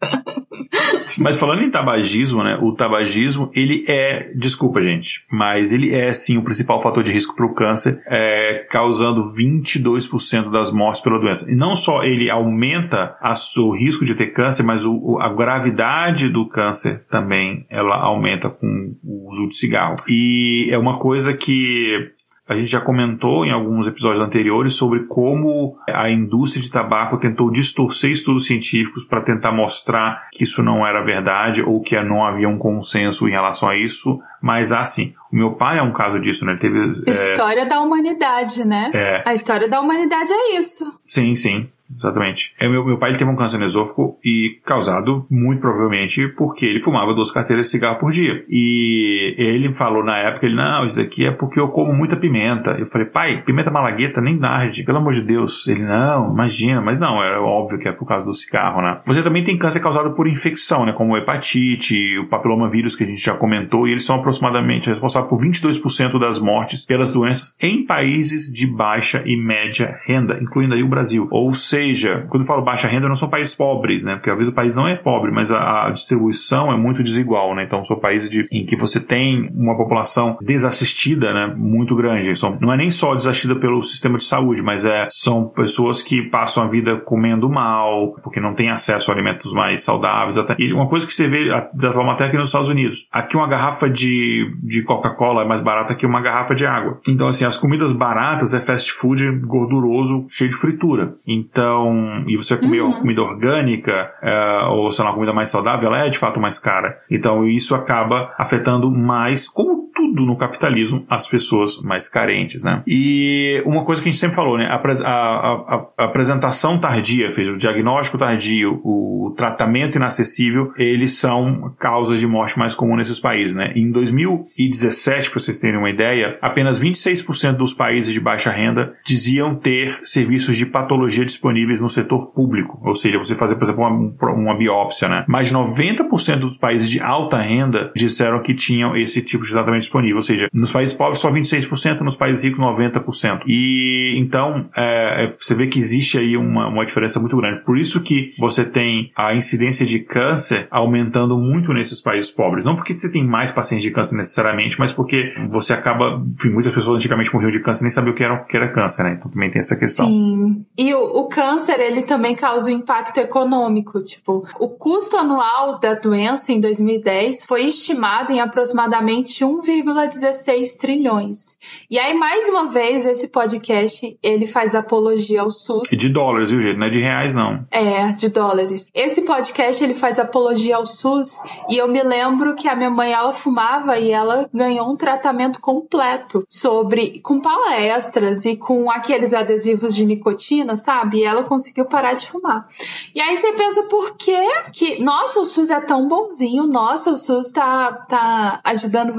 Mas 1.18 1.38
falando 1.38 1.62
em 1.62 1.70
tabagismo, 1.70 2.43
né? 2.43 2.58
O 2.62 2.74
tabagismo, 2.74 3.51
ele 3.53 3.86
é, 3.88 4.32
desculpa, 4.36 4.82
gente, 4.82 5.26
mas 5.32 5.72
ele 5.72 5.93
é 5.93 6.14
sim 6.14 6.38
o 6.38 6.43
principal 6.43 6.82
fator 6.82 7.03
de 7.03 7.12
risco 7.12 7.36
para 7.36 7.45
o 7.45 7.53
câncer, 7.53 8.01
é, 8.08 8.66
causando 8.70 9.22
22% 9.34 10.51
das 10.51 10.72
mortes 10.72 11.01
pela 11.01 11.20
doença. 11.20 11.49
E 11.49 11.56
não 11.56 11.76
só 11.76 12.03
ele 12.03 12.30
aumenta 12.30 13.16
a, 13.22 13.34
o 13.58 13.72
risco 13.72 14.03
de 14.03 14.16
ter 14.16 14.28
câncer, 14.28 14.64
mas 14.64 14.86
o, 14.86 15.18
a 15.20 15.30
gravidade 15.30 16.30
do 16.30 16.47
câncer 16.47 17.06
também 17.10 17.66
ela 17.70 17.95
aumenta 17.95 18.49
com 18.49 18.95
o 19.03 19.30
uso 19.30 19.47
de 19.47 19.56
cigarro. 19.56 19.95
E 20.08 20.68
é 20.70 20.78
uma 20.78 20.99
coisa 20.99 21.34
que 21.34 22.12
a 22.48 22.56
gente 22.56 22.72
já 22.72 22.80
comentou 22.80 23.43
em 23.43 23.52
alguns 23.52 23.88
episódios 23.88 24.22
anteriores 24.22 24.76
sobre 24.76 25.06
como 25.06 25.78
a 25.88 26.10
indústria 26.12 26.62
de 26.62 26.70
tabaco 26.70 27.18
tentou 27.18 27.50
distorcer 27.50 28.12
estudos 28.12 28.46
científicos 28.46 29.04
para 29.04 29.22
tentar 29.22 29.52
mostrar 29.52 30.30
que 30.32 30.43
isso 30.43 30.62
não 30.62 30.86
era 30.86 31.04
verdade 31.04 31.64
ou 31.64 31.82
que 31.82 32.00
não 32.02 32.24
havia 32.24 32.48
um 32.48 32.60
consenso 32.60 33.28
em 33.28 33.32
relação 33.32 33.68
a 33.68 33.76
isso. 33.76 34.20
Mas 34.39 34.72
assim, 34.72 35.16
o 35.34 35.36
meu 35.36 35.54
pai 35.54 35.80
é 35.80 35.82
um 35.82 35.91
caso 35.91 36.20
disso, 36.20 36.46
né? 36.46 36.52
Ele 36.52 36.60
teve. 36.60 37.04
É, 37.08 37.10
história 37.10 37.62
é... 37.62 37.66
da 37.66 37.80
humanidade, 37.80 38.66
né? 38.68 38.91
É. 38.93 39.24
A 39.26 39.34
história 39.34 39.68
da 39.68 39.82
humanidade 39.82 40.32
é 40.32 40.58
isso. 40.58 41.00
Sim, 41.08 41.34
sim. 41.36 41.68
Exatamente. 41.94 42.54
É, 42.60 42.68
meu, 42.68 42.84
meu 42.84 42.98
pai 42.98 43.12
teve 43.14 43.30
um 43.30 43.36
câncer 43.36 43.62
esôfago 43.62 44.18
e 44.24 44.60
causado 44.66 45.26
muito 45.30 45.62
provavelmente 45.62 46.28
porque 46.30 46.66
ele 46.66 46.82
fumava 46.82 47.14
duas 47.14 47.32
carteiras 47.32 47.68
de 47.68 47.72
cigarro 47.72 48.00
por 48.00 48.12
dia. 48.12 48.44
E 48.50 49.36
ele 49.38 49.72
falou 49.72 50.04
na 50.04 50.18
época, 50.18 50.46
ele, 50.46 50.56
não, 50.56 50.86
isso 50.86 50.98
daqui 50.98 51.26
é 51.26 51.32
porque 51.32 51.60
eu 51.60 51.68
como 51.70 51.94
muita 51.94 52.16
pimenta. 52.16 52.72
Eu 52.80 52.86
falei, 52.86 53.08
pai, 53.08 53.44
pimenta 53.44 53.70
malagueta 53.70 54.20
nem 54.20 54.36
narde, 54.36 54.84
pelo 54.84 54.98
amor 54.98 55.14
de 55.14 55.22
Deus. 55.22 55.68
Ele, 55.68 55.84
não, 55.84 56.32
imagina, 56.32 56.82
mas 56.82 57.00
não, 57.00 57.24
é 57.24 57.38
óbvio 57.38 57.80
que 57.80 57.88
é 57.88 57.92
por 57.92 58.08
causa 58.08 58.26
do 58.26 58.34
cigarro, 58.34 58.82
né? 58.82 59.00
Você 59.06 59.22
também 59.22 59.44
tem 59.44 59.58
câncer 59.58 59.80
causado 59.80 60.14
por 60.14 60.28
infecção, 60.28 60.86
né? 60.86 60.92
Como 60.92 61.16
hepatite, 61.16 62.18
o 62.18 62.28
papiloma 62.28 62.70
vírus 62.70 62.96
que 62.96 63.04
a 63.04 63.08
gente 63.08 63.24
já 63.24 63.36
comentou, 63.36 63.88
e 63.88 63.92
eles 63.92 64.06
são 64.06 64.16
aproximadamente 64.16 64.90
responsáveis 64.90 65.30
por 65.30 65.40
22% 65.40 66.20
das 66.20 66.40
mortes 66.40 66.84
pelas 66.84 67.12
doenças 67.12 67.56
em 67.62 67.86
países 67.86 68.52
de 68.52 68.66
baixa 68.68 69.22
e 69.26 69.38
média 69.38 69.98
renda, 70.06 70.40
incluindo 70.42 70.74
aí 70.74 70.84
o 70.84 70.88
Brasil. 70.88 71.28
Ou 71.32 71.54
seja, 71.54 71.74
seja, 71.76 72.26
quando 72.30 72.43
eu 72.43 72.47
falo 72.47 72.61
baixa 72.61 72.88
renda, 72.88 73.09
não 73.09 73.15
são 73.15 73.30
países 73.30 73.53
pobres, 73.53 74.03
né? 74.03 74.15
Porque 74.15 74.30
às 74.30 74.38
vezes 74.38 74.51
o 74.51 74.55
país 74.55 74.76
não 74.76 74.88
é 74.88 74.95
pobre, 74.95 75.32
mas 75.32 75.51
a, 75.51 75.88
a 75.88 75.89
distribuição 75.89 76.71
é 76.71 76.78
muito 76.78 77.03
desigual, 77.03 77.53
né? 77.53 77.63
Então 77.63 77.84
são 77.84 77.99
países 77.99 78.30
de, 78.30 78.47
em 78.51 78.65
que 78.65 78.78
você 78.78 78.99
tem 78.99 79.49
uma 79.53 79.76
população 79.76 80.38
desassistida, 80.41 81.34
né? 81.34 81.53
Muito 81.55 81.95
grande. 81.95 82.34
São, 82.38 82.57
não 82.61 82.71
é 82.71 82.78
nem 82.78 82.89
só 82.89 83.13
desassistida 83.13 83.55
pelo 83.55 83.84
sistema 83.84 84.17
de 84.17 84.23
saúde, 84.23 84.61
mas 84.61 84.86
é, 84.86 85.07
são 85.09 85.49
pessoas 85.49 86.01
que 86.01 86.21
passam 86.21 86.63
a 86.63 86.67
vida 86.67 86.97
comendo 86.97 87.49
mal, 87.49 88.13
porque 88.23 88.39
não 88.39 88.53
têm 88.53 88.69
acesso 88.69 89.11
a 89.11 89.13
alimentos 89.13 89.51
mais 89.53 89.84
saudáveis. 89.84 90.38
Até. 90.38 90.55
E 90.57 90.71
uma 90.71 90.88
coisa 90.88 91.05
que 91.05 91.13
você 91.13 91.28
vê 91.28 91.49
da 91.73 91.91
forma 91.91 92.13
até 92.13 92.26
aqui 92.26 92.38
nos 92.38 92.49
Estados 92.49 92.69
Unidos. 92.69 93.07
Aqui 93.11 93.36
uma 93.36 93.47
garrafa 93.47 93.89
de, 93.89 94.49
de 94.63 94.82
Coca-Cola 94.84 95.41
é 95.41 95.45
mais 95.45 95.61
barata 95.61 95.93
que 95.93 96.05
uma 96.05 96.21
garrafa 96.21 96.55
de 96.55 96.65
água. 96.65 96.99
Então, 97.07 97.28
assim, 97.28 97.43
as 97.43 97.57
comidas 97.57 97.91
baratas 97.91 98.53
é 98.53 98.61
fast 98.61 98.91
food 98.93 99.30
gorduroso, 99.41 100.26
cheio 100.30 100.49
de 100.49 100.55
fritura. 100.55 101.15
Então, 101.28 101.64
então, 101.66 102.24
e 102.28 102.38
você 102.38 102.55
comer 102.55 102.82
uhum. 102.82 102.93
comida 102.93 103.22
orgânica, 103.24 104.13
é, 104.22 104.66
ou 104.70 104.91
sei 104.91 105.03
lá, 105.03 105.09
uma 105.09 105.16
comida 105.16 105.34
mais 105.34 105.49
saudável, 105.49 105.88
ela 105.88 106.05
é 106.05 106.09
de 106.09 106.18
fato 106.18 106.39
mais 106.39 106.59
cara. 106.59 106.99
Então, 107.09 107.47
isso 107.47 107.74
acaba 107.74 108.34
afetando 108.38 108.91
mais, 108.91 109.47
como 109.47 109.89
tudo 109.96 110.26
no 110.26 110.36
capitalismo, 110.36 111.06
as 111.10 111.28
pessoas 111.28 111.82
mais 111.82 112.10
carentes, 112.10 112.62
né? 112.62 112.84
E 112.86 113.64
uma 113.66 113.86
coisa 113.86 114.02
que 114.02 114.10
a 114.10 114.12
gente 114.12 114.20
sempre 114.20 114.36
falou, 114.36 114.58
né? 114.58 114.66
A, 114.66 114.76
a, 114.76 115.06
a, 115.06 115.88
a 115.98 116.04
apresentação 116.04 116.78
tardia, 116.78 117.32
fez 117.32 117.48
o 117.48 117.58
diagnóstico 117.58 118.18
tardio, 118.18 118.82
o 118.84 119.34
tratamento 119.38 119.96
inacessível, 119.98 120.74
eles 120.78 121.14
são 121.14 121.74
causas 121.80 122.20
de 122.20 122.28
morte 122.28 122.60
mais 122.60 122.76
comum 122.76 122.96
nesses 122.98 123.20
países, 123.20 123.56
né? 123.56 123.72
Em 123.76 123.89
2017, 123.89 125.30
para 125.30 125.39
vocês 125.39 125.58
terem 125.58 125.80
uma 125.80 125.89
ideia, 125.89 126.38
apenas 126.41 126.82
26% 126.82 127.54
dos 127.54 127.74
países 127.74 128.14
de 128.14 128.20
baixa 128.20 128.52
renda 128.52 128.93
diziam 129.06 129.56
ter 129.56 130.00
serviços 130.04 130.58
de 130.58 130.66
patologia 130.66 131.26
disponíveis 131.26 131.80
no 131.80 131.89
setor 131.89 132.34
público, 132.34 132.80
ou 132.84 132.96
seja, 132.96 133.18
você 133.18 133.34
fazer, 133.34 133.56
por 133.56 133.64
exemplo, 133.64 133.84
uma, 133.86 134.32
uma 134.34 134.58
biópsia, 134.58 135.08
né? 135.08 135.26
Mas 135.28 135.52
90% 135.52 136.39
dos 136.39 136.58
países 136.58 136.89
de 136.89 137.00
alta 137.00 137.38
renda 137.38 137.91
disseram 137.96 138.41
que 138.41 138.54
tinham 138.54 138.96
esse 138.96 139.22
tipo 139.22 139.43
de 139.43 139.52
tratamento 139.52 139.85
disponível, 139.86 140.18
ou 140.18 140.22
seja, 140.22 140.50
nos 140.54 140.72
países 140.72 140.96
pobres 140.96 141.20
só 141.20 141.32
26%, 141.32 142.02
nos 142.02 142.16
países 142.16 142.44
ricos 142.44 142.60
90%. 142.60 143.44
E 143.48 144.16
então 144.18 144.70
é, 144.76 145.34
você 145.38 145.54
vê 145.54 145.68
que 145.68 145.80
existe 145.80 146.18
aí 146.18 146.38
uma, 146.38 146.68
uma 146.68 146.86
diferença 146.86 147.20
muito 147.20 147.38
grande. 147.38 147.64
Por 147.64 147.78
isso 147.78 148.02
que 148.02 148.34
você 148.38 148.66
tem 148.66 149.12
a 149.16 149.34
incidência 149.34 149.86
de 149.86 150.00
câncer 150.00 150.68
aumentando 150.70 151.38
muito 151.38 151.74
nesses 151.74 152.02
países 152.02 152.30
pobres. 152.30 152.66
Não 152.66 152.76
porque 152.76 152.98
você 152.98 153.12
tem 153.12 153.24
mais 153.24 153.52
pacientes 153.52 153.84
de 153.84 153.92
câncer 153.92 154.16
necessariamente, 154.16 154.80
mas 154.80 154.92
porque 154.92 155.34
você 155.50 155.74
acaba, 155.74 156.22
enfim, 156.38 156.50
muitas 156.50 156.74
pessoas 156.74 156.98
antigamente 156.98 157.34
morriam 157.34 157.52
de 157.52 157.60
câncer 157.60 157.84
nem 157.84 157.92
sabiam 157.92 158.14
o 158.14 158.16
que 158.16 158.24
era, 158.24 158.34
o 158.34 158.46
que 158.46 158.58
era 158.58 158.72
câncer, 158.72 159.04
né? 159.04 159.16
Então 159.18 159.32
também 159.32 159.50
tem 159.50 159.60
essa 159.60 159.76
questão. 159.76 160.08
Sim. 160.08 160.66
E 160.78 160.94
o, 160.94 161.00
o 161.00 161.30
câncer, 161.30 161.80
ele 161.80 162.04
também 162.04 162.36
causa 162.36 162.70
um 162.70 162.74
impacto 162.74 163.18
econômico. 163.20 164.02
Tipo, 164.02 164.46
o 164.60 164.70
custo 164.70 165.18
anual 165.18 165.80
da 165.80 165.94
doença 165.94 166.52
em 166.52 166.60
2010 166.60 167.46
foi 167.46 167.66
estimado 167.66 168.32
em 168.32 168.40
aproximadamente 168.40 169.44
1,16 169.84 170.78
trilhões. 170.80 171.57
E 171.89 171.99
aí, 171.99 172.13
mais 172.13 172.47
uma 172.47 172.67
vez, 172.67 173.05
esse 173.05 173.28
podcast, 173.28 174.17
ele 174.23 174.45
faz 174.45 174.76
apologia 174.76 175.41
ao 175.41 175.51
SUS. 175.51 175.91
E 175.91 175.97
de 175.97 176.09
dólares, 176.09 176.49
viu, 176.49 176.61
gente? 176.61 176.78
Não 176.78 176.88
é 176.88 176.89
de 176.89 176.99
reais, 176.99 177.34
não. 177.34 177.65
É, 177.69 178.11
de 178.13 178.30
dólares. 178.30 178.89
Esse 178.93 179.23
podcast, 179.23 179.84
ele 179.84 179.93
faz 179.93 180.19
apologia 180.19 180.78
ao 180.78 180.86
SUS 180.86 181.41
e 181.69 181.78
eu 181.78 181.88
me 181.88 182.01
lembro 182.01 182.55
que 182.55 182.67
a 182.67 182.76
minha 182.76 182.89
mãe, 182.89 183.11
ela 183.11 183.34
fumava 183.34 183.97
e 183.97 184.11
ela 184.11 184.49
ganhou 184.53 184.89
um 184.89 184.95
tratamento 184.95 185.59
completo 185.59 186.45
sobre, 186.47 187.19
com 187.19 187.41
palestras 187.41 188.45
e 188.45 188.55
com 188.55 188.89
aqueles 188.89 189.34
adesivos 189.34 189.93
de 189.93 190.05
nicotina, 190.05 190.76
sabe? 190.76 191.26
ela 191.26 191.43
conseguiu 191.43 191.86
parar 191.86 192.13
de 192.13 192.28
fumar. 192.28 192.67
E 193.13 193.21
aí 193.21 193.36
você 193.36 193.53
pensa, 193.53 193.84
por 193.84 194.15
que 194.15 194.38
que, 194.71 195.01
nossa, 195.01 195.39
o 195.39 195.45
SUS 195.45 195.69
é 195.69 195.80
tão 195.82 196.07
bonzinho, 196.07 196.65
nossa, 196.67 197.11
o 197.11 197.17
SUS 197.17 197.51
tá, 197.51 197.91
tá 197.91 198.59
ajudando 198.63 199.09
o 199.09 199.13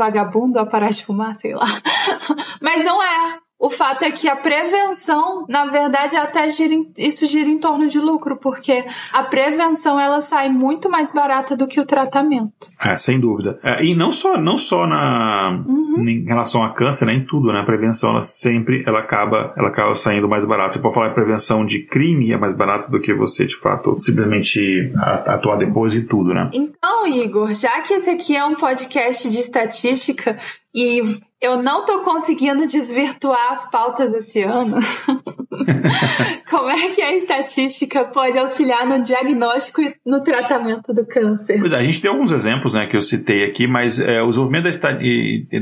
vagabundo 0.46 0.58
a 0.58 0.66
parar 0.66 0.90
de 0.90 1.04
fumar, 1.04 1.34
sei 1.34 1.54
lá. 1.54 1.66
Mas 2.60 2.84
não 2.84 3.02
é. 3.02 3.45
O 3.58 3.70
fato 3.70 4.04
é 4.04 4.10
que 4.10 4.28
a 4.28 4.36
prevenção, 4.36 5.46
na 5.48 5.64
verdade, 5.64 6.14
até 6.16 6.46
gira 6.48 6.74
em, 6.74 6.92
isso 6.98 7.26
gira 7.26 7.48
em 7.48 7.58
torno 7.58 7.86
de 7.86 7.98
lucro, 7.98 8.38
porque 8.38 8.84
a 9.12 9.22
prevenção 9.22 9.98
ela 9.98 10.20
sai 10.20 10.50
muito 10.50 10.90
mais 10.90 11.10
barata 11.10 11.56
do 11.56 11.66
que 11.66 11.80
o 11.80 11.86
tratamento. 11.86 12.68
É, 12.84 12.94
sem 12.96 13.18
dúvida. 13.18 13.58
É, 13.62 13.82
e 13.82 13.94
não 13.94 14.12
só, 14.12 14.36
não 14.36 14.58
só 14.58 14.86
na, 14.86 15.64
uhum. 15.66 16.06
em 16.06 16.24
relação 16.24 16.62
a 16.62 16.74
câncer, 16.74 17.06
né, 17.06 17.14
em 17.14 17.24
tudo, 17.24 17.50
né? 17.50 17.60
A 17.60 17.64
prevenção 17.64 18.10
ela 18.10 18.20
sempre 18.20 18.84
ela 18.86 18.98
acaba, 18.98 19.54
ela 19.56 19.68
acaba 19.68 19.94
saindo 19.94 20.28
mais 20.28 20.44
barata. 20.44 20.74
Você 20.74 20.78
pode 20.78 20.94
falar 20.94 21.08
que 21.08 21.14
prevenção 21.14 21.64
de 21.64 21.80
crime 21.86 22.32
é 22.32 22.36
mais 22.36 22.54
barata 22.54 22.90
do 22.90 23.00
que 23.00 23.14
você, 23.14 23.46
de 23.46 23.56
fato, 23.56 23.98
simplesmente 23.98 24.92
atuar 25.24 25.56
depois 25.56 25.94
e 25.94 26.02
tudo, 26.02 26.34
né? 26.34 26.50
Então, 26.52 27.06
Igor, 27.06 27.54
já 27.54 27.80
que 27.80 27.94
esse 27.94 28.10
aqui 28.10 28.36
é 28.36 28.44
um 28.44 28.54
podcast 28.54 29.30
de 29.30 29.40
estatística 29.40 30.36
e 30.74 31.00
eu 31.46 31.62
não 31.62 31.84
tô 31.84 32.00
conseguindo 32.00 32.66
desvirtuar 32.66 33.52
as 33.52 33.70
pautas 33.70 34.12
esse 34.14 34.42
ano. 34.42 34.76
Como 36.50 36.70
é 36.70 36.90
que 36.90 37.00
a 37.00 37.14
estatística 37.14 38.04
pode 38.04 38.38
auxiliar 38.38 38.86
no 38.86 39.02
diagnóstico 39.02 39.80
e 39.80 39.94
no 40.04 40.22
tratamento 40.22 40.92
do 40.92 41.06
câncer? 41.06 41.58
Pois 41.60 41.72
é, 41.72 41.76
a 41.76 41.82
gente 41.82 42.02
tem 42.02 42.10
alguns 42.10 42.32
exemplos 42.32 42.74
né, 42.74 42.86
que 42.86 42.96
eu 42.96 43.02
citei 43.02 43.44
aqui, 43.44 43.66
mas 43.66 44.00
é, 44.00 44.20
o 44.22 44.26
desenvolvimento 44.26 44.64
da, 44.64 44.68
esta 44.68 44.98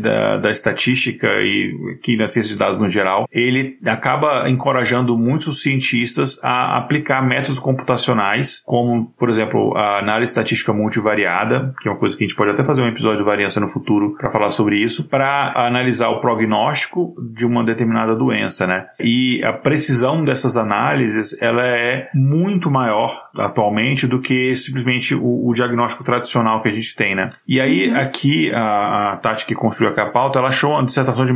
da, 0.01 0.37
da, 0.39 0.51
estatística 0.51 1.27
e 1.41 1.73
aqui 1.99 2.17
na 2.17 2.29
ciência 2.29 2.53
de 2.53 2.59
dados 2.59 2.79
no 2.79 2.89
geral, 2.89 3.29
ele 3.31 3.79
acaba 3.85 4.49
encorajando 4.49 5.17
muitos 5.17 5.63
cientistas 5.63 6.39
a 6.43 6.79
aplicar 6.79 7.23
métodos 7.23 7.59
computacionais, 7.59 8.63
como, 8.65 9.07
por 9.19 9.29
exemplo, 9.29 9.77
a 9.77 9.99
análise 9.99 10.31
estatística 10.31 10.73
multivariada, 10.73 11.75
que 11.81 11.89
é 11.89 11.91
uma 11.91 11.99
coisa 11.99 12.17
que 12.17 12.25
a 12.25 12.27
gente 12.27 12.37
pode 12.37 12.51
até 12.51 12.65
fazer 12.65 12.83
um 12.83 12.89
episódio 12.89 13.19
de 13.19 13.25
variância 13.25 13.61
no 13.61 13.69
futuro 13.69 14.17
para 14.17 14.31
falar 14.31 14.51
sobre 14.51 14.77
isso, 14.77 14.95
isso 14.95 15.09
para 15.09 15.53
analisar 15.75 16.09
o 16.11 16.21
prognóstico 16.21 17.15
de 17.35 17.45
uma 17.45 17.65
determinada 17.65 18.15
doença, 18.15 18.67
né? 18.67 18.87
E 19.01 19.43
a 19.45 19.53
precisão 19.53 20.25
dessas 20.25 20.57
análises, 20.57 21.37
ela 21.41 21.67
é 21.67 22.09
muito 22.15 22.71
maior 22.71 23.29
atualmente 23.37 24.07
do 24.07 24.21
que 24.21 24.55
simplesmente 24.57 25.15
o, 25.15 25.49
o 25.49 25.55
diagnóstico 25.55 26.05
tradicional 26.05 26.63
que 26.63 26.69
a 26.69 26.73
gente 26.73 26.95
tem, 26.95 27.15
né? 27.15 27.29
E 27.47 27.61
aí, 27.61 27.89
uhum. 27.89 27.97
aqui, 27.99 28.53
a, 28.55 29.13
a 29.13 29.17
Tati 29.17 29.47
que 29.47 29.55
construiu 29.55 29.91
aqui 29.91 30.01
a 30.01 30.07
pauta, 30.07 30.39
ela 30.39 30.49
achou 30.49 30.71
uma 30.71 30.85
dissertação 30.85 31.25
de, 31.25 31.33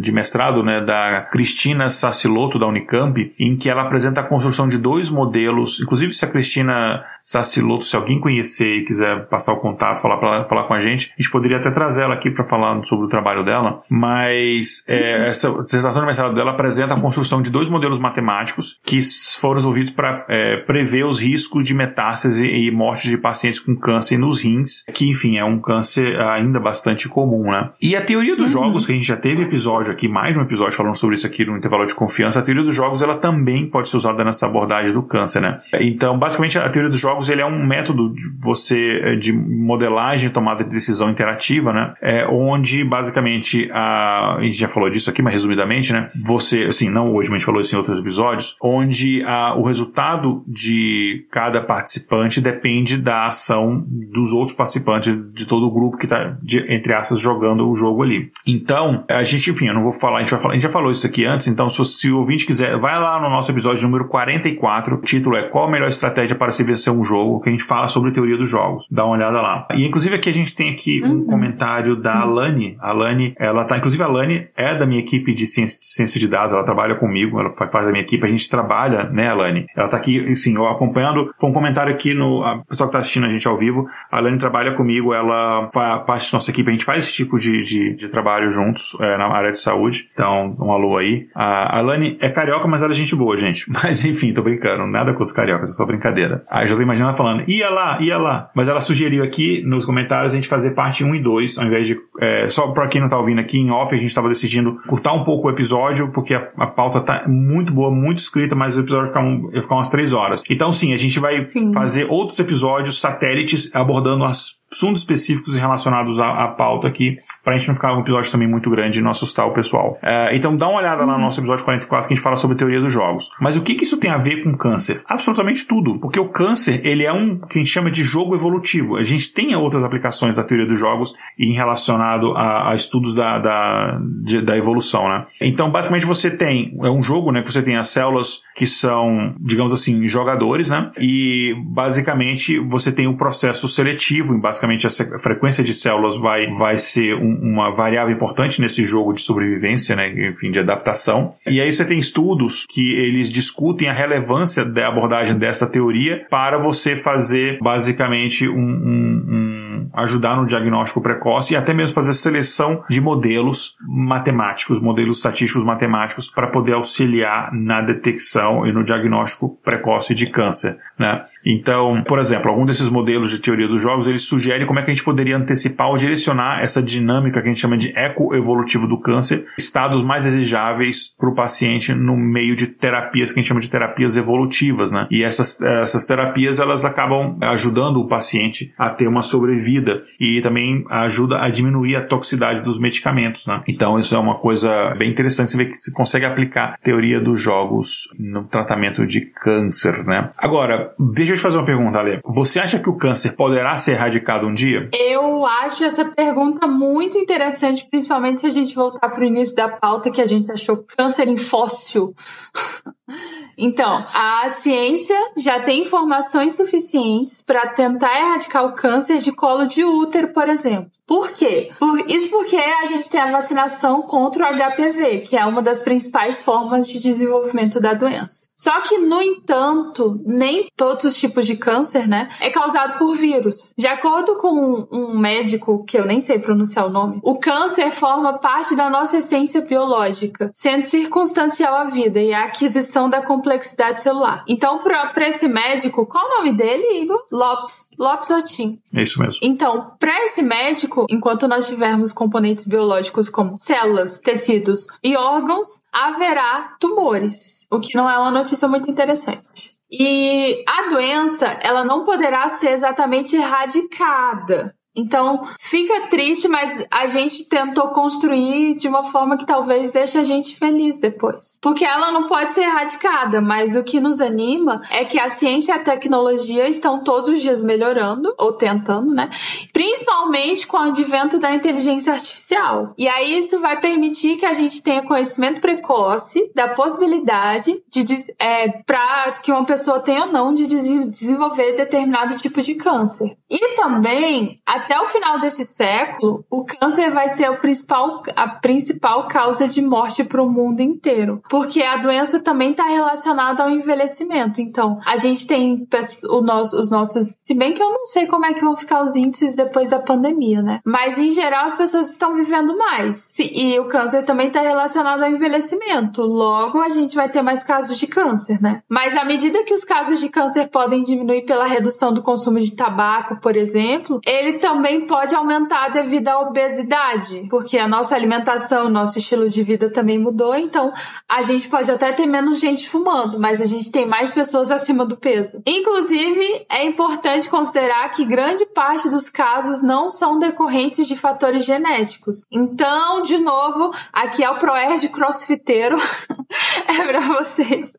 de 0.00 0.12
mestrado, 0.12 0.62
né, 0.62 0.80
da 0.80 1.26
Cristina 1.30 1.90
Sassiloto, 1.90 2.58
da 2.58 2.66
Unicamp, 2.66 3.32
em 3.38 3.56
que 3.56 3.68
ela 3.68 3.82
apresenta 3.82 4.20
a 4.20 4.24
construção 4.24 4.68
de 4.68 4.78
dois 4.78 5.10
modelos, 5.10 5.80
inclusive 5.80 6.12
se 6.12 6.24
a 6.24 6.28
Cristina 6.28 7.04
Sassiloto, 7.22 7.84
se 7.84 7.96
alguém 7.96 8.20
conhecer 8.20 8.78
e 8.78 8.84
quiser 8.84 9.26
passar 9.26 9.52
o 9.52 9.56
contato, 9.56 10.00
falar, 10.00 10.16
pra, 10.16 10.44
falar 10.44 10.64
com 10.64 10.74
a 10.74 10.80
gente, 10.80 11.12
a 11.18 11.22
gente 11.22 11.30
poderia 11.30 11.58
até 11.58 11.70
trazer 11.70 12.02
ela 12.02 12.14
aqui 12.14 12.30
para 12.30 12.44
falar 12.44 12.82
sobre 12.84 13.06
o 13.06 13.08
trabalho 13.08 13.44
dela, 13.44 13.63
mas 13.88 14.84
é, 14.88 15.28
essa 15.28 15.50
dissertação 15.62 16.00
de 16.00 16.06
mestrado 16.06 16.34
dela 16.34 16.52
apresenta 16.52 16.94
a 16.94 17.00
construção 17.00 17.42
de 17.42 17.50
dois 17.50 17.68
modelos 17.68 17.98
matemáticos 17.98 18.78
que 18.84 19.00
foram 19.38 19.56
desenvolvidos 19.56 19.92
para 19.92 20.24
é, 20.28 20.56
prever 20.58 21.04
os 21.04 21.20
riscos 21.20 21.64
de 21.64 21.74
metástase 21.74 22.44
e 22.44 22.70
morte 22.70 23.08
de 23.08 23.16
pacientes 23.16 23.60
com 23.60 23.76
câncer 23.76 24.18
nos 24.18 24.40
rins, 24.42 24.84
que 24.92 25.08
enfim 25.08 25.36
é 25.36 25.44
um 25.44 25.58
câncer 25.58 26.20
ainda 26.20 26.60
bastante 26.60 27.08
comum, 27.08 27.50
né? 27.50 27.70
E 27.80 27.96
a 27.96 28.00
teoria 28.00 28.36
dos 28.36 28.54
uhum. 28.54 28.64
jogos, 28.64 28.86
que 28.86 28.92
a 28.92 28.94
gente 28.94 29.06
já 29.06 29.16
teve 29.16 29.42
episódio 29.42 29.92
aqui, 29.92 30.08
mais 30.08 30.36
um 30.36 30.42
episódio 30.42 30.76
falando 30.76 30.96
sobre 30.96 31.16
isso 31.16 31.26
aqui 31.26 31.44
no 31.44 31.56
intervalo 31.56 31.86
de 31.86 31.94
confiança, 31.94 32.40
a 32.40 32.42
teoria 32.42 32.62
dos 32.62 32.74
jogos 32.74 33.02
ela 33.02 33.16
também 33.16 33.66
pode 33.66 33.88
ser 33.88 33.96
usada 33.96 34.24
nessa 34.24 34.46
abordagem 34.46 34.92
do 34.92 35.02
câncer, 35.02 35.40
né? 35.40 35.60
Então, 35.80 36.18
basicamente, 36.18 36.58
a 36.58 36.68
teoria 36.68 36.90
dos 36.90 37.00
jogos 37.00 37.28
ele 37.28 37.40
é 37.40 37.46
um 37.46 37.64
método 37.64 38.14
de 38.14 38.22
você 38.40 39.00
é, 39.02 39.16
de 39.16 39.32
modelagem, 39.32 40.30
tomada 40.30 40.64
de 40.64 40.70
decisão 40.70 41.10
interativa, 41.10 41.72
né? 41.72 41.94
É, 42.00 42.26
onde 42.26 42.84
basicamente 42.84 43.53
a, 43.72 44.36
a 44.36 44.42
gente 44.42 44.58
já 44.58 44.68
falou 44.68 44.90
disso 44.90 45.10
aqui, 45.10 45.22
mas 45.22 45.32
resumidamente, 45.32 45.92
né? 45.92 46.10
Você, 46.24 46.64
assim, 46.64 46.90
não 46.90 47.14
hoje, 47.14 47.28
mas 47.28 47.36
a 47.36 47.38
gente 47.38 47.46
falou 47.46 47.60
isso 47.60 47.74
em 47.74 47.78
outros 47.78 47.98
episódios, 47.98 48.56
onde 48.62 49.22
a, 49.24 49.54
o 49.56 49.62
resultado 49.62 50.44
de 50.46 51.26
cada 51.30 51.60
participante 51.60 52.40
depende 52.40 52.96
da 52.96 53.26
ação 53.26 53.84
dos 54.12 54.32
outros 54.32 54.56
participantes 54.56 55.14
de 55.32 55.46
todo 55.46 55.66
o 55.66 55.70
grupo 55.70 55.96
que 55.96 56.06
está, 56.06 56.36
entre 56.68 56.92
aspas, 56.92 57.20
jogando 57.20 57.68
o 57.68 57.74
jogo 57.74 58.02
ali. 58.02 58.30
Então, 58.46 59.04
a 59.08 59.22
gente, 59.22 59.50
enfim, 59.50 59.68
eu 59.68 59.74
não 59.74 59.82
vou 59.82 59.92
falar, 59.92 60.18
a 60.18 60.20
gente 60.20 60.30
vai 60.30 60.40
falar, 60.40 60.52
a 60.52 60.56
gente 60.56 60.64
já 60.64 60.68
falou 60.68 60.90
isso 60.90 61.06
aqui 61.06 61.24
antes, 61.24 61.48
então 61.48 61.68
se, 61.68 61.84
se 61.84 62.10
o 62.10 62.18
ouvinte 62.18 62.46
quiser, 62.46 62.76
vai 62.78 62.98
lá 62.98 63.20
no 63.20 63.28
nosso 63.28 63.50
episódio 63.50 63.82
número 63.86 64.08
44, 64.08 64.96
o 64.96 65.00
título 65.00 65.36
é 65.36 65.42
Qual 65.48 65.66
a 65.66 65.70
melhor 65.70 65.88
estratégia 65.88 66.36
para 66.36 66.50
se 66.50 66.62
vencer 66.62 66.92
um 66.92 67.04
jogo, 67.04 67.40
que 67.40 67.48
a 67.48 67.52
gente 67.52 67.64
fala 67.64 67.88
sobre 67.88 68.10
teoria 68.10 68.36
dos 68.36 68.48
jogos. 68.48 68.86
Dá 68.90 69.04
uma 69.04 69.14
olhada 69.14 69.40
lá. 69.40 69.66
E 69.74 69.84
inclusive 69.84 70.14
aqui 70.14 70.28
a 70.28 70.32
gente 70.32 70.54
tem 70.54 70.72
aqui 70.72 71.02
um 71.02 71.10
uhum. 71.10 71.24
comentário 71.24 71.96
da 71.96 72.20
Alane. 72.20 72.76
A 72.80 72.90
Alane, 72.90 73.34
ela 73.44 73.64
tá, 73.64 73.76
inclusive 73.76 74.02
a 74.02 74.06
Alane 74.06 74.48
é 74.56 74.74
da 74.74 74.86
minha 74.86 75.00
equipe 75.00 75.32
de 75.32 75.46
ciência, 75.46 75.78
de 75.78 75.86
ciência 75.86 76.20
de 76.20 76.28
dados, 76.28 76.52
ela 76.52 76.64
trabalha 76.64 76.94
comigo, 76.94 77.38
ela 77.38 77.54
faz 77.56 77.70
parte 77.70 77.86
da 77.86 77.92
minha 77.92 78.02
equipe, 78.02 78.26
a 78.26 78.30
gente 78.30 78.48
trabalha, 78.48 79.04
né, 79.04 79.28
Alane? 79.28 79.66
Ela 79.76 79.88
tá 79.88 79.96
aqui, 79.96 80.32
assim, 80.32 80.54
eu 80.54 80.66
acompanhando, 80.66 81.32
foi 81.38 81.50
um 81.50 81.52
comentário 81.52 81.92
aqui 81.92 82.14
no, 82.14 82.42
a 82.44 82.62
que 82.68 82.76
tá 82.76 82.98
assistindo 82.98 83.26
a 83.26 83.28
gente 83.28 83.46
ao 83.46 83.56
vivo, 83.56 83.88
a 84.10 84.18
Alane 84.18 84.38
trabalha 84.38 84.72
comigo, 84.72 85.12
ela 85.12 85.68
faz 85.72 86.04
parte 86.04 86.32
da 86.32 86.36
nossa 86.36 86.50
equipe, 86.50 86.68
a 86.68 86.72
gente 86.72 86.84
faz 86.84 87.04
esse 87.04 87.12
tipo 87.12 87.38
de, 87.38 87.62
de, 87.62 87.94
de 87.94 88.08
trabalho 88.08 88.50
juntos 88.50 88.96
é, 89.00 89.16
na 89.16 89.26
área 89.26 89.52
de 89.52 89.58
saúde, 89.58 90.08
então 90.12 90.56
um 90.58 90.72
alô 90.72 90.96
aí. 90.96 91.28
A 91.34 91.78
Alane 91.78 92.16
é 92.20 92.28
carioca, 92.28 92.66
mas 92.66 92.82
ela 92.82 92.92
é 92.92 92.94
gente 92.94 93.14
boa, 93.14 93.36
gente. 93.36 93.64
Mas 93.84 94.04
enfim, 94.04 94.32
tô 94.32 94.42
brincando, 94.42 94.86
nada 94.86 95.12
contra 95.12 95.24
os 95.24 95.32
cariocas, 95.32 95.70
é 95.70 95.72
só 95.72 95.84
brincadeira. 95.84 96.42
Aí 96.50 96.64
eu 96.64 96.68
já 96.68 96.76
tô 96.76 96.82
imaginando 96.82 97.10
ela 97.10 97.16
falando, 97.16 97.44
ia 97.48 97.68
lá, 97.68 98.00
ia 98.00 98.16
lá. 98.16 98.50
Mas 98.54 98.68
ela 98.68 98.80
sugeriu 98.80 99.22
aqui 99.22 99.62
nos 99.62 99.84
comentários 99.84 100.32
a 100.32 100.36
gente 100.36 100.48
fazer 100.48 100.70
parte 100.70 101.04
1 101.04 101.14
e 101.14 101.20
2, 101.20 101.58
ao 101.58 101.66
invés 101.66 101.86
de. 101.86 101.98
É, 102.20 102.48
só 102.48 102.68
pra 102.68 102.86
quem 102.86 103.00
não 103.00 103.08
tá 103.08 103.18
ouvindo 103.18 103.33
aqui, 103.40 103.58
em 103.58 103.70
off, 103.70 103.94
a 103.94 103.98
gente 103.98 104.14
tava 104.14 104.28
decidindo 104.28 104.80
cortar 104.86 105.12
um 105.12 105.24
pouco 105.24 105.48
o 105.48 105.50
episódio, 105.50 106.10
porque 106.12 106.34
a, 106.34 106.48
a 106.56 106.66
pauta 106.66 107.00
tá 107.00 107.24
muito 107.28 107.72
boa, 107.72 107.90
muito 107.90 108.18
escrita, 108.18 108.54
mas 108.54 108.76
o 108.76 108.80
episódio 108.80 109.12
vai 109.12 109.14
ficar, 109.14 109.24
um, 109.24 109.50
vai 109.50 109.62
ficar 109.62 109.74
umas 109.74 109.88
3 109.88 110.12
horas. 110.12 110.42
Então, 110.48 110.72
sim, 110.72 110.92
a 110.92 110.96
gente 110.96 111.18
vai 111.18 111.48
sim. 111.48 111.72
fazer 111.72 112.06
outros 112.08 112.38
episódios 112.38 113.00
satélites 113.00 113.70
abordando 113.74 114.24
as 114.24 114.58
assuntos 114.74 115.02
específicos 115.02 115.54
relacionados 115.54 116.18
à, 116.18 116.44
à 116.44 116.48
pauta 116.48 116.88
aqui, 116.88 117.16
pra 117.44 117.56
gente 117.56 117.68
não 117.68 117.74
ficar 117.74 117.96
um 117.96 118.00
episódio 118.00 118.30
também 118.30 118.48
muito 118.48 118.68
grande 118.68 118.98
e 118.98 119.02
não 119.02 119.12
assustar 119.12 119.46
o 119.46 119.52
pessoal. 119.52 119.98
É, 120.02 120.34
então 120.34 120.56
dá 120.56 120.68
uma 120.68 120.78
olhada 120.78 121.04
lá 121.04 121.16
no 121.16 121.24
nosso 121.24 121.40
episódio 121.40 121.64
44 121.64 122.08
que 122.08 122.12
a 122.12 122.16
gente 122.16 122.22
fala 122.22 122.36
sobre 122.36 122.56
teoria 122.56 122.80
dos 122.80 122.92
jogos. 122.92 123.30
Mas 123.40 123.56
o 123.56 123.62
que, 123.62 123.74
que 123.74 123.84
isso 123.84 123.96
tem 123.96 124.10
a 124.10 124.18
ver 124.18 124.42
com 124.42 124.56
câncer? 124.56 125.02
Absolutamente 125.06 125.66
tudo. 125.66 125.98
Porque 126.00 126.18
o 126.18 126.28
câncer, 126.28 126.80
ele 126.84 127.04
é 127.04 127.12
um 127.12 127.38
que 127.38 127.58
a 127.58 127.62
gente 127.62 127.70
chama 127.70 127.90
de 127.90 128.02
jogo 128.02 128.34
evolutivo. 128.34 128.96
A 128.96 129.02
gente 129.02 129.32
tem 129.32 129.54
outras 129.54 129.84
aplicações 129.84 130.36
da 130.36 130.42
teoria 130.42 130.66
dos 130.66 130.78
jogos 130.78 131.14
em 131.38 131.52
relacionado 131.52 132.32
a, 132.32 132.72
a 132.72 132.74
estudos 132.74 133.14
da, 133.14 133.38
da, 133.38 134.00
de, 134.22 134.42
da 134.42 134.56
evolução, 134.56 135.08
né? 135.08 135.24
Então, 135.40 135.70
basicamente, 135.70 136.06
você 136.06 136.30
tem, 136.30 136.76
é 136.82 136.90
um 136.90 137.02
jogo, 137.02 137.30
né, 137.30 137.42
que 137.42 137.52
você 137.52 137.62
tem 137.62 137.76
as 137.76 137.88
células 137.88 138.40
que 138.56 138.66
são, 138.66 139.34
digamos 139.40 139.72
assim, 139.72 140.06
jogadores, 140.08 140.70
né? 140.70 140.90
E, 140.98 141.54
basicamente, 141.66 142.58
você 142.58 142.90
tem 142.90 143.06
um 143.06 143.16
processo 143.16 143.68
seletivo, 143.68 144.36
basicamente 144.38 144.63
basicamente 144.64 144.86
a 144.86 145.18
frequência 145.18 145.62
de 145.62 145.74
células 145.74 146.18
vai, 146.18 146.46
vai 146.54 146.76
ser 146.76 147.14
um, 147.14 147.38
uma 147.42 147.70
variável 147.70 148.14
importante 148.14 148.60
nesse 148.60 148.84
jogo 148.84 149.12
de 149.12 149.22
sobrevivência, 149.22 149.94
né, 149.94 150.08
enfim, 150.28 150.50
de 150.50 150.58
adaptação. 150.58 151.34
E 151.46 151.60
aí 151.60 151.72
você 151.72 151.84
tem 151.84 151.98
estudos 151.98 152.66
que 152.68 152.94
eles 152.94 153.30
discutem 153.30 153.88
a 153.88 153.92
relevância 153.92 154.64
da 154.64 154.88
abordagem 154.88 155.36
dessa 155.36 155.66
teoria 155.66 156.26
para 156.30 156.58
você 156.58 156.96
fazer 156.96 157.58
basicamente 157.60 158.48
um, 158.48 158.54
um, 158.54 159.24
um 159.28 159.43
ajudar 159.92 160.36
no 160.36 160.46
diagnóstico 160.46 161.00
precoce 161.00 161.54
e 161.54 161.56
até 161.56 161.74
mesmo 161.74 161.94
fazer 161.94 162.14
seleção 162.14 162.82
de 162.88 163.00
modelos 163.00 163.76
matemáticos, 163.86 164.80
modelos 164.80 165.18
estatísticos 165.18 165.64
matemáticos 165.64 166.28
para 166.28 166.46
poder 166.46 166.74
auxiliar 166.74 167.52
na 167.52 167.80
detecção 167.80 168.66
e 168.66 168.72
no 168.72 168.84
diagnóstico 168.84 169.58
precoce 169.62 170.14
de 170.14 170.26
câncer, 170.26 170.78
né? 170.98 171.24
Então, 171.44 172.02
por 172.06 172.18
exemplo, 172.18 172.50
algum 172.50 172.64
desses 172.64 172.88
modelos 172.88 173.30
de 173.30 173.40
teoria 173.40 173.68
dos 173.68 173.80
jogos, 173.80 174.06
eles 174.06 174.22
sugerem 174.22 174.54
sugere 174.54 174.66
como 174.66 174.78
é 174.78 174.82
que 174.82 174.90
a 174.90 174.94
gente 174.94 175.04
poderia 175.04 175.36
antecipar 175.36 175.88
ou 175.88 175.96
direcionar 175.96 176.62
essa 176.62 176.82
dinâmica 176.82 177.40
que 177.40 177.48
a 177.48 177.50
gente 177.50 177.60
chama 177.60 177.76
de 177.76 177.92
ecoevolutivo 177.96 178.86
do 178.86 178.98
câncer, 178.98 179.46
estados 179.58 180.02
mais 180.02 180.24
desejáveis 180.24 181.08
para 181.18 181.28
o 181.28 181.34
paciente 181.34 181.94
no 181.94 182.16
meio 182.16 182.54
de 182.54 182.66
terapias 182.66 183.32
que 183.32 183.38
a 183.38 183.42
gente 183.42 183.48
chama 183.48 183.60
de 183.60 183.70
terapias 183.70 184.16
evolutivas, 184.16 184.90
né? 184.90 185.06
E 185.10 185.22
essas, 185.22 185.60
essas 185.60 186.04
terapias 186.04 186.58
elas 186.58 186.84
acabam 186.84 187.38
ajudando 187.40 187.96
o 187.98 188.06
paciente 188.06 188.72
a 188.78 188.90
ter 188.90 189.08
uma 189.08 189.22
sobrevida 189.22 189.73
e 190.20 190.40
também 190.40 190.84
ajuda 190.88 191.38
a 191.38 191.48
diminuir 191.48 191.96
a 191.96 192.06
toxicidade 192.06 192.60
dos 192.62 192.78
medicamentos, 192.78 193.46
né? 193.46 193.62
Então 193.66 193.98
isso 193.98 194.14
é 194.14 194.18
uma 194.18 194.36
coisa 194.38 194.94
bem 194.96 195.10
interessante, 195.10 195.52
você 195.52 195.56
vê 195.56 195.64
que 195.66 195.76
você 195.76 195.92
consegue 195.92 196.26
aplicar 196.26 196.74
a 196.74 196.78
teoria 196.78 197.20
dos 197.20 197.40
jogos 197.40 198.08
no 198.18 198.44
tratamento 198.44 199.06
de 199.06 199.22
câncer, 199.22 200.04
né? 200.04 200.30
Agora, 200.36 200.94
deixa 201.14 201.32
eu 201.32 201.36
te 201.36 201.42
fazer 201.42 201.58
uma 201.58 201.66
pergunta, 201.66 201.98
Ale. 201.98 202.20
Você 202.24 202.60
acha 202.60 202.78
que 202.78 202.88
o 202.88 202.96
câncer 202.96 203.32
poderá 203.32 203.76
ser 203.76 203.92
erradicado 203.92 204.46
um 204.46 204.52
dia? 204.52 204.88
Eu 204.92 205.44
acho 205.46 205.84
essa 205.84 206.04
pergunta 206.04 206.66
muito 206.66 207.18
interessante, 207.18 207.86
principalmente 207.90 208.42
se 208.42 208.46
a 208.46 208.50
gente 208.50 208.74
voltar 208.74 209.08
para 209.08 209.22
o 209.22 209.26
início 209.26 209.56
da 209.56 209.68
pauta 209.68 210.10
que 210.10 210.20
a 210.20 210.26
gente 210.26 210.50
achou 210.50 210.84
câncer 210.96 211.28
em 211.28 211.36
fóssil. 211.36 212.14
Então, 213.56 214.04
a 214.12 214.48
ciência 214.50 215.18
já 215.36 215.60
tem 215.60 215.82
informações 215.82 216.56
suficientes 216.56 217.42
para 217.42 217.68
tentar 217.68 218.18
erradicar 218.18 218.64
o 218.64 218.74
câncer 218.74 219.18
de 219.18 219.32
colo 219.32 219.66
de 219.66 219.84
útero, 219.84 220.32
por 220.32 220.48
exemplo. 220.48 220.90
Por 221.06 221.32
quê? 221.32 221.70
Por, 221.78 222.10
isso 222.10 222.30
porque 222.30 222.56
a 222.56 222.86
gente 222.86 223.10
tem 223.10 223.20
a 223.20 223.30
vacinação 223.30 224.02
contra 224.02 224.50
o 224.50 224.56
HPV, 224.56 225.20
que 225.20 225.36
é 225.36 225.44
uma 225.44 225.60
das 225.60 225.82
principais 225.82 226.42
formas 226.42 226.88
de 226.88 226.98
desenvolvimento 226.98 227.78
da 227.78 227.94
doença. 227.94 228.48
Só 228.56 228.80
que, 228.80 228.98
no 228.98 229.20
entanto, 229.20 230.20
nem 230.24 230.68
todos 230.76 231.04
os 231.04 231.16
tipos 231.16 231.46
de 231.46 231.56
câncer, 231.56 232.06
né, 232.06 232.28
é 232.40 232.50
causado 232.50 232.98
por 232.98 233.14
vírus. 233.14 233.74
De 233.76 233.86
acordo 233.86 234.36
com 234.36 234.86
um 234.90 235.18
médico, 235.18 235.84
que 235.84 235.98
eu 235.98 236.06
nem 236.06 236.20
sei 236.20 236.38
pronunciar 236.38 236.86
o 236.86 236.90
nome, 236.90 237.20
o 237.22 237.38
câncer 237.38 237.90
forma 237.90 238.38
parte 238.38 238.76
da 238.76 238.88
nossa 238.88 239.18
essência 239.18 239.60
biológica, 239.60 240.50
sendo 240.52 240.84
circunstancial 240.84 241.74
à 241.74 241.84
vida 241.84 242.20
e 242.20 242.32
à 242.32 242.44
aquisição 242.44 243.08
da 243.08 243.22
complexidade 243.22 244.00
celular. 244.00 244.44
Então, 244.48 244.78
para 244.78 245.28
esse 245.28 245.48
médico, 245.48 246.06
qual 246.06 246.26
o 246.26 246.36
nome 246.38 246.52
dele, 246.52 247.02
Igor? 247.02 247.26
Lopes. 247.32 247.88
Lopes 247.98 248.30
Otim. 248.30 248.78
É 248.94 249.02
isso 249.02 249.20
mesmo. 249.20 249.40
Então, 249.42 249.92
para 249.98 250.24
esse 250.24 250.42
médico, 250.42 251.06
enquanto 251.10 251.48
nós 251.48 251.66
tivermos 251.66 252.12
componentes 252.12 252.64
biológicos 252.64 253.28
como 253.28 253.58
células, 253.58 254.18
tecidos 254.18 254.86
e 255.02 255.16
órgãos, 255.16 255.80
haverá 255.92 256.74
tumores, 256.80 257.63
o 257.74 257.80
que 257.80 257.96
não 257.96 258.08
é 258.08 258.18
uma 258.18 258.30
notícia 258.30 258.68
muito 258.68 258.90
interessante. 258.90 259.74
E 259.90 260.64
a 260.66 260.90
doença, 260.90 261.46
ela 261.62 261.84
não 261.84 262.04
poderá 262.04 262.48
ser 262.48 262.70
exatamente 262.70 263.36
erradicada, 263.36 264.74
Então, 264.96 265.40
fica 265.58 266.08
triste, 266.08 266.46
mas 266.46 266.84
a 266.90 267.06
gente 267.06 267.44
tentou 267.44 267.88
construir 267.88 268.74
de 268.74 268.86
uma 268.86 269.02
forma 269.02 269.36
que 269.36 269.44
talvez 269.44 269.90
deixe 269.90 270.18
a 270.18 270.22
gente 270.22 270.56
feliz 270.56 270.98
depois. 270.98 271.58
Porque 271.60 271.84
ela 271.84 272.12
não 272.12 272.26
pode 272.26 272.52
ser 272.52 272.62
erradicada, 272.62 273.40
mas 273.40 273.74
o 273.74 273.82
que 273.82 274.00
nos 274.00 274.20
anima 274.20 274.80
é 274.90 275.04
que 275.04 275.18
a 275.18 275.28
ciência 275.28 275.72
e 275.72 275.74
a 275.74 275.82
tecnologia 275.82 276.68
estão 276.68 277.02
todos 277.02 277.30
os 277.30 277.42
dias 277.42 277.62
melhorando, 277.62 278.32
ou 278.38 278.52
tentando, 278.52 279.12
né? 279.12 279.30
Principalmente 279.72 280.66
com 280.66 280.76
o 280.76 280.80
advento 280.80 281.38
da 281.38 281.52
inteligência 281.52 282.12
artificial. 282.12 282.94
E 282.96 283.08
aí 283.08 283.38
isso 283.38 283.60
vai 283.60 283.80
permitir 283.80 284.36
que 284.36 284.46
a 284.46 284.52
gente 284.52 284.82
tenha 284.82 285.02
conhecimento 285.02 285.60
precoce 285.60 286.52
da 286.54 286.68
possibilidade 286.68 287.82
de 287.88 288.04
é, 288.38 288.68
para 288.68 289.32
que 289.42 289.50
uma 289.50 289.64
pessoa 289.64 290.00
tenha 290.00 290.26
ou 290.26 290.32
não 290.32 290.54
de 290.54 290.66
desenvolver 290.66 291.72
determinado 291.72 292.36
tipo 292.36 292.62
de 292.62 292.74
câncer. 292.74 293.36
E 293.50 293.76
também, 293.76 294.56
até 294.84 295.00
o 295.00 295.06
final 295.06 295.40
desse 295.40 295.64
século, 295.64 296.44
o 296.50 296.62
câncer 296.62 297.10
vai 297.10 297.30
ser 297.30 297.50
o 297.50 297.56
principal, 297.56 298.22
a 298.36 298.48
principal 298.48 299.26
causa 299.26 299.66
de 299.66 299.80
morte 299.80 300.22
para 300.22 300.42
o 300.42 300.50
mundo 300.50 300.80
inteiro, 300.80 301.42
porque 301.48 301.82
a 301.82 301.96
doença 301.96 302.38
também 302.38 302.72
está 302.72 302.84
relacionada 302.84 303.62
ao 303.62 303.70
envelhecimento. 303.70 304.60
Então, 304.60 304.98
a 305.06 305.16
gente 305.16 305.46
tem 305.46 305.88
o 306.28 306.42
nosso, 306.42 306.78
os 306.78 306.90
nossos, 306.90 307.38
se 307.42 307.54
bem 307.54 307.72
que 307.72 307.82
eu 307.82 307.90
não 307.90 308.04
sei 308.04 308.26
como 308.26 308.44
é 308.44 308.52
que 308.52 308.62
vão 308.62 308.76
ficar 308.76 309.02
os 309.02 309.16
índices 309.16 309.54
depois 309.54 309.88
da 309.88 309.98
pandemia, 309.98 310.60
né? 310.60 310.80
Mas 310.84 311.18
em 311.18 311.30
geral 311.30 311.64
as 311.64 311.74
pessoas 311.74 312.10
estão 312.10 312.34
vivendo 312.34 312.76
mais. 312.76 313.38
E 313.38 313.78
o 313.80 313.88
câncer 313.88 314.24
também 314.24 314.48
está 314.48 314.60
relacionado 314.60 315.22
ao 315.22 315.30
envelhecimento. 315.30 316.20
Logo, 316.22 316.80
a 316.82 316.90
gente 316.90 317.14
vai 317.14 317.30
ter 317.30 317.40
mais 317.40 317.64
casos 317.64 317.98
de 317.98 318.06
câncer, 318.06 318.60
né? 318.60 318.82
Mas 318.86 319.16
à 319.16 319.24
medida 319.24 319.64
que 319.64 319.72
os 319.72 319.84
casos 319.84 320.20
de 320.20 320.28
câncer 320.28 320.68
podem 320.68 321.02
diminuir 321.02 321.46
pela 321.46 321.64
redução 321.64 322.12
do 322.12 322.22
consumo 322.22 322.58
de 322.58 322.74
tabaco, 322.74 323.40
por 323.40 323.56
exemplo, 323.56 324.20
ele 324.26 324.54
também 324.58 324.73
pode 325.06 325.34
aumentar 325.34 325.88
devido 325.88 326.28
à 326.28 326.40
obesidade, 326.40 327.46
porque 327.50 327.78
a 327.78 327.88
nossa 327.88 328.14
alimentação, 328.14 328.88
nosso 328.88 329.18
estilo 329.18 329.48
de 329.48 329.62
vida 329.62 329.90
também 329.90 330.18
mudou, 330.18 330.54
então 330.54 330.92
a 331.28 331.42
gente 331.42 331.68
pode 331.68 331.90
até 331.90 332.12
ter 332.12 332.26
menos 332.26 332.60
gente 332.60 332.88
fumando, 332.88 333.38
mas 333.38 333.60
a 333.60 333.64
gente 333.64 333.90
tem 333.90 334.06
mais 334.06 334.32
pessoas 334.32 334.70
acima 334.70 335.04
do 335.04 335.16
peso. 335.16 335.62
Inclusive, 335.66 336.66
é 336.70 336.84
importante 336.84 337.48
considerar 337.48 338.10
que 338.10 338.24
grande 338.24 338.66
parte 338.66 339.08
dos 339.08 339.28
casos 339.28 339.82
não 339.82 340.08
são 340.08 340.38
decorrentes 340.38 341.06
de 341.06 341.16
fatores 341.16 341.64
genéticos. 341.64 342.42
Então, 342.50 343.22
de 343.22 343.38
novo, 343.38 343.94
aqui 344.12 344.42
é 344.42 344.50
o 344.50 344.58
Proerd 344.58 345.08
crossfiteiro. 345.08 345.96
é 346.88 347.06
para 347.06 347.20
vocês 347.20 347.92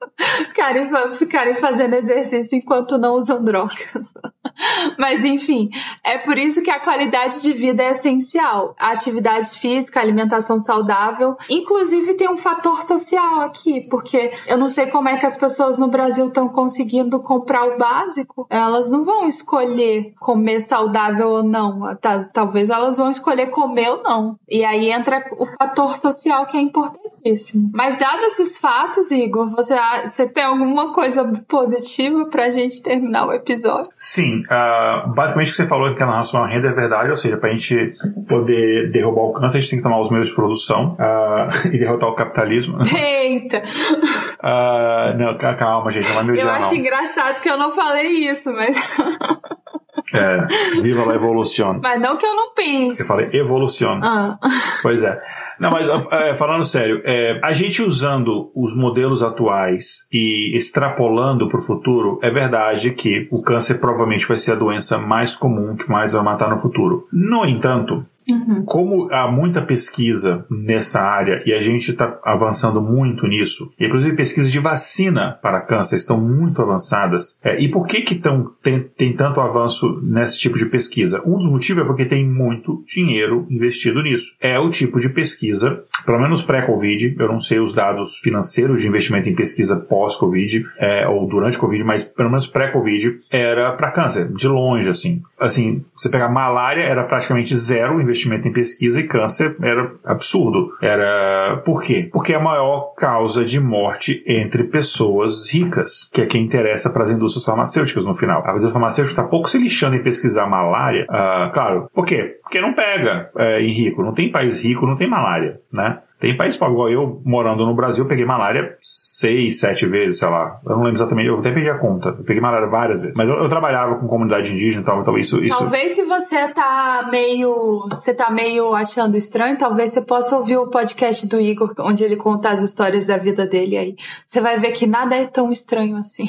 ficarem, 0.47 0.87
ficarem 1.13 1.55
fazendo 1.55 1.95
exercício 1.95 2.57
enquanto 2.57 2.97
não 2.97 3.15
usam 3.15 3.43
drogas. 3.43 4.13
Mas 4.97 5.25
enfim, 5.25 5.69
é 6.03 6.17
por 6.17 6.37
isso 6.37 6.61
que 6.65 6.71
a 6.71 6.79
qualidade 6.79 7.43
de 7.43 7.53
vida 7.53 7.83
é 7.83 7.91
essencial. 7.91 8.75
A 8.79 8.91
atividade 8.91 9.49
física, 9.51 9.99
a 9.99 10.03
alimentação 10.03 10.59
saudável, 10.59 11.35
inclusive 11.47 12.15
tem 12.15 12.27
um 12.27 12.35
fator 12.35 12.81
social 12.81 13.41
aqui, 13.41 13.81
porque 13.81 14.33
eu 14.47 14.57
não 14.57 14.67
sei 14.67 14.87
como 14.87 15.07
é 15.07 15.15
que 15.17 15.27
as 15.27 15.37
pessoas 15.37 15.77
no 15.77 15.87
Brasil 15.87 16.25
estão 16.25 16.49
conseguindo 16.49 17.19
comprar 17.19 17.65
o 17.65 17.77
básico. 17.77 18.47
Elas 18.49 18.89
não 18.89 19.03
vão 19.03 19.27
escolher 19.27 20.13
comer 20.19 20.59
saudável 20.59 21.29
ou 21.29 21.43
não. 21.43 21.95
Talvez 22.33 22.71
elas 22.71 22.97
vão 22.97 23.11
escolher 23.11 23.51
comer 23.51 23.89
ou 23.89 24.01
não. 24.01 24.39
E 24.49 24.65
aí 24.65 24.91
entra 24.91 25.23
o 25.37 25.45
fator 25.45 25.95
social 25.95 26.47
que 26.47 26.57
é 26.57 26.61
importantíssimo. 26.61 27.69
Mas 27.75 27.95
dados 27.95 28.25
esses 28.25 28.57
fatos, 28.57 29.11
Igor, 29.11 29.49
você, 29.49 29.75
você 30.03 30.27
tem 30.27 30.43
alguma 30.43 30.93
coisa 30.93 31.31
positiva 31.47 32.25
pra 32.25 32.49
gente 32.49 32.81
terminar 32.81 33.27
o 33.27 33.33
episódio? 33.33 33.91
Sim, 33.95 34.41
uh, 34.41 35.13
basicamente 35.13 35.49
o 35.49 35.51
que 35.51 35.57
você 35.57 35.67
falou 35.67 35.93
que 35.93 36.01
a 36.01 36.07
relação 36.07 36.43
é 36.63 36.71
verdade, 36.71 37.09
ou 37.09 37.15
seja, 37.15 37.37
para 37.37 37.49
a 37.49 37.55
gente 37.55 37.93
poder 38.27 38.91
derrubar 38.91 39.23
o 39.23 39.33
câncer, 39.33 39.57
a 39.57 39.61
gente 39.61 39.69
tem 39.71 39.79
que 39.79 39.83
tomar 39.83 39.99
os 39.99 40.09
meios 40.09 40.29
de 40.29 40.35
produção 40.35 40.95
uh, 40.99 41.67
e 41.73 41.77
derrotar 41.77 42.09
o 42.09 42.15
capitalismo. 42.15 42.77
Eita! 42.95 43.57
Uh, 43.57 45.17
não, 45.19 45.37
calma, 45.37 45.91
gente, 45.91 46.09
não 46.13 46.21
é 46.21 46.23
meu 46.23 46.35
Eu 46.35 46.41
dia, 46.41 46.51
acho 46.51 46.73
não. 46.73 46.79
engraçado 46.79 47.39
que 47.39 47.49
eu 47.49 47.57
não 47.57 47.71
falei 47.71 48.29
isso, 48.29 48.51
mas. 48.53 48.77
É, 50.13 50.81
viva 50.81 51.11
a 51.11 51.15
evolução. 51.15 51.79
Mas 51.81 51.99
não 51.99 52.17
que 52.17 52.25
eu 52.25 52.35
não 52.35 52.53
pense. 52.53 53.01
Eu 53.01 53.07
falei 53.07 53.29
evolução. 53.33 53.99
Ah. 54.03 54.37
Pois 54.81 55.03
é. 55.03 55.19
Não, 55.59 55.71
mas 55.71 55.87
é, 56.11 56.35
falando 56.35 56.63
sério, 56.63 57.01
é, 57.03 57.39
a 57.43 57.53
gente 57.53 57.81
usando 57.81 58.51
os 58.53 58.75
modelos 58.75 59.23
atuais 59.23 60.05
e 60.11 60.55
extrapolando 60.55 61.47
para 61.47 61.59
o 61.59 61.63
futuro, 61.63 62.19
é 62.21 62.29
verdade 62.29 62.91
que 62.91 63.27
o 63.31 63.41
câncer 63.41 63.75
provavelmente 63.75 64.27
vai 64.27 64.37
ser 64.37 64.51
a 64.51 64.55
doença 64.55 64.97
mais 64.97 65.35
comum 65.35 65.75
que 65.75 65.89
mais 65.89 66.13
vai 66.13 66.23
matar 66.23 66.49
no 66.49 66.57
futuro. 66.57 67.07
No 67.11 67.45
entanto, 67.45 68.05
Uhum. 68.29 68.63
Como 68.65 69.11
há 69.11 69.29
muita 69.31 69.61
pesquisa 69.61 70.45
nessa 70.49 71.01
área 71.01 71.43
e 71.45 71.53
a 71.53 71.59
gente 71.59 71.91
está 71.91 72.19
avançando 72.23 72.81
muito 72.81 73.27
nisso, 73.27 73.71
e 73.79 73.85
inclusive 73.85 74.15
pesquisas 74.15 74.51
de 74.51 74.59
vacina 74.59 75.37
para 75.41 75.61
câncer 75.61 75.97
estão 75.97 76.19
muito 76.19 76.61
avançadas, 76.61 77.37
é, 77.43 77.61
e 77.61 77.69
por 77.69 77.85
que 77.85 78.01
que 78.01 78.15
tão, 78.15 78.51
tem, 78.63 78.81
tem 78.81 79.13
tanto 79.13 79.39
avanço 79.39 79.99
nesse 80.01 80.39
tipo 80.39 80.57
de 80.57 80.65
pesquisa? 80.65 81.21
Um 81.25 81.37
dos 81.37 81.49
motivos 81.49 81.83
é 81.83 81.85
porque 81.85 82.05
tem 82.05 82.27
muito 82.27 82.83
dinheiro 82.87 83.45
investido 83.49 84.01
nisso. 84.01 84.35
É 84.41 84.57
o 84.57 84.69
tipo 84.69 84.99
de 84.99 85.09
pesquisa, 85.09 85.83
pelo 86.05 86.19
menos 86.19 86.41
pré-Covid, 86.41 87.15
eu 87.19 87.27
não 87.27 87.39
sei 87.39 87.59
os 87.59 87.73
dados 87.73 88.17
financeiros 88.19 88.81
de 88.81 88.87
investimento 88.87 89.29
em 89.29 89.35
pesquisa 89.35 89.75
pós-Covid 89.75 90.65
é, 90.79 91.07
ou 91.07 91.27
durante 91.27 91.57
Covid, 91.57 91.83
mas 91.83 92.03
pelo 92.03 92.29
menos 92.29 92.47
pré-Covid 92.47 93.19
era 93.29 93.71
para 93.73 93.91
câncer, 93.91 94.31
de 94.31 94.47
longe, 94.47 94.89
assim. 94.89 95.21
Assim, 95.39 95.85
você 95.95 96.09
pegar 96.09 96.29
malária 96.29 96.81
era 96.81 97.03
praticamente 97.03 97.55
zero 97.55 98.01
investimento 98.01 98.14
investimento 98.15 98.47
em 98.47 98.51
pesquisa 98.51 98.99
e 98.99 99.07
câncer 99.07 99.55
era 99.61 99.91
absurdo. 100.03 100.71
Era 100.81 101.61
por 101.65 101.83
quê? 101.83 102.09
Porque 102.11 102.33
é 102.33 102.37
a 102.37 102.39
maior 102.39 102.93
causa 102.95 103.43
de 103.43 103.59
morte 103.59 104.23
entre 104.25 104.63
pessoas 104.63 105.51
ricas, 105.51 106.09
que 106.11 106.21
é 106.21 106.25
quem 106.25 106.43
interessa 106.43 106.89
para 106.89 107.03
as 107.03 107.11
indústrias 107.11 107.45
farmacêuticas 107.45 108.05
no 108.05 108.15
final. 108.15 108.41
A 108.45 108.51
indústria 108.51 108.71
farmacêutica 108.71 109.21
está 109.21 109.23
pouco 109.23 109.49
se 109.49 109.57
lixando 109.57 109.95
em 109.95 110.03
pesquisar 110.03 110.47
malária. 110.47 111.05
Uh, 111.09 111.51
claro, 111.53 111.89
por 111.93 112.05
quê? 112.05 112.37
Porque 112.41 112.61
não 112.61 112.73
pega 112.73 113.29
é, 113.37 113.61
em 113.61 113.73
rico. 113.73 114.01
Não 114.01 114.13
tem 114.13 114.31
país 114.31 114.63
rico, 114.63 114.87
não 114.87 114.95
tem 114.95 115.09
malária, 115.09 115.59
né? 115.71 115.99
Tem 116.25 116.35
país 116.35 116.57
pobre, 116.57 116.73
igual 116.73 116.89
eu, 116.89 117.21
morando 117.23 117.67
no 117.67 117.75
Brasil, 117.75 118.03
peguei 118.07 118.25
malária 118.25 118.75
seis, 118.81 119.59
sete 119.59 119.85
vezes, 119.85 120.17
sei 120.17 120.27
lá. 120.27 120.59
Eu 120.65 120.75
não 120.75 120.81
lembro 120.81 120.97
exatamente, 120.97 121.27
eu 121.27 121.37
até 121.37 121.51
perdi 121.51 121.69
a 121.69 121.77
conta. 121.77 122.15
Eu 122.17 122.23
peguei 122.23 122.41
malária 122.41 122.67
várias 122.67 123.01
vezes. 123.01 123.15
Mas 123.15 123.29
eu, 123.29 123.35
eu 123.35 123.47
trabalhava 123.47 123.99
com 123.99 124.07
comunidade 124.07 124.51
indígena 124.51 124.81
e 124.81 124.85
tal, 124.85 125.01
então 125.01 125.15
isso, 125.19 125.45
isso. 125.45 125.55
Talvez 125.55 125.91
se 125.91 126.03
você 126.03 126.47
tá 126.47 127.07
meio. 127.11 127.85
Você 127.91 128.11
tá 128.11 128.31
meio 128.31 128.73
achando 128.73 129.15
estranho, 129.15 129.55
talvez 129.55 129.91
você 129.91 130.01
possa 130.01 130.35
ouvir 130.35 130.57
o 130.57 130.67
podcast 130.67 131.27
do 131.27 131.39
Igor, 131.39 131.75
onde 131.77 132.03
ele 132.03 132.15
conta 132.15 132.49
as 132.49 132.63
histórias 132.63 133.05
da 133.05 133.17
vida 133.17 133.45
dele 133.45 133.77
aí. 133.77 133.95
Você 134.25 134.41
vai 134.41 134.57
ver 134.57 134.71
que 134.71 134.87
nada 134.87 135.15
é 135.15 135.27
tão 135.27 135.51
estranho 135.51 135.95
assim. 135.95 136.25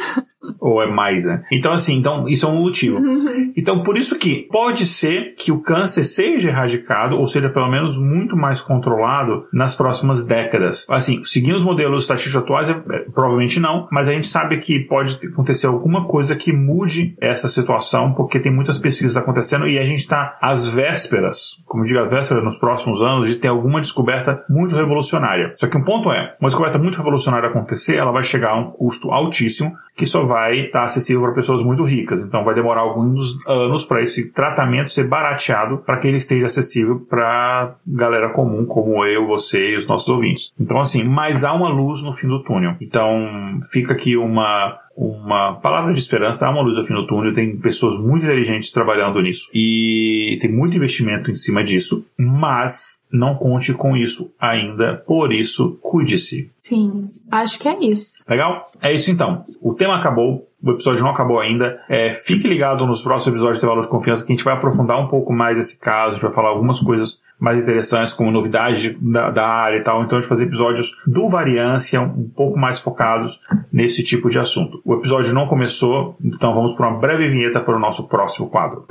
Ou 0.58 0.82
é 0.82 0.86
mais, 0.86 1.26
né? 1.26 1.44
Então, 1.52 1.72
assim, 1.72 1.96
então, 1.96 2.26
isso 2.28 2.46
é 2.46 2.48
um 2.48 2.62
motivo. 2.62 2.98
Então, 3.56 3.82
por 3.82 3.96
isso 3.96 4.18
que 4.18 4.48
pode 4.50 4.84
ser 4.84 5.34
que 5.36 5.52
o 5.52 5.60
câncer 5.60 6.04
seja 6.04 6.48
erradicado, 6.48 7.16
ou 7.16 7.26
seja, 7.26 7.48
pelo 7.48 7.68
menos 7.68 7.96
muito 7.96 8.36
mais 8.36 8.60
controlado 8.60 9.33
nas 9.52 9.74
próximas 9.74 10.24
décadas. 10.24 10.86
Assim, 10.88 11.22
seguindo 11.24 11.56
os 11.56 11.64
modelos 11.64 12.02
estatísticos 12.02 12.42
atuais, 12.42 12.68
é, 12.68 12.72
é, 12.72 12.98
provavelmente 13.14 13.60
não, 13.60 13.88
mas 13.90 14.08
a 14.08 14.12
gente 14.12 14.26
sabe 14.26 14.58
que 14.58 14.80
pode 14.80 15.18
acontecer 15.26 15.66
alguma 15.66 16.06
coisa 16.06 16.36
que 16.36 16.52
mude 16.52 17.16
essa 17.20 17.48
situação, 17.48 18.12
porque 18.12 18.40
tem 18.40 18.52
muitas 18.52 18.78
pesquisas 18.78 19.16
acontecendo 19.16 19.66
e 19.66 19.78
a 19.78 19.84
gente 19.84 20.00
está 20.00 20.36
às 20.40 20.68
vésperas, 20.68 21.62
como 21.66 21.84
digo, 21.84 22.00
às 22.00 22.10
vésperas 22.10 22.44
nos 22.44 22.58
próximos 22.58 23.02
anos, 23.02 23.28
de 23.28 23.36
ter 23.36 23.48
alguma 23.48 23.80
descoberta 23.80 24.44
muito 24.48 24.74
revolucionária. 24.74 25.54
Só 25.56 25.66
que 25.66 25.76
um 25.76 25.84
ponto 25.84 26.12
é, 26.12 26.34
uma 26.40 26.48
descoberta 26.48 26.78
muito 26.78 26.96
revolucionária 26.96 27.48
acontecer, 27.48 27.96
ela 27.96 28.12
vai 28.12 28.24
chegar 28.24 28.50
a 28.50 28.56
um 28.56 28.70
custo 28.70 29.10
altíssimo, 29.10 29.72
que 29.96 30.06
só 30.06 30.24
vai 30.24 30.66
estar 30.66 30.80
tá 30.80 30.84
acessível 30.84 31.22
para 31.22 31.32
pessoas 31.32 31.62
muito 31.62 31.84
ricas. 31.84 32.20
Então 32.20 32.44
vai 32.44 32.54
demorar 32.54 32.80
alguns 32.80 33.46
anos 33.46 33.84
para 33.84 34.02
esse 34.02 34.30
tratamento 34.30 34.90
ser 34.90 35.04
barateado 35.04 35.78
para 35.78 35.96
que 35.98 36.08
ele 36.08 36.16
esteja 36.16 36.46
acessível 36.46 37.00
para 37.08 37.76
galera 37.86 38.30
comum, 38.30 38.66
como 38.66 39.04
eu, 39.04 39.13
você 39.18 39.70
e 39.72 39.76
os 39.76 39.86
nossos 39.86 40.08
ouvintes. 40.08 40.52
Então, 40.58 40.78
assim, 40.80 41.04
mas 41.04 41.44
há 41.44 41.52
uma 41.52 41.68
luz 41.68 42.02
no 42.02 42.12
fim 42.12 42.28
do 42.28 42.42
túnel. 42.42 42.76
Então, 42.80 43.60
fica 43.70 43.92
aqui 43.92 44.16
uma 44.16 44.78
uma 44.96 45.54
palavra 45.54 45.92
de 45.92 45.98
esperança, 45.98 46.46
há 46.46 46.50
uma 46.50 46.62
luz 46.62 46.76
no 46.76 46.84
fim 46.84 46.94
do 46.94 47.06
túnel, 47.06 47.34
tem 47.34 47.56
pessoas 47.56 48.00
muito 48.00 48.24
inteligentes 48.24 48.70
trabalhando 48.70 49.20
nisso. 49.20 49.50
E 49.52 50.36
tem 50.40 50.52
muito 50.52 50.76
investimento 50.76 51.30
em 51.30 51.34
cima 51.34 51.64
disso, 51.64 52.06
mas 52.16 53.00
não 53.10 53.34
conte 53.34 53.72
com 53.72 53.96
isso 53.96 54.32
ainda, 54.38 54.96
por 55.06 55.32
isso, 55.32 55.78
cuide-se. 55.80 56.50
Sim, 56.60 57.10
acho 57.30 57.58
que 57.58 57.68
é 57.68 57.78
isso. 57.84 58.24
Legal? 58.28 58.70
É 58.80 58.92
isso 58.92 59.10
então. 59.10 59.44
O 59.60 59.74
tema 59.74 59.96
acabou, 59.96 60.48
o 60.64 60.70
episódio 60.72 61.02
não 61.02 61.10
acabou 61.10 61.38
ainda. 61.38 61.78
É, 61.88 62.10
fique 62.10 62.48
ligado 62.48 62.86
nos 62.86 63.02
próximos 63.02 63.34
episódios 63.34 63.60
de 63.60 63.66
Valor 63.66 63.82
de 63.82 63.88
Confiança, 63.88 64.24
que 64.24 64.32
a 64.32 64.34
gente 64.34 64.44
vai 64.44 64.54
aprofundar 64.54 64.98
um 64.98 65.08
pouco 65.08 65.32
mais 65.32 65.58
esse 65.58 65.78
caso, 65.78 66.10
a 66.10 66.14
gente 66.14 66.22
vai 66.22 66.32
falar 66.32 66.48
algumas 66.48 66.80
coisas 66.80 67.20
mais 67.38 67.58
interessantes, 67.58 68.14
como 68.14 68.30
novidades 68.30 68.96
da, 69.00 69.30
da 69.30 69.46
área 69.46 69.78
e 69.78 69.82
tal. 69.82 70.02
Então 70.02 70.16
a 70.16 70.20
gente 70.20 70.28
vai 70.28 70.38
fazer 70.38 70.48
episódios 70.48 70.96
do 71.06 71.28
Variância, 71.28 72.00
um 72.00 72.30
pouco 72.34 72.58
mais 72.58 72.80
focados 72.80 73.40
nesse 73.70 74.02
tipo 74.02 74.30
de 74.30 74.38
assunto. 74.38 74.80
O 74.84 74.94
episódio 74.94 75.34
não 75.34 75.46
começou, 75.46 76.16
então 76.24 76.54
vamos 76.54 76.72
para 76.74 76.88
uma 76.88 76.98
breve 76.98 77.28
vinheta 77.28 77.60
para 77.60 77.76
o 77.76 77.78
nosso 77.78 78.08
próximo 78.08 78.48
quadro. 78.48 78.86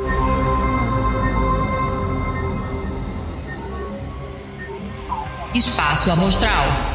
Espaço 5.55 6.11
Amostral. 6.11 6.92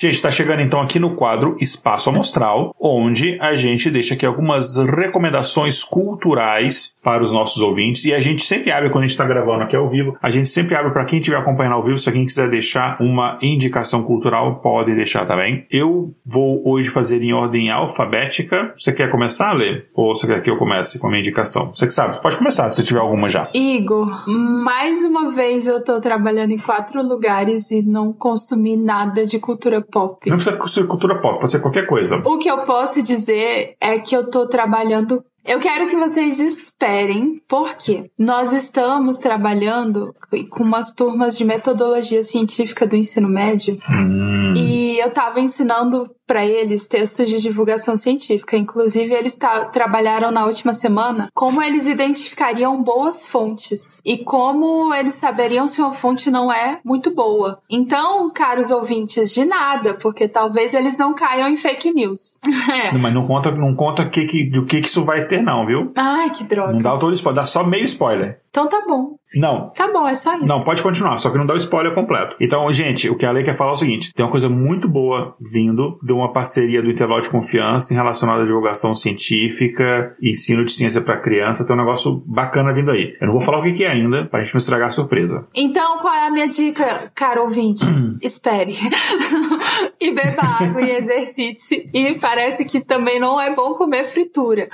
Gente, 0.00 0.14
está 0.14 0.30
chegando 0.30 0.62
então 0.62 0.80
aqui 0.80 1.00
no 1.00 1.16
quadro 1.16 1.56
Espaço 1.60 2.08
Amostral, 2.08 2.72
onde 2.78 3.36
a 3.40 3.56
gente 3.56 3.90
deixa 3.90 4.14
aqui 4.14 4.24
algumas 4.24 4.76
recomendações 4.76 5.82
culturais 5.82 6.96
para 7.02 7.20
os 7.20 7.32
nossos 7.32 7.60
ouvintes. 7.60 8.04
E 8.04 8.14
a 8.14 8.20
gente 8.20 8.44
sempre 8.44 8.70
abre, 8.70 8.90
quando 8.90 9.02
a 9.02 9.06
gente 9.08 9.14
está 9.14 9.24
gravando 9.24 9.64
aqui 9.64 9.74
ao 9.74 9.88
vivo, 9.88 10.16
a 10.22 10.30
gente 10.30 10.48
sempre 10.50 10.76
abre 10.76 10.92
para 10.92 11.04
quem 11.04 11.18
estiver 11.18 11.36
acompanhando 11.36 11.72
ao 11.72 11.82
vivo. 11.82 11.98
Se 11.98 12.08
alguém 12.08 12.24
quiser 12.24 12.48
deixar 12.48 12.96
uma 13.00 13.40
indicação 13.42 14.04
cultural, 14.04 14.60
pode 14.60 14.94
deixar 14.94 15.26
também. 15.26 15.66
Eu 15.68 16.14
vou 16.24 16.62
hoje 16.64 16.90
fazer 16.90 17.20
em 17.20 17.32
ordem 17.32 17.68
alfabética. 17.68 18.72
Você 18.78 18.92
quer 18.92 19.10
começar, 19.10 19.52
Lê? 19.52 19.82
Ou 19.94 20.14
você 20.14 20.28
quer 20.28 20.40
que 20.40 20.48
eu 20.48 20.58
comece 20.58 21.00
com 21.00 21.08
a 21.08 21.10
minha 21.10 21.22
indicação? 21.22 21.74
Você 21.74 21.88
que 21.88 21.92
sabe, 21.92 22.22
pode 22.22 22.36
começar 22.36 22.70
se 22.70 22.84
tiver 22.84 23.00
alguma 23.00 23.28
já. 23.28 23.50
Igor, 23.52 24.28
mais 24.28 25.02
uma 25.02 25.32
vez 25.32 25.66
eu 25.66 25.78
estou 25.78 26.00
trabalhando 26.00 26.52
em 26.52 26.58
quatro 26.58 27.02
lugares 27.02 27.72
e 27.72 27.82
não 27.82 28.12
consumi 28.12 28.76
nada 28.76 29.24
de 29.24 29.40
cultura 29.40 29.87
pop. 29.90 30.28
Não 30.28 30.36
precisa 30.36 30.66
ser 30.66 30.86
cultura 30.86 31.20
pop, 31.20 31.40
pode 31.40 31.50
ser 31.50 31.60
qualquer 31.60 31.86
coisa. 31.86 32.22
O 32.24 32.38
que 32.38 32.48
eu 32.48 32.58
posso 32.58 33.02
dizer 33.02 33.76
é 33.80 33.98
que 33.98 34.16
eu 34.16 34.30
tô 34.30 34.46
trabalhando 34.46 35.24
eu 35.48 35.60
quero 35.60 35.86
que 35.86 35.96
vocês 35.96 36.40
esperem, 36.40 37.40
porque 37.48 38.10
nós 38.18 38.52
estamos 38.52 39.16
trabalhando 39.16 40.12
com 40.50 40.62
umas 40.62 40.92
turmas 40.92 41.38
de 41.38 41.44
metodologia 41.46 42.22
científica 42.22 42.86
do 42.86 42.94
ensino 42.94 43.30
médio 43.30 43.78
hum. 43.88 44.52
e 44.54 44.98
eu 44.98 45.08
estava 45.08 45.40
ensinando 45.40 46.10
para 46.28 46.44
eles 46.44 46.86
textos 46.86 47.28
de 47.28 47.40
divulgação 47.40 47.96
científica. 47.96 48.56
Inclusive, 48.56 49.14
eles 49.14 49.36
trabalharam 49.72 50.30
na 50.30 50.44
última 50.44 50.74
semana 50.74 51.30
como 51.34 51.62
eles 51.62 51.88
identificariam 51.88 52.80
boas 52.82 53.26
fontes 53.26 54.00
e 54.04 54.18
como 54.18 54.94
eles 54.94 55.14
saberiam 55.14 55.66
se 55.66 55.80
uma 55.80 55.90
fonte 55.90 56.30
não 56.30 56.52
é 56.52 56.80
muito 56.84 57.10
boa. 57.12 57.56
Então, 57.68 58.30
caros 58.30 58.70
ouvintes, 58.70 59.32
de 59.32 59.46
nada, 59.46 59.94
porque 59.94 60.28
talvez 60.28 60.74
eles 60.74 60.98
não 60.98 61.14
caiam 61.14 61.48
em 61.48 61.56
fake 61.56 61.92
news. 61.92 62.38
é. 62.70 62.96
Mas 62.98 63.14
não 63.14 63.26
conta, 63.26 63.50
não 63.50 63.74
conta 63.74 64.06
que, 64.06 64.26
que, 64.26 64.44
do 64.44 64.66
que, 64.66 64.82
que 64.82 64.88
isso 64.88 65.04
vai 65.04 65.26
ter, 65.26 65.42
não, 65.42 65.64
viu? 65.64 65.92
Ai, 65.96 66.28
que 66.30 66.44
droga. 66.44 66.72
Não 66.72 66.82
dá 66.82 66.98
todo 66.98 67.14
spoiler, 67.14 67.42
dá 67.42 67.46
só 67.46 67.64
meio 67.64 67.86
spoiler. 67.86 68.40
Então 68.50 68.68
tá 68.68 68.84
bom. 68.86 69.18
Não. 69.34 69.70
Tá 69.70 69.92
bom, 69.92 70.08
é 70.08 70.14
só 70.14 70.34
isso. 70.36 70.46
Não, 70.46 70.62
pode 70.62 70.82
continuar, 70.82 71.18
só 71.18 71.30
que 71.30 71.36
não 71.36 71.44
dá 71.44 71.52
o 71.52 71.58
spoiler 71.58 71.94
completo. 71.94 72.36
Então, 72.40 72.70
gente, 72.72 73.10
o 73.10 73.16
que 73.16 73.26
a 73.26 73.30
lei 73.30 73.44
quer 73.44 73.56
falar 73.56 73.72
é 73.72 73.74
o 73.74 73.76
seguinte: 73.76 74.12
tem 74.14 74.24
uma 74.24 74.30
coisa 74.30 74.48
muito 74.48 74.88
boa 74.88 75.36
vindo 75.38 75.98
de 76.02 76.12
uma 76.12 76.32
parceria 76.32 76.82
do 76.82 76.90
intervalo 76.90 77.20
de 77.20 77.28
confiança 77.28 77.92
em 77.92 77.96
relação 77.96 78.30
à 78.30 78.42
divulgação 78.42 78.94
científica, 78.94 80.16
ensino 80.22 80.64
de 80.64 80.72
ciência 80.72 81.00
para 81.02 81.18
criança. 81.18 81.66
Tem 81.66 81.76
um 81.76 81.78
negócio 81.78 82.22
bacana 82.26 82.72
vindo 82.72 82.90
aí. 82.90 83.14
Eu 83.20 83.26
não 83.26 83.34
vou 83.34 83.42
falar 83.42 83.58
o 83.58 83.62
que, 83.62 83.84
é 83.84 83.90
ainda, 83.90 84.24
pra 84.24 84.42
gente 84.42 84.54
não 84.54 84.58
estragar 84.60 84.88
a 84.88 84.90
surpresa. 84.90 85.46
Então, 85.54 85.98
qual 85.98 86.14
é 86.14 86.26
a 86.26 86.30
minha 86.30 86.48
dica, 86.48 87.10
caro 87.14 87.42
ouvinte? 87.42 87.84
Espere. 88.22 88.72
e 90.00 90.14
beba 90.14 90.42
água 90.42 90.80
e 90.80 90.96
exercite-se. 90.96 91.90
E 91.92 92.14
parece 92.14 92.64
que 92.64 92.80
também 92.80 93.20
não 93.20 93.38
é 93.38 93.54
bom 93.54 93.74
comer 93.74 94.04
fritura. 94.04 94.68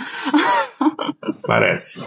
parece. 1.45 2.01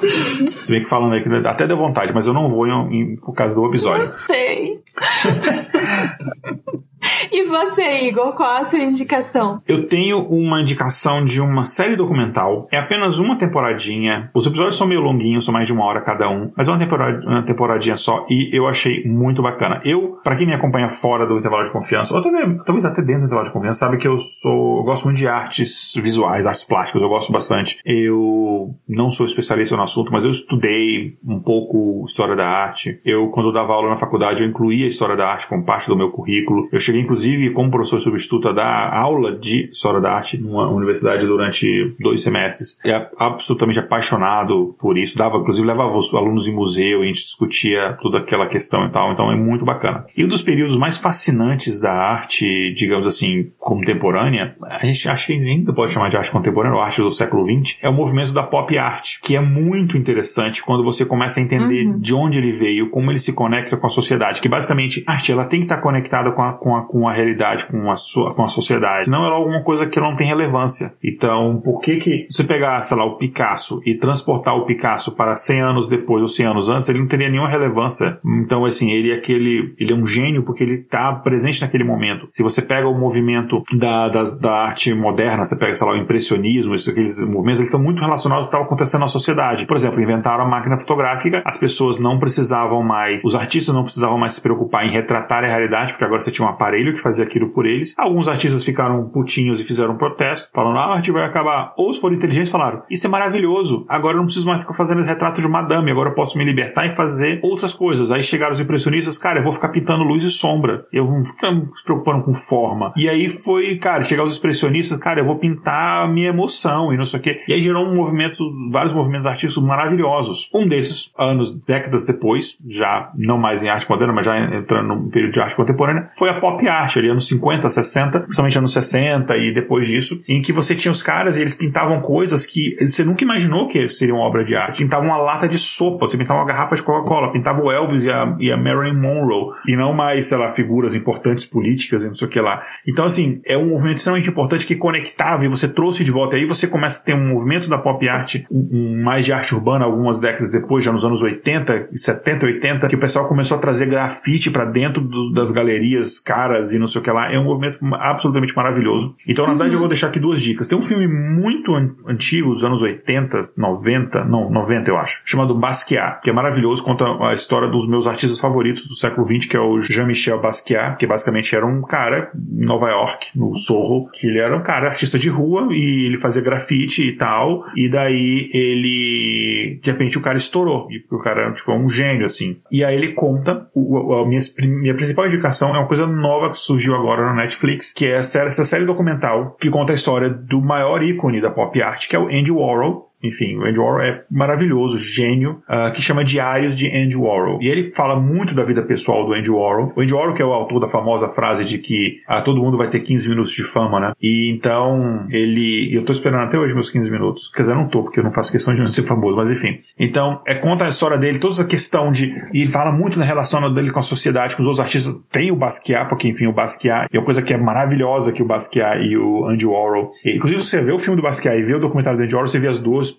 Se 0.49 0.71
bem 0.71 0.83
que 0.83 0.89
falando 0.89 1.13
aí 1.13 1.21
que 1.21 1.29
até 1.57 1.67
deu 1.67 1.75
vontade, 1.75 2.13
mas 2.13 2.27
eu 2.27 2.33
não 2.33 2.47
vou 2.47 2.67
em, 2.67 3.01
em, 3.01 3.15
por 3.15 3.33
causa 3.33 3.55
do 3.55 3.65
episódio. 3.65 4.05
Eu 4.05 4.09
sei. 4.09 4.79
E 7.31 7.43
você, 7.43 8.07
Igor, 8.07 8.33
qual 8.35 8.57
a 8.57 8.65
sua 8.65 8.79
indicação? 8.79 9.61
Eu 9.67 9.87
tenho 9.87 10.19
uma 10.19 10.61
indicação 10.61 11.23
de 11.23 11.41
uma 11.41 11.63
série 11.63 11.95
documental. 11.95 12.67
É 12.71 12.77
apenas 12.77 13.19
uma 13.19 13.37
temporadinha. 13.37 14.29
Os 14.33 14.45
episódios 14.47 14.77
são 14.77 14.87
meio 14.87 15.01
longuinhos, 15.01 15.45
são 15.45 15.53
mais 15.53 15.67
de 15.67 15.73
uma 15.73 15.85
hora 15.85 16.01
cada 16.01 16.29
um. 16.29 16.51
Mas 16.55 16.67
é 16.67 16.71
uma, 16.71 16.85
uma 17.25 17.43
temporadinha 17.43 17.97
só 17.97 18.25
e 18.29 18.49
eu 18.55 18.67
achei 18.67 19.03
muito 19.05 19.41
bacana. 19.41 19.81
Eu, 19.83 20.19
para 20.23 20.35
quem 20.35 20.47
me 20.47 20.53
acompanha 20.53 20.89
fora 20.89 21.25
do 21.25 21.37
intervalo 21.37 21.63
de 21.63 21.71
confiança, 21.71 22.15
ou 22.15 22.21
talvez, 22.21 22.45
talvez 22.65 22.85
até 22.85 23.01
dentro 23.01 23.21
do 23.21 23.25
intervalo 23.25 23.47
de 23.47 23.53
confiança, 23.53 23.79
sabe 23.79 23.97
que 23.97 24.07
eu 24.07 24.17
sou. 24.17 24.77
Eu 24.77 24.83
gosto 24.83 25.05
muito 25.05 25.17
de 25.17 25.27
artes 25.27 25.93
visuais, 25.95 26.45
artes 26.45 26.63
plásticas, 26.63 27.01
eu 27.01 27.09
gosto 27.09 27.31
bastante. 27.31 27.77
Eu 27.85 28.73
não 28.87 29.11
sou 29.11 29.25
especialista 29.25 29.75
no 29.75 29.83
assunto, 29.83 30.11
mas 30.11 30.23
eu 30.23 30.29
estudei 30.29 31.17
um 31.25 31.39
pouco 31.39 32.05
história 32.07 32.35
da 32.35 32.47
arte. 32.47 32.99
Eu, 33.03 33.29
quando 33.29 33.49
eu 33.49 33.53
dava 33.53 33.73
aula 33.73 33.89
na 33.89 33.97
faculdade, 33.97 34.43
eu 34.43 34.49
incluía 34.49 34.85
a 34.85 34.89
história 34.89 35.15
da 35.15 35.27
arte 35.27 35.47
como 35.47 35.65
parte 35.65 35.87
do 35.87 35.95
meu 35.95 36.09
currículo. 36.09 36.67
Eu 36.71 36.79
cheguei, 36.87 37.01
inclusive, 37.01 37.51
como 37.51 37.71
professor 37.71 37.99
substituto 37.99 38.49
a 38.49 38.53
dar 38.53 38.93
aula 38.93 39.37
de 39.37 39.69
História 39.69 39.99
da 39.99 40.11
Arte 40.11 40.37
numa 40.37 40.69
universidade 40.69 41.25
durante 41.25 41.95
dois 41.99 42.21
semestres. 42.21 42.77
É 42.85 43.07
absolutamente 43.17 43.79
apaixonado 43.79 44.75
por 44.79 44.97
isso. 44.97 45.17
Dava, 45.17 45.37
inclusive, 45.37 45.67
levava 45.67 45.97
os 45.97 46.13
alunos 46.13 46.47
em 46.47 46.53
museu 46.53 47.01
e 47.01 47.03
a 47.03 47.07
gente 47.07 47.23
discutia 47.23 47.97
toda 48.01 48.19
aquela 48.19 48.47
questão 48.47 48.85
e 48.85 48.89
tal. 48.89 49.11
Então 49.11 49.31
é 49.31 49.35
muito 49.35 49.65
bacana. 49.65 50.05
E 50.15 50.23
um 50.23 50.27
dos 50.27 50.41
períodos 50.41 50.77
mais 50.77 50.97
fascinantes 50.97 51.79
da 51.79 51.91
arte, 51.91 52.73
digamos 52.73 53.05
assim, 53.05 53.51
contemporânea, 53.59 54.55
a 54.61 54.85
gente 54.85 55.09
acha 55.09 55.27
que 55.27 55.33
ainda 55.33 55.73
pode 55.73 55.91
chamar 55.91 56.09
de 56.09 56.17
arte 56.17 56.31
contemporânea 56.31 56.77
ou 56.77 56.83
arte 56.83 57.01
do 57.01 57.11
século 57.11 57.45
XX, 57.45 57.79
é 57.81 57.89
o 57.89 57.93
movimento 57.93 58.31
da 58.31 58.43
pop 58.43 58.77
art, 58.77 59.19
que 59.21 59.35
é 59.35 59.41
muito 59.41 59.97
interessante 59.97 60.63
quando 60.63 60.83
você 60.83 61.05
começa 61.05 61.39
a 61.39 61.43
entender 61.43 61.85
uhum. 61.85 61.99
de 61.99 62.13
onde 62.13 62.37
ele 62.37 62.51
veio, 62.51 62.89
como 62.89 63.11
ele 63.11 63.19
se 63.19 63.33
conecta 63.33 63.75
com 63.75 63.87
a 63.87 63.89
sociedade. 63.89 64.41
Que 64.41 64.49
basicamente, 64.49 65.03
a 65.05 65.13
arte 65.13 65.31
ela 65.31 65.45
tem 65.45 65.59
que 65.59 65.65
estar 65.65 65.77
conectada 65.77 66.31
com 66.31 66.41
a, 66.41 66.53
com 66.53 66.75
a, 66.75 66.76
com 66.83 67.07
a 67.07 67.13
realidade, 67.13 67.65
com 67.65 67.91
a, 67.91 67.95
sua, 67.95 68.33
com 68.33 68.43
a 68.43 68.47
sociedade. 68.47 69.05
Senão 69.05 69.25
ela 69.25 69.35
é 69.35 69.37
alguma 69.37 69.61
coisa 69.63 69.85
que 69.85 69.99
não 69.99 70.15
tem 70.15 70.27
relevância. 70.27 70.93
Então, 71.03 71.61
por 71.63 71.81
que 71.81 71.97
que 71.97 72.27
você 72.29 72.43
pegar, 72.43 72.81
sei 72.81 72.97
lá, 72.97 73.05
o 73.05 73.17
Picasso 73.17 73.81
e 73.85 73.95
transportar 73.95 74.55
o 74.55 74.65
Picasso 74.65 75.11
para 75.11 75.35
100 75.35 75.61
anos 75.61 75.87
depois 75.87 76.21
ou 76.21 76.27
100 76.27 76.45
anos 76.45 76.69
antes, 76.69 76.89
ele 76.89 76.99
não 76.99 77.07
teria 77.07 77.29
nenhuma 77.29 77.49
relevância. 77.49 78.19
Então, 78.25 78.65
assim, 78.65 78.91
ele 78.91 79.11
é 79.11 79.15
aquele, 79.15 79.73
ele 79.79 79.91
é 79.91 79.95
um 79.95 80.05
gênio 80.05 80.43
porque 80.43 80.63
ele 80.63 80.75
está 80.75 81.13
presente 81.13 81.61
naquele 81.61 81.83
momento. 81.83 82.27
Se 82.31 82.43
você 82.43 82.61
pega 82.61 82.87
o 82.87 82.97
movimento 82.97 83.61
da, 83.77 84.07
da 84.07 84.51
arte 84.51 84.93
moderna, 84.93 85.45
você 85.45 85.55
pega, 85.55 85.75
sei 85.75 85.87
lá, 85.87 85.93
o 85.93 85.97
impressionismo, 85.97 86.75
esses, 86.75 86.87
aqueles 86.87 87.19
movimentos, 87.21 87.59
eles 87.59 87.67
estão 87.67 87.81
muito 87.81 88.01
relacionados 88.01 88.41
ao 88.41 88.45
que 88.45 88.49
estava 88.49 88.63
acontecendo 88.63 89.01
na 89.01 89.07
sociedade. 89.07 89.65
Por 89.65 89.75
exemplo, 89.75 90.01
inventaram 90.01 90.43
a 90.43 90.47
máquina 90.47 90.77
fotográfica, 90.77 91.41
as 91.45 91.57
pessoas 91.57 91.99
não 91.99 92.19
precisavam 92.19 92.81
mais, 92.83 93.23
os 93.23 93.35
artistas 93.35 93.73
não 93.73 93.83
precisavam 93.83 94.17
mais 94.17 94.33
se 94.33 94.41
preocupar 94.41 94.85
em 94.85 94.91
retratar 94.91 95.43
a 95.43 95.47
realidade, 95.47 95.93
porque 95.93 96.05
agora 96.05 96.19
você 96.19 96.31
tinha 96.31 96.47
um 96.47 96.51
aparelho 96.67 96.93
que 96.93 96.99
fazia 96.99 97.23
aquilo 97.23 97.49
por 97.49 97.65
eles. 97.65 97.95
Alguns 97.97 98.27
artistas 98.27 98.63
ficaram 98.63 99.07
putinhos 99.09 99.59
e 99.59 99.63
fizeram 99.63 99.93
um 99.93 99.97
protesto, 99.97 100.49
falando, 100.53 100.77
ah, 100.77 100.85
a 100.85 100.95
arte 100.95 101.11
vai 101.11 101.23
acabar. 101.23 101.73
Ou 101.77 101.93
se 101.93 102.01
foram 102.01 102.15
inteligentes, 102.15 102.51
falaram, 102.51 102.83
isso 102.89 103.07
é 103.07 103.09
maravilhoso, 103.09 103.85
agora 103.87 104.15
eu 104.15 104.17
não 104.17 104.25
preciso 104.25 104.45
mais 104.45 104.61
ficar 104.61 104.73
fazendo 104.73 105.01
retrato 105.01 105.41
de 105.41 105.47
madame, 105.47 105.89
agora 105.91 106.09
eu 106.09 106.15
posso 106.15 106.37
me 106.37 106.43
libertar 106.43 106.85
e 106.85 106.95
fazer 106.95 107.39
outras 107.41 107.73
coisas. 107.73 108.11
Aí 108.11 108.21
chegaram 108.21 108.51
os 108.51 108.59
impressionistas, 108.59 109.17
cara, 109.17 109.39
eu 109.39 109.43
vou 109.43 109.53
ficar 109.53 109.69
pintando 109.69 110.03
luz 110.03 110.23
e 110.23 110.29
sombra, 110.29 110.85
eu 110.91 111.05
vou 111.05 111.23
ficar 111.23 111.53
se 111.53 111.83
preocupando 111.85 112.23
com 112.23 112.33
forma. 112.33 112.93
E 112.97 113.07
aí 113.07 113.29
foi, 113.29 113.77
cara, 113.77 114.01
chegar 114.01 114.25
os 114.25 114.33
expressionistas, 114.33 114.97
cara, 114.97 115.21
eu 115.21 115.25
vou 115.25 115.37
pintar 115.37 116.03
a 116.03 116.07
minha 116.07 116.29
emoção 116.29 116.93
e 116.93 116.97
não 116.97 117.05
sei 117.05 117.19
o 117.19 117.23
quê. 117.23 117.41
E 117.47 117.53
aí 117.53 117.61
gerou 117.61 117.85
um 117.85 117.95
movimento, 117.95 118.43
vários 118.71 118.93
movimentos 118.93 119.25
artísticos 119.25 119.63
maravilhosos. 119.63 120.49
Um 120.53 120.67
desses, 120.67 121.13
anos, 121.17 121.57
décadas 121.65 122.03
depois, 122.03 122.57
já 122.67 123.11
não 123.15 123.37
mais 123.37 123.63
em 123.63 123.69
arte 123.69 123.89
moderna, 123.89 124.13
mas 124.13 124.25
já 124.25 124.37
entrando 124.37 124.87
no 124.87 125.09
período 125.09 125.33
de 125.33 125.39
arte 125.39 125.55
contemporânea, 125.55 126.09
foi 126.17 126.29
a 126.29 126.39
pop 126.39 126.56
art, 126.65 126.95
ali 126.97 127.09
anos 127.09 127.27
50, 127.27 127.69
60, 127.69 128.19
principalmente 128.21 128.57
anos 128.57 128.73
60 128.73 129.35
e 129.37 129.53
depois 129.53 129.87
disso, 129.87 130.23
em 130.27 130.41
que 130.41 130.53
você 130.53 130.73
tinha 130.73 130.91
os 130.91 131.03
caras 131.03 131.35
e 131.35 131.41
eles 131.41 131.55
pintavam 131.55 131.99
coisas 132.01 132.45
que 132.45 132.75
você 132.79 133.03
nunca 133.03 133.23
imaginou 133.23 133.67
que 133.67 133.87
seriam 133.89 134.17
obra 134.17 134.43
de 134.43 134.55
arte. 134.55 134.83
Pintavam 134.83 135.07
uma 135.07 135.17
lata 135.17 135.47
de 135.47 135.57
sopa, 135.57 136.07
você 136.07 136.17
pintava 136.17 136.39
uma 136.39 136.45
garrafa 136.45 136.75
de 136.75 136.83
Coca-Cola, 136.83 137.31
pintava 137.31 137.61
o 137.61 137.71
Elvis 137.71 138.03
e 138.03 138.09
a, 138.09 138.35
e 138.39 138.51
a 138.51 138.57
Marilyn 138.57 138.99
Monroe, 138.99 139.53
e 139.67 139.75
não 139.75 139.93
mais, 139.93 140.27
sei 140.27 140.37
lá, 140.37 140.49
figuras 140.49 140.95
importantes 140.95 141.45
políticas 141.45 142.03
e 142.03 142.07
não 142.07 142.15
sei 142.15 142.27
o 142.27 142.31
que 142.31 142.39
lá. 142.39 142.63
Então, 142.87 143.05
assim, 143.05 143.41
é 143.45 143.57
um 143.57 143.69
movimento 143.69 143.97
extremamente 143.97 144.29
importante 144.29 144.65
que 144.65 144.75
conectava 144.75 145.43
e 145.43 145.47
você 145.47 145.67
trouxe 145.67 146.03
de 146.03 146.11
volta. 146.11 146.35
Aí 146.35 146.45
você 146.45 146.67
começa 146.67 147.01
a 147.01 147.03
ter 147.03 147.13
um 147.13 147.27
movimento 147.27 147.69
da 147.69 147.77
pop 147.77 148.07
art, 148.07 148.43
um, 148.49 148.69
um 148.71 149.03
mais 149.03 149.25
de 149.25 149.33
arte 149.33 149.53
urbana, 149.53 149.85
algumas 149.85 150.19
décadas 150.19 150.51
depois, 150.51 150.83
já 150.83 150.91
nos 150.91 151.03
anos 151.03 151.21
80, 151.21 151.89
70, 151.93 152.45
80, 152.45 152.87
que 152.87 152.95
o 152.95 152.99
pessoal 152.99 153.27
começou 153.27 153.57
a 153.57 153.59
trazer 153.59 153.87
grafite 153.87 154.49
para 154.49 154.65
dentro 154.65 155.01
do, 155.01 155.33
das 155.33 155.51
galerias 155.51 156.19
caras 156.19 156.46
e 156.73 156.79
não 156.79 156.87
sei 156.87 157.01
o 157.01 157.03
que 157.03 157.11
lá. 157.11 157.31
É 157.31 157.39
um 157.39 157.43
movimento 157.43 157.79
absolutamente 157.93 158.55
maravilhoso. 158.55 159.15
Então, 159.27 159.45
na 159.45 159.51
verdade, 159.51 159.71
uhum. 159.71 159.75
eu 159.75 159.79
vou 159.79 159.87
deixar 159.87 160.07
aqui 160.07 160.19
duas 160.19 160.41
dicas. 160.41 160.67
Tem 160.67 160.77
um 160.77 160.81
filme 160.81 161.07
muito 161.07 161.73
antigo, 162.05 162.51
dos 162.51 162.63
anos 162.63 162.81
80, 162.81 163.39
90, 163.57 164.23
não, 164.25 164.49
90 164.49 164.89
eu 164.89 164.97
acho, 164.97 165.21
chamado 165.25 165.55
Basquiat, 165.55 166.21
que 166.21 166.29
é 166.29 166.33
maravilhoso, 166.33 166.83
conta 166.83 167.05
a 167.25 167.33
história 167.33 167.67
dos 167.67 167.87
meus 167.87 168.07
artistas 168.07 168.39
favoritos 168.39 168.85
do 168.85 168.95
século 168.95 169.25
XX, 169.25 169.49
que 169.49 169.57
é 169.57 169.59
o 169.59 169.79
Jean-Michel 169.81 170.39
Basquiat, 170.39 170.97
que 170.97 171.07
basicamente 171.07 171.55
era 171.55 171.65
um 171.65 171.81
cara 171.81 172.31
em 172.35 172.65
Nova 172.65 172.89
York, 172.89 173.27
no 173.35 173.55
Sorro, 173.55 174.09
que 174.11 174.27
ele 174.27 174.39
era 174.39 174.55
um 174.55 174.61
cara 174.61 174.87
artista 174.87 175.17
de 175.17 175.29
rua 175.29 175.67
e 175.71 176.05
ele 176.05 176.17
fazia 176.17 176.41
grafite 176.41 177.07
e 177.07 177.15
tal, 177.15 177.63
e 177.75 177.89
daí 177.89 178.49
ele, 178.53 179.79
de 179.81 179.91
repente, 179.91 180.17
o 180.17 180.21
cara 180.21 180.37
estourou, 180.37 180.87
e 180.91 181.03
o 181.13 181.19
cara 181.19 181.51
tipo, 181.51 181.71
é 181.71 181.75
um 181.75 181.89
gênio, 181.89 182.25
assim. 182.25 182.57
E 182.71 182.83
aí 182.83 182.95
ele 182.95 183.13
conta, 183.13 183.67
o, 183.73 184.13
a 184.13 184.27
minha, 184.27 184.41
minha 184.61 184.95
principal 184.95 185.25
indicação 185.25 185.75
é 185.75 185.79
uma 185.79 185.87
coisa 185.87 186.05
nova 186.05 186.36
que 186.49 186.57
surgiu 186.57 186.95
agora 186.95 187.25
na 187.25 187.33
Netflix, 187.33 187.91
que 187.91 188.05
é 188.05 188.15
essa 188.15 188.63
série 188.63 188.85
documental 188.85 189.55
que 189.59 189.69
conta 189.69 189.91
a 189.91 189.95
história 189.95 190.29
do 190.29 190.61
maior 190.61 191.03
ícone 191.03 191.41
da 191.41 191.49
pop 191.49 191.81
art, 191.81 192.07
que 192.07 192.15
é 192.15 192.19
o 192.19 192.27
Andy 192.27 192.51
Warhol, 192.51 193.11
enfim, 193.23 193.57
o 193.57 193.65
Andy 193.65 193.79
Warhol 193.79 194.01
é 194.01 194.23
maravilhoso, 194.29 194.99
gênio, 194.99 195.61
uh, 195.67 195.91
que 195.93 196.01
chama 196.01 196.23
Diários 196.23 196.77
de 196.77 196.87
Andy 196.87 197.15
Warhol. 197.15 197.59
E 197.61 197.67
ele 197.67 197.91
fala 197.91 198.15
muito 198.19 198.53
da 198.53 198.63
vida 198.63 198.81
pessoal 198.83 199.25
do 199.25 199.33
Andy 199.33 199.49
Warhol. 199.49 199.93
O 199.95 200.01
Andy 200.01 200.13
Warhol 200.13 200.33
que 200.33 200.41
é 200.41 200.45
o 200.45 200.53
autor 200.53 200.79
da 200.79 200.87
famosa 200.87 201.27
frase 201.27 201.65
de 201.65 201.79
que 201.79 202.21
ah, 202.27 202.41
todo 202.41 202.61
mundo 202.61 202.77
vai 202.77 202.89
ter 202.89 202.99
15 202.99 203.27
minutos 203.27 203.51
de 203.51 203.63
fama, 203.63 203.99
né? 203.99 204.13
E 204.21 204.51
então 204.51 205.25
ele... 205.29 205.89
Eu 205.91 206.05
tô 206.05 206.11
esperando 206.11 206.43
até 206.43 206.59
hoje 206.59 206.73
meus 206.73 206.89
15 206.89 207.09
minutos. 207.09 207.49
Quer 207.49 207.63
dizer, 207.63 207.75
não 207.75 207.87
tô, 207.87 208.03
porque 208.03 208.19
eu 208.19 208.23
não 208.23 208.31
faço 208.31 208.51
questão 208.51 208.73
de 208.73 208.79
não 208.79 208.87
ser 208.87 209.03
famoso, 209.03 209.35
mas 209.35 209.49
enfim. 209.49 209.79
Então, 209.99 210.41
é 210.45 210.53
conta 210.53 210.85
a 210.85 210.89
história 210.89 211.17
dele, 211.17 211.39
toda 211.39 211.55
essa 211.55 211.65
questão 211.65 212.11
de... 212.11 212.33
E 212.53 212.67
fala 212.67 212.91
muito 212.91 213.17
na 213.17 213.25
relação 213.25 213.73
dele 213.73 213.91
com 213.91 213.99
a 213.99 214.03
sociedade, 214.03 214.55
com 214.55 214.61
os 214.61 214.67
outros 214.67 214.79
artistas. 214.79 215.15
Tem 215.31 215.51
o 215.51 215.55
Basquiat, 215.55 216.07
porque 216.07 216.27
enfim, 216.27 216.45
o 216.45 216.53
Basquiat 216.53 217.07
é 217.11 217.17
uma 217.17 217.25
coisa 217.25 217.41
que 217.41 217.53
é 217.53 217.57
maravilhosa 217.57 218.31
que 218.31 218.43
o 218.43 218.45
Basquiat 218.45 219.01
e 219.01 219.17
o 219.17 219.45
Andy 219.47 219.65
Warhol... 219.65 220.11
E, 220.23 220.35
inclusive, 220.35 220.61
você 220.61 220.81
vê 220.81 220.91
o 220.91 220.99
filme 220.99 221.19
do 221.19 221.23
Basquiat 221.23 221.57
e 221.57 221.63
vê 221.63 221.73
o 221.73 221.79
documentário 221.79 222.19
do 222.19 222.23
Andy 222.23 222.35
Warhol, 222.35 222.47
você 222.47 222.59
vê 222.59 222.67
as 222.67 222.79
duas, 222.79 223.07
as 223.07 223.16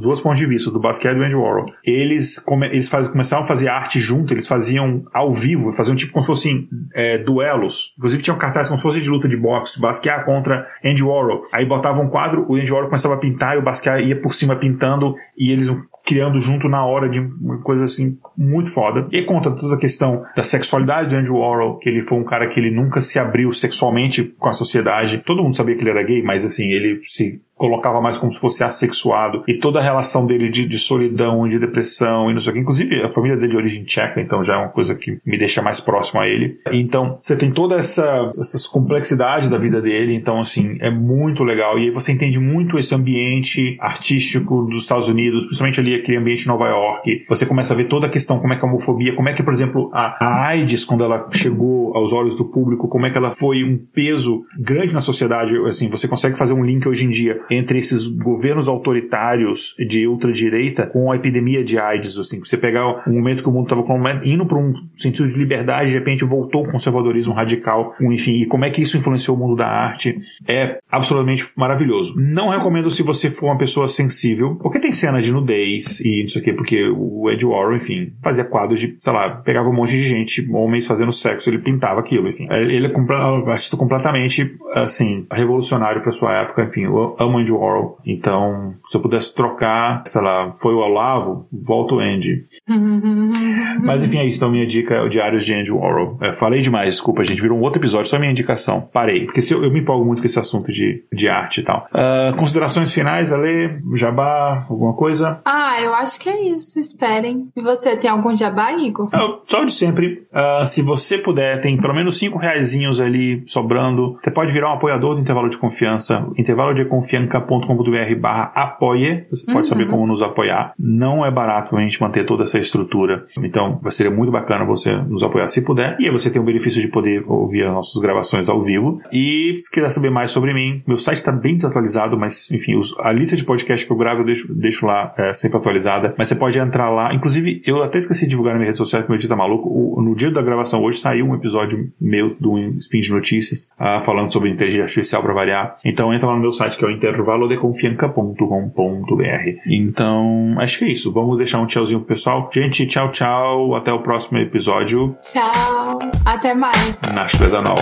duas 0.00 0.20
pontos 0.20 0.38
de 0.38 0.46
vista, 0.46 0.70
do 0.70 0.80
Basquiat 0.80 1.14
e 1.14 1.18
do 1.18 1.24
Andy 1.24 1.34
Warhol. 1.34 1.66
Eles, 1.84 2.38
come, 2.38 2.66
eles 2.66 2.88
faz, 2.88 3.08
começaram 3.08 3.42
a 3.42 3.46
fazer 3.46 3.68
arte 3.68 4.00
junto, 4.00 4.32
eles 4.32 4.46
faziam 4.46 5.04
ao 5.12 5.32
vivo, 5.32 5.72
faziam 5.72 5.96
tipo 5.96 6.12
como 6.12 6.22
se 6.22 6.26
fossem 6.26 6.68
é, 6.94 7.18
duelos. 7.18 7.94
Inclusive 7.96 8.22
tinham 8.22 8.38
cartazes 8.38 8.68
como 8.68 8.78
se 8.78 8.82
fosse 8.82 9.00
de 9.00 9.10
luta 9.10 9.28
de 9.28 9.36
boxe, 9.36 9.80
Basquiat 9.80 10.24
contra 10.24 10.66
Andy 10.84 11.02
Warhol. 11.02 11.42
Aí 11.52 11.64
botavam 11.64 12.04
um 12.04 12.08
quadro, 12.08 12.46
o 12.48 12.56
Andy 12.56 12.72
Warhol 12.72 12.88
começava 12.88 13.14
a 13.14 13.18
pintar 13.18 13.56
e 13.56 13.58
o 13.58 13.62
Basquiat 13.62 14.02
ia 14.02 14.20
por 14.20 14.34
cima 14.34 14.56
pintando 14.56 15.14
e 15.36 15.50
eles 15.50 15.68
criando 16.04 16.40
junto 16.40 16.70
na 16.70 16.86
hora 16.86 17.06
de 17.06 17.20
uma 17.20 17.58
coisa 17.58 17.84
assim 17.84 18.16
muito 18.36 18.70
foda. 18.70 19.06
E 19.12 19.22
conta 19.22 19.50
toda 19.50 19.74
a 19.74 19.78
questão 19.78 20.24
da 20.34 20.42
sexualidade 20.42 21.10
do 21.10 21.16
Andrew 21.16 21.36
Warhol, 21.36 21.78
que 21.78 21.88
ele 21.88 22.00
foi 22.00 22.18
um 22.18 22.24
cara 22.24 22.48
que 22.48 22.58
ele 22.58 22.70
nunca 22.70 23.00
se 23.02 23.18
abriu 23.18 23.52
sexualmente 23.52 24.24
com 24.38 24.48
a 24.48 24.54
sociedade. 24.54 25.18
Todo 25.18 25.42
mundo 25.42 25.54
sabia 25.54 25.74
que 25.74 25.82
ele 25.82 25.90
era 25.90 26.02
gay, 26.02 26.22
mas 26.22 26.46
assim, 26.46 26.64
ele 26.64 27.02
se 27.04 27.42
colocava 27.58 28.00
mais 28.00 28.16
como 28.16 28.32
se 28.32 28.40
fosse 28.40 28.62
assexuado 28.62 29.42
e 29.46 29.58
toda 29.58 29.80
a 29.80 29.82
relação 29.82 30.24
dele 30.24 30.48
de, 30.48 30.64
de 30.64 30.78
solidão 30.78 31.46
e 31.46 31.50
de 31.50 31.58
depressão 31.58 32.30
e 32.30 32.34
não 32.34 32.40
sei 32.40 32.50
o 32.50 32.54
que. 32.54 32.60
Inclusive, 32.60 33.02
a 33.02 33.08
família 33.08 33.36
dele 33.36 33.48
é 33.48 33.50
de 33.50 33.56
origem 33.56 33.84
tcheca, 33.84 34.20
então 34.20 34.42
já 34.42 34.54
é 34.54 34.56
uma 34.56 34.68
coisa 34.68 34.94
que 34.94 35.18
me 35.26 35.36
deixa 35.36 35.60
mais 35.60 35.80
próximo 35.80 36.20
a 36.20 36.28
ele. 36.28 36.56
Então, 36.72 37.18
você 37.20 37.36
tem 37.36 37.50
toda 37.50 37.76
essa, 37.76 38.30
essa 38.38 38.58
complexidade 38.70 39.50
da 39.50 39.58
vida 39.58 39.82
dele, 39.82 40.14
então, 40.14 40.40
assim, 40.40 40.78
é 40.80 40.90
muito 40.90 41.42
legal. 41.42 41.78
E 41.78 41.86
aí 41.86 41.90
você 41.90 42.12
entende 42.12 42.38
muito 42.38 42.78
esse 42.78 42.94
ambiente 42.94 43.76
artístico 43.80 44.62
dos 44.62 44.82
Estados 44.82 45.08
Unidos, 45.08 45.44
principalmente 45.44 45.80
ali 45.80 45.94
aquele 45.94 46.18
ambiente 46.18 46.42
de 46.42 46.48
Nova 46.48 46.68
York. 46.68 47.24
Você 47.28 47.44
começa 47.44 47.74
a 47.74 47.76
ver 47.76 47.84
toda 47.84 48.06
a 48.06 48.10
questão, 48.10 48.38
como 48.38 48.52
é 48.52 48.56
que 48.56 48.64
a 48.64 48.68
homofobia, 48.68 49.14
como 49.14 49.28
é 49.28 49.32
que, 49.32 49.42
por 49.42 49.52
exemplo, 49.52 49.90
a, 49.92 50.16
a 50.24 50.46
AIDS, 50.46 50.84
quando 50.84 51.02
ela 51.02 51.26
chegou 51.32 51.96
aos 51.96 52.12
olhos 52.12 52.36
do 52.36 52.44
público, 52.44 52.88
como 52.88 53.06
é 53.06 53.10
que 53.10 53.18
ela 53.18 53.30
foi 53.30 53.64
um 53.64 53.76
peso 53.76 54.44
grande 54.58 54.94
na 54.94 55.00
sociedade. 55.00 55.56
Assim, 55.66 55.88
você 55.88 56.06
consegue 56.06 56.36
fazer 56.36 56.52
um 56.52 56.64
link 56.64 56.86
hoje 56.86 57.04
em 57.04 57.10
dia 57.10 57.40
entre 57.50 57.78
esses 57.78 58.06
governos 58.06 58.68
autoritários 58.68 59.74
de 59.78 60.06
ultradireita 60.06 60.86
com 60.86 61.10
a 61.10 61.16
epidemia 61.16 61.64
de 61.64 61.78
AIDS. 61.78 62.18
Assim, 62.18 62.38
você 62.38 62.56
pegar 62.56 63.02
um 63.06 63.14
momento 63.14 63.42
que 63.42 63.48
o 63.48 63.52
mundo 63.52 63.64
estava 63.64 64.20
indo 64.24 64.46
para 64.46 64.58
um 64.58 64.72
sentido 64.94 65.28
de 65.28 65.38
liberdade, 65.38 65.90
de 65.90 65.98
repente 65.98 66.24
voltou 66.24 66.64
o 66.64 66.70
conservadorismo 66.70 67.32
radical, 67.32 67.94
enfim, 68.00 68.42
e 68.42 68.46
como 68.46 68.64
é 68.64 68.70
que 68.70 68.82
isso 68.82 68.96
influenciou 68.96 69.36
o 69.36 69.40
mundo 69.40 69.56
da 69.56 69.66
arte, 69.66 70.18
é 70.46 70.78
absolutamente 70.90 71.44
maravilhoso. 71.56 72.14
Não 72.18 72.48
recomendo 72.48 72.90
se 72.90 73.02
você 73.02 73.30
for 73.30 73.46
uma 73.46 73.58
pessoa 73.58 73.88
sensível, 73.88 74.56
porque 74.56 74.78
tem 74.78 74.92
cenas 74.92 75.24
de 75.24 75.32
nudez 75.32 76.00
e 76.00 76.22
não 76.22 76.28
sei 76.28 76.42
o 76.42 76.44
quê, 76.44 76.52
porque 76.52 76.88
o 76.88 77.30
Ed 77.30 77.44
Warren, 77.44 77.76
enfim, 77.76 78.12
fazia 78.22 78.44
quadros 78.44 78.80
de, 78.80 78.96
sei 78.98 79.12
lá, 79.12 79.30
pegava 79.30 79.68
um 79.68 79.74
monte 79.74 79.90
de 79.90 80.06
gente, 80.06 80.46
homens 80.52 80.86
fazendo 80.86 81.12
sexo, 81.12 81.48
ele 81.50 81.58
pintava 81.58 82.00
aquilo, 82.00 82.28
enfim. 82.28 82.46
Ele 82.50 82.86
é 82.86 82.90
um 82.90 83.50
artista 83.50 83.76
completamente, 83.76 84.56
assim, 84.74 85.26
revolucionário 85.30 86.02
para 86.02 86.12
sua 86.12 86.34
época, 86.34 86.64
enfim, 86.64 86.84
eu 86.84 87.16
amo 87.18 87.37
Andy 87.38 87.52
Warhol. 87.52 87.98
Então, 88.06 88.74
se 88.86 88.96
eu 88.96 89.02
pudesse 89.02 89.34
trocar, 89.34 90.02
sei 90.06 90.22
lá, 90.22 90.52
foi 90.60 90.74
o 90.74 90.78
Olavo, 90.78 91.46
volta 91.52 91.94
o 91.94 92.00
Andy. 92.00 92.44
Mas 93.82 94.04
enfim, 94.04 94.18
é 94.18 94.26
isso. 94.26 94.38
Então, 94.38 94.50
minha 94.50 94.66
dica 94.66 94.94
é 94.94 95.02
o 95.02 95.08
Diários 95.08 95.44
de 95.44 95.54
Andy 95.54 95.70
Warhol. 95.70 96.18
É, 96.20 96.32
falei 96.32 96.60
demais, 96.60 96.94
desculpa, 96.94 97.24
gente. 97.24 97.42
Virou 97.42 97.58
um 97.58 97.62
outro 97.62 97.80
episódio, 97.80 98.08
só 98.08 98.18
minha 98.18 98.30
indicação. 98.30 98.88
Parei. 98.92 99.24
Porque 99.26 99.42
se 99.42 99.52
eu, 99.52 99.62
eu 99.64 99.70
me 99.70 99.80
empolgo 99.80 100.04
muito 100.04 100.20
com 100.20 100.26
esse 100.26 100.38
assunto 100.38 100.72
de, 100.72 101.04
de 101.12 101.28
arte 101.28 101.60
e 101.60 101.64
tal. 101.64 101.86
Uh, 101.92 102.36
considerações 102.36 102.92
finais, 102.92 103.32
Ale? 103.32 103.78
Jabá? 103.94 104.66
Alguma 104.68 104.94
coisa? 104.94 105.40
Ah, 105.44 105.80
eu 105.80 105.94
acho 105.94 106.18
que 106.20 106.28
é 106.28 106.48
isso. 106.48 106.78
Esperem. 106.80 107.48
E 107.56 107.60
você 107.60 107.96
tem 107.96 108.10
algum 108.10 108.36
jabá, 108.36 108.72
Igor? 108.72 109.08
Eu, 109.12 109.42
só 109.46 109.64
de 109.64 109.72
sempre. 109.72 110.26
Uh, 110.32 110.66
se 110.66 110.82
você 110.82 111.18
puder, 111.18 111.60
tem 111.60 111.76
pelo 111.76 111.94
menos 111.94 112.18
cinco 112.18 112.38
reaisinhos 112.38 113.00
ali 113.00 113.42
sobrando. 113.46 114.16
Você 114.22 114.30
pode 114.30 114.52
virar 114.52 114.70
um 114.70 114.74
apoiador 114.74 115.14
do 115.14 115.20
Intervalo 115.20 115.48
de 115.48 115.58
Confiança. 115.58 116.26
Intervalo 116.36 116.74
de 116.74 116.84
Confiança 116.84 117.08
confianca.com.br 117.28 118.20
barra 118.20 118.52
apoie. 118.54 119.26
Você 119.30 119.44
pode 119.46 119.58
uhum. 119.58 119.64
saber 119.64 119.86
como 119.86 120.06
nos 120.06 120.22
apoiar. 120.22 120.72
Não 120.78 121.24
é 121.24 121.30
barato 121.30 121.76
a 121.76 121.80
gente 121.80 122.00
manter 122.00 122.24
toda 122.24 122.44
essa 122.44 122.58
estrutura. 122.58 123.26
Então, 123.38 123.80
seria 123.90 124.10
muito 124.10 124.32
bacana 124.32 124.64
você 124.64 124.94
nos 124.94 125.22
apoiar 125.22 125.48
se 125.48 125.62
puder. 125.62 125.96
E 126.00 126.06
aí 126.06 126.10
você 126.10 126.30
tem 126.30 126.40
o 126.40 126.44
benefício 126.44 126.80
de 126.80 126.88
poder 126.88 127.24
ouvir 127.26 127.64
as 127.64 127.72
nossas 127.72 128.00
gravações 128.00 128.48
ao 128.48 128.62
vivo. 128.62 129.00
E 129.12 129.56
se 129.58 129.70
quiser 129.70 129.90
saber 129.90 130.10
mais 130.10 130.30
sobre 130.30 130.52
mim, 130.52 130.82
meu 130.86 130.96
site 130.96 131.18
está 131.18 131.32
bem 131.32 131.54
desatualizado, 131.54 132.18
mas 132.18 132.50
enfim, 132.50 132.76
os, 132.76 132.98
a 133.00 133.12
lista 133.12 133.36
de 133.36 133.44
podcast 133.44 133.86
que 133.86 133.92
eu 133.92 133.96
gravo 133.96 134.22
eu 134.22 134.26
deixo, 134.26 134.54
deixo 134.54 134.86
lá 134.86 135.14
é, 135.16 135.32
sempre 135.32 135.58
atualizada. 135.58 136.14
Mas 136.16 136.28
você 136.28 136.34
pode 136.34 136.58
entrar 136.58 136.90
lá. 136.90 137.14
Inclusive, 137.14 137.62
eu 137.66 137.82
até 137.82 137.98
esqueci 137.98 138.22
de 138.22 138.30
divulgar 138.30 138.54
na 138.54 138.58
minha 138.58 138.68
rede 138.68 138.78
social 138.78 139.02
que 139.02 139.10
meu 139.10 139.18
dia 139.18 139.28
tá 139.28 139.36
maluco. 139.36 139.68
O, 139.68 140.00
no 140.00 140.14
dia 140.14 140.30
da 140.30 140.42
gravação 140.42 140.82
hoje 140.82 141.00
saiu 141.00 141.26
um 141.26 141.34
episódio 141.34 141.90
meu 142.00 142.36
do 142.38 142.58
Spin 142.78 143.00
de 143.00 143.12
Notícias 143.12 143.70
uh, 143.78 144.04
falando 144.04 144.32
sobre 144.32 144.50
inteligência 144.50 144.84
artificial 144.84 145.22
para 145.22 145.34
variar. 145.34 145.76
Então 145.84 146.12
entra 146.12 146.28
lá 146.28 146.34
no 146.34 146.40
meu 146.40 146.52
site 146.52 146.76
que 146.76 146.84
é 146.84 146.88
o 146.88 146.90
Inter 146.90 147.17
intervalodeconfianca.com.br. 147.18 149.60
Então, 149.66 150.54
acho 150.58 150.78
que 150.78 150.84
é 150.84 150.92
isso. 150.92 151.12
Vamos 151.12 151.38
deixar 151.38 151.58
um 151.60 151.66
tchauzinho 151.66 152.00
pro 152.00 152.08
pessoal. 152.08 152.48
Gente, 152.52 152.86
tchau, 152.86 153.10
tchau. 153.10 153.74
Até 153.74 153.92
o 153.92 154.00
próximo 154.00 154.38
episódio. 154.38 155.16
Tchau. 155.20 155.98
Até 156.24 156.54
mais. 156.54 157.02
Na 157.14 157.26
Schledanol. 157.26 157.76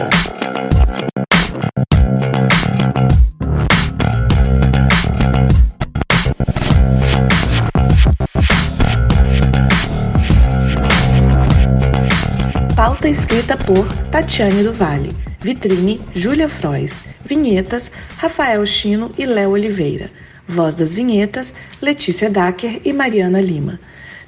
Pauta 12.75 13.09
escrita 13.09 13.57
por 13.57 13.87
Tatiane 14.11 14.63
do 14.63 14.73
Vale. 14.73 15.36
Vitrine, 15.47 16.01
Júlia 16.13 16.49
Frois. 16.49 17.05
Vinhetas, 17.25 17.93
Rafael 18.17 18.67
Chino 18.67 19.13
e 19.17 19.25
Léo 19.25 19.51
Oliveira. 19.51 20.11
Voz 20.49 20.75
das 20.75 20.93
vinhetas, 20.93 21.55
Letícia 21.81 22.29
Dacker 22.29 22.81
e 22.85 22.93
Mariana 22.93 23.41
Lima. 23.41 23.79